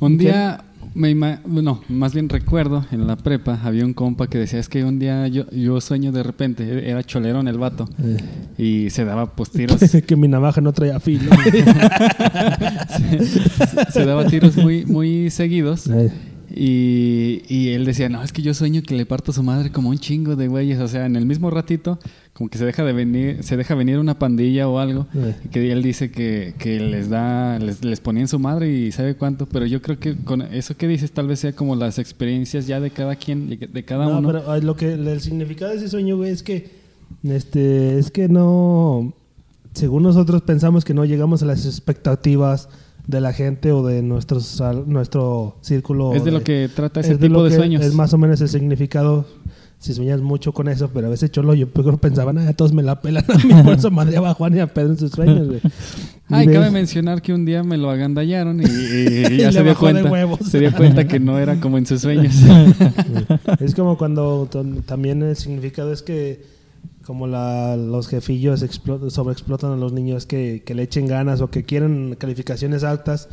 Un 0.00 0.18
¿Qué? 0.18 0.24
día, 0.24 0.64
me 0.94 1.14
no, 1.14 1.80
más 1.88 2.14
bien 2.14 2.28
recuerdo, 2.28 2.84
en 2.90 3.06
la 3.06 3.16
prepa 3.16 3.60
había 3.62 3.84
un 3.84 3.94
compa 3.94 4.26
que 4.26 4.38
decía, 4.38 4.58
es 4.58 4.68
que 4.68 4.84
un 4.84 4.98
día 4.98 5.28
yo, 5.28 5.48
yo 5.50 5.80
sueño 5.80 6.12
de 6.12 6.22
repente, 6.22 6.90
era 6.90 7.02
cholerón 7.02 7.48
el 7.48 7.58
vato, 7.58 7.88
y 8.56 8.90
se 8.90 9.04
daba 9.04 9.34
pues 9.34 9.50
tiros, 9.52 9.80
se, 9.80 10.02
que 10.02 10.16
mi 10.16 10.28
navaja 10.28 10.60
no 10.60 10.72
traía 10.72 11.00
filo. 11.00 11.30
se 13.92 14.04
daba 14.04 14.26
tiros 14.26 14.56
muy, 14.56 14.84
muy 14.86 15.30
seguidos. 15.30 15.88
Ay. 15.88 16.10
Y, 16.60 17.42
y 17.48 17.68
él 17.68 17.84
decía, 17.84 18.08
no, 18.08 18.20
es 18.24 18.32
que 18.32 18.42
yo 18.42 18.52
sueño 18.52 18.82
que 18.82 18.96
le 18.96 19.06
parto 19.06 19.30
a 19.30 19.34
su 19.34 19.44
madre 19.44 19.70
como 19.70 19.90
un 19.90 19.98
chingo 19.98 20.34
de 20.34 20.48
güeyes. 20.48 20.80
O 20.80 20.88
sea, 20.88 21.06
en 21.06 21.14
el 21.14 21.24
mismo 21.24 21.50
ratito, 21.50 22.00
como 22.32 22.50
que 22.50 22.58
se 22.58 22.64
deja 22.66 22.82
de 22.82 22.92
venir, 22.92 23.44
se 23.44 23.56
deja 23.56 23.76
venir 23.76 24.00
una 24.00 24.18
pandilla 24.18 24.68
o 24.68 24.80
algo. 24.80 25.06
Y 25.44 25.48
que 25.50 25.70
él 25.70 25.84
dice 25.84 26.10
que, 26.10 26.54
que 26.58 26.80
les 26.80 27.10
da, 27.10 27.60
les, 27.60 27.84
les 27.84 28.00
ponía 28.00 28.22
en 28.22 28.28
su 28.28 28.40
madre 28.40 28.72
y 28.72 28.90
sabe 28.90 29.14
cuánto. 29.14 29.46
Pero 29.46 29.66
yo 29.66 29.80
creo 29.80 30.00
que 30.00 30.16
con 30.16 30.42
eso 30.42 30.76
que 30.76 30.88
dices, 30.88 31.12
tal 31.12 31.28
vez 31.28 31.38
sea 31.38 31.52
como 31.52 31.76
las 31.76 32.00
experiencias 32.00 32.66
ya 32.66 32.80
de 32.80 32.90
cada 32.90 33.14
quien, 33.14 33.48
de, 33.48 33.84
cada 33.84 34.06
No, 34.06 34.18
uno. 34.18 34.28
pero 34.32 34.60
lo 34.60 34.74
que 34.74 34.94
el 34.94 35.20
significado 35.20 35.70
de 35.70 35.76
ese 35.76 35.88
sueño, 35.88 36.16
güey, 36.16 36.32
es 36.32 36.42
que 36.42 36.70
este 37.22 38.00
es 38.00 38.10
que 38.10 38.28
no 38.28 39.12
según 39.74 40.02
nosotros 40.02 40.42
pensamos 40.42 40.84
que 40.84 40.92
no 40.92 41.04
llegamos 41.04 41.42
a 41.44 41.46
las 41.46 41.66
expectativas 41.66 42.68
de 43.08 43.20
la 43.20 43.32
gente 43.32 43.72
o 43.72 43.84
de 43.84 44.02
nuestro 44.02 44.38
sal- 44.40 44.84
nuestro 44.86 45.56
círculo 45.62 46.14
es 46.14 46.24
de 46.24 46.30
lo 46.30 46.44
que 46.44 46.68
trata 46.72 47.00
ese 47.00 47.14
es 47.14 47.18
tipo 47.18 47.42
de 47.42 47.56
sueños. 47.56 47.82
Es 47.84 47.94
más 47.94 48.12
o 48.12 48.18
menos 48.18 48.40
el 48.40 48.48
significado 48.48 49.26
si 49.80 49.94
sueñas 49.94 50.20
mucho 50.20 50.52
con 50.52 50.68
eso, 50.68 50.90
pero 50.92 51.06
a 51.06 51.10
veces 51.10 51.30
cholo 51.30 51.54
yo 51.54 51.68
peor 51.70 51.98
pensaba, 51.98 52.32
nada, 52.32 52.52
todos 52.52 52.72
me 52.72 52.82
la 52.82 53.00
pelan 53.00 53.24
a 53.28 53.38
mí, 53.38 53.62
por 53.62 53.74
eso 53.74 53.90
madreaba 53.92 54.30
a 54.30 54.34
Juan 54.34 54.56
y 54.56 54.60
a 54.60 54.66
Pedro 54.66 54.90
en 54.90 54.98
sus 54.98 55.12
sueños, 55.12 55.46
güey. 55.46 55.60
Ay, 56.28 56.46
cabe 56.48 56.70
mencionar 56.70 57.22
que 57.22 57.32
un 57.32 57.46
día 57.46 57.62
me 57.62 57.78
lo 57.78 57.88
agandallaron 57.88 58.60
y, 58.60 58.64
y 58.64 59.26
Y 59.34 59.36
ya 59.38 59.52
se 59.52 59.62
dio 59.62 59.74
cuenta. 59.76 60.10
Se 60.44 60.60
dio 60.60 60.74
cuenta 60.74 61.06
que 61.06 61.18
no 61.18 61.38
era 61.38 61.58
como 61.60 61.78
en 61.78 61.86
sus 61.86 62.02
sueños. 62.02 62.34
Es 63.60 63.74
como 63.74 63.96
cuando 63.96 64.48
también 64.84 65.22
el 65.22 65.36
significado 65.36 65.92
es 65.92 66.02
que 66.02 66.57
como 67.08 67.26
la, 67.26 67.74
los 67.78 68.06
jefillos 68.06 68.62
explo- 68.62 69.08
sobreexplotan 69.08 69.72
a 69.72 69.76
los 69.76 69.94
niños 69.94 70.26
que, 70.26 70.62
que 70.62 70.74
le 70.74 70.82
echen 70.82 71.06
ganas 71.06 71.40
o 71.40 71.48
que 71.48 71.62
quieren 71.64 72.14
calificaciones 72.18 72.84
altas 72.84 73.30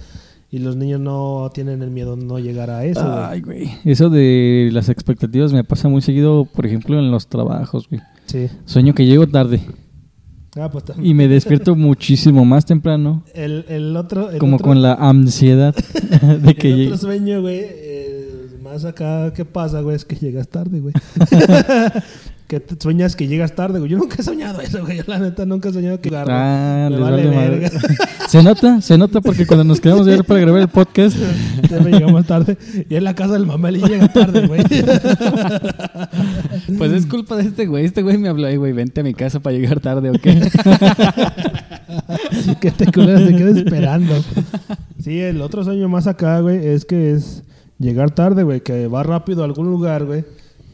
y 0.50 0.60
los 0.60 0.78
niños 0.78 1.02
no 1.02 1.52
tienen 1.54 1.82
el 1.82 1.92
miedo 1.92 2.16
de 2.16 2.24
no 2.24 2.40
llegar 2.40 2.70
a 2.70 2.86
eso. 2.86 3.02
Ay, 3.06 3.42
güey. 3.42 3.70
Eso 3.84 4.10
de 4.10 4.70
las 4.72 4.88
expectativas 4.88 5.52
me 5.52 5.66
pasa 5.66 5.90
muy 5.90 6.02
seguido, 6.02 6.46
por 6.46 6.66
ejemplo, 6.66 6.98
en 6.98 7.12
los 7.12 7.28
trabajos, 7.28 7.90
güey. 7.90 8.00
Sí. 8.28 8.48
Sueño 8.64 8.94
que 8.96 9.06
llego 9.06 9.28
tarde 9.28 9.60
Ah, 10.56 10.70
pues 10.72 10.86
también. 10.86 11.08
y 11.08 11.14
me 11.14 11.28
despierto 11.28 11.76
muchísimo 11.76 12.46
más 12.46 12.66
temprano, 12.66 13.24
El, 13.34 13.66
el 13.68 13.98
otro... 13.98 14.30
el 14.32 14.38
como 14.40 14.56
otro- 14.56 14.70
con 14.70 14.82
la 14.82 14.94
ansiedad 14.94 15.76
de 16.42 16.56
que 16.56 16.70
el 16.72 16.76
llegue. 16.78 16.88
otro 16.94 16.98
sueño, 17.10 17.42
güey, 17.42 17.60
eh, 17.62 18.58
más 18.64 18.86
acá 18.86 19.34
que 19.34 19.44
pasa, 19.44 19.82
güey, 19.82 19.98
es 19.98 20.06
que 20.06 20.16
llegas 20.16 20.48
tarde, 20.48 20.80
güey. 20.80 20.94
que 22.48 22.60
te 22.60 22.76
sueñas 22.80 23.16
que 23.16 23.28
llegas 23.28 23.56
tarde, 23.56 23.80
güey. 23.80 23.92
Yo 23.92 23.98
nunca 23.98 24.18
he 24.20 24.24
soñado 24.24 24.62
eso, 24.62 24.82
güey. 24.86 25.02
La 25.08 25.20
neta, 25.20 25.46
nunca 25.46 25.70
he 25.70 25.74
soñado 25.74 26.00
que... 26.00 26.10
Ah, 26.16 26.88
Me 26.90 26.92
les 26.92 27.00
vale 27.00 27.26
vale 27.28 27.36
madre. 27.36 27.60
verga. 27.60 27.80
Se 28.30 28.42
nota, 28.42 28.82
se 28.82 28.98
nota 28.98 29.22
porque 29.22 29.46
cuando 29.46 29.64
nos 29.64 29.80
quedamos 29.80 30.08
ver 30.08 30.24
para 30.24 30.40
grabar 30.40 30.62
el 30.62 30.68
podcast, 30.68 31.16
Siempre 31.68 31.92
llegamos 31.92 32.26
tarde. 32.26 32.58
Y 32.90 32.96
en 32.96 33.04
la 33.04 33.14
casa 33.14 33.34
del 33.34 33.46
mamel 33.46 33.78
y 33.78 33.82
llega 33.82 34.12
tarde, 34.12 34.48
güey. 34.48 34.62
Pues 36.78 36.92
es 36.92 37.06
culpa 37.06 37.36
de 37.36 37.44
este 37.44 37.68
güey. 37.68 37.86
Este 37.86 38.02
güey 38.02 38.18
me 38.18 38.30
habló, 38.30 38.48
"Ay, 38.48 38.58
güey, 38.58 38.74
vente 38.74 39.02
a 39.02 39.04
mi 39.04 39.14
casa 39.14 39.40
para 39.40 39.56
llegar 39.56 39.80
tarde, 39.80 40.10
¿o 40.10 40.14
qué? 40.14 40.50
que 42.60 42.68
este 42.70 42.92
culero 42.92 43.20
se 43.26 43.36
quede 43.36 43.60
esperando. 43.60 44.14
Sí, 45.02 45.20
el 45.20 45.42
otro 45.42 45.64
sueño 45.64 45.88
más 45.88 46.08
acá, 46.08 46.40
güey, 46.40 46.66
es 46.66 46.86
que 46.86 47.12
es 47.14 47.44
llegar 47.80 48.12
tarde, 48.12 48.44
güey. 48.44 48.62
Que 48.62 48.88
vas 48.88 49.06
rápido 49.06 49.44
a 49.44 49.46
algún 49.46 49.70
lugar, 49.70 50.06
güey. 50.06 50.26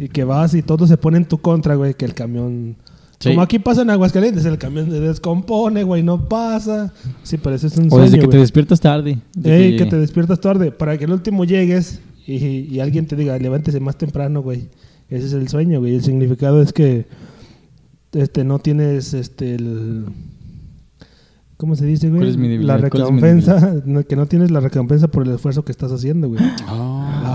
Y 0.01 0.09
que 0.09 0.23
vas 0.23 0.55
y 0.55 0.63
todo 0.63 0.87
se 0.87 0.97
pone 0.97 1.17
en 1.17 1.25
tu 1.25 1.37
contra, 1.37 1.75
güey. 1.75 1.93
Que 1.93 2.05
el 2.05 2.15
camión... 2.15 2.75
Sí. 3.19 3.29
Como 3.29 3.43
aquí 3.43 3.59
pasa 3.59 3.83
en 3.83 3.91
Aguascalientes, 3.91 4.45
el 4.45 4.57
camión 4.57 4.89
se 4.89 4.99
descompone, 4.99 5.83
güey, 5.83 6.01
no 6.01 6.27
pasa. 6.27 6.91
Sí, 7.21 7.37
pero 7.37 7.55
eso 7.55 7.67
es 7.67 7.77
un 7.77 7.85
o 7.85 7.89
sueño, 7.91 8.05
desde 8.05 8.19
que 8.19 8.27
te 8.27 8.37
despiertas 8.37 8.79
tarde. 8.79 9.19
de 9.35 9.57
Ey, 9.57 9.77
que 9.77 9.85
te 9.85 9.97
despiertas 9.97 10.41
tarde 10.41 10.71
para 10.71 10.97
que 10.97 11.05
el 11.05 11.11
último 11.11 11.45
llegues 11.45 12.01
y, 12.25 12.35
y 12.35 12.79
alguien 12.79 13.05
te 13.05 13.15
diga, 13.15 13.37
levántese 13.37 13.79
más 13.79 13.95
temprano, 13.95 14.41
güey. 14.41 14.69
Ese 15.07 15.27
es 15.27 15.33
el 15.33 15.49
sueño, 15.49 15.79
güey. 15.79 15.93
El 15.93 16.03
significado 16.03 16.63
es 16.63 16.73
que 16.73 17.05
este 18.13 18.43
no 18.43 18.57
tienes 18.57 19.13
este 19.13 19.53
el 19.53 20.05
¿Cómo 21.61 21.75
se 21.75 21.85
dice, 21.85 22.09
güey? 22.09 22.21
¿Cuál 22.21 22.29
es 22.29 22.37
mi 22.37 22.57
la 22.57 22.77
recompensa, 22.77 23.83
que 24.09 24.15
no 24.15 24.25
tienes 24.25 24.49
la 24.49 24.61
recompensa 24.61 25.09
por 25.09 25.27
el 25.27 25.35
esfuerzo 25.35 25.63
que 25.63 25.71
estás 25.71 25.91
haciendo, 25.91 26.27
güey. 26.27 26.41
Ah, 26.65 27.30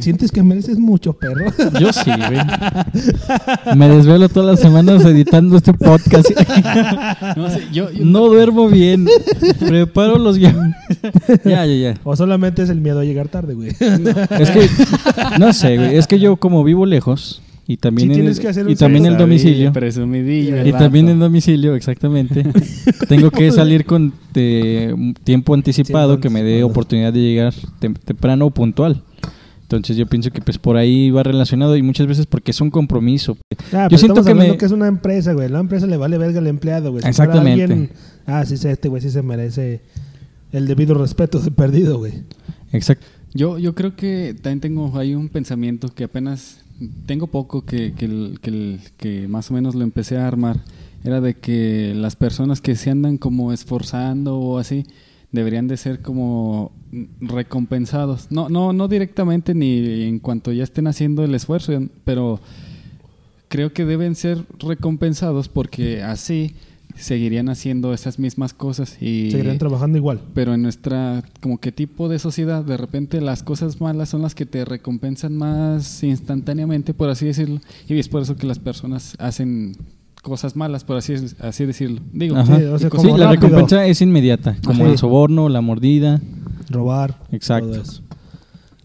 Sientes 0.00 0.30
que 0.32 0.42
mereces 0.42 0.78
mucho, 0.78 1.12
perro. 1.12 1.46
Yo 1.80 1.92
sí, 1.92 2.10
güey. 2.10 3.76
Me 3.76 3.88
desvelo 3.88 4.28
todas 4.28 4.50
las 4.50 4.60
semanas 4.60 5.04
editando 5.04 5.56
este 5.56 5.72
podcast. 5.74 6.28
No 7.36 7.48
sé, 7.50 7.62
yo, 7.72 7.90
yo- 7.90 8.04
No 8.04 8.20
duermo 8.26 8.68
bien. 8.68 9.06
Preparo 9.58 10.18
los 10.18 10.36
guiones. 10.38 10.74
Ya, 11.44 11.64
ya, 11.66 11.74
ya. 11.74 11.94
o 12.04 12.16
solamente 12.16 12.62
es 12.62 12.70
el 12.70 12.80
miedo 12.80 13.00
a 13.00 13.04
llegar 13.04 13.28
tarde, 13.28 13.54
güey. 13.54 13.70
Es 13.70 14.50
que, 14.50 14.68
no 15.38 15.52
sé, 15.52 15.76
güey. 15.76 15.96
Es 15.96 16.06
que 16.06 16.18
yo 16.18 16.36
como 16.36 16.64
vivo 16.64 16.86
lejos 16.86 17.40
y 17.72 17.76
también, 17.76 18.08
Sí, 18.08 18.12
en, 18.14 18.16
tienes 18.20 18.36
el, 18.38 18.42
que 18.42 18.48
hacer 18.48 18.68
y 18.70 18.74
también 18.74 19.06
el 19.06 19.16
domicilio. 19.16 19.72
Presumidillo. 19.72 20.56
el 20.56 20.66
Y 20.66 20.72
también 20.72 21.08
en 21.08 21.18
domicilio, 21.20 21.74
exactamente. 21.76 22.44
Tengo 23.08 23.30
que 23.30 23.50
salir 23.52 23.84
con 23.84 24.12
tiempo 25.24 25.54
anticipado 25.54 26.14
Tiempo 26.18 26.22
que 26.22 26.30
me 26.30 26.42
dé 26.42 26.64
oportunidad 26.64 27.12
de 27.12 27.20
llegar 27.20 27.54
tem- 27.80 27.96
temprano 28.04 28.46
o 28.46 28.50
puntual. 28.50 29.02
Entonces 29.62 29.96
yo 29.96 30.06
pienso 30.06 30.32
que 30.32 30.40
pues 30.40 30.58
por 30.58 30.76
ahí 30.76 31.12
va 31.12 31.22
relacionado 31.22 31.76
y 31.76 31.82
muchas 31.82 32.08
veces 32.08 32.26
porque 32.26 32.50
es 32.50 32.60
un 32.60 32.70
compromiso. 32.70 33.36
Ah, 33.72 33.86
Yo 33.88 33.98
siento 33.98 34.24
que 34.24 34.30
hablando 34.30 34.54
me- 34.54 34.58
que 34.58 34.64
es 34.66 34.72
una 34.72 34.88
empresa, 34.88 35.32
güey. 35.32 35.48
La 35.48 35.60
empresa 35.60 35.86
le 35.86 35.96
vale 35.96 36.18
verga 36.18 36.40
al 36.40 36.48
empleado, 36.48 36.90
güey. 36.90 37.02
Si 37.02 37.08
Exactamente. 37.08 37.62
alguien- 37.62 37.90
ah, 38.26 38.44
sí, 38.44 38.56
sí, 38.56 38.66
este 38.66 38.88
güey 38.88 39.00
sí 39.00 39.10
se 39.10 39.22
merece 39.22 39.80
el 40.52 40.66
debido 40.66 40.94
respeto 40.94 41.38
de 41.38 41.52
perdido, 41.52 41.98
güey. 41.98 42.14
Exacto. 42.72 43.06
Yo, 43.32 43.58
yo 43.60 43.76
creo 43.76 43.94
que 43.94 44.34
también 44.42 44.58
tengo 44.58 44.98
ahí 44.98 45.14
un 45.14 45.28
pensamiento 45.28 45.88
que 45.94 46.02
apenas 46.02 46.58
tengo 47.06 47.26
poco 47.26 47.64
que, 47.64 47.92
que, 47.94 48.34
que, 48.40 48.78
que 48.96 49.28
más 49.28 49.50
o 49.50 49.54
menos 49.54 49.74
lo 49.74 49.82
empecé 49.82 50.18
a 50.18 50.26
armar. 50.26 50.60
Era 51.04 51.20
de 51.20 51.34
que 51.34 51.94
las 51.94 52.16
personas 52.16 52.60
que 52.60 52.76
se 52.76 52.90
andan 52.90 53.16
como 53.16 53.52
esforzando 53.52 54.38
o 54.38 54.58
así 54.58 54.86
deberían 55.32 55.68
de 55.68 55.76
ser 55.76 56.02
como 56.02 56.72
recompensados. 57.20 58.30
No, 58.30 58.48
no, 58.48 58.72
no 58.72 58.88
directamente 58.88 59.54
ni 59.54 60.02
en 60.04 60.18
cuanto 60.18 60.52
ya 60.52 60.64
estén 60.64 60.86
haciendo 60.86 61.24
el 61.24 61.34
esfuerzo, 61.34 61.72
pero 62.04 62.40
creo 63.48 63.72
que 63.72 63.84
deben 63.84 64.14
ser 64.14 64.44
recompensados 64.58 65.48
porque 65.48 66.02
así 66.02 66.54
seguirían 66.96 67.48
haciendo 67.48 67.92
esas 67.94 68.18
mismas 68.18 68.52
cosas 68.54 68.96
y 69.00 69.30
Seguirían 69.30 69.58
trabajando 69.58 69.96
igual. 69.98 70.20
pero 70.34 70.54
en 70.54 70.62
nuestra 70.62 71.22
como 71.40 71.58
que 71.58 71.72
tipo 71.72 72.08
de 72.08 72.18
sociedad 72.18 72.64
de 72.64 72.76
repente 72.76 73.20
las 73.20 73.42
cosas 73.42 73.80
malas 73.80 74.08
son 74.08 74.22
las 74.22 74.34
que 74.34 74.46
te 74.46 74.64
recompensan 74.64 75.36
más 75.36 76.02
instantáneamente 76.02 76.94
por 76.94 77.08
así 77.10 77.26
decirlo 77.26 77.60
y 77.88 77.98
es 77.98 78.08
por 78.08 78.22
eso 78.22 78.36
que 78.36 78.46
las 78.46 78.58
personas 78.58 79.14
hacen 79.18 79.76
cosas 80.22 80.56
malas 80.56 80.84
por 80.84 80.96
así 80.96 81.14
así 81.40 81.64
decirlo 81.64 82.00
digo 82.12 82.36
Ajá. 82.36 82.58
Sí, 82.58 82.64
o 82.64 82.78
sea, 82.78 82.88
y 82.88 82.90
como 82.90 83.02
Sí, 83.04 83.18
la 83.20 83.30
recompensa 83.30 83.86
es 83.86 84.00
inmediata, 84.02 84.56
como 84.64 84.84
Ajá. 84.84 84.92
el 84.92 84.98
soborno, 84.98 85.48
la 85.48 85.60
mordida. 85.60 86.20
Robar. 86.68 87.16
Exacto. 87.32 87.70
todo 87.70 87.82
eso. 87.82 88.02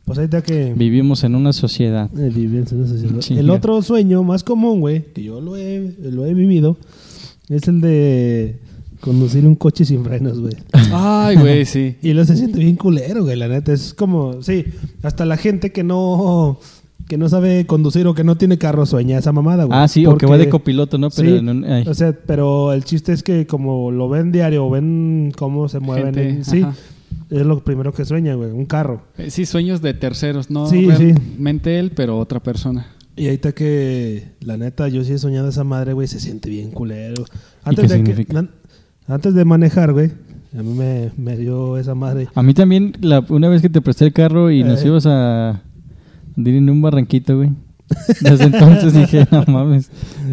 Pues 0.06 0.20
ahí 0.20 0.26
está 0.26 0.44
que... 0.44 0.74
Vivimos 0.76 1.24
en 1.24 1.34
una 1.36 1.52
sociedad. 1.52 2.10
Eh, 2.16 2.30
vivir 2.34 2.64
en 2.72 2.78
una 2.78 2.88
sociedad. 2.88 3.20
Chinga. 3.20 3.42
El 3.42 3.50
otro 3.50 3.82
sueño 3.82 4.22
más 4.24 4.44
común, 4.44 4.80
güey, 4.80 5.04
que 5.14 5.24
yo 5.24 5.42
lo 5.42 5.58
he, 5.58 5.96
lo 6.00 6.26
he 6.28 6.34
vivido, 6.36 6.78
es 7.50 7.68
el 7.68 7.82
de 7.82 8.60
conducir 9.02 9.46
un 9.46 9.56
coche 9.56 9.86
sin 9.86 10.04
frenos, 10.04 10.40
güey. 10.40 10.54
ay 10.92 11.36
güey 11.38 11.66
sí 11.66 11.96
Y 12.02 12.14
lo 12.14 12.26
se 12.26 12.36
siente 12.38 12.60
bien 12.60 12.76
culero, 12.76 13.24
güey, 13.24 13.36
la 13.38 13.48
neta. 13.48 13.72
Es 13.74 13.94
como, 13.94 14.42
sí, 14.42 14.66
hasta 15.04 15.26
la 15.26 15.38
gente 15.38 15.72
que 15.72 15.84
no 15.84 16.60
que 17.08 17.20
no 17.20 17.30
sabe 17.30 17.68
conducir 17.68 18.08
o 18.08 18.16
que 18.16 18.24
no 18.24 18.36
tiene 18.36 18.58
carro 18.58 18.84
sueña 18.88 19.20
esa 19.20 19.32
mamada, 19.32 19.66
güey. 19.66 19.78
Ah, 19.80 19.88
sí, 19.88 20.08
o 20.08 20.18
que 20.18 20.26
va 20.26 20.38
de 20.40 20.46
Porque- 20.46 20.50
copiloto, 20.50 20.98
¿no? 20.98 21.12
Pero 21.12 21.30
Sí, 21.30 21.36
en 21.38 21.50
un- 21.50 21.64
o 21.88 21.94
sea, 21.94 22.18
pero 22.26 22.74
el 22.74 22.84
chiste 22.84 23.14
es 23.14 23.22
que 23.22 23.46
como 23.46 23.92
lo 23.92 24.10
ven 24.10 24.32
diario 24.32 24.66
o 24.66 24.72
ven 24.72 25.32
cómo 25.38 25.70
se 25.70 25.80
mueven, 25.80 26.16
Gente, 26.16 26.30
en- 26.30 26.46
sí, 26.46 26.66
es 27.30 27.46
lo 27.46 27.64
primero 27.64 27.94
que 27.94 28.06
sueña, 28.06 28.34
güey, 28.34 28.50
un 28.50 28.66
carro. 28.66 29.02
Eh, 29.20 29.30
sí 29.30 29.46
sueños 29.46 29.84
de 29.84 29.94
terceros 29.94 30.50
no 30.50 30.66
Sí, 30.68 30.82
sí. 30.98 31.14
realmente 31.14 31.78
él 31.78 31.92
pero 31.96 32.18
otra 32.18 32.40
persona 32.42 32.88
Y 33.18 33.28
ahí 33.28 33.36
está 33.36 33.54
que, 33.54 34.32
la 34.42 34.58
neta, 34.58 34.88
yo 34.90 35.04
sí 35.04 35.14
he 35.14 35.18
soñado 35.18 35.48
esa 35.50 35.64
madre, 35.64 35.94
güey, 35.94 36.08
se 36.08 36.20
siente 36.20 36.50
bien 36.50 36.72
culero. 36.72 37.24
qué 37.84 37.88
de? 38.14 38.26
Que, 38.26 38.38
an- 38.38 38.50
antes 39.08 39.34
de 39.34 39.46
manejar, 39.46 39.94
güey, 39.94 40.12
a 40.58 40.62
mí 40.62 40.74
me, 40.74 41.12
me 41.18 41.38
dio 41.38 41.78
esa 41.78 41.96
madre. 41.96 42.28
A 42.36 42.44
mí 42.44 42.54
también, 42.54 42.94
la, 43.02 43.24
una 43.30 43.48
vez 43.48 43.62
que 43.62 43.70
te 43.70 43.82
presté 43.82 44.06
el 44.06 44.14
carro 44.14 44.52
y 44.52 44.64
nos 44.64 44.84
Eh. 44.84 44.88
ibas 44.88 45.06
a 45.06 45.62
ir 46.38 46.56
en 46.56 46.70
un 46.70 46.82
barranquito, 46.82 47.38
güey. 47.38 47.52
Desde 48.22 48.46
entonces 48.46 48.94
dije, 48.94 49.28
no 49.32 49.44
mames. 49.48 49.90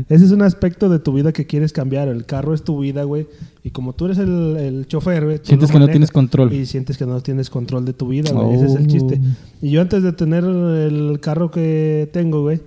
Ese 0.09 0.25
es 0.25 0.31
un 0.31 0.43
aspecto 0.43 0.89
de 0.89 0.99
tu 0.99 1.13
vida 1.13 1.33
que 1.33 1.47
quieres 1.47 1.73
cambiar. 1.73 2.09
El 2.09 2.25
carro 2.25 2.55
es 2.55 2.63
tu 2.65 2.79
vida, 2.81 3.05
güey. 3.05 3.27
Y 3.63 3.71
como 3.71 3.93
tú 3.93 4.07
eres 4.07 4.19
el, 4.19 4.57
el 4.57 4.87
chofer, 4.89 5.25
güey. 5.25 5.41
Sientes 5.43 5.71
que 5.71 5.79
no 5.79 5.89
tienes 5.89 6.11
control. 6.11 6.53
Y 6.53 6.67
sientes 6.67 6.97
que 6.97 7.07
no 7.07 7.21
tienes 7.21 7.51
control 7.51 7.85
de 7.85 7.93
tu 7.93 8.09
vida, 8.09 8.33
güey. 8.33 8.55
Ese 8.57 8.67
es 8.67 8.75
el 8.75 8.85
Oh. 8.85 8.87
chiste. 8.87 9.21
Y 9.61 9.71
yo 9.71 9.81
antes 9.83 10.03
de 10.03 10.13
tener 10.13 10.45
el 10.45 11.19
carro 11.21 11.51
que 11.51 12.09
tengo, 12.13 12.43
güey, 12.43 12.61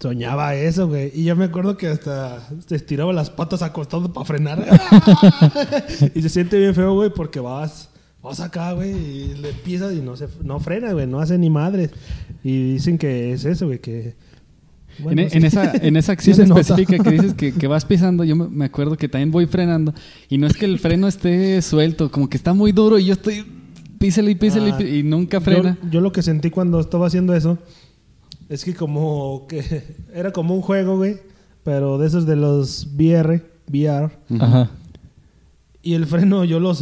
soñaba 0.00 0.54
eso, 0.54 0.88
güey. 0.88 1.10
Y 1.14 1.24
yo 1.24 1.36
me 1.36 1.44
acuerdo 1.46 1.76
que 1.76 1.86
hasta 1.88 2.46
te 2.66 2.74
estiraba 2.76 3.12
las 3.12 3.30
patas 3.30 3.62
acostado 3.62 4.12
para 4.12 4.26
frenar. 4.26 4.64
y 6.14 6.20
se 6.20 6.28
siente 6.28 6.58
bien 6.58 6.74
feo, 6.74 6.94
güey, 6.94 7.10
porque 7.10 7.40
vas, 7.40 7.88
vas 8.24 8.40
acá, 8.40 8.72
güey, 8.72 8.90
y 8.90 9.34
le 9.34 9.52
pisas 9.52 9.92
y 9.92 10.00
no, 10.00 10.16
se, 10.16 10.26
no 10.42 10.58
frena, 10.58 10.92
güey. 10.92 11.06
No 11.06 11.20
hace 11.20 11.38
ni 11.38 11.50
madre. 11.50 11.90
Y 12.42 12.72
dicen 12.72 12.98
que 12.98 13.32
es 13.32 13.44
eso, 13.44 13.66
güey, 13.66 13.78
que... 13.80 14.14
bueno, 14.98 15.22
en, 15.22 15.30
sí. 15.30 15.36
en 15.36 15.44
esa, 15.44 15.72
en 15.74 15.96
esa 15.96 16.12
Sí 16.18 16.30
acción 16.30 16.48
nota. 16.48 16.60
específica 16.62 17.02
que 17.02 17.10
dices 17.10 17.34
que, 17.34 17.52
que 17.52 17.66
vas 17.66 17.84
pisando, 17.84 18.24
yo 18.24 18.34
me, 18.34 18.64
acuerdo 18.64 18.96
que 18.96 19.08
también 19.08 19.30
voy 19.30 19.46
frenando 19.46 19.94
y 20.28 20.38
no 20.38 20.46
es 20.46 20.56
que 20.56 20.64
el 20.64 20.78
freno 20.78 21.06
esté 21.06 21.60
suelto, 21.62 22.10
como 22.10 22.28
que 22.28 22.36
está 22.36 22.52
muy 22.54 22.72
duro 22.72 22.98
y 22.98 23.04
yo 23.06 23.12
estoy 23.12 23.44
písele 23.98 24.30
y 24.32 24.34
písele 24.34 24.68
y 24.68 24.72
Ah, 24.72 24.78
pí- 24.78 24.84
y, 24.84 25.02
nunca 25.02 25.40
frena. 25.40 25.78
Yo, 25.84 25.90
yo 25.90 26.00
lo 26.00 26.12
que 26.12 26.22
sentí 26.22 26.50
cuando 26.50 26.80
estaba 26.80 27.06
haciendo 27.06 27.34
eso 27.34 27.58
es 28.48 28.64
que 28.64 28.74
como 28.74 29.46
que 29.48 29.82
era 30.14 30.32
como 30.32 30.54
un 30.54 30.60
juego, 30.62 30.96
güey, 30.96 31.16
pero 31.62 31.98
de 31.98 32.06
esos 32.06 32.26
de 32.26 32.36
los 32.36 32.86
VR, 32.94 33.42
VR, 33.70 34.10
Ajá. 34.38 34.70
Y 35.84 35.94
el 35.94 36.06
freno 36.06 36.44
yo 36.44 36.58
lo, 36.58 36.72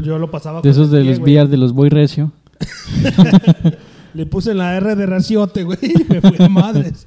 yo 0.00 0.18
lo 0.18 0.30
pasaba 0.30 0.62
De 0.62 0.70
esos 0.70 0.90
de 0.90 1.00
pie, 1.00 1.10
los 1.10 1.18
güey. 1.20 1.34
VR 1.36 1.48
de 1.50 1.56
los 1.56 1.72
Boy 1.72 1.88
Recio. 1.88 2.32
Le 4.14 4.24
puse 4.24 4.54
la 4.54 4.74
R 4.76 4.96
de 4.96 5.04
raciote, 5.04 5.64
güey, 5.64 5.78
y 5.82 6.04
me 6.10 6.22
fui 6.22 6.36
a 6.38 6.48
madres. 6.48 7.06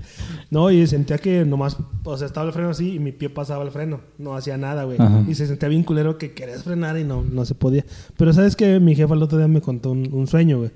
No, 0.52 0.70
y 0.70 0.86
sentía 0.86 1.18
que 1.18 1.46
nomás, 1.46 1.78
o 2.04 2.18
sea, 2.18 2.28
estaba 2.28 2.46
el 2.46 2.54
freno 2.54 2.70
así 2.70 2.96
y 2.96 3.00
mi 3.00 3.12
pie 3.12 3.30
pasaba 3.30 3.64
el 3.64 3.72
freno. 3.72 4.02
No 4.18 4.36
hacía 4.36 4.58
nada, 4.58 4.84
güey. 4.84 4.98
Ajá. 5.00 5.24
Y 5.28 5.36
se 5.36 5.48
sentía 5.48 5.70
bien 5.70 5.84
culero 5.84 6.18
que 6.18 6.34
querías 6.34 6.64
frenar 6.64 6.98
y 7.00 7.04
no, 7.04 7.24
no 7.24 7.46
se 7.46 7.56
podía. 7.56 7.86
Pero 8.18 8.34
¿sabes 8.34 8.56
que 8.56 8.80
Mi 8.80 8.96
jefa 8.96 9.14
el 9.16 9.24
otro 9.24 9.38
día 9.38 9.48
me 9.48 9.62
contó 9.62 9.92
un, 9.92 10.10
un 10.12 10.28
sueño, 10.28 10.60
güey. 10.60 10.72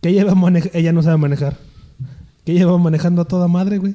Que 0.00 0.10
ella, 0.10 0.22
iba 0.22 0.32
a 0.32 0.52
ella 0.74 0.92
no 0.92 1.02
sabe 1.02 1.16
manejar. 1.16 1.56
Que 2.44 2.52
ella 2.52 2.62
iba 2.62 2.78
manejando 2.78 3.22
a 3.22 3.24
toda 3.26 3.48
madre, 3.48 3.78
güey. 3.78 3.94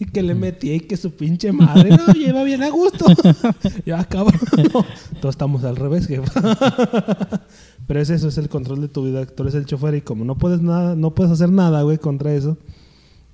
Y 0.00 0.06
que 0.06 0.22
le 0.22 0.34
metí 0.34 0.72
y 0.72 0.80
que 0.80 0.96
su 0.96 1.12
pinche 1.12 1.52
madre, 1.52 1.90
no, 1.90 2.12
lleva 2.14 2.42
bien 2.42 2.62
a 2.64 2.68
gusto. 2.70 3.06
ya, 3.86 4.02
cabrón. 4.04 4.40
Todos 5.20 5.34
estamos 5.34 5.62
al 5.64 5.76
revés, 5.76 6.06
jefa. 6.08 6.32
Pero 7.86 8.00
es 8.00 8.10
eso, 8.10 8.28
es 8.28 8.38
el 8.38 8.48
control 8.48 8.80
de 8.80 8.88
tu 8.88 9.04
vida. 9.04 9.24
Tú 9.26 9.42
eres 9.44 9.54
el 9.54 9.66
chofer 9.66 9.94
y 9.94 10.00
como 10.00 10.24
no 10.24 10.36
puedes 10.36 10.60
nada, 10.62 10.96
no 10.96 11.14
puedes 11.14 11.32
hacer 11.32 11.50
nada, 11.50 11.82
güey, 11.82 11.98
contra 11.98 12.34
eso. 12.34 12.56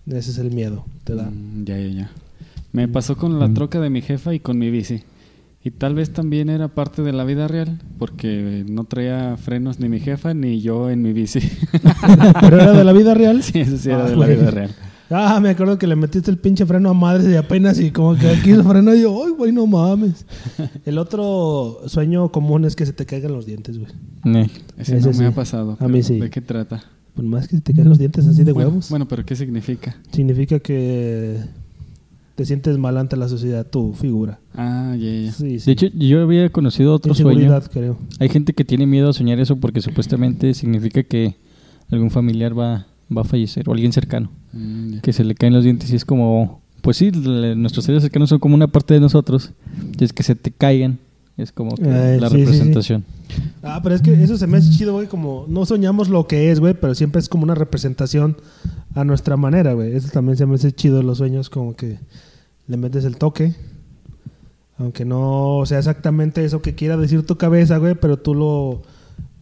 Ese 0.06 0.32
es 0.32 0.38
el 0.38 0.50
miedo, 0.50 0.84
te 1.04 1.14
da. 1.14 1.24
Mm, 1.30 1.64
ya, 1.64 1.78
ya, 1.78 1.88
ya. 1.88 2.10
Me 2.72 2.88
pasó 2.88 3.16
con 3.16 3.38
la 3.38 3.48
Mm. 3.48 3.54
troca 3.54 3.80
de 3.80 3.90
mi 3.90 4.02
jefa 4.02 4.34
y 4.34 4.40
con 4.40 4.58
mi 4.58 4.70
bici. 4.70 5.02
Y 5.62 5.70
tal 5.72 5.94
vez 5.94 6.12
también 6.12 6.48
era 6.48 6.68
parte 6.68 7.02
de 7.02 7.12
la 7.12 7.24
vida 7.24 7.46
real, 7.46 7.78
porque 7.98 8.64
no 8.68 8.84
traía 8.84 9.36
frenos 9.36 9.78
ni 9.78 9.88
mi 9.88 10.00
jefa 10.00 10.32
ni 10.34 10.60
yo 10.60 10.88
en 10.90 11.02
mi 11.02 11.12
bici. 11.12 11.40
Pero 12.40 12.56
era 12.60 12.72
de 12.72 12.84
la 12.84 12.92
vida 12.92 13.14
real. 13.14 13.42
sí, 13.42 13.60
eso 13.60 13.76
sí 13.76 13.88
era 13.90 14.04
Ah, 14.04 14.08
de 14.10 14.16
la 14.16 14.26
güey. 14.26 14.36
vida 14.38 14.50
real. 14.50 14.70
Ah, 15.10 15.40
me 15.40 15.50
acuerdo 15.50 15.76
que 15.76 15.86
le 15.86 15.96
metiste 15.96 16.30
el 16.30 16.38
pinche 16.38 16.64
freno 16.64 16.90
a 16.90 16.94
madre 16.94 17.24
de 17.24 17.36
apenas 17.36 17.80
y 17.80 17.90
como 17.90 18.16
que 18.16 18.28
aquí 18.28 18.50
el 18.50 18.62
freno 18.62 18.94
y 18.94 19.02
yo, 19.02 19.24
ay, 19.24 19.32
güey, 19.32 19.52
no 19.52 19.66
mames. 19.66 20.24
El 20.84 20.98
otro 20.98 21.80
sueño 21.86 22.30
común 22.30 22.64
es 22.64 22.76
que 22.76 22.86
se 22.86 22.92
te 22.92 23.06
caigan 23.06 23.32
los 23.32 23.44
dientes, 23.44 23.78
güey. 23.78 23.90
Ne. 24.22 24.50
Ese, 24.78 24.98
Ese 24.98 25.08
no 25.08 25.12
sí. 25.12 25.20
me 25.20 25.26
ha 25.26 25.34
pasado. 25.34 25.76
A 25.80 25.88
mí 25.88 26.02
sí. 26.02 26.18
¿De 26.20 26.30
qué 26.30 26.40
trata? 26.40 26.84
Pues 27.14 27.26
más 27.26 27.48
que 27.48 27.56
se 27.56 27.62
te 27.62 27.74
caen 27.74 27.88
los 27.88 27.98
dientes 27.98 28.26
así 28.26 28.44
de 28.44 28.52
bueno, 28.52 28.68
huevos. 28.70 28.88
Bueno, 28.88 29.08
pero 29.08 29.24
¿qué 29.24 29.34
significa? 29.34 29.96
Significa 30.12 30.60
que 30.60 31.38
te 32.36 32.44
sientes 32.44 32.78
mal 32.78 32.96
ante 32.96 33.16
la 33.16 33.28
sociedad, 33.28 33.66
tu 33.66 33.92
figura. 33.92 34.38
Ah, 34.54 34.94
ya, 34.98 35.10
ya. 35.26 35.32
Sí, 35.32 35.58
sí. 35.58 35.66
De 35.66 35.72
hecho, 35.72 35.86
yo 35.88 36.22
había 36.22 36.48
conocido 36.50 36.94
otro 36.94 37.14
sueño. 37.14 37.60
Creo. 37.72 37.98
Hay 38.18 38.28
gente 38.28 38.54
que 38.54 38.64
tiene 38.64 38.86
miedo 38.86 39.10
a 39.10 39.12
soñar 39.12 39.40
eso 39.40 39.56
porque 39.56 39.80
supuestamente 39.80 40.54
significa 40.54 41.02
que 41.02 41.36
algún 41.90 42.10
familiar 42.10 42.58
va, 42.58 42.86
va 43.16 43.22
a 43.22 43.24
fallecer 43.24 43.68
o 43.68 43.72
alguien 43.72 43.92
cercano. 43.92 44.30
Mm. 44.52 44.98
Que 44.98 45.12
se 45.12 45.24
le 45.24 45.34
caen 45.34 45.52
los 45.52 45.64
dientes 45.64 45.92
y 45.92 45.96
es 45.96 46.04
como, 46.04 46.60
pues 46.82 46.96
sí, 46.96 47.10
le- 47.10 47.54
nuestros 47.56 47.84
seres 47.84 48.02
cercanos 48.02 48.28
son 48.28 48.38
como 48.38 48.54
una 48.54 48.68
parte 48.68 48.94
de 48.94 49.00
nosotros. 49.00 49.50
Y 49.98 50.04
es 50.04 50.12
que 50.12 50.22
se 50.22 50.34
te 50.34 50.50
caigan. 50.50 50.98
Es 51.36 51.52
como 51.52 51.74
que 51.74 51.88
Ay, 51.88 52.20
la 52.20 52.28
sí, 52.28 52.34
sí, 52.36 52.40
sí. 52.40 52.44
representación. 52.44 53.04
Ah, 53.62 53.80
pero 53.82 53.94
es 53.94 54.02
que 54.02 54.12
eso 54.22 54.36
se 54.36 54.46
me 54.46 54.58
hace 54.58 54.70
chido, 54.70 54.92
güey, 54.92 55.06
como 55.06 55.46
no 55.48 55.64
soñamos 55.64 56.10
lo 56.10 56.26
que 56.26 56.50
es, 56.50 56.60
güey, 56.60 56.74
pero 56.74 56.94
siempre 56.94 57.18
es 57.20 57.30
como 57.30 57.44
una 57.44 57.54
representación 57.54 58.36
a 58.94 59.04
nuestra 59.04 59.38
manera, 59.38 59.72
güey. 59.72 59.94
Eso 59.96 60.08
también 60.12 60.36
se 60.36 60.44
me 60.44 60.56
hace 60.56 60.72
chido 60.72 61.02
los 61.02 61.16
sueños, 61.18 61.48
como 61.48 61.74
que 61.74 61.98
le 62.68 62.76
metes 62.76 63.04
el 63.06 63.16
toque. 63.16 63.54
Aunque 64.78 65.04
no 65.04 65.62
sea 65.66 65.78
exactamente 65.78 66.44
eso 66.44 66.62
que 66.62 66.74
quiera 66.74 66.96
decir 66.96 67.24
tu 67.24 67.36
cabeza, 67.36 67.76
güey, 67.78 67.94
pero 67.94 68.18
tú 68.18 68.34
lo, 68.34 68.82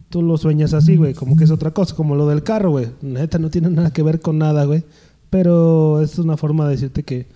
tú 0.09 0.21
lo 0.21 0.37
sueñas 0.37 0.73
así, 0.73 0.95
güey, 0.95 1.13
como 1.13 1.35
que 1.35 1.43
es 1.43 1.51
otra 1.51 1.71
cosa, 1.71 1.95
como 1.95 2.15
lo 2.15 2.27
del 2.27 2.43
carro, 2.43 2.71
güey. 2.71 2.87
Neta, 3.01 3.37
no 3.39 3.49
tiene 3.49 3.69
nada 3.69 3.91
que 3.91 4.03
ver 4.03 4.19
con 4.19 4.37
nada, 4.37 4.65
güey. 4.65 4.83
Pero 5.29 6.01
es 6.01 6.17
una 6.17 6.37
forma 6.37 6.65
de 6.65 6.71
decirte 6.71 7.03
que 7.03 7.27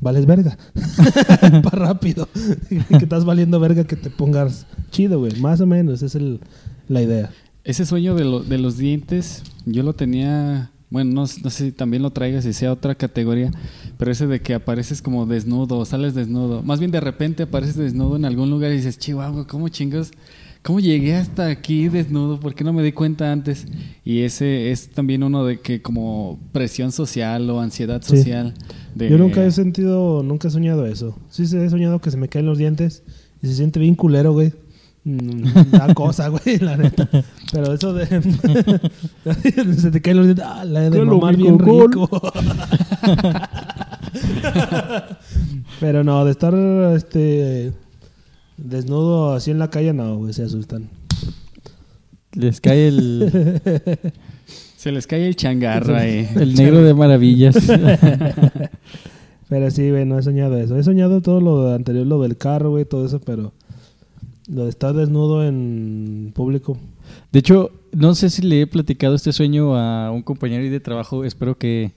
vales 0.00 0.26
verga. 0.26 0.58
Para 1.62 1.86
rápido. 1.86 2.28
que 2.88 2.96
estás 2.96 3.24
valiendo 3.24 3.58
verga 3.60 3.84
que 3.84 3.96
te 3.96 4.10
pongas 4.10 4.66
chido, 4.90 5.18
güey. 5.18 5.40
Más 5.40 5.60
o 5.60 5.66
menos, 5.66 6.02
es 6.02 6.14
el- 6.14 6.40
la 6.88 7.02
idea. 7.02 7.30
Ese 7.64 7.84
sueño 7.86 8.14
de, 8.14 8.24
de 8.46 8.58
los 8.58 8.76
dientes, 8.78 9.42
yo 9.66 9.82
lo 9.82 9.92
tenía, 9.94 10.70
bueno, 10.90 11.10
no, 11.12 11.20
no 11.22 11.50
sé 11.50 11.66
si 11.66 11.72
también 11.72 12.02
lo 12.02 12.10
traigas 12.10 12.46
y 12.46 12.52
sea 12.54 12.72
otra 12.72 12.94
categoría, 12.94 13.50
pero 13.98 14.10
ese 14.10 14.26
de 14.26 14.40
que 14.40 14.54
apareces 14.54 15.02
como 15.02 15.26
desnudo, 15.26 15.84
sales 15.84 16.14
desnudo. 16.14 16.62
Más 16.62 16.78
bien 16.78 16.90
de 16.90 17.00
repente 17.00 17.42
apareces 17.42 17.76
desnudo 17.76 18.16
en 18.16 18.24
algún 18.24 18.48
lugar 18.50 18.72
y 18.72 18.76
dices, 18.76 18.98
chihuahua, 18.98 19.46
¿cómo 19.46 19.68
chingos? 19.68 20.12
¿Cómo 20.62 20.80
llegué 20.80 21.14
hasta 21.16 21.46
aquí 21.46 21.88
desnudo? 21.88 22.38
¿Por 22.40 22.54
qué 22.54 22.62
no 22.64 22.72
me 22.72 22.82
di 22.82 22.92
cuenta 22.92 23.32
antes? 23.32 23.66
Y 24.04 24.20
ese 24.22 24.70
es 24.70 24.90
también 24.90 25.22
uno 25.22 25.44
de 25.44 25.60
que 25.60 25.80
como 25.80 26.38
presión 26.52 26.92
social 26.92 27.48
o 27.48 27.60
ansiedad 27.60 28.02
Sí. 28.02 28.18
social. 28.18 28.54
De, 28.94 29.08
Yo 29.08 29.16
nunca 29.18 29.42
he 29.44 29.50
sentido, 29.50 30.22
nunca 30.22 30.48
he 30.48 30.50
soñado 30.50 30.84
eso. 30.86 31.16
Sí 31.30 31.46
se 31.46 31.64
he 31.64 31.70
soñado 31.70 32.00
que 32.00 32.10
se 32.10 32.16
me 32.18 32.28
caen 32.28 32.46
los 32.46 32.58
dientes 32.58 33.02
y 33.42 33.46
se 33.46 33.54
siente 33.54 33.80
bien 33.80 33.94
culero, 33.94 34.32
güey. 34.32 34.52
Mm, 35.04 35.70
Da 35.70 35.94
cosa, 35.94 36.28
güey, 36.30 36.58
la 36.58 36.76
neta. 36.76 37.08
Pero 37.52 37.72
eso 37.72 37.94
de... 37.94 38.06
se 39.78 39.90
te 39.90 40.02
caen 40.02 40.16
los 40.18 40.26
dientes. 40.26 40.44
Ah, 40.46 40.64
la 40.66 40.90
de 40.90 41.00
mamar 41.02 41.32
lo 41.34 41.38
bien 41.38 41.58
rico. 41.58 42.10
Pero 45.80 46.04
no, 46.04 46.24
de 46.24 46.30
estar 46.32 46.54
este 46.96 47.72
desnudo 48.58 49.32
así 49.32 49.50
en 49.50 49.58
la 49.58 49.70
calle, 49.70 49.92
no, 49.92 50.18
güey, 50.18 50.32
se 50.32 50.42
asustan. 50.42 50.90
Les 52.34 52.60
cae 52.60 52.88
el, 52.88 53.60
Se 54.78 54.92
les 54.92 55.08
cae 55.08 55.26
el 55.26 55.34
changarro 55.34 55.96
ahí. 55.96 56.28
el 56.36 56.54
negro 56.54 56.84
de 56.84 56.94
maravillas. 56.94 57.56
Pero 59.48 59.70
sí, 59.72 59.90
güey, 59.90 60.04
no 60.04 60.16
he 60.16 60.22
soñado 60.22 60.56
eso. 60.56 60.76
He 60.76 60.84
soñado 60.84 61.20
todo 61.20 61.40
lo 61.40 61.74
anterior, 61.74 62.06
lo 62.06 62.22
del 62.22 62.36
carro, 62.36 62.70
güey, 62.70 62.84
todo 62.84 63.04
eso, 63.04 63.18
pero 63.18 63.52
lo 64.46 64.64
de 64.64 64.70
estar 64.70 64.94
desnudo 64.94 65.42
en 65.42 66.32
público. 66.34 66.78
De 67.32 67.38
hecho, 67.40 67.70
no 67.92 68.14
sé 68.14 68.30
si 68.30 68.42
le 68.42 68.60
he 68.60 68.66
platicado 68.66 69.14
este 69.14 69.32
sueño 69.32 69.74
a 69.74 70.10
un 70.12 70.22
compañero 70.22 70.62
ahí 70.62 70.68
de 70.68 70.80
trabajo. 70.80 71.24
Espero 71.24 71.56
que 71.56 71.92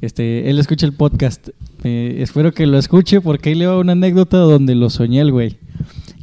este, 0.00 0.48
él 0.48 0.58
escuche 0.58 0.86
el 0.86 0.92
podcast. 0.92 1.48
Eh, 1.82 2.18
espero 2.20 2.52
que 2.52 2.66
lo 2.66 2.78
escuche 2.78 3.20
porque 3.20 3.50
ahí 3.50 3.54
le 3.56 3.66
va 3.66 3.76
una 3.76 3.92
anécdota 3.92 4.38
donde 4.38 4.76
lo 4.76 4.88
soñé 4.88 5.20
el 5.20 5.32
güey. 5.32 5.58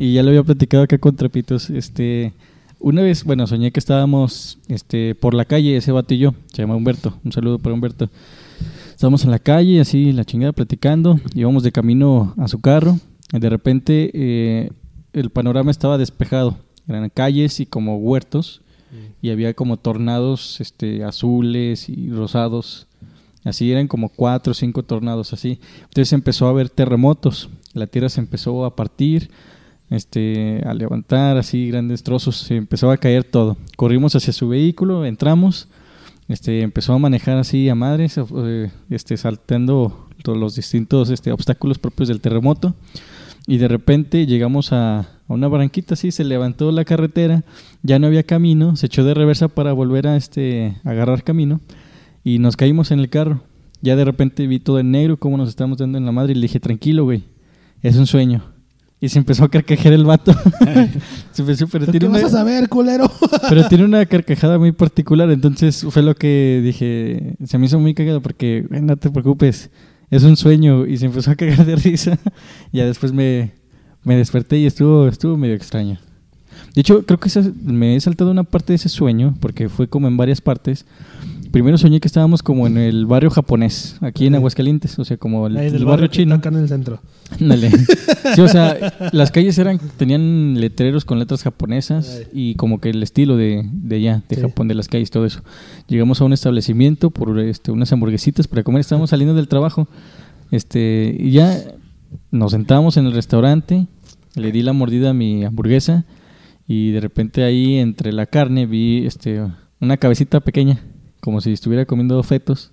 Y 0.02 0.14
ya 0.14 0.24
lo 0.24 0.30
había 0.30 0.42
platicado 0.42 0.82
acá 0.82 0.98
con 0.98 1.16
Trapitos. 1.16 1.70
Este, 1.70 2.34
una 2.80 3.04
vez, 3.04 3.24
bueno, 3.24 3.46
soñé 3.46 3.72
que 3.72 3.80
estábamos 3.80 4.58
este, 4.68 5.14
por 5.14 5.36
la 5.36 5.46
calle, 5.46 5.78
ese 5.78 5.92
vato 5.92 6.16
y 6.16 6.18
yo. 6.18 6.34
Se 6.52 6.64
llama 6.64 6.76
Humberto. 6.76 7.20
Un 7.24 7.32
saludo 7.32 7.60
para 7.60 7.76
Humberto. 7.76 8.10
Estábamos 8.90 9.24
en 9.26 9.30
la 9.30 9.38
calle, 9.38 9.80
así, 9.80 10.12
la 10.12 10.26
chingada, 10.26 10.54
platicando. 10.54 11.20
Íbamos 11.36 11.62
de 11.62 11.72
camino 11.72 12.34
a 12.40 12.48
su 12.48 12.60
carro. 12.62 12.98
De 13.32 13.48
repente, 13.48 14.10
eh, 14.16 14.72
el 15.14 15.30
panorama 15.30 15.70
estaba 15.70 16.00
despejado. 16.00 16.58
Eran 16.88 17.08
calles 17.12 17.60
y 17.60 17.68
como 17.68 17.98
huertos. 17.98 18.64
Y 19.22 19.30
había 19.30 19.54
como 19.54 19.78
tornados 19.78 20.60
este, 20.62 21.04
azules 21.04 21.90
y 21.90 22.10
rosados. 22.10 22.88
Así 23.44 23.72
eran 23.72 23.88
como 23.88 24.10
cuatro 24.10 24.50
o 24.50 24.56
cinco 24.56 24.82
tornados 24.82 25.32
así. 25.32 25.60
Entonces 25.84 26.12
empezó 26.12 26.48
a 26.48 26.50
haber 26.50 26.72
terremotos. 26.72 27.52
La 27.74 27.86
tierra 27.86 28.10
se 28.10 28.20
empezó 28.20 28.66
a 28.66 28.76
partir, 28.76 29.30
este, 29.92 30.64
a 30.66 30.74
levantar 30.74 31.38
así 31.38 31.68
grandes 31.68 32.02
trozos. 32.02 32.38
Se 32.38 32.56
empezó 32.56 32.90
a 32.90 32.98
caer 32.98 33.24
todo. 33.26 33.58
Corrimos 33.76 34.16
hacia 34.16 34.34
su 34.34 34.48
vehículo, 34.48 35.06
entramos. 35.06 35.68
Este, 36.28 36.62
empezó 36.62 36.94
a 36.94 36.98
manejar 36.98 37.38
así 37.38 37.68
a 37.68 37.76
madres, 37.76 38.18
eh, 38.18 38.72
este, 38.90 39.18
saltando 39.18 40.08
todos 40.24 40.38
los 40.38 40.56
distintos 40.56 41.10
este, 41.10 41.32
obstáculos 41.32 41.78
propios 41.78 42.08
del 42.08 42.22
terremoto. 42.22 42.74
Y 43.48 43.58
de 43.58 43.68
repente 43.68 44.26
llegamos 44.26 44.72
a, 44.72 45.10
una 45.28 45.48
barranquita 45.48 45.96
así, 45.96 46.12
se 46.12 46.24
levantó 46.24 46.72
la 46.72 46.86
carretera, 46.86 47.44
ya 47.84 48.00
no 48.00 48.08
había 48.08 48.24
camino, 48.24 48.76
se 48.76 48.86
echó 48.86 49.04
de 49.04 49.14
reversa 49.14 49.50
para 49.50 49.74
volver 49.74 50.08
a 50.08 50.16
este, 50.16 50.78
agarrar 50.84 51.24
camino 51.24 51.60
y 52.24 52.40
nos 52.40 52.56
caímos 52.56 52.92
en 52.92 53.00
el 53.00 53.10
carro. 53.10 53.42
Ya 53.82 53.96
de 53.96 54.06
repente 54.06 54.46
vi 54.46 54.60
todo 54.60 54.80
en 54.80 54.92
negro, 54.92 55.18
cómo 55.18 55.38
nos 55.38 55.50
estábamos 55.50 55.80
dando 55.80 55.98
en 55.98 56.06
la 56.06 56.12
madre 56.12 56.34
y 56.34 56.36
le 56.36 56.44
dije, 56.44 56.60
tranquilo, 56.60 57.04
güey, 57.04 57.24
es 57.82 57.98
un 57.98 58.08
sueño. 58.08 58.44
Y 59.04 59.10
se 59.10 59.18
empezó 59.18 59.44
a 59.44 59.50
carcajear 59.50 59.96
el 59.96 60.06
vato. 60.06 60.32
se 61.32 61.42
empezó, 61.42 61.68
pero 61.68 61.88
¿Qué 61.88 61.92
tiene 61.94 62.08
una, 62.08 62.22
vas 62.22 62.34
a 62.34 62.38
saber, 62.38 62.70
culero? 62.70 63.12
pero 63.50 63.68
tiene 63.68 63.84
una 63.84 64.06
carcajada 64.06 64.60
muy 64.60 64.72
particular, 64.72 65.30
entonces 65.32 65.86
fue 65.90 66.04
lo 66.04 66.16
que 66.16 66.62
dije, 66.64 67.36
se 67.44 67.58
me 67.58 67.66
hizo 67.66 67.80
muy 67.80 67.96
cagado 67.96 68.22
porque, 68.22 68.64
"Güey, 68.70 68.82
no 68.82 68.96
te 68.98 69.10
preocupes, 69.10 69.72
es 70.12 70.24
un 70.24 70.38
sueño 70.38 70.86
y 70.86 70.98
se 70.98 71.08
empezó 71.08 71.32
a 71.32 71.36
cagar 71.36 71.66
de 71.66 71.78
risa. 71.78 72.20
ya 72.72 72.86
después 72.86 73.12
me, 73.12 73.54
me 74.04 74.16
desperté 74.18 74.58
y 74.58 74.66
estuvo, 74.68 75.08
estuvo 75.08 75.38
medio 75.38 75.56
extraño. 75.56 75.98
De 76.76 76.82
hecho, 76.82 77.06
creo 77.06 77.20
que 77.20 77.28
esa- 77.30 77.52
me 77.64 77.96
he 77.96 78.00
saltado 78.00 78.32
una 78.32 78.44
parte 78.44 78.74
de 78.74 78.76
ese 78.76 78.90
sueño 78.90 79.36
porque 79.40 79.68
fue 79.70 79.88
como 79.88 80.08
en 80.08 80.18
varias 80.18 80.42
partes. 80.42 80.86
Primero 81.52 81.78
soñé 81.78 82.00
que 82.00 82.08
estábamos 82.08 82.42
como 82.44 82.66
en 82.66 82.78
el 82.78 83.06
barrio 83.06 83.30
japonés, 83.30 83.98
aquí 84.00 84.26
en. 84.26 84.36
Aguascalientes, 84.36 84.98
o 85.00 85.04
sea, 85.04 85.18
como 85.18 85.48
el, 85.48 85.58
el 85.58 85.84
barrio 85.84 86.06
está 86.06 86.16
chino. 86.16 86.36
Acá 86.36 86.48
en 86.48 86.56
el 86.56 86.70
centro. 86.70 87.02
Ándale. 87.40 87.72
Sí, 88.36 88.40
o 88.40 88.48
sea, 88.48 88.94
las 89.12 89.30
calles 89.32 89.58
eran 89.58 89.78
tenían 89.98 90.58
letreros 90.58 91.04
con 91.04 91.20
letras 91.20 91.44
japonesas 91.44 92.22
y 92.32 92.56
como 92.56 92.80
que 92.80 92.92
el 92.92 93.04
estilo 93.04 93.36
de, 93.36 93.68
de 93.74 93.96
allá, 93.98 94.24
de 94.30 94.36
Sí. 94.38 94.42
Japón, 94.42 94.70
de 94.70 94.76
las 94.76 94.88
calles, 94.88 95.12
todo 95.12 95.26
eso. 95.26 95.42
Llegamos 95.90 96.22
a 96.22 96.24
un 96.24 96.32
establecimiento 96.32 97.10
por 97.10 97.38
este, 97.42 97.72
unas 97.72 97.92
hamburguesitas 97.92 98.48
para 98.48 98.64
comer. 98.64 98.80
Estábamos 98.80 99.10
saliendo 99.10 99.36
del 99.36 99.50
trabajo. 99.50 99.90
Este, 100.52 101.16
y 101.20 101.32
ya 101.32 101.58
nos 102.32 102.52
sentamos 102.52 102.96
en 102.96 103.06
el 103.08 103.12
restaurante. 103.14 103.88
Le 104.36 104.52
di 104.54 104.62
la 104.62 104.72
mordida 104.72 105.10
a 105.10 105.14
mi 105.14 105.44
hamburguesa 105.44 106.06
y 106.68 106.92
de 106.92 107.00
repente 107.00 107.44
ahí 107.44 107.76
entre 107.78 108.12
la 108.14 108.26
carne 108.26 108.66
vi 108.66 109.06
este, 109.06 109.42
una 109.80 109.98
cabecita 109.98 110.40
pequeña, 110.40 110.80
como 111.20 111.42
si 111.42 111.52
estuviera 111.52 111.86
comiendo 111.86 112.22
fetos. 112.24 112.72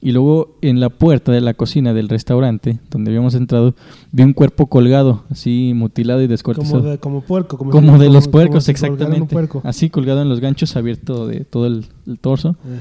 Y 0.00 0.12
luego 0.12 0.56
en 0.62 0.78
la 0.78 0.90
puerta 0.90 1.32
de 1.32 1.40
la 1.40 1.54
cocina 1.54 1.92
del 1.92 2.08
restaurante 2.08 2.78
donde 2.88 3.10
habíamos 3.10 3.34
entrado, 3.34 3.74
vi 4.12 4.22
un 4.22 4.32
cuerpo 4.32 4.68
colgado, 4.68 5.24
así 5.28 5.72
mutilado 5.74 6.22
y 6.22 6.28
descuartizado. 6.28 6.78
Como, 6.78 6.90
de, 6.92 6.98
como 6.98 7.20
puerco. 7.22 7.58
Como, 7.58 7.72
Como 7.72 7.96
si- 7.96 8.04
de 8.04 8.08
los 8.10 8.28
puercos, 8.28 8.64
si 8.64 8.70
exactamente. 8.70 9.32
puerco. 9.32 9.60
Así 9.64 9.90
colgado 9.90 10.22
en 10.22 10.28
los 10.28 10.38
ganchos, 10.38 10.76
abierto 10.76 11.26
de 11.26 11.40
todo 11.44 11.66
el, 11.66 11.86
el 12.06 12.20
torso. 12.20 12.56
Eh. 12.64 12.78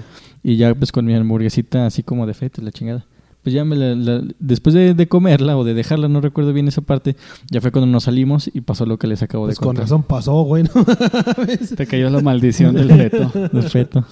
Y 0.51 0.57
ya 0.57 0.75
pues 0.75 0.91
con 0.91 1.05
mi 1.05 1.15
hamburguesita 1.15 1.87
así 1.87 2.03
como 2.03 2.27
de 2.27 2.35
fetos, 2.35 2.63
la 2.63 2.71
chingada. 2.71 3.05
Pues 3.47 3.53
ya 3.53 3.63
me 3.63 3.77
la- 3.77 3.95
la- 3.95 4.23
después 4.39 4.73
de, 4.73 4.93
de 4.93 5.07
comerla 5.07 5.55
o 5.55 5.63
de 5.63 5.73
dejarla, 5.73 6.09
no 6.09 6.19
recuerdo 6.19 6.51
bien 6.51 6.67
esa 6.67 6.81
parte, 6.81 7.15
ya 7.49 7.61
fue 7.61 7.71
cuando 7.71 7.89
nos 7.89 8.03
salimos 8.03 8.49
y 8.53 8.59
pasó 8.59 8.85
lo 8.85 8.99
que 8.99 9.07
les 9.07 9.23
acabo 9.23 9.45
Pues 9.45 9.55
de 9.55 9.59
con 9.59 9.67
contar. 9.69 9.83
razón 9.85 10.03
pasó, 10.03 10.41
güey. 10.41 10.63
¿no? 10.63 10.69
Te 11.77 11.87
cayó 11.87 12.09
la 12.09 12.19
maldición 12.19 12.75
del 12.75 12.91
feto. 12.91 13.31
De 13.53 13.61
feto. 13.61 14.03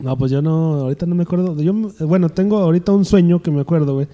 No, 0.00 0.18
pues 0.18 0.32
yo 0.32 0.42
no, 0.42 0.72
ahorita 0.80 1.06
no 1.06 1.14
me 1.14 1.22
acuerdo. 1.22 1.56
Yo, 1.62 1.72
bueno, 2.00 2.30
tengo 2.30 2.58
ahorita 2.58 2.90
un 2.90 3.04
sueño 3.04 3.42
que 3.42 3.52
me 3.52 3.60
acuerdo, 3.60 3.94
güey, 3.94 4.08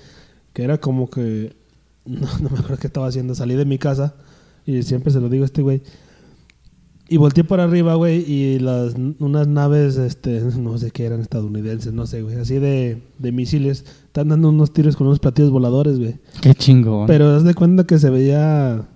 que 0.52 0.62
era 0.62 0.77
como 0.78 1.09
que, 1.09 1.56
no, 2.05 2.20
no 2.43 2.51
me 2.51 2.59
acuerdo 2.59 2.77
qué 2.78 2.89
estaba 2.89 3.06
haciendo. 3.06 3.35
Salí 3.35 3.55
de 3.55 3.64
mi 3.64 3.78
casa 3.78 4.14
y 4.66 4.82
siempre 4.82 5.10
se 5.10 5.20
lo 5.20 5.31
digo 5.31 5.44
a 5.44 5.47
este 5.47 5.62
güey. 5.62 5.81
Y 7.08 7.18
volteé 7.18 7.44
para 7.44 7.64
arriba, 7.64 7.94
güey, 7.94 8.18
y 8.30 8.58
las, 8.58 8.94
unas 9.20 9.46
naves, 9.46 9.96
este, 9.96 10.40
no 10.58 10.76
sé 10.78 10.90
qué 10.90 11.04
eran, 11.04 11.20
estadounidenses, 11.20 11.92
no 11.92 12.06
sé, 12.06 12.22
güey, 12.22 12.36
así 12.36 12.58
de, 12.58 13.00
de 13.18 13.32
misiles, 13.32 13.84
están 14.06 14.28
dando 14.28 14.48
unos 14.48 14.72
tiros 14.72 14.96
con 14.96 15.06
unos 15.06 15.20
platillos 15.20 15.50
voladores, 15.50 15.98
güey. 15.98 16.16
Qué 16.40 16.54
chingón. 16.54 17.06
Pero 17.06 17.34
haz 17.36 17.44
de 17.44 17.54
cuenta 17.54 17.84
que 17.84 17.98
se 17.98 18.10
veía. 18.10 18.86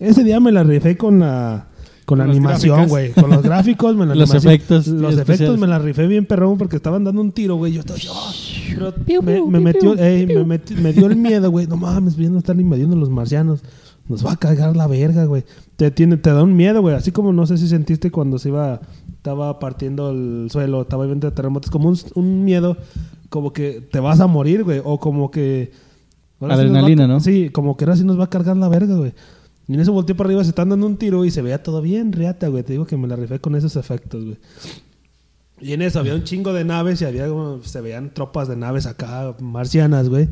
Ese 0.00 0.24
día 0.24 0.40
me 0.40 0.50
la 0.50 0.64
rifé 0.64 0.96
con 0.96 1.20
la. 1.20 1.68
Con 2.04 2.18
la 2.18 2.24
Con 2.24 2.32
animación, 2.32 2.88
güey. 2.88 3.12
Con 3.12 3.30
los 3.30 3.42
gráficos, 3.42 3.94
me 3.94 4.06
la 4.06 4.16
Los 4.16 4.34
efectos 4.34 4.88
Los 4.88 5.16
efectos 5.16 5.56
me 5.56 5.68
la 5.68 5.78
rifé 5.78 6.08
bien 6.08 6.26
perrón 6.26 6.58
porque 6.58 6.74
estaban 6.74 7.04
dando 7.04 7.20
un 7.20 7.30
tiro, 7.30 7.54
güey. 7.54 7.72
Yo 7.72 7.80
estaba 7.80 7.98
pero 9.06 9.22
me, 9.22 9.40
me 9.42 9.60
metió, 9.60 9.96
ey, 9.96 10.26
me, 10.26 10.44
meti- 10.44 10.74
me 10.76 10.92
dio 10.92 11.06
el 11.06 11.16
miedo, 11.16 11.50
güey. 11.50 11.66
No 11.68 11.76
mames, 11.76 12.16
viendo 12.16 12.38
están 12.38 12.58
invadiendo 12.58 12.96
los 12.96 13.08
marcianos. 13.08 13.60
Nos 14.12 14.24
va 14.26 14.32
a 14.32 14.36
cagar 14.36 14.76
la 14.76 14.86
verga, 14.86 15.24
güey. 15.24 15.44
Te, 15.76 15.90
tiene, 15.90 16.16
te 16.16 16.30
da 16.30 16.42
un 16.42 16.54
miedo, 16.54 16.80
güey. 16.80 16.94
Así 16.94 17.10
como 17.12 17.32
no 17.32 17.46
sé 17.46 17.58
si 17.58 17.66
sentiste 17.68 18.10
cuando 18.10 18.38
se 18.38 18.48
iba. 18.50 18.80
Estaba 19.16 19.58
partiendo 19.58 20.10
el 20.10 20.48
suelo, 20.50 20.82
estaba 20.82 21.06
viendo 21.06 21.32
terremotos. 21.32 21.70
Como 21.70 21.88
un, 21.88 21.98
un 22.14 22.44
miedo, 22.44 22.76
como 23.28 23.52
que 23.52 23.80
te 23.80 24.00
vas 24.00 24.20
a 24.20 24.26
morir, 24.26 24.64
güey. 24.64 24.80
O 24.84 24.98
como 24.98 25.30
que. 25.30 25.72
sí 26.40 26.46
a- 26.48 26.54
Adrenalina, 26.54 27.06
¿no? 27.06 27.20
Sí, 27.20 27.48
como 27.50 27.76
que 27.76 27.84
ahora 27.84 27.96
sí 27.96 28.04
nos 28.04 28.18
va 28.18 28.24
a 28.24 28.30
cargar 28.30 28.56
la 28.56 28.68
verga, 28.68 28.94
güey. 28.96 29.12
Y 29.68 29.74
en 29.74 29.80
eso 29.80 29.92
volteé 29.92 30.14
para 30.16 30.28
arriba, 30.28 30.42
se 30.42 30.50
están 30.50 30.68
dando 30.70 30.86
un 30.86 30.96
tiro 30.96 31.24
y 31.24 31.30
se 31.30 31.40
veía 31.40 31.62
todo 31.62 31.80
bien 31.80 32.12
riata, 32.12 32.48
güey. 32.48 32.64
Te 32.64 32.72
digo 32.72 32.84
que 32.84 32.96
me 32.96 33.06
la 33.08 33.14
rifé 33.16 33.38
con 33.38 33.54
esos 33.54 33.76
efectos, 33.76 34.24
güey. 34.24 34.36
Y 35.60 35.72
en 35.74 35.82
eso 35.82 36.00
había 36.00 36.14
un 36.16 36.24
chingo 36.24 36.52
de 36.52 36.64
naves 36.64 37.00
y 37.00 37.04
había 37.04 37.28
como- 37.28 37.62
se 37.62 37.80
veían 37.80 38.12
tropas 38.12 38.48
de 38.48 38.56
naves 38.56 38.86
acá 38.86 39.36
marcianas, 39.40 40.08
güey. 40.08 40.28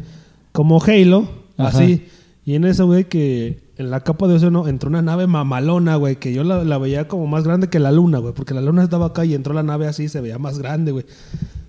Como 0.51 0.83
Halo, 0.83 1.29
Ajá. 1.57 1.79
así. 1.79 2.07
Y 2.45 2.55
en 2.57 2.65
eso, 2.65 2.87
güey, 2.87 3.05
que 3.05 3.61
en 3.81 3.91
la 3.91 4.01
capa 4.01 4.29
de 4.29 4.35
océano 4.35 4.69
entró 4.69 4.91
una 4.91 5.01
nave 5.01 5.27
mamalona, 5.27 5.97
güey, 5.97 6.17
que 6.17 6.35
yo 6.35 6.45
la, 6.45 6.79
veía 6.79 7.09
como 7.09 7.27
más 7.27 7.45
grande 7.45 7.69
que 7.69 7.79
la 7.79 7.91
luna, 7.91 8.19
güey, 8.19 8.35
porque 8.35 8.53
la 8.53 8.61
luna 8.61 8.83
estaba 8.83 9.07
acá 9.07 9.25
y 9.25 9.35
entró 9.35 9.55
la 9.55 9.63
nave 9.63 9.87
así, 9.87 10.09
se 10.09 10.21
veía 10.21 10.39
más 10.39 10.59
grande, 10.59 10.93
güey. 10.93 11.07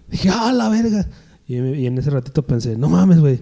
Dije, 0.10 0.30
ah, 0.30 0.52
la 0.52 0.68
verga. 0.68 1.08
Y, 1.48 1.56
en 1.56 1.98
ese 1.98 2.10
ratito 2.10 2.46
pensé, 2.46 2.78
no 2.78 2.90
mames, 2.90 3.22
güey. 3.22 3.40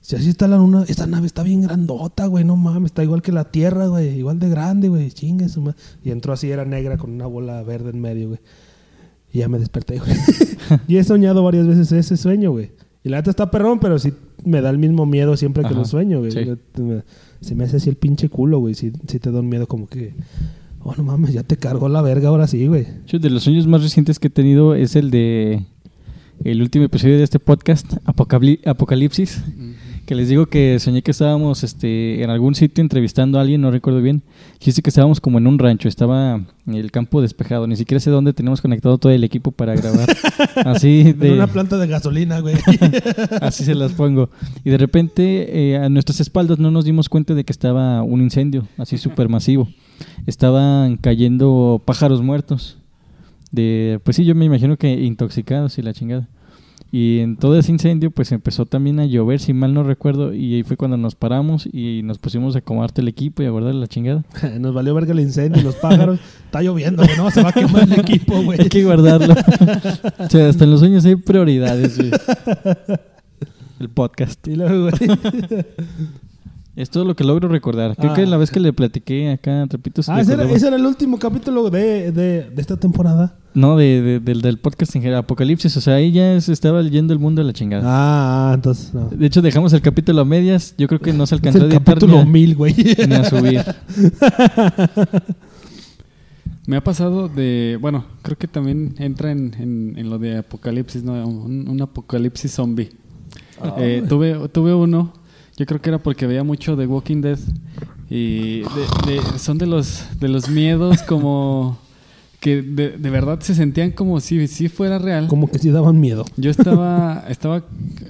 Si 0.00 0.16
así 0.16 0.28
está 0.28 0.48
la 0.48 0.56
luna, 0.56 0.84
esta 0.88 1.06
nave 1.06 1.26
está 1.26 1.44
bien 1.44 1.62
grandota, 1.62 2.26
güey, 2.26 2.44
no 2.44 2.56
mames, 2.56 2.86
está 2.86 3.04
igual 3.04 3.22
que 3.22 3.30
la 3.30 3.44
Tierra, 3.44 3.86
güey, 3.86 4.18
igual 4.18 4.40
de 4.40 4.48
grande, 4.48 4.88
güey, 4.88 5.12
chingue 5.12 5.48
su 5.48 5.60
ma-". 5.60 5.76
Y 6.02 6.10
entró 6.10 6.32
así, 6.32 6.50
era 6.50 6.64
negra 6.64 6.98
con 6.98 7.12
una 7.12 7.26
bola 7.26 7.62
verde 7.62 7.90
en 7.90 8.00
medio, 8.00 8.28
güey. 8.28 8.40
Y 9.32 9.38
ya 9.38 9.48
me 9.48 9.60
desperté, 9.60 10.00
güey. 10.00 10.12
y 10.88 10.96
he 10.96 11.04
soñado 11.04 11.44
varias 11.44 11.68
veces 11.68 11.92
ese 11.92 12.16
sueño, 12.16 12.50
güey. 12.50 12.72
Y 13.04 13.08
la 13.08 13.18
neta 13.18 13.30
está 13.30 13.50
perrón, 13.52 13.78
pero 13.78 14.00
sí 14.00 14.12
me 14.44 14.60
da 14.60 14.70
el 14.70 14.78
mismo 14.78 15.06
miedo 15.06 15.36
siempre 15.36 15.62
que 15.62 15.68
Ajá, 15.70 15.78
lo 15.78 15.84
sueño, 15.84 16.20
güey. 16.20 16.30
sí. 16.32 16.40
Se 17.40 17.54
me 17.54 17.64
hace 17.64 17.76
así 17.76 17.90
el 17.90 17.96
pinche 17.96 18.28
culo, 18.28 18.58
güey. 18.58 18.74
Sí, 18.74 18.90
sí 19.06 19.18
te 19.18 19.30
da 19.30 19.40
un 19.40 19.48
miedo 19.48 19.66
como 19.66 19.86
que... 19.86 20.14
Oh, 20.82 20.94
no 20.96 21.02
mames, 21.02 21.32
ya 21.32 21.42
te 21.42 21.56
cargó 21.56 21.88
la 21.88 22.02
verga 22.02 22.28
ahora 22.28 22.46
sí, 22.46 22.66
güey. 22.66 22.86
Yo, 23.06 23.18
de 23.18 23.30
los 23.30 23.42
sueños 23.44 23.66
más 23.66 23.82
recientes 23.82 24.18
que 24.18 24.28
he 24.28 24.30
tenido 24.30 24.74
es 24.74 24.96
el 24.96 25.10
de 25.10 25.64
el 26.44 26.60
último 26.60 26.84
episodio 26.84 27.16
de 27.16 27.22
este 27.24 27.38
podcast, 27.38 27.90
Apocabli- 28.04 28.60
Apocalipsis, 28.66 29.42
que 30.04 30.14
les 30.14 30.28
digo 30.28 30.46
que 30.46 30.78
soñé 30.78 31.02
que 31.02 31.10
estábamos 31.10 31.64
este, 31.64 32.22
en 32.22 32.30
algún 32.30 32.54
sitio 32.54 32.82
entrevistando 32.82 33.38
a 33.38 33.42
alguien, 33.42 33.60
no 33.60 33.70
recuerdo 33.70 34.00
bien. 34.00 34.22
Quise 34.58 34.82
que 34.82 34.90
estábamos 34.90 35.20
como 35.20 35.38
en 35.38 35.46
un 35.46 35.58
rancho, 35.58 35.88
estaba 35.88 36.40
el 36.66 36.90
campo 36.90 37.20
despejado, 37.20 37.66
ni 37.66 37.76
siquiera 37.76 38.00
sé 38.00 38.10
dónde 38.10 38.32
teníamos 38.32 38.60
conectado 38.60 38.98
todo 38.98 39.12
el 39.12 39.24
equipo 39.24 39.50
para 39.50 39.74
grabar. 39.74 40.08
Así 40.64 41.00
En 41.00 41.18
de 41.18 41.32
una 41.32 41.46
planta 41.46 41.78
de 41.78 41.86
gasolina, 41.86 42.40
güey. 42.40 42.56
así 43.40 43.64
se 43.64 43.74
las 43.74 43.92
pongo. 43.92 44.30
Y 44.64 44.70
de 44.70 44.78
repente 44.78 45.72
eh, 45.72 45.76
a 45.76 45.88
nuestras 45.88 46.20
espaldas 46.20 46.58
no 46.58 46.70
nos 46.70 46.84
dimos 46.84 47.08
cuenta 47.08 47.34
de 47.34 47.44
que 47.44 47.52
estaba 47.52 48.02
un 48.02 48.22
incendio, 48.22 48.66
así 48.78 48.98
súper 48.98 49.28
masivo. 49.28 49.68
Estaban 50.26 50.96
cayendo 50.96 51.82
pájaros 51.84 52.22
muertos. 52.22 52.78
De, 53.50 54.00
pues 54.02 54.16
sí, 54.16 54.24
yo 54.24 54.34
me 54.34 54.44
imagino 54.44 54.76
que 54.76 54.92
intoxicados 54.92 55.78
y 55.78 55.82
la 55.82 55.92
chingada. 55.92 56.28
Y 56.96 57.18
en 57.18 57.36
todo 57.36 57.58
ese 57.58 57.72
incendio, 57.72 58.12
pues 58.12 58.30
empezó 58.30 58.66
también 58.66 59.00
a 59.00 59.04
llover, 59.04 59.40
si 59.40 59.52
mal 59.52 59.74
no 59.74 59.82
recuerdo, 59.82 60.32
y 60.32 60.54
ahí 60.54 60.62
fue 60.62 60.76
cuando 60.76 60.96
nos 60.96 61.16
paramos 61.16 61.66
y 61.72 62.02
nos 62.04 62.18
pusimos 62.18 62.54
a 62.54 62.60
acomodar 62.60 62.92
el 62.94 63.08
equipo 63.08 63.42
y 63.42 63.46
a 63.46 63.50
guardar 63.50 63.74
la 63.74 63.88
chingada. 63.88 64.22
Nos 64.60 64.72
valió 64.72 64.94
verga 64.94 65.12
el 65.12 65.18
incendio, 65.18 65.60
los 65.60 65.74
pájaros. 65.74 66.20
Está 66.44 66.62
lloviendo, 66.62 67.02
güey. 67.02 67.16
No, 67.16 67.32
se 67.32 67.42
va 67.42 67.48
a 67.48 67.52
quemar 67.52 67.82
el 67.82 67.98
equipo, 67.98 68.40
güey. 68.44 68.60
Hay 68.60 68.68
que 68.68 68.84
guardarlo. 68.84 69.34
o 70.20 70.30
sea, 70.30 70.48
hasta 70.48 70.62
en 70.62 70.70
los 70.70 70.78
sueños 70.78 71.04
hay 71.04 71.16
prioridades. 71.16 71.98
güey. 71.98 72.12
El 73.80 73.88
podcast. 73.88 74.46
Y 74.46 74.54
luego, 74.54 74.90
güey. 74.90 75.10
Es 76.76 76.90
todo 76.90 77.04
lo 77.04 77.14
que 77.14 77.22
logro 77.22 77.48
recordar. 77.48 77.94
Creo 77.96 78.10
Ah. 78.10 78.14
que 78.14 78.26
la 78.26 78.36
vez 78.36 78.50
que 78.50 78.58
le 78.58 78.72
platiqué 78.72 79.30
acá 79.30 79.62
a 79.62 79.66
Trapitos. 79.68 80.08
Ah, 80.08 80.20
ese 80.20 80.32
era, 80.32 80.42
ese 80.50 80.66
era 80.66 80.74
el 80.76 80.84
último 80.84 81.20
capítulo 81.20 81.70
de, 81.70 82.10
de, 82.10 82.50
de 82.50 82.60
esta 82.60 82.76
temporada. 82.76 83.36
No, 83.54 83.76
de, 83.76 84.02
de- 84.02 84.18
del, 84.20 84.40
del 84.42 84.58
podcast 84.58 84.96
en 84.96 85.02
general, 85.02 85.20
Apocalipsis. 85.20 85.76
O 85.76 85.80
sea, 85.80 85.94
ahí 85.94 86.10
ya 86.10 86.40
se 86.40 86.52
estaba 86.52 86.82
leyendo 86.82 87.12
el 87.12 87.20
mundo 87.20 87.42
a 87.42 87.44
la 87.44 87.52
chingada. 87.52 87.84
Ah, 87.86 88.50
ah, 88.50 88.54
entonces 88.54 88.92
no. 88.92 89.08
De 89.08 89.24
hecho, 89.24 89.40
dejamos 89.40 89.72
el 89.72 89.82
capítulo 89.82 90.22
a 90.22 90.24
medias. 90.24 90.74
Yo 90.76 90.88
creo 90.88 90.98
que 91.00 91.12
no 91.12 91.26
se 91.26 91.36
Es 91.36 91.38
alcanzó 91.40 91.58
a 91.58 91.60
el 91.66 91.66
editar 91.72 91.80
ni 91.80 91.84
capítulo 92.00 92.18
a, 92.18 92.24
mil, 92.24 92.56
güey. 92.56 92.74
ni 93.08 93.14
a 93.14 93.24
subir. 93.30 93.62
Me 96.66 96.76
ha 96.76 96.82
pasado 96.82 97.28
de, 97.28 97.78
bueno, 97.80 98.06
creo 98.22 98.38
que 98.38 98.48
también 98.48 98.94
entra 98.98 99.30
en, 99.30 99.54
en- 99.60 99.94
en 99.98 100.08
lo 100.10 100.18
de 100.18 100.38
apocalipsis, 100.38 101.04
¿no? 101.04 101.12
Un, 101.26 101.68
un 101.68 101.82
apocalipsis 101.82 102.50
zombie. 102.52 102.90
Eh, 103.78 104.02
tuve, 104.08 104.48
tuve 104.48 104.74
uno, 104.74 105.12
yo 105.56 105.66
creo 105.66 105.80
que 105.80 105.90
era 105.90 105.98
porque 105.98 106.26
veía 106.26 106.44
mucho 106.44 106.76
de 106.76 106.86
Walking 106.86 107.20
Dead 107.20 107.38
y 108.10 108.60
de- 108.60 108.66
de- 109.06 109.38
son 109.38 109.58
de 109.58 109.66
los, 109.66 110.04
de 110.20 110.28
los 110.28 110.48
miedos 110.48 111.02
como 111.02 111.78
que 112.40 112.60
de, 112.62 112.90
de 112.98 113.10
verdad 113.10 113.40
se 113.40 113.54
sentían 113.54 113.90
como 113.92 114.20
si, 114.20 114.46
si 114.48 114.68
fuera 114.68 114.98
real. 114.98 115.28
Como 115.28 115.48
que 115.50 115.58
sí 115.58 115.70
daban 115.70 115.98
miedo. 115.98 116.26
Yo 116.36 116.50
estaba, 116.50 117.24
estaba, 117.28 117.64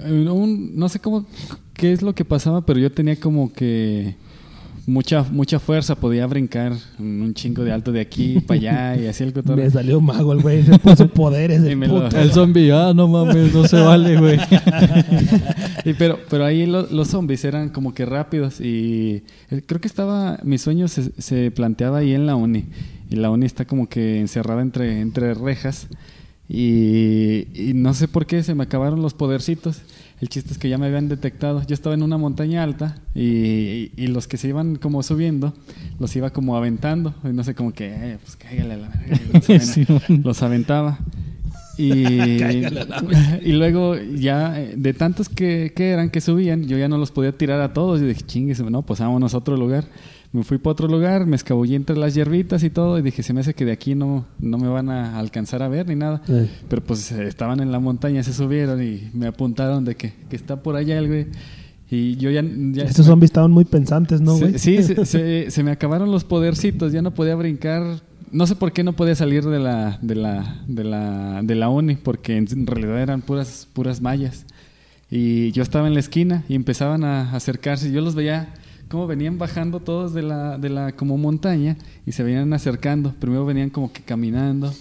un- 0.09 0.75
no 0.75 0.89
sé 0.89 0.99
cómo, 0.99 1.25
qué 1.73 1.93
es 1.93 2.01
lo 2.01 2.13
que 2.13 2.25
pasaba, 2.25 2.65
pero 2.65 2.79
yo 2.79 2.91
tenía 2.91 3.17
como 3.17 3.53
que 3.53 4.15
mucha, 4.87 5.23
mucha 5.23 5.59
fuerza, 5.59 5.95
podía 5.95 6.27
brincar 6.27 6.73
un 6.99 7.33
chingo 7.33 7.63
de 7.63 7.71
alto 7.71 7.91
de 7.91 8.01
aquí 8.01 8.39
para 8.39 8.59
allá 8.59 8.95
y 9.01 9.07
así 9.07 9.23
el 9.23 9.33
cotorreo. 9.33 9.65
Me 9.65 9.71
salió 9.71 9.99
mago 10.01 10.33
el 10.33 10.41
güey. 10.41 10.63
Se 10.63 10.77
puso 10.79 11.07
poderes 11.07 11.63
el 11.63 11.79
lo- 11.79 12.03
puto. 12.03 12.17
El 12.19 12.31
zombie, 12.31 12.71
ah, 12.71 12.93
no 12.95 13.07
mames, 13.07 13.53
no 13.53 13.67
se 13.67 13.79
vale, 13.79 14.17
güey. 14.17 14.39
Y 15.85 15.93
pero, 15.93 16.19
pero 16.29 16.45
ahí 16.45 16.65
lo- 16.65 16.87
los 16.91 17.09
zombies 17.09 17.45
eran 17.45 17.69
como 17.69 17.93
que 17.93 18.05
rápidos 18.05 18.59
y 18.59 19.21
eh, 19.51 19.61
creo 19.65 19.79
que 19.79 19.87
estaba, 19.87 20.39
mi 20.43 20.57
sueño 20.57 20.87
se, 20.87 21.11
se 21.21 21.51
planteaba 21.51 21.99
ahí 21.99 22.13
en 22.13 22.25
la 22.25 22.35
uni 22.35 22.65
y 23.09 23.15
la 23.17 23.29
uni 23.29 23.45
está 23.45 23.65
como 23.65 23.87
que 23.87 24.19
encerrada 24.19 24.61
entre, 24.63 24.99
entre 25.01 25.35
rejas 25.35 25.87
y, 26.49 27.47
y 27.53 27.73
no 27.75 27.93
sé 27.93 28.07
por 28.07 28.25
qué 28.25 28.41
se 28.43 28.55
me 28.55 28.63
acabaron 28.63 29.01
los 29.01 29.13
podercitos. 29.13 29.81
El 30.25 30.29
chiste 30.29 30.53
es 30.53 30.57
que 30.57 30.69
ya 30.69 30.79
me 30.79 30.87
habían 30.87 31.07
detectado. 31.07 31.61
Yo 31.67 31.75
estaba 31.75 31.93
en 31.93 32.01
una 32.01 32.17
montaña 32.17 32.63
alta 32.63 32.97
y, 33.13 33.21
y- 33.21 33.91
y 33.95 34.07
los 34.07 34.27
que 34.27 34.37
se 34.37 34.47
iban 34.47 34.75
como 34.75 35.03
subiendo 35.03 35.53
los 35.99 36.15
iba 36.15 36.31
como 36.31 36.57
aventando. 36.57 37.13
Y 37.23 37.27
no 37.27 37.43
sé, 37.43 37.53
como 37.53 37.73
que, 37.73 37.89
eh, 37.93 38.17
pues 38.23 38.35
cáigale 38.35 38.75
la 38.77 38.87
verga. 38.89 39.59
Sí, 39.59 39.85
los 40.23 40.41
aventaba. 40.41 40.97
Y, 41.77 41.91
y 43.43 43.51
luego 43.51 43.95
ya 43.97 44.59
eh, 44.59 44.73
de 44.75 44.93
tantos 44.95 45.29
que, 45.29 45.73
que 45.75 45.89
eran 45.91 46.09
que 46.09 46.21
subían, 46.21 46.63
yo 46.67 46.75
ya 46.79 46.87
no 46.87 46.97
los 46.97 47.11
podía 47.11 47.31
tirar 47.37 47.61
a 47.61 47.73
todos. 47.73 48.01
Y 48.01 48.05
dije, 48.05 48.23
chingues, 48.23 48.59
no, 48.63 48.81
pues 48.81 49.01
vámonos 49.01 49.35
a 49.35 49.37
otro 49.37 49.55
lugar. 49.55 49.85
Me 50.35 50.43
fui 50.43 50.57
para 50.57 50.73
otro 50.73 50.87
lugar, 50.87 51.25
me 51.25 51.35
escabullí 51.35 51.75
entre 51.75 51.95
las 51.97 52.13
hierbitas 52.13 52.63
y 52.63 52.69
todo. 52.69 52.99
Y 52.99 53.01
dije, 53.01 53.23
se 53.23 53.31
me 53.33 53.39
hace 53.39 53.53
que 53.53 53.63
de 53.65 53.71
aquí 53.71 53.95
no, 53.95 54.25
no 54.39 54.57
me 54.57 54.67
van 54.67 54.89
a 54.89 55.17
alcanzar 55.17 55.63
a 55.63 55.67
ver 55.69 55.87
ni 55.87 55.95
nada. 55.95 56.21
Eh. 56.27 56.49
Pero 56.67 56.83
pues 56.83 57.11
eh, 57.13 57.25
estaban 57.27 57.61
en 57.61 57.71
la 57.71 57.79
montaña, 57.79 58.21
se 58.23 58.33
subieron 58.33 58.83
y 58.83 59.09
me 59.13 59.27
apuntaron 59.27 59.85
de 59.85 59.95
que, 59.95 60.13
que 60.29 60.35
está 60.35 60.61
por 60.61 60.75
allá 60.75 60.97
el 60.99 61.07
güey. 61.07 61.27
Y 61.89 62.15
yo 62.17 62.29
ya... 62.31 62.43
ya 62.71 62.83
Estos 62.83 63.05
zombies 63.05 63.29
estaban 63.29 63.51
muy 63.51 63.63
pensantes, 63.63 64.19
¿no, 64.19 64.37
güey? 64.37 64.59
Sí, 64.59 64.83
se, 64.83 65.05
se- 65.05 65.51
se 65.51 65.63
me 65.63 65.71
acabaron 65.71 66.11
los 66.11 66.23
podercitos, 66.25 66.91
ya 66.91 67.01
no 67.01 67.11
podía 67.13 67.35
brincar. 67.35 68.01
No 68.31 68.45
sé 68.47 68.55
por 68.55 68.73
qué 68.73 68.83
no 68.83 68.93
podía 68.93 69.15
salir 69.15 69.45
de 69.45 69.59
la, 69.59 69.99
de 70.01 70.15
la, 70.15 70.61
de 70.67 70.83
la, 70.83 71.41
de 71.43 71.55
la 71.55 71.69
uni, 71.69 71.95
porque 71.95 72.35
en 72.35 72.67
realidad 72.67 72.99
eran 73.01 73.21
puras, 73.21 73.67
puras 73.71 74.01
mallas. 74.01 74.45
Y 75.09 75.51
yo 75.51 75.63
estaba 75.63 75.87
en 75.87 75.93
la 75.93 75.99
esquina 76.01 76.43
y 76.49 76.55
empezaban 76.55 77.03
a 77.05 77.31
acercarse. 77.33 77.91
Yo 77.91 78.01
los 78.01 78.15
veía 78.15 78.49
como 78.89 79.07
venían 79.07 79.37
bajando 79.37 79.79
todos 79.79 80.13
de 80.13 80.21
la, 80.21 80.57
de 80.57 80.69
la 80.69 80.91
como 80.93 81.17
montaña 81.17 81.77
y 82.05 82.11
se 82.11 82.23
venían 82.23 82.53
acercando. 82.53 83.13
Primero 83.13 83.45
venían 83.45 83.69
como 83.69 83.91
que 83.91 84.01
caminando, 84.01 84.73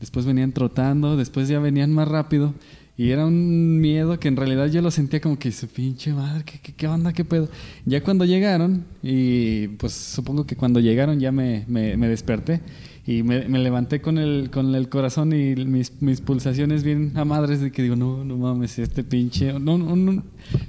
después 0.00 0.26
venían 0.26 0.52
trotando, 0.52 1.16
después 1.16 1.48
ya 1.48 1.58
venían 1.58 1.92
más 1.92 2.08
rápido. 2.08 2.54
Y 2.96 3.10
era 3.10 3.26
un 3.26 3.80
miedo 3.80 4.20
que 4.20 4.28
en 4.28 4.36
realidad 4.36 4.66
yo 4.66 4.82
lo 4.82 4.90
sentía 4.90 5.20
como 5.20 5.38
que 5.38 5.50
su 5.50 5.66
pinche 5.66 6.12
madre, 6.12 6.44
¿qué, 6.44 6.60
qué, 6.62 6.74
qué 6.74 6.86
onda, 6.86 7.12
qué 7.12 7.24
pedo? 7.24 7.48
Ya 7.86 8.02
cuando 8.02 8.24
llegaron, 8.26 8.84
y 9.02 9.68
pues 9.68 9.94
supongo 9.94 10.46
que 10.46 10.56
cuando 10.56 10.78
llegaron 10.78 11.18
ya 11.18 11.32
me, 11.32 11.64
me, 11.68 11.96
me 11.96 12.08
desperté 12.08 12.60
y 13.04 13.24
me, 13.24 13.48
me 13.48 13.58
levanté 13.58 14.00
con 14.00 14.16
el, 14.18 14.50
con 14.52 14.74
el 14.76 14.88
corazón 14.88 15.32
y 15.32 15.56
mis, 15.56 16.00
mis 16.00 16.20
pulsaciones 16.20 16.84
bien 16.84 17.12
a 17.16 17.24
madres 17.24 17.60
de 17.60 17.72
que 17.72 17.82
digo, 17.82 17.96
no, 17.96 18.24
no 18.24 18.36
mames, 18.36 18.78
este 18.78 19.02
pinche... 19.02 19.52
No, 19.58 19.76
no, 19.76 19.96
no, 19.96 20.22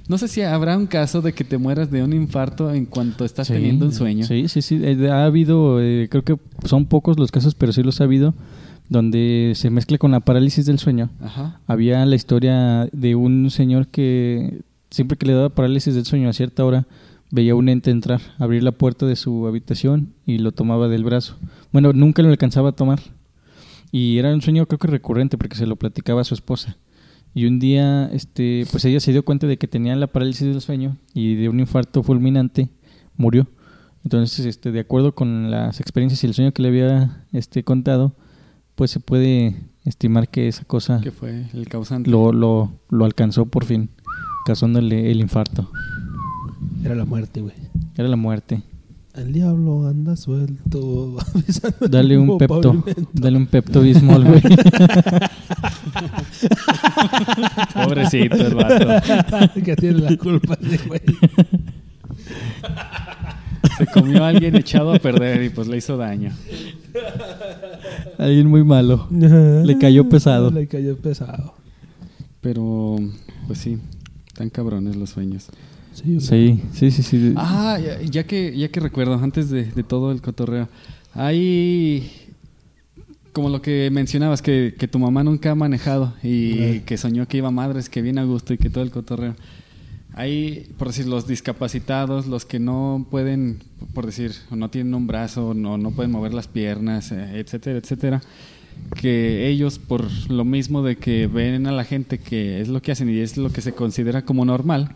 no 0.07 0.18
sé 0.18 0.27
si 0.27 0.41
habrá 0.41 0.76
un 0.76 0.88
caso 0.88 1.22
de 1.22 1.34
que 1.34 1.43
te 1.43 1.60
mueras 1.60 1.91
de 1.91 2.01
un 2.03 2.11
infarto 2.11 2.73
en 2.73 2.85
cuanto 2.88 3.23
estás 3.23 3.47
Sí, 3.47 3.53
teniendo 3.53 3.85
un 3.85 3.91
sueño. 3.91 4.26
Sí, 4.26 4.47
sí, 4.47 4.64
sí. 4.64 4.80
Eh, 4.84 5.10
Ha 5.11 5.26
habido, 5.26 5.80
eh, 5.80 6.07
creo 6.10 6.23
que 6.23 6.38
son 6.65 6.85
pocos 6.88 7.19
los 7.19 7.31
casos, 7.31 7.53
pero 7.53 7.72
sí 7.72 7.84
los 7.84 8.01
ha 8.01 8.05
habido, 8.05 8.34
donde 8.89 9.53
se 9.55 9.69
mezcla 9.69 9.99
con 9.99 10.10
la 10.11 10.19
parálisis 10.19 10.65
del 10.65 10.80
sueño. 10.80 11.11
Ajá. 11.22 11.60
Había 11.68 12.03
la 12.05 12.15
historia 12.15 12.89
de 12.91 13.14
un 13.15 13.51
señor 13.51 13.88
que 13.88 14.61
siempre 14.89 15.18
que 15.18 15.27
le 15.27 15.34
daba 15.34 15.49
parálisis 15.49 15.93
del 15.93 16.05
sueño 16.05 16.30
a 16.30 16.34
cierta 16.34 16.65
hora, 16.65 16.88
veía 17.34 17.55
un 17.55 17.68
ente 17.68 17.89
entrar, 17.89 18.22
abrir 18.38 18.61
la 18.61 18.73
puerta 18.73 19.07
de 19.07 19.15
su 19.15 19.47
habitación 19.47 20.14
y 20.23 20.38
lo 20.38 20.51
tomaba 20.51 20.88
del 20.88 21.03
brazo. 21.03 21.35
Bueno, 21.72 21.91
nunca 21.91 22.22
lo 22.22 22.30
alcanzaba 22.30 22.69
a 22.69 22.76
tomar. 22.76 22.99
Y 23.91 24.19
era 24.19 24.31
un 24.31 24.43
sueño 24.43 24.68
creo 24.68 24.77
que 24.77 24.88
recurrente 24.88 25.35
porque 25.35 25.55
se 25.55 25.65
lo 25.65 25.76
platicaba 25.76 26.22
a 26.22 26.26
su 26.26 26.35
esposa. 26.35 26.77
Y 27.34 27.47
un 27.47 27.57
día, 27.57 28.05
este, 28.14 28.68
pues 28.69 28.85
ella 28.85 28.99
se 28.99 29.11
dio 29.11 29.26
cuenta 29.26 29.47
de 29.47 29.57
que 29.57 29.68
tenía 29.68 29.95
la 29.95 30.05
parálisis 30.05 30.47
del 30.47 30.61
sueño 30.61 30.95
y 31.15 31.34
de 31.34 31.49
un 31.49 31.60
infarto 31.60 32.03
fulminante 32.03 32.69
murió. 33.18 33.47
Entonces, 34.03 34.45
este, 34.45 34.72
de 34.72 34.81
acuerdo 34.81 35.15
con 35.15 35.49
las 35.49 35.80
experiencias 35.80 36.23
y 36.23 36.27
el 36.27 36.35
sueño 36.35 36.51
que 36.51 36.61
le 36.61 36.68
había 36.68 37.26
este, 37.31 37.64
contado, 37.64 38.15
pues 38.76 38.91
se 38.91 38.99
puede 38.99 39.55
estimar 39.85 40.30
que 40.30 40.47
esa 40.47 40.65
cosa 40.65 41.01
Que 41.01 41.11
fue 41.11 41.47
el 41.51 41.68
causante. 41.68 42.11
lo, 42.11 42.31
lo, 42.31 42.80
lo 42.91 43.05
alcanzó 43.05 43.47
por 43.47 43.65
fin, 43.65 43.89
causándole 44.45 45.10
el 45.10 45.19
infarto. 45.19 45.72
Era 46.84 46.95
la 46.95 47.05
muerte, 47.05 47.41
güey. 47.41 47.53
Era 47.95 48.07
la 48.07 48.15
muerte. 48.15 48.64
El 49.15 49.31
diablo 49.31 49.88
anda 49.88 50.15
suelto. 50.15 51.18
Dale 51.89 52.18
un 52.18 52.38
pepto. 52.39 52.61
pavimento. 52.61 53.10
Dale 53.14 53.38
un 53.38 53.45
pepto 53.45 53.81
bismol, 53.81 54.26
güey. 54.26 54.41
Pobrecito 57.76 58.35
el 58.35 58.55
vato. 58.55 59.53
que 59.64 59.76
tiene 59.76 59.99
la 59.99 60.18
culpa 60.18 60.57
ese 60.60 60.88
güey. 60.88 61.01
Se 63.77 63.85
comió 63.88 64.23
a 64.23 64.30
alguien 64.30 64.55
echado 64.55 64.93
a 64.93 64.99
perder 64.99 65.43
y 65.43 65.49
pues 65.49 65.68
le 65.68 65.77
hizo 65.77 65.95
daño. 65.95 66.31
Alguien 68.18 68.47
muy 68.47 68.64
malo. 68.64 69.07
Le 69.11 69.77
cayó 69.77 70.10
pesado. 70.10 70.49
Le 70.49 70.68
cayó 70.68 70.97
pesado. 70.97 71.53
Pero, 72.41 72.97
pues 73.47 73.60
sí, 73.60 73.77
tan 74.34 74.49
cabrones 74.49 74.95
los 74.95 75.11
sueños. 75.11 75.49
Sí. 75.93 76.19
Sí, 76.19 76.61
sí, 76.73 76.91
sí, 76.91 77.03
sí. 77.03 77.33
Ah, 77.35 77.79
ya, 77.83 78.01
ya 78.01 78.23
que, 78.25 78.55
ya 78.57 78.69
que 78.69 78.79
recuerdo, 78.79 79.13
antes 79.15 79.49
de, 79.49 79.65
de 79.65 79.83
todo 79.83 80.11
el 80.11 80.21
cotorreo, 80.21 80.67
hay 81.13 82.11
como 83.33 83.49
lo 83.49 83.61
que 83.61 83.89
mencionabas, 83.91 84.41
que, 84.41 84.75
que 84.77 84.87
tu 84.87 84.99
mamá 84.99 85.23
nunca 85.23 85.51
ha 85.51 85.55
manejado 85.55 86.13
y 86.21 86.81
que 86.81 86.97
soñó 86.97 87.27
que 87.27 87.37
iba 87.37 87.47
a 87.47 87.51
madres, 87.51 87.89
que 87.89 88.01
bien 88.01 88.19
a 88.19 88.23
gusto 88.23 88.53
y 88.53 88.57
que 88.57 88.69
todo 88.69 88.83
el 88.83 88.91
cotorreo. 88.91 89.35
Hay, 90.13 90.71
por 90.77 90.89
decir, 90.89 91.07
los 91.07 91.25
discapacitados, 91.25 92.27
los 92.27 92.45
que 92.45 92.59
no 92.59 93.07
pueden, 93.09 93.63
por 93.95 94.05
decir, 94.05 94.31
o 94.51 94.55
no 94.55 94.69
tienen 94.69 94.93
un 94.93 95.07
brazo, 95.07 95.49
o 95.49 95.53
no, 95.55 95.79
no 95.79 95.89
pueden 95.91 96.11
mover 96.11 96.35
las 96.35 96.47
piernas, 96.47 97.11
eh, 97.11 97.39
etcétera, 97.39 97.79
etcétera, 97.79 98.21
que 98.95 99.47
ellos, 99.47 99.79
por 99.79 100.05
lo 100.29 100.45
mismo 100.45 100.83
de 100.83 100.95
que 100.95 101.27
ven 101.27 101.67
a 101.67 101.71
la 101.71 101.83
gente 101.83 102.19
que 102.19 102.61
es 102.61 102.67
lo 102.67 102.81
que 102.81 102.91
hacen 102.91 103.09
y 103.09 103.19
es 103.19 103.37
lo 103.37 103.51
que 103.51 103.61
se 103.61 103.73
considera 103.73 104.23
como 104.23 104.45
normal, 104.45 104.91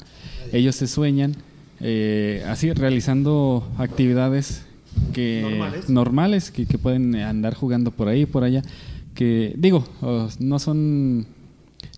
ellos 0.52 0.76
se 0.76 0.88
sueñan 0.88 1.36
eh, 1.80 2.44
así, 2.48 2.72
realizando 2.74 3.68
actividades 3.78 4.64
que 5.14 5.42
Normales. 5.42 5.90
normales, 5.90 6.52
que, 6.52 6.66
que 6.66 6.78
pueden 6.78 7.16
andar 7.16 7.54
jugando 7.54 7.92
por 7.92 8.08
ahí, 8.08 8.26
por 8.26 8.44
allá, 8.44 8.64
que 9.14 9.54
digo, 9.58 9.84
no 10.40 10.60
son 10.60 11.28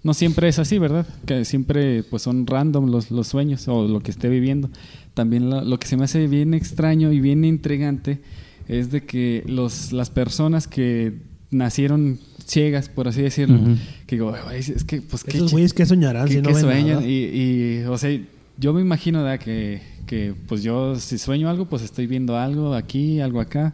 no 0.04 0.14
siempre 0.14 0.48
es 0.48 0.60
así, 0.60 0.80
¿verdad? 0.80 1.06
Que 1.26 1.44
siempre 1.46 2.04
pues 2.04 2.24
son 2.24 2.48
random 2.48 2.90
los, 2.90 3.12
los 3.12 3.28
sueños 3.28 3.68
o 3.68 3.88
lo 3.88 4.00
que 4.00 4.12
esté 4.12 4.30
viviendo. 4.30 4.70
También 5.14 5.50
lo, 5.50 5.62
lo 5.62 5.80
que 5.80 5.88
se 5.88 5.98
me 5.98 6.06
hace 6.06 6.28
bien 6.28 6.54
extraño 6.54 7.12
y 7.12 7.20
bien 7.20 7.44
intrigante 7.44 8.22
es 8.68 8.92
de 8.92 9.04
que 9.04 9.44
los, 9.48 9.92
las 9.92 10.10
personas 10.10 10.68
que 10.68 11.14
nacieron 11.52 12.20
ciegas, 12.46 12.90
por 12.90 13.08
así 13.08 13.22
decirlo, 13.22 13.60
que 14.08 14.16
digo, 14.16 14.34
"Ay, 14.48 14.60
es 14.60 14.84
que 14.84 15.02
pues 15.02 15.24
qué 15.24 15.38
Esos 15.38 15.50
chi- 15.50 15.54
güeyes 15.54 15.74
que 15.74 15.86
soñarán 15.86 16.28
que, 16.28 16.34
si 16.36 16.42
no 16.42 16.48
que 16.50 16.54
ven 16.56 16.62
sueñan 16.64 16.88
nada. 16.98 17.08
y, 17.08 17.82
y, 17.82 17.84
o 17.88 17.98
sea 17.98 18.20
yo 18.58 18.74
me 18.74 18.82
imagino 18.82 19.24
¿verdad? 19.24 19.40
que, 19.44 19.82
que 20.06 20.34
pues 20.48 20.64
yo 20.64 20.96
si 20.98 21.18
sueño 21.18 21.50
algo 21.50 21.66
pues 21.70 21.82
estoy 21.84 22.08
viendo 22.08 22.38
algo 22.38 22.74
aquí 22.74 23.20
algo 23.20 23.40
acá. 23.40 23.74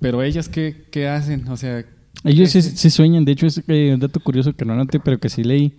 Pero 0.00 0.22
ellos 0.22 0.48
qué, 0.48 0.84
qué 0.90 1.06
hacen 1.08 1.46
o 1.48 1.56
sea 1.56 1.84
Ellos 2.24 2.50
sí, 2.50 2.58
¿qué- 2.58 2.62
sí 2.76 2.90
sueñan, 2.90 3.24
de 3.24 3.32
hecho 3.32 3.46
es 3.46 3.62
eh, 3.68 3.92
un 3.94 4.00
dato 4.00 4.20
curioso 4.20 4.52
que 4.54 4.64
no 4.64 4.72
anoté, 4.74 4.98
pero 5.00 5.18
que 5.18 5.28
sí 5.28 5.42
leí, 5.44 5.72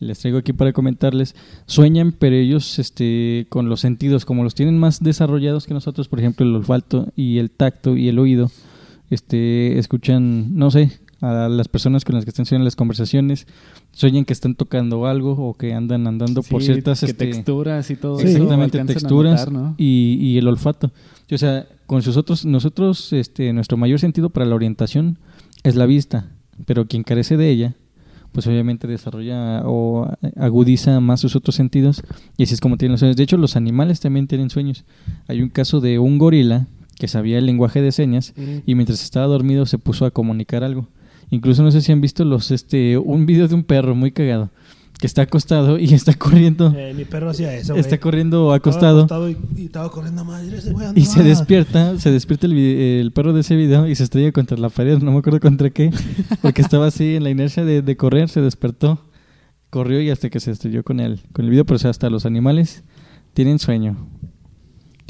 les 0.00 0.18
traigo 0.18 0.38
aquí 0.38 0.52
para 0.52 0.72
comentarles. 0.72 1.34
Sueñan, 1.66 2.12
pero 2.12 2.34
ellos 2.36 2.78
este, 2.78 3.46
con 3.48 3.68
los 3.68 3.80
sentidos, 3.80 4.24
como 4.24 4.42
los 4.44 4.54
tienen 4.54 4.78
más 4.78 5.02
desarrollados 5.02 5.66
que 5.66 5.74
nosotros, 5.74 6.08
por 6.08 6.18
ejemplo 6.20 6.44
el 6.46 6.54
olfato 6.56 7.12
y 7.16 7.38
el 7.38 7.50
tacto 7.50 7.96
y 7.96 8.08
el 8.08 8.18
oído, 8.18 8.50
este, 9.10 9.78
escuchan, 9.78 10.56
no 10.56 10.70
sé, 10.70 11.00
a 11.20 11.48
las 11.48 11.68
personas 11.68 12.04
con 12.04 12.14
las 12.14 12.24
que 12.24 12.30
están 12.30 12.44
haciendo 12.44 12.64
las 12.64 12.76
conversaciones, 12.76 13.46
sueñan 13.92 14.24
que 14.24 14.32
están 14.32 14.54
tocando 14.54 15.06
algo 15.06 15.32
o 15.32 15.54
que 15.54 15.74
andan 15.74 16.06
andando 16.06 16.42
por 16.42 16.62
ciertas... 16.62 17.00
que 17.00 17.06
este, 17.06 17.26
texturas 17.26 17.90
y 17.90 17.96
todo 17.96 18.18
Sí. 18.18 18.28
eso 18.28 18.36
Exactamente, 18.36 18.82
texturas 18.84 19.46
notar, 19.46 19.52
¿no? 19.52 19.74
y, 19.76 20.16
y 20.20 20.38
el 20.38 20.48
olfato. 20.48 20.92
O 21.30 21.38
sea, 21.38 21.66
con 21.86 22.02
sus 22.02 22.16
otros, 22.16 22.44
nosotros, 22.46 23.12
este, 23.12 23.52
nuestro 23.52 23.76
mayor 23.76 24.00
sentido 24.00 24.30
para 24.30 24.46
la 24.46 24.54
orientación 24.54 25.18
es 25.62 25.76
la 25.76 25.86
vista, 25.86 26.30
pero 26.64 26.86
quien 26.86 27.02
carece 27.02 27.36
de 27.36 27.50
ella, 27.50 27.74
pues 28.32 28.46
obviamente 28.46 28.86
desarrolla 28.86 29.62
o 29.66 30.08
agudiza 30.36 31.00
más 31.00 31.20
sus 31.20 31.34
otros 31.36 31.56
sentidos 31.56 32.02
y 32.36 32.44
así 32.44 32.54
es 32.54 32.60
como 32.60 32.76
tienen 32.76 32.92
los 32.92 33.00
sueños. 33.00 33.16
De 33.16 33.24
hecho, 33.24 33.36
los 33.36 33.56
animales 33.56 34.00
también 34.00 34.28
tienen 34.28 34.50
sueños. 34.50 34.84
Hay 35.26 35.42
un 35.42 35.48
caso 35.48 35.80
de 35.80 35.98
un 35.98 36.16
gorila 36.18 36.68
que 37.00 37.08
sabía 37.08 37.38
el 37.38 37.46
lenguaje 37.46 37.82
de 37.82 37.90
señas 37.90 38.34
y 38.64 38.76
mientras 38.76 39.02
estaba 39.02 39.26
dormido 39.26 39.66
se 39.66 39.78
puso 39.78 40.04
a 40.06 40.12
comunicar 40.12 40.62
algo. 40.62 40.86
Incluso 41.30 41.62
no 41.64 41.72
sé 41.72 41.80
si 41.80 41.90
han 41.90 42.00
visto 42.00 42.24
los 42.24 42.50
este 42.52 42.98
un 42.98 43.26
video 43.26 43.48
de 43.48 43.54
un 43.56 43.64
perro 43.64 43.96
muy 43.96 44.12
cagado 44.12 44.50
que 44.98 45.06
está 45.06 45.22
acostado 45.22 45.78
y 45.78 45.94
está 45.94 46.12
corriendo. 46.14 46.74
Eh, 46.76 46.92
mi 46.94 47.06
perro 47.06 47.30
hacía 47.30 47.54
eso, 47.56 47.74
está 47.74 47.98
corriendo 47.98 48.54
Estaba 48.54 48.56
acostado. 48.56 49.30
y, 49.30 49.36
y 49.56 49.64
estaba 49.64 49.90
corriendo 49.90 50.24
madre 50.26 50.58
ese 50.58 50.74
y 50.94 51.06
se 51.06 51.22
despierta, 51.22 51.98
se 51.98 52.10
despierta 52.10 52.46
el, 52.46 52.52
el 52.58 53.10
perro 53.12 53.32
de 53.32 53.40
ese 53.40 53.56
video 53.56 53.88
y 53.88 53.94
se 53.94 54.04
estrella 54.04 54.30
contra 54.30 54.58
la 54.58 54.68
pared, 54.68 54.98
no 54.98 55.10
me 55.12 55.18
acuerdo 55.18 55.40
contra 55.40 55.70
qué, 55.70 55.90
porque 56.42 56.60
estaba 56.60 56.86
así 56.88 57.16
en 57.16 57.24
la 57.24 57.30
inercia 57.30 57.64
de, 57.64 57.80
de 57.80 57.96
correr, 57.96 58.28
se 58.28 58.42
despertó, 58.42 59.06
corrió 59.70 60.02
y 60.02 60.10
hasta 60.10 60.28
que 60.28 60.38
se 60.38 60.50
estrelló 60.50 60.82
con 60.84 61.00
el, 61.00 61.20
con 61.32 61.46
el 61.46 61.50
video, 61.50 61.64
pero 61.64 61.76
o 61.76 61.78
sea, 61.78 61.90
hasta 61.90 62.10
los 62.10 62.26
animales 62.26 62.84
tienen 63.32 63.58
sueño. 63.58 63.96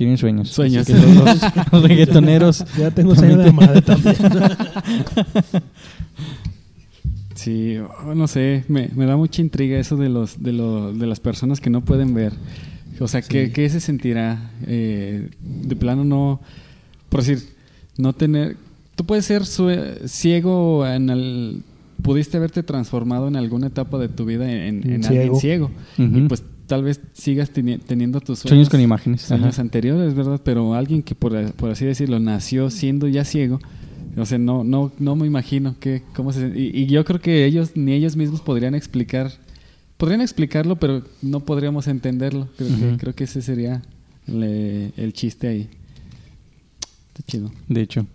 Tienen 0.01 0.17
sueños. 0.17 0.49
Sueños. 0.49 0.87
Que 0.87 0.95
los, 0.95 1.15
los- 1.15 1.39
los 1.73 1.83
reggaetoneros. 1.83 2.65
Ya 2.79 2.91
tengo 2.91 3.15
sueño 3.15 3.37
de 3.37 3.53
madre 3.53 3.83
también. 3.83 4.17
Sí, 7.35 7.77
oh, 8.07 8.15
no 8.15 8.27
sé, 8.27 8.65
me, 8.69 8.89
me 8.95 9.05
da 9.05 9.17
mucha 9.19 9.43
intriga 9.43 9.79
eso 9.79 9.97
de 9.99 10.09
los 10.09 10.43
de, 10.43 10.53
lo- 10.53 10.93
de 10.95 11.07
las 11.07 11.21
personas 11.21 11.61
que 11.61 11.69
no 11.69 11.83
pueden 11.85 12.15
ver. 12.15 12.33
O 12.99 13.09
sea, 13.09 13.21
¿qué, 13.21 13.47
Sí. 13.49 13.53
qué 13.53 13.69
se 13.69 13.81
sentirá? 13.81 14.51
Eh, 14.67 15.29
de 15.43 15.77
plano 15.77 16.03
no, 16.05 16.41
por 17.11 17.21
decir, 17.21 17.47
no 17.99 18.15
tener... 18.15 18.57
Tú 18.97 19.05
puedes 19.05 19.27
ser 19.27 19.45
sue- 19.45 20.07
ciego 20.09 20.87
en 20.87 21.11
el... 21.11 21.63
Pudiste 22.03 22.39
haberte 22.39 22.63
transformado 22.63 23.29
en 23.29 23.37
alguna 23.37 23.67
etapa 23.67 23.99
de 23.99 24.09
tu 24.09 24.25
vida 24.25 24.51
en, 24.51 24.83
en 24.83 24.93
En 24.95 25.05
alguien 25.05 25.37
ciego. 25.37 25.71
Y 25.99 26.21
pues 26.23 26.43
tal 26.71 26.85
vez 26.85 27.01
sigas 27.13 27.53
teni- 27.53 27.81
teniendo 27.85 28.21
tus 28.21 28.39
Sueños 28.39 28.69
con 28.69 28.81
imágenes. 28.81 29.23
sueños 29.23 29.55
ajá. 29.55 29.63
anteriores, 29.63 30.15
¿verdad? 30.15 30.41
Pero 30.45 30.75
alguien 30.75 31.03
que 31.03 31.15
por, 31.17 31.53
por 31.55 31.71
así 31.71 31.85
decirlo 31.85 32.21
nació 32.21 32.71
siendo 32.71 33.09
ya 33.09 33.25
ciego, 33.25 33.59
o 34.17 34.25
sea, 34.25 34.39
no 34.39 34.63
no 34.65 34.93
no 34.99 35.17
me 35.17 35.27
imagino 35.27 35.75
que 35.81 36.03
cómo 36.15 36.33
se 36.33 36.47
y, 36.57 36.71
y 36.83 36.87
yo 36.87 37.05
creo 37.05 37.21
que 37.21 37.45
ellos 37.45 37.73
ni 37.75 37.93
ellos 37.93 38.15
mismos 38.17 38.41
podrían 38.41 38.75
explicar 38.75 39.33
podrían 39.97 40.21
explicarlo, 40.21 40.77
pero 40.77 41.03
no 41.23 41.41
podríamos 41.41 41.87
entenderlo. 41.89 42.49
Creo 42.57 42.69
que 42.69 42.87
Ujú. 42.87 42.97
creo 42.99 43.15
que 43.15 43.25
ese 43.25 43.43
sería 43.43 43.83
le- 44.27 44.93
el 44.97 45.13
chiste 45.13 45.49
ahí. 45.49 45.69
Está 47.09 47.23
chido. 47.27 47.51
De 47.69 47.81
hecho. 47.83 48.07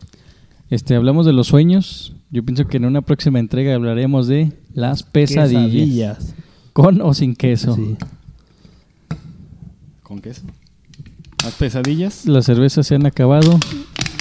Este, 0.70 0.96
hablamos 0.96 1.26
de 1.28 1.34
los 1.34 1.48
sueños. 1.48 2.16
Yo 2.32 2.44
pienso 2.44 2.66
que 2.68 2.78
en 2.78 2.86
una 2.86 3.02
próxima 3.02 3.38
entrega 3.40 3.76
hablaremos 3.76 4.28
de 4.28 4.52
las 4.74 5.04
pesadillas. 5.04 6.34
Con 6.74 7.02
o 7.02 7.14
sin 7.14 7.36
queso. 7.36 7.76
Sí. 7.76 7.96
¿Con 10.06 10.20
queso? 10.22 10.44
Las 11.44 11.54
pesadillas. 11.56 12.26
Las 12.28 12.46
cervezas 12.46 12.86
se 12.88 12.94
han 12.96 13.06
acabado 13.08 13.60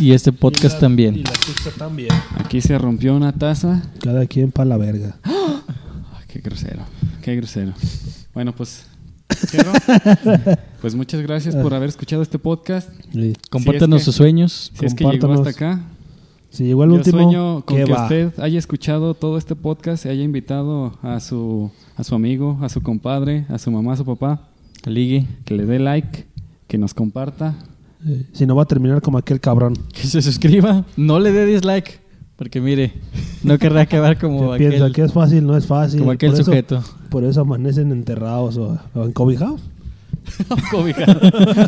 y 0.01 0.13
este 0.13 0.33
podcast 0.33 0.65
Y 0.65 0.77
la- 0.77 0.81
también. 0.81 1.15
Y 1.17 1.23
la 1.23 1.31
pizza 1.33 1.71
también. 1.77 2.09
Aquí 2.37 2.61
se 2.61 2.77
rompió 2.79 3.15
una 3.15 3.33
taza. 3.33 3.83
Cada 4.03 4.27
quien 4.27 4.51
para 4.51 4.65
la 4.71 4.77
verga. 4.79 5.17
Ay, 5.23 6.25
qué 6.29 6.41
grosero, 6.41 6.81
qué 7.23 7.37
grosero. 7.37 7.75
Bueno, 8.33 8.55
pues, 8.55 8.87
pues 10.81 10.95
muchas 10.95 11.21
gracias 11.23 11.55
por 11.55 11.75
haber 11.75 11.89
escuchado 11.91 12.23
este 12.23 12.39
podcast. 12.39 12.89
Sí. 13.13 13.35
Compártanos 13.51 14.01
que- 14.01 14.05
sus 14.07 14.15
sueños. 14.17 14.73
Si 14.75 14.87
es 14.87 14.95
que 14.95 15.05
llegó 15.05 15.33
hasta 15.33 15.51
acá, 15.51 15.81
Si 16.51 16.65
llegó 16.65 16.85
el 16.85 16.91
yo 16.91 16.97
último, 16.97 17.19
sueño 17.23 17.63
con 17.65 17.77
¿qué 17.77 17.85
que 17.85 17.93
va? 17.93 18.03
usted 18.05 18.33
haya 18.41 18.59
escuchado 18.59 19.15
todo 19.15 19.37
este 19.39 19.55
podcast, 19.55 20.07
y 20.07 20.09
haya 20.09 20.23
invitado 20.23 20.99
a 21.03 21.21
su, 21.21 21.71
a 21.97 22.05
su 22.05 22.15
amigo, 22.15 22.59
a 22.63 22.69
su 22.71 22.81
compadre, 22.83 23.45
a 23.49 23.59
su 23.59 23.71
mamá, 23.71 23.93
a 23.93 23.97
su 23.97 24.05
papá, 24.05 24.49
Ligue. 24.91 25.27
que 25.45 25.55
le 25.55 25.65
dé 25.67 25.79
like, 25.79 26.27
que 26.69 26.79
nos 26.79 26.95
comparta. 26.95 27.55
Eh, 28.07 28.27
Si 28.33 28.47
no 28.47 28.55
va 28.57 28.65
a 28.65 28.67
terminar 28.67 29.01
como 29.03 29.19
aquel 29.19 29.41
cabrón. 29.41 29.75
Que 29.93 30.07
se 30.07 30.21
suscriba. 30.23 30.85
No 30.97 31.19
le 31.21 31.33
dé 31.33 31.47
dislike. 31.47 32.01
Porque 32.37 32.61
mire, 32.61 32.93
no 33.45 33.59
querrá 33.59 33.81
acabar 33.89 34.19
como 34.19 34.53
Que 34.53 34.59
piensa 34.59 34.77
aquel, 34.87 34.93
que 34.93 35.03
es 35.03 35.13
fácil, 35.13 35.47
no 35.47 35.57
es 35.57 35.67
fácil. 35.67 36.01
como 36.01 36.11
aquel 36.13 36.31
por 36.33 36.41
eso- 36.41 36.45
sujeto. 36.51 36.83
Por 37.09 37.25
eso 37.25 37.43
amanecen 37.43 37.93
enterrados 37.93 38.57
o, 38.57 38.77
o 38.95 39.05
encobijados. 39.05 39.61
o, 40.49 40.57
cobijados, 40.71 41.23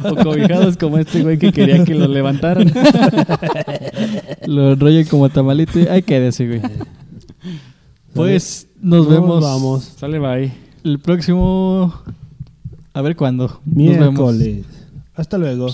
o 0.05 0.16
cobijados 0.16 0.76
como 0.78 0.97
este 0.98 1.22
güey 1.22 1.38
que 1.38 1.52
quería 1.52 1.84
que 1.84 1.94
lo 1.94 2.09
levantaran. 2.09 2.72
Lo 4.47 4.72
enrollan 4.72 5.05
como 5.05 5.28
tamalito. 5.28 5.78
y- 5.78 5.86
Ay, 5.86 6.02
quédese, 6.02 6.47
güey. 6.48 6.62
Pues 8.14 8.66
nos 8.80 9.06
Nos 9.06 9.09
vemos 9.09 9.43
vamos. 9.44 9.84
Sale, 9.98 10.18
bye. 10.18 10.52
el 10.84 10.98
próximo. 10.98 11.93
A 12.97 13.02
ver 13.02 13.14
cuándo. 13.14 13.60
Nos 13.66 13.98
vemos. 13.98 14.36
Miércoles. 14.36 14.64
Hasta 15.14 15.36
luego. 15.36 15.68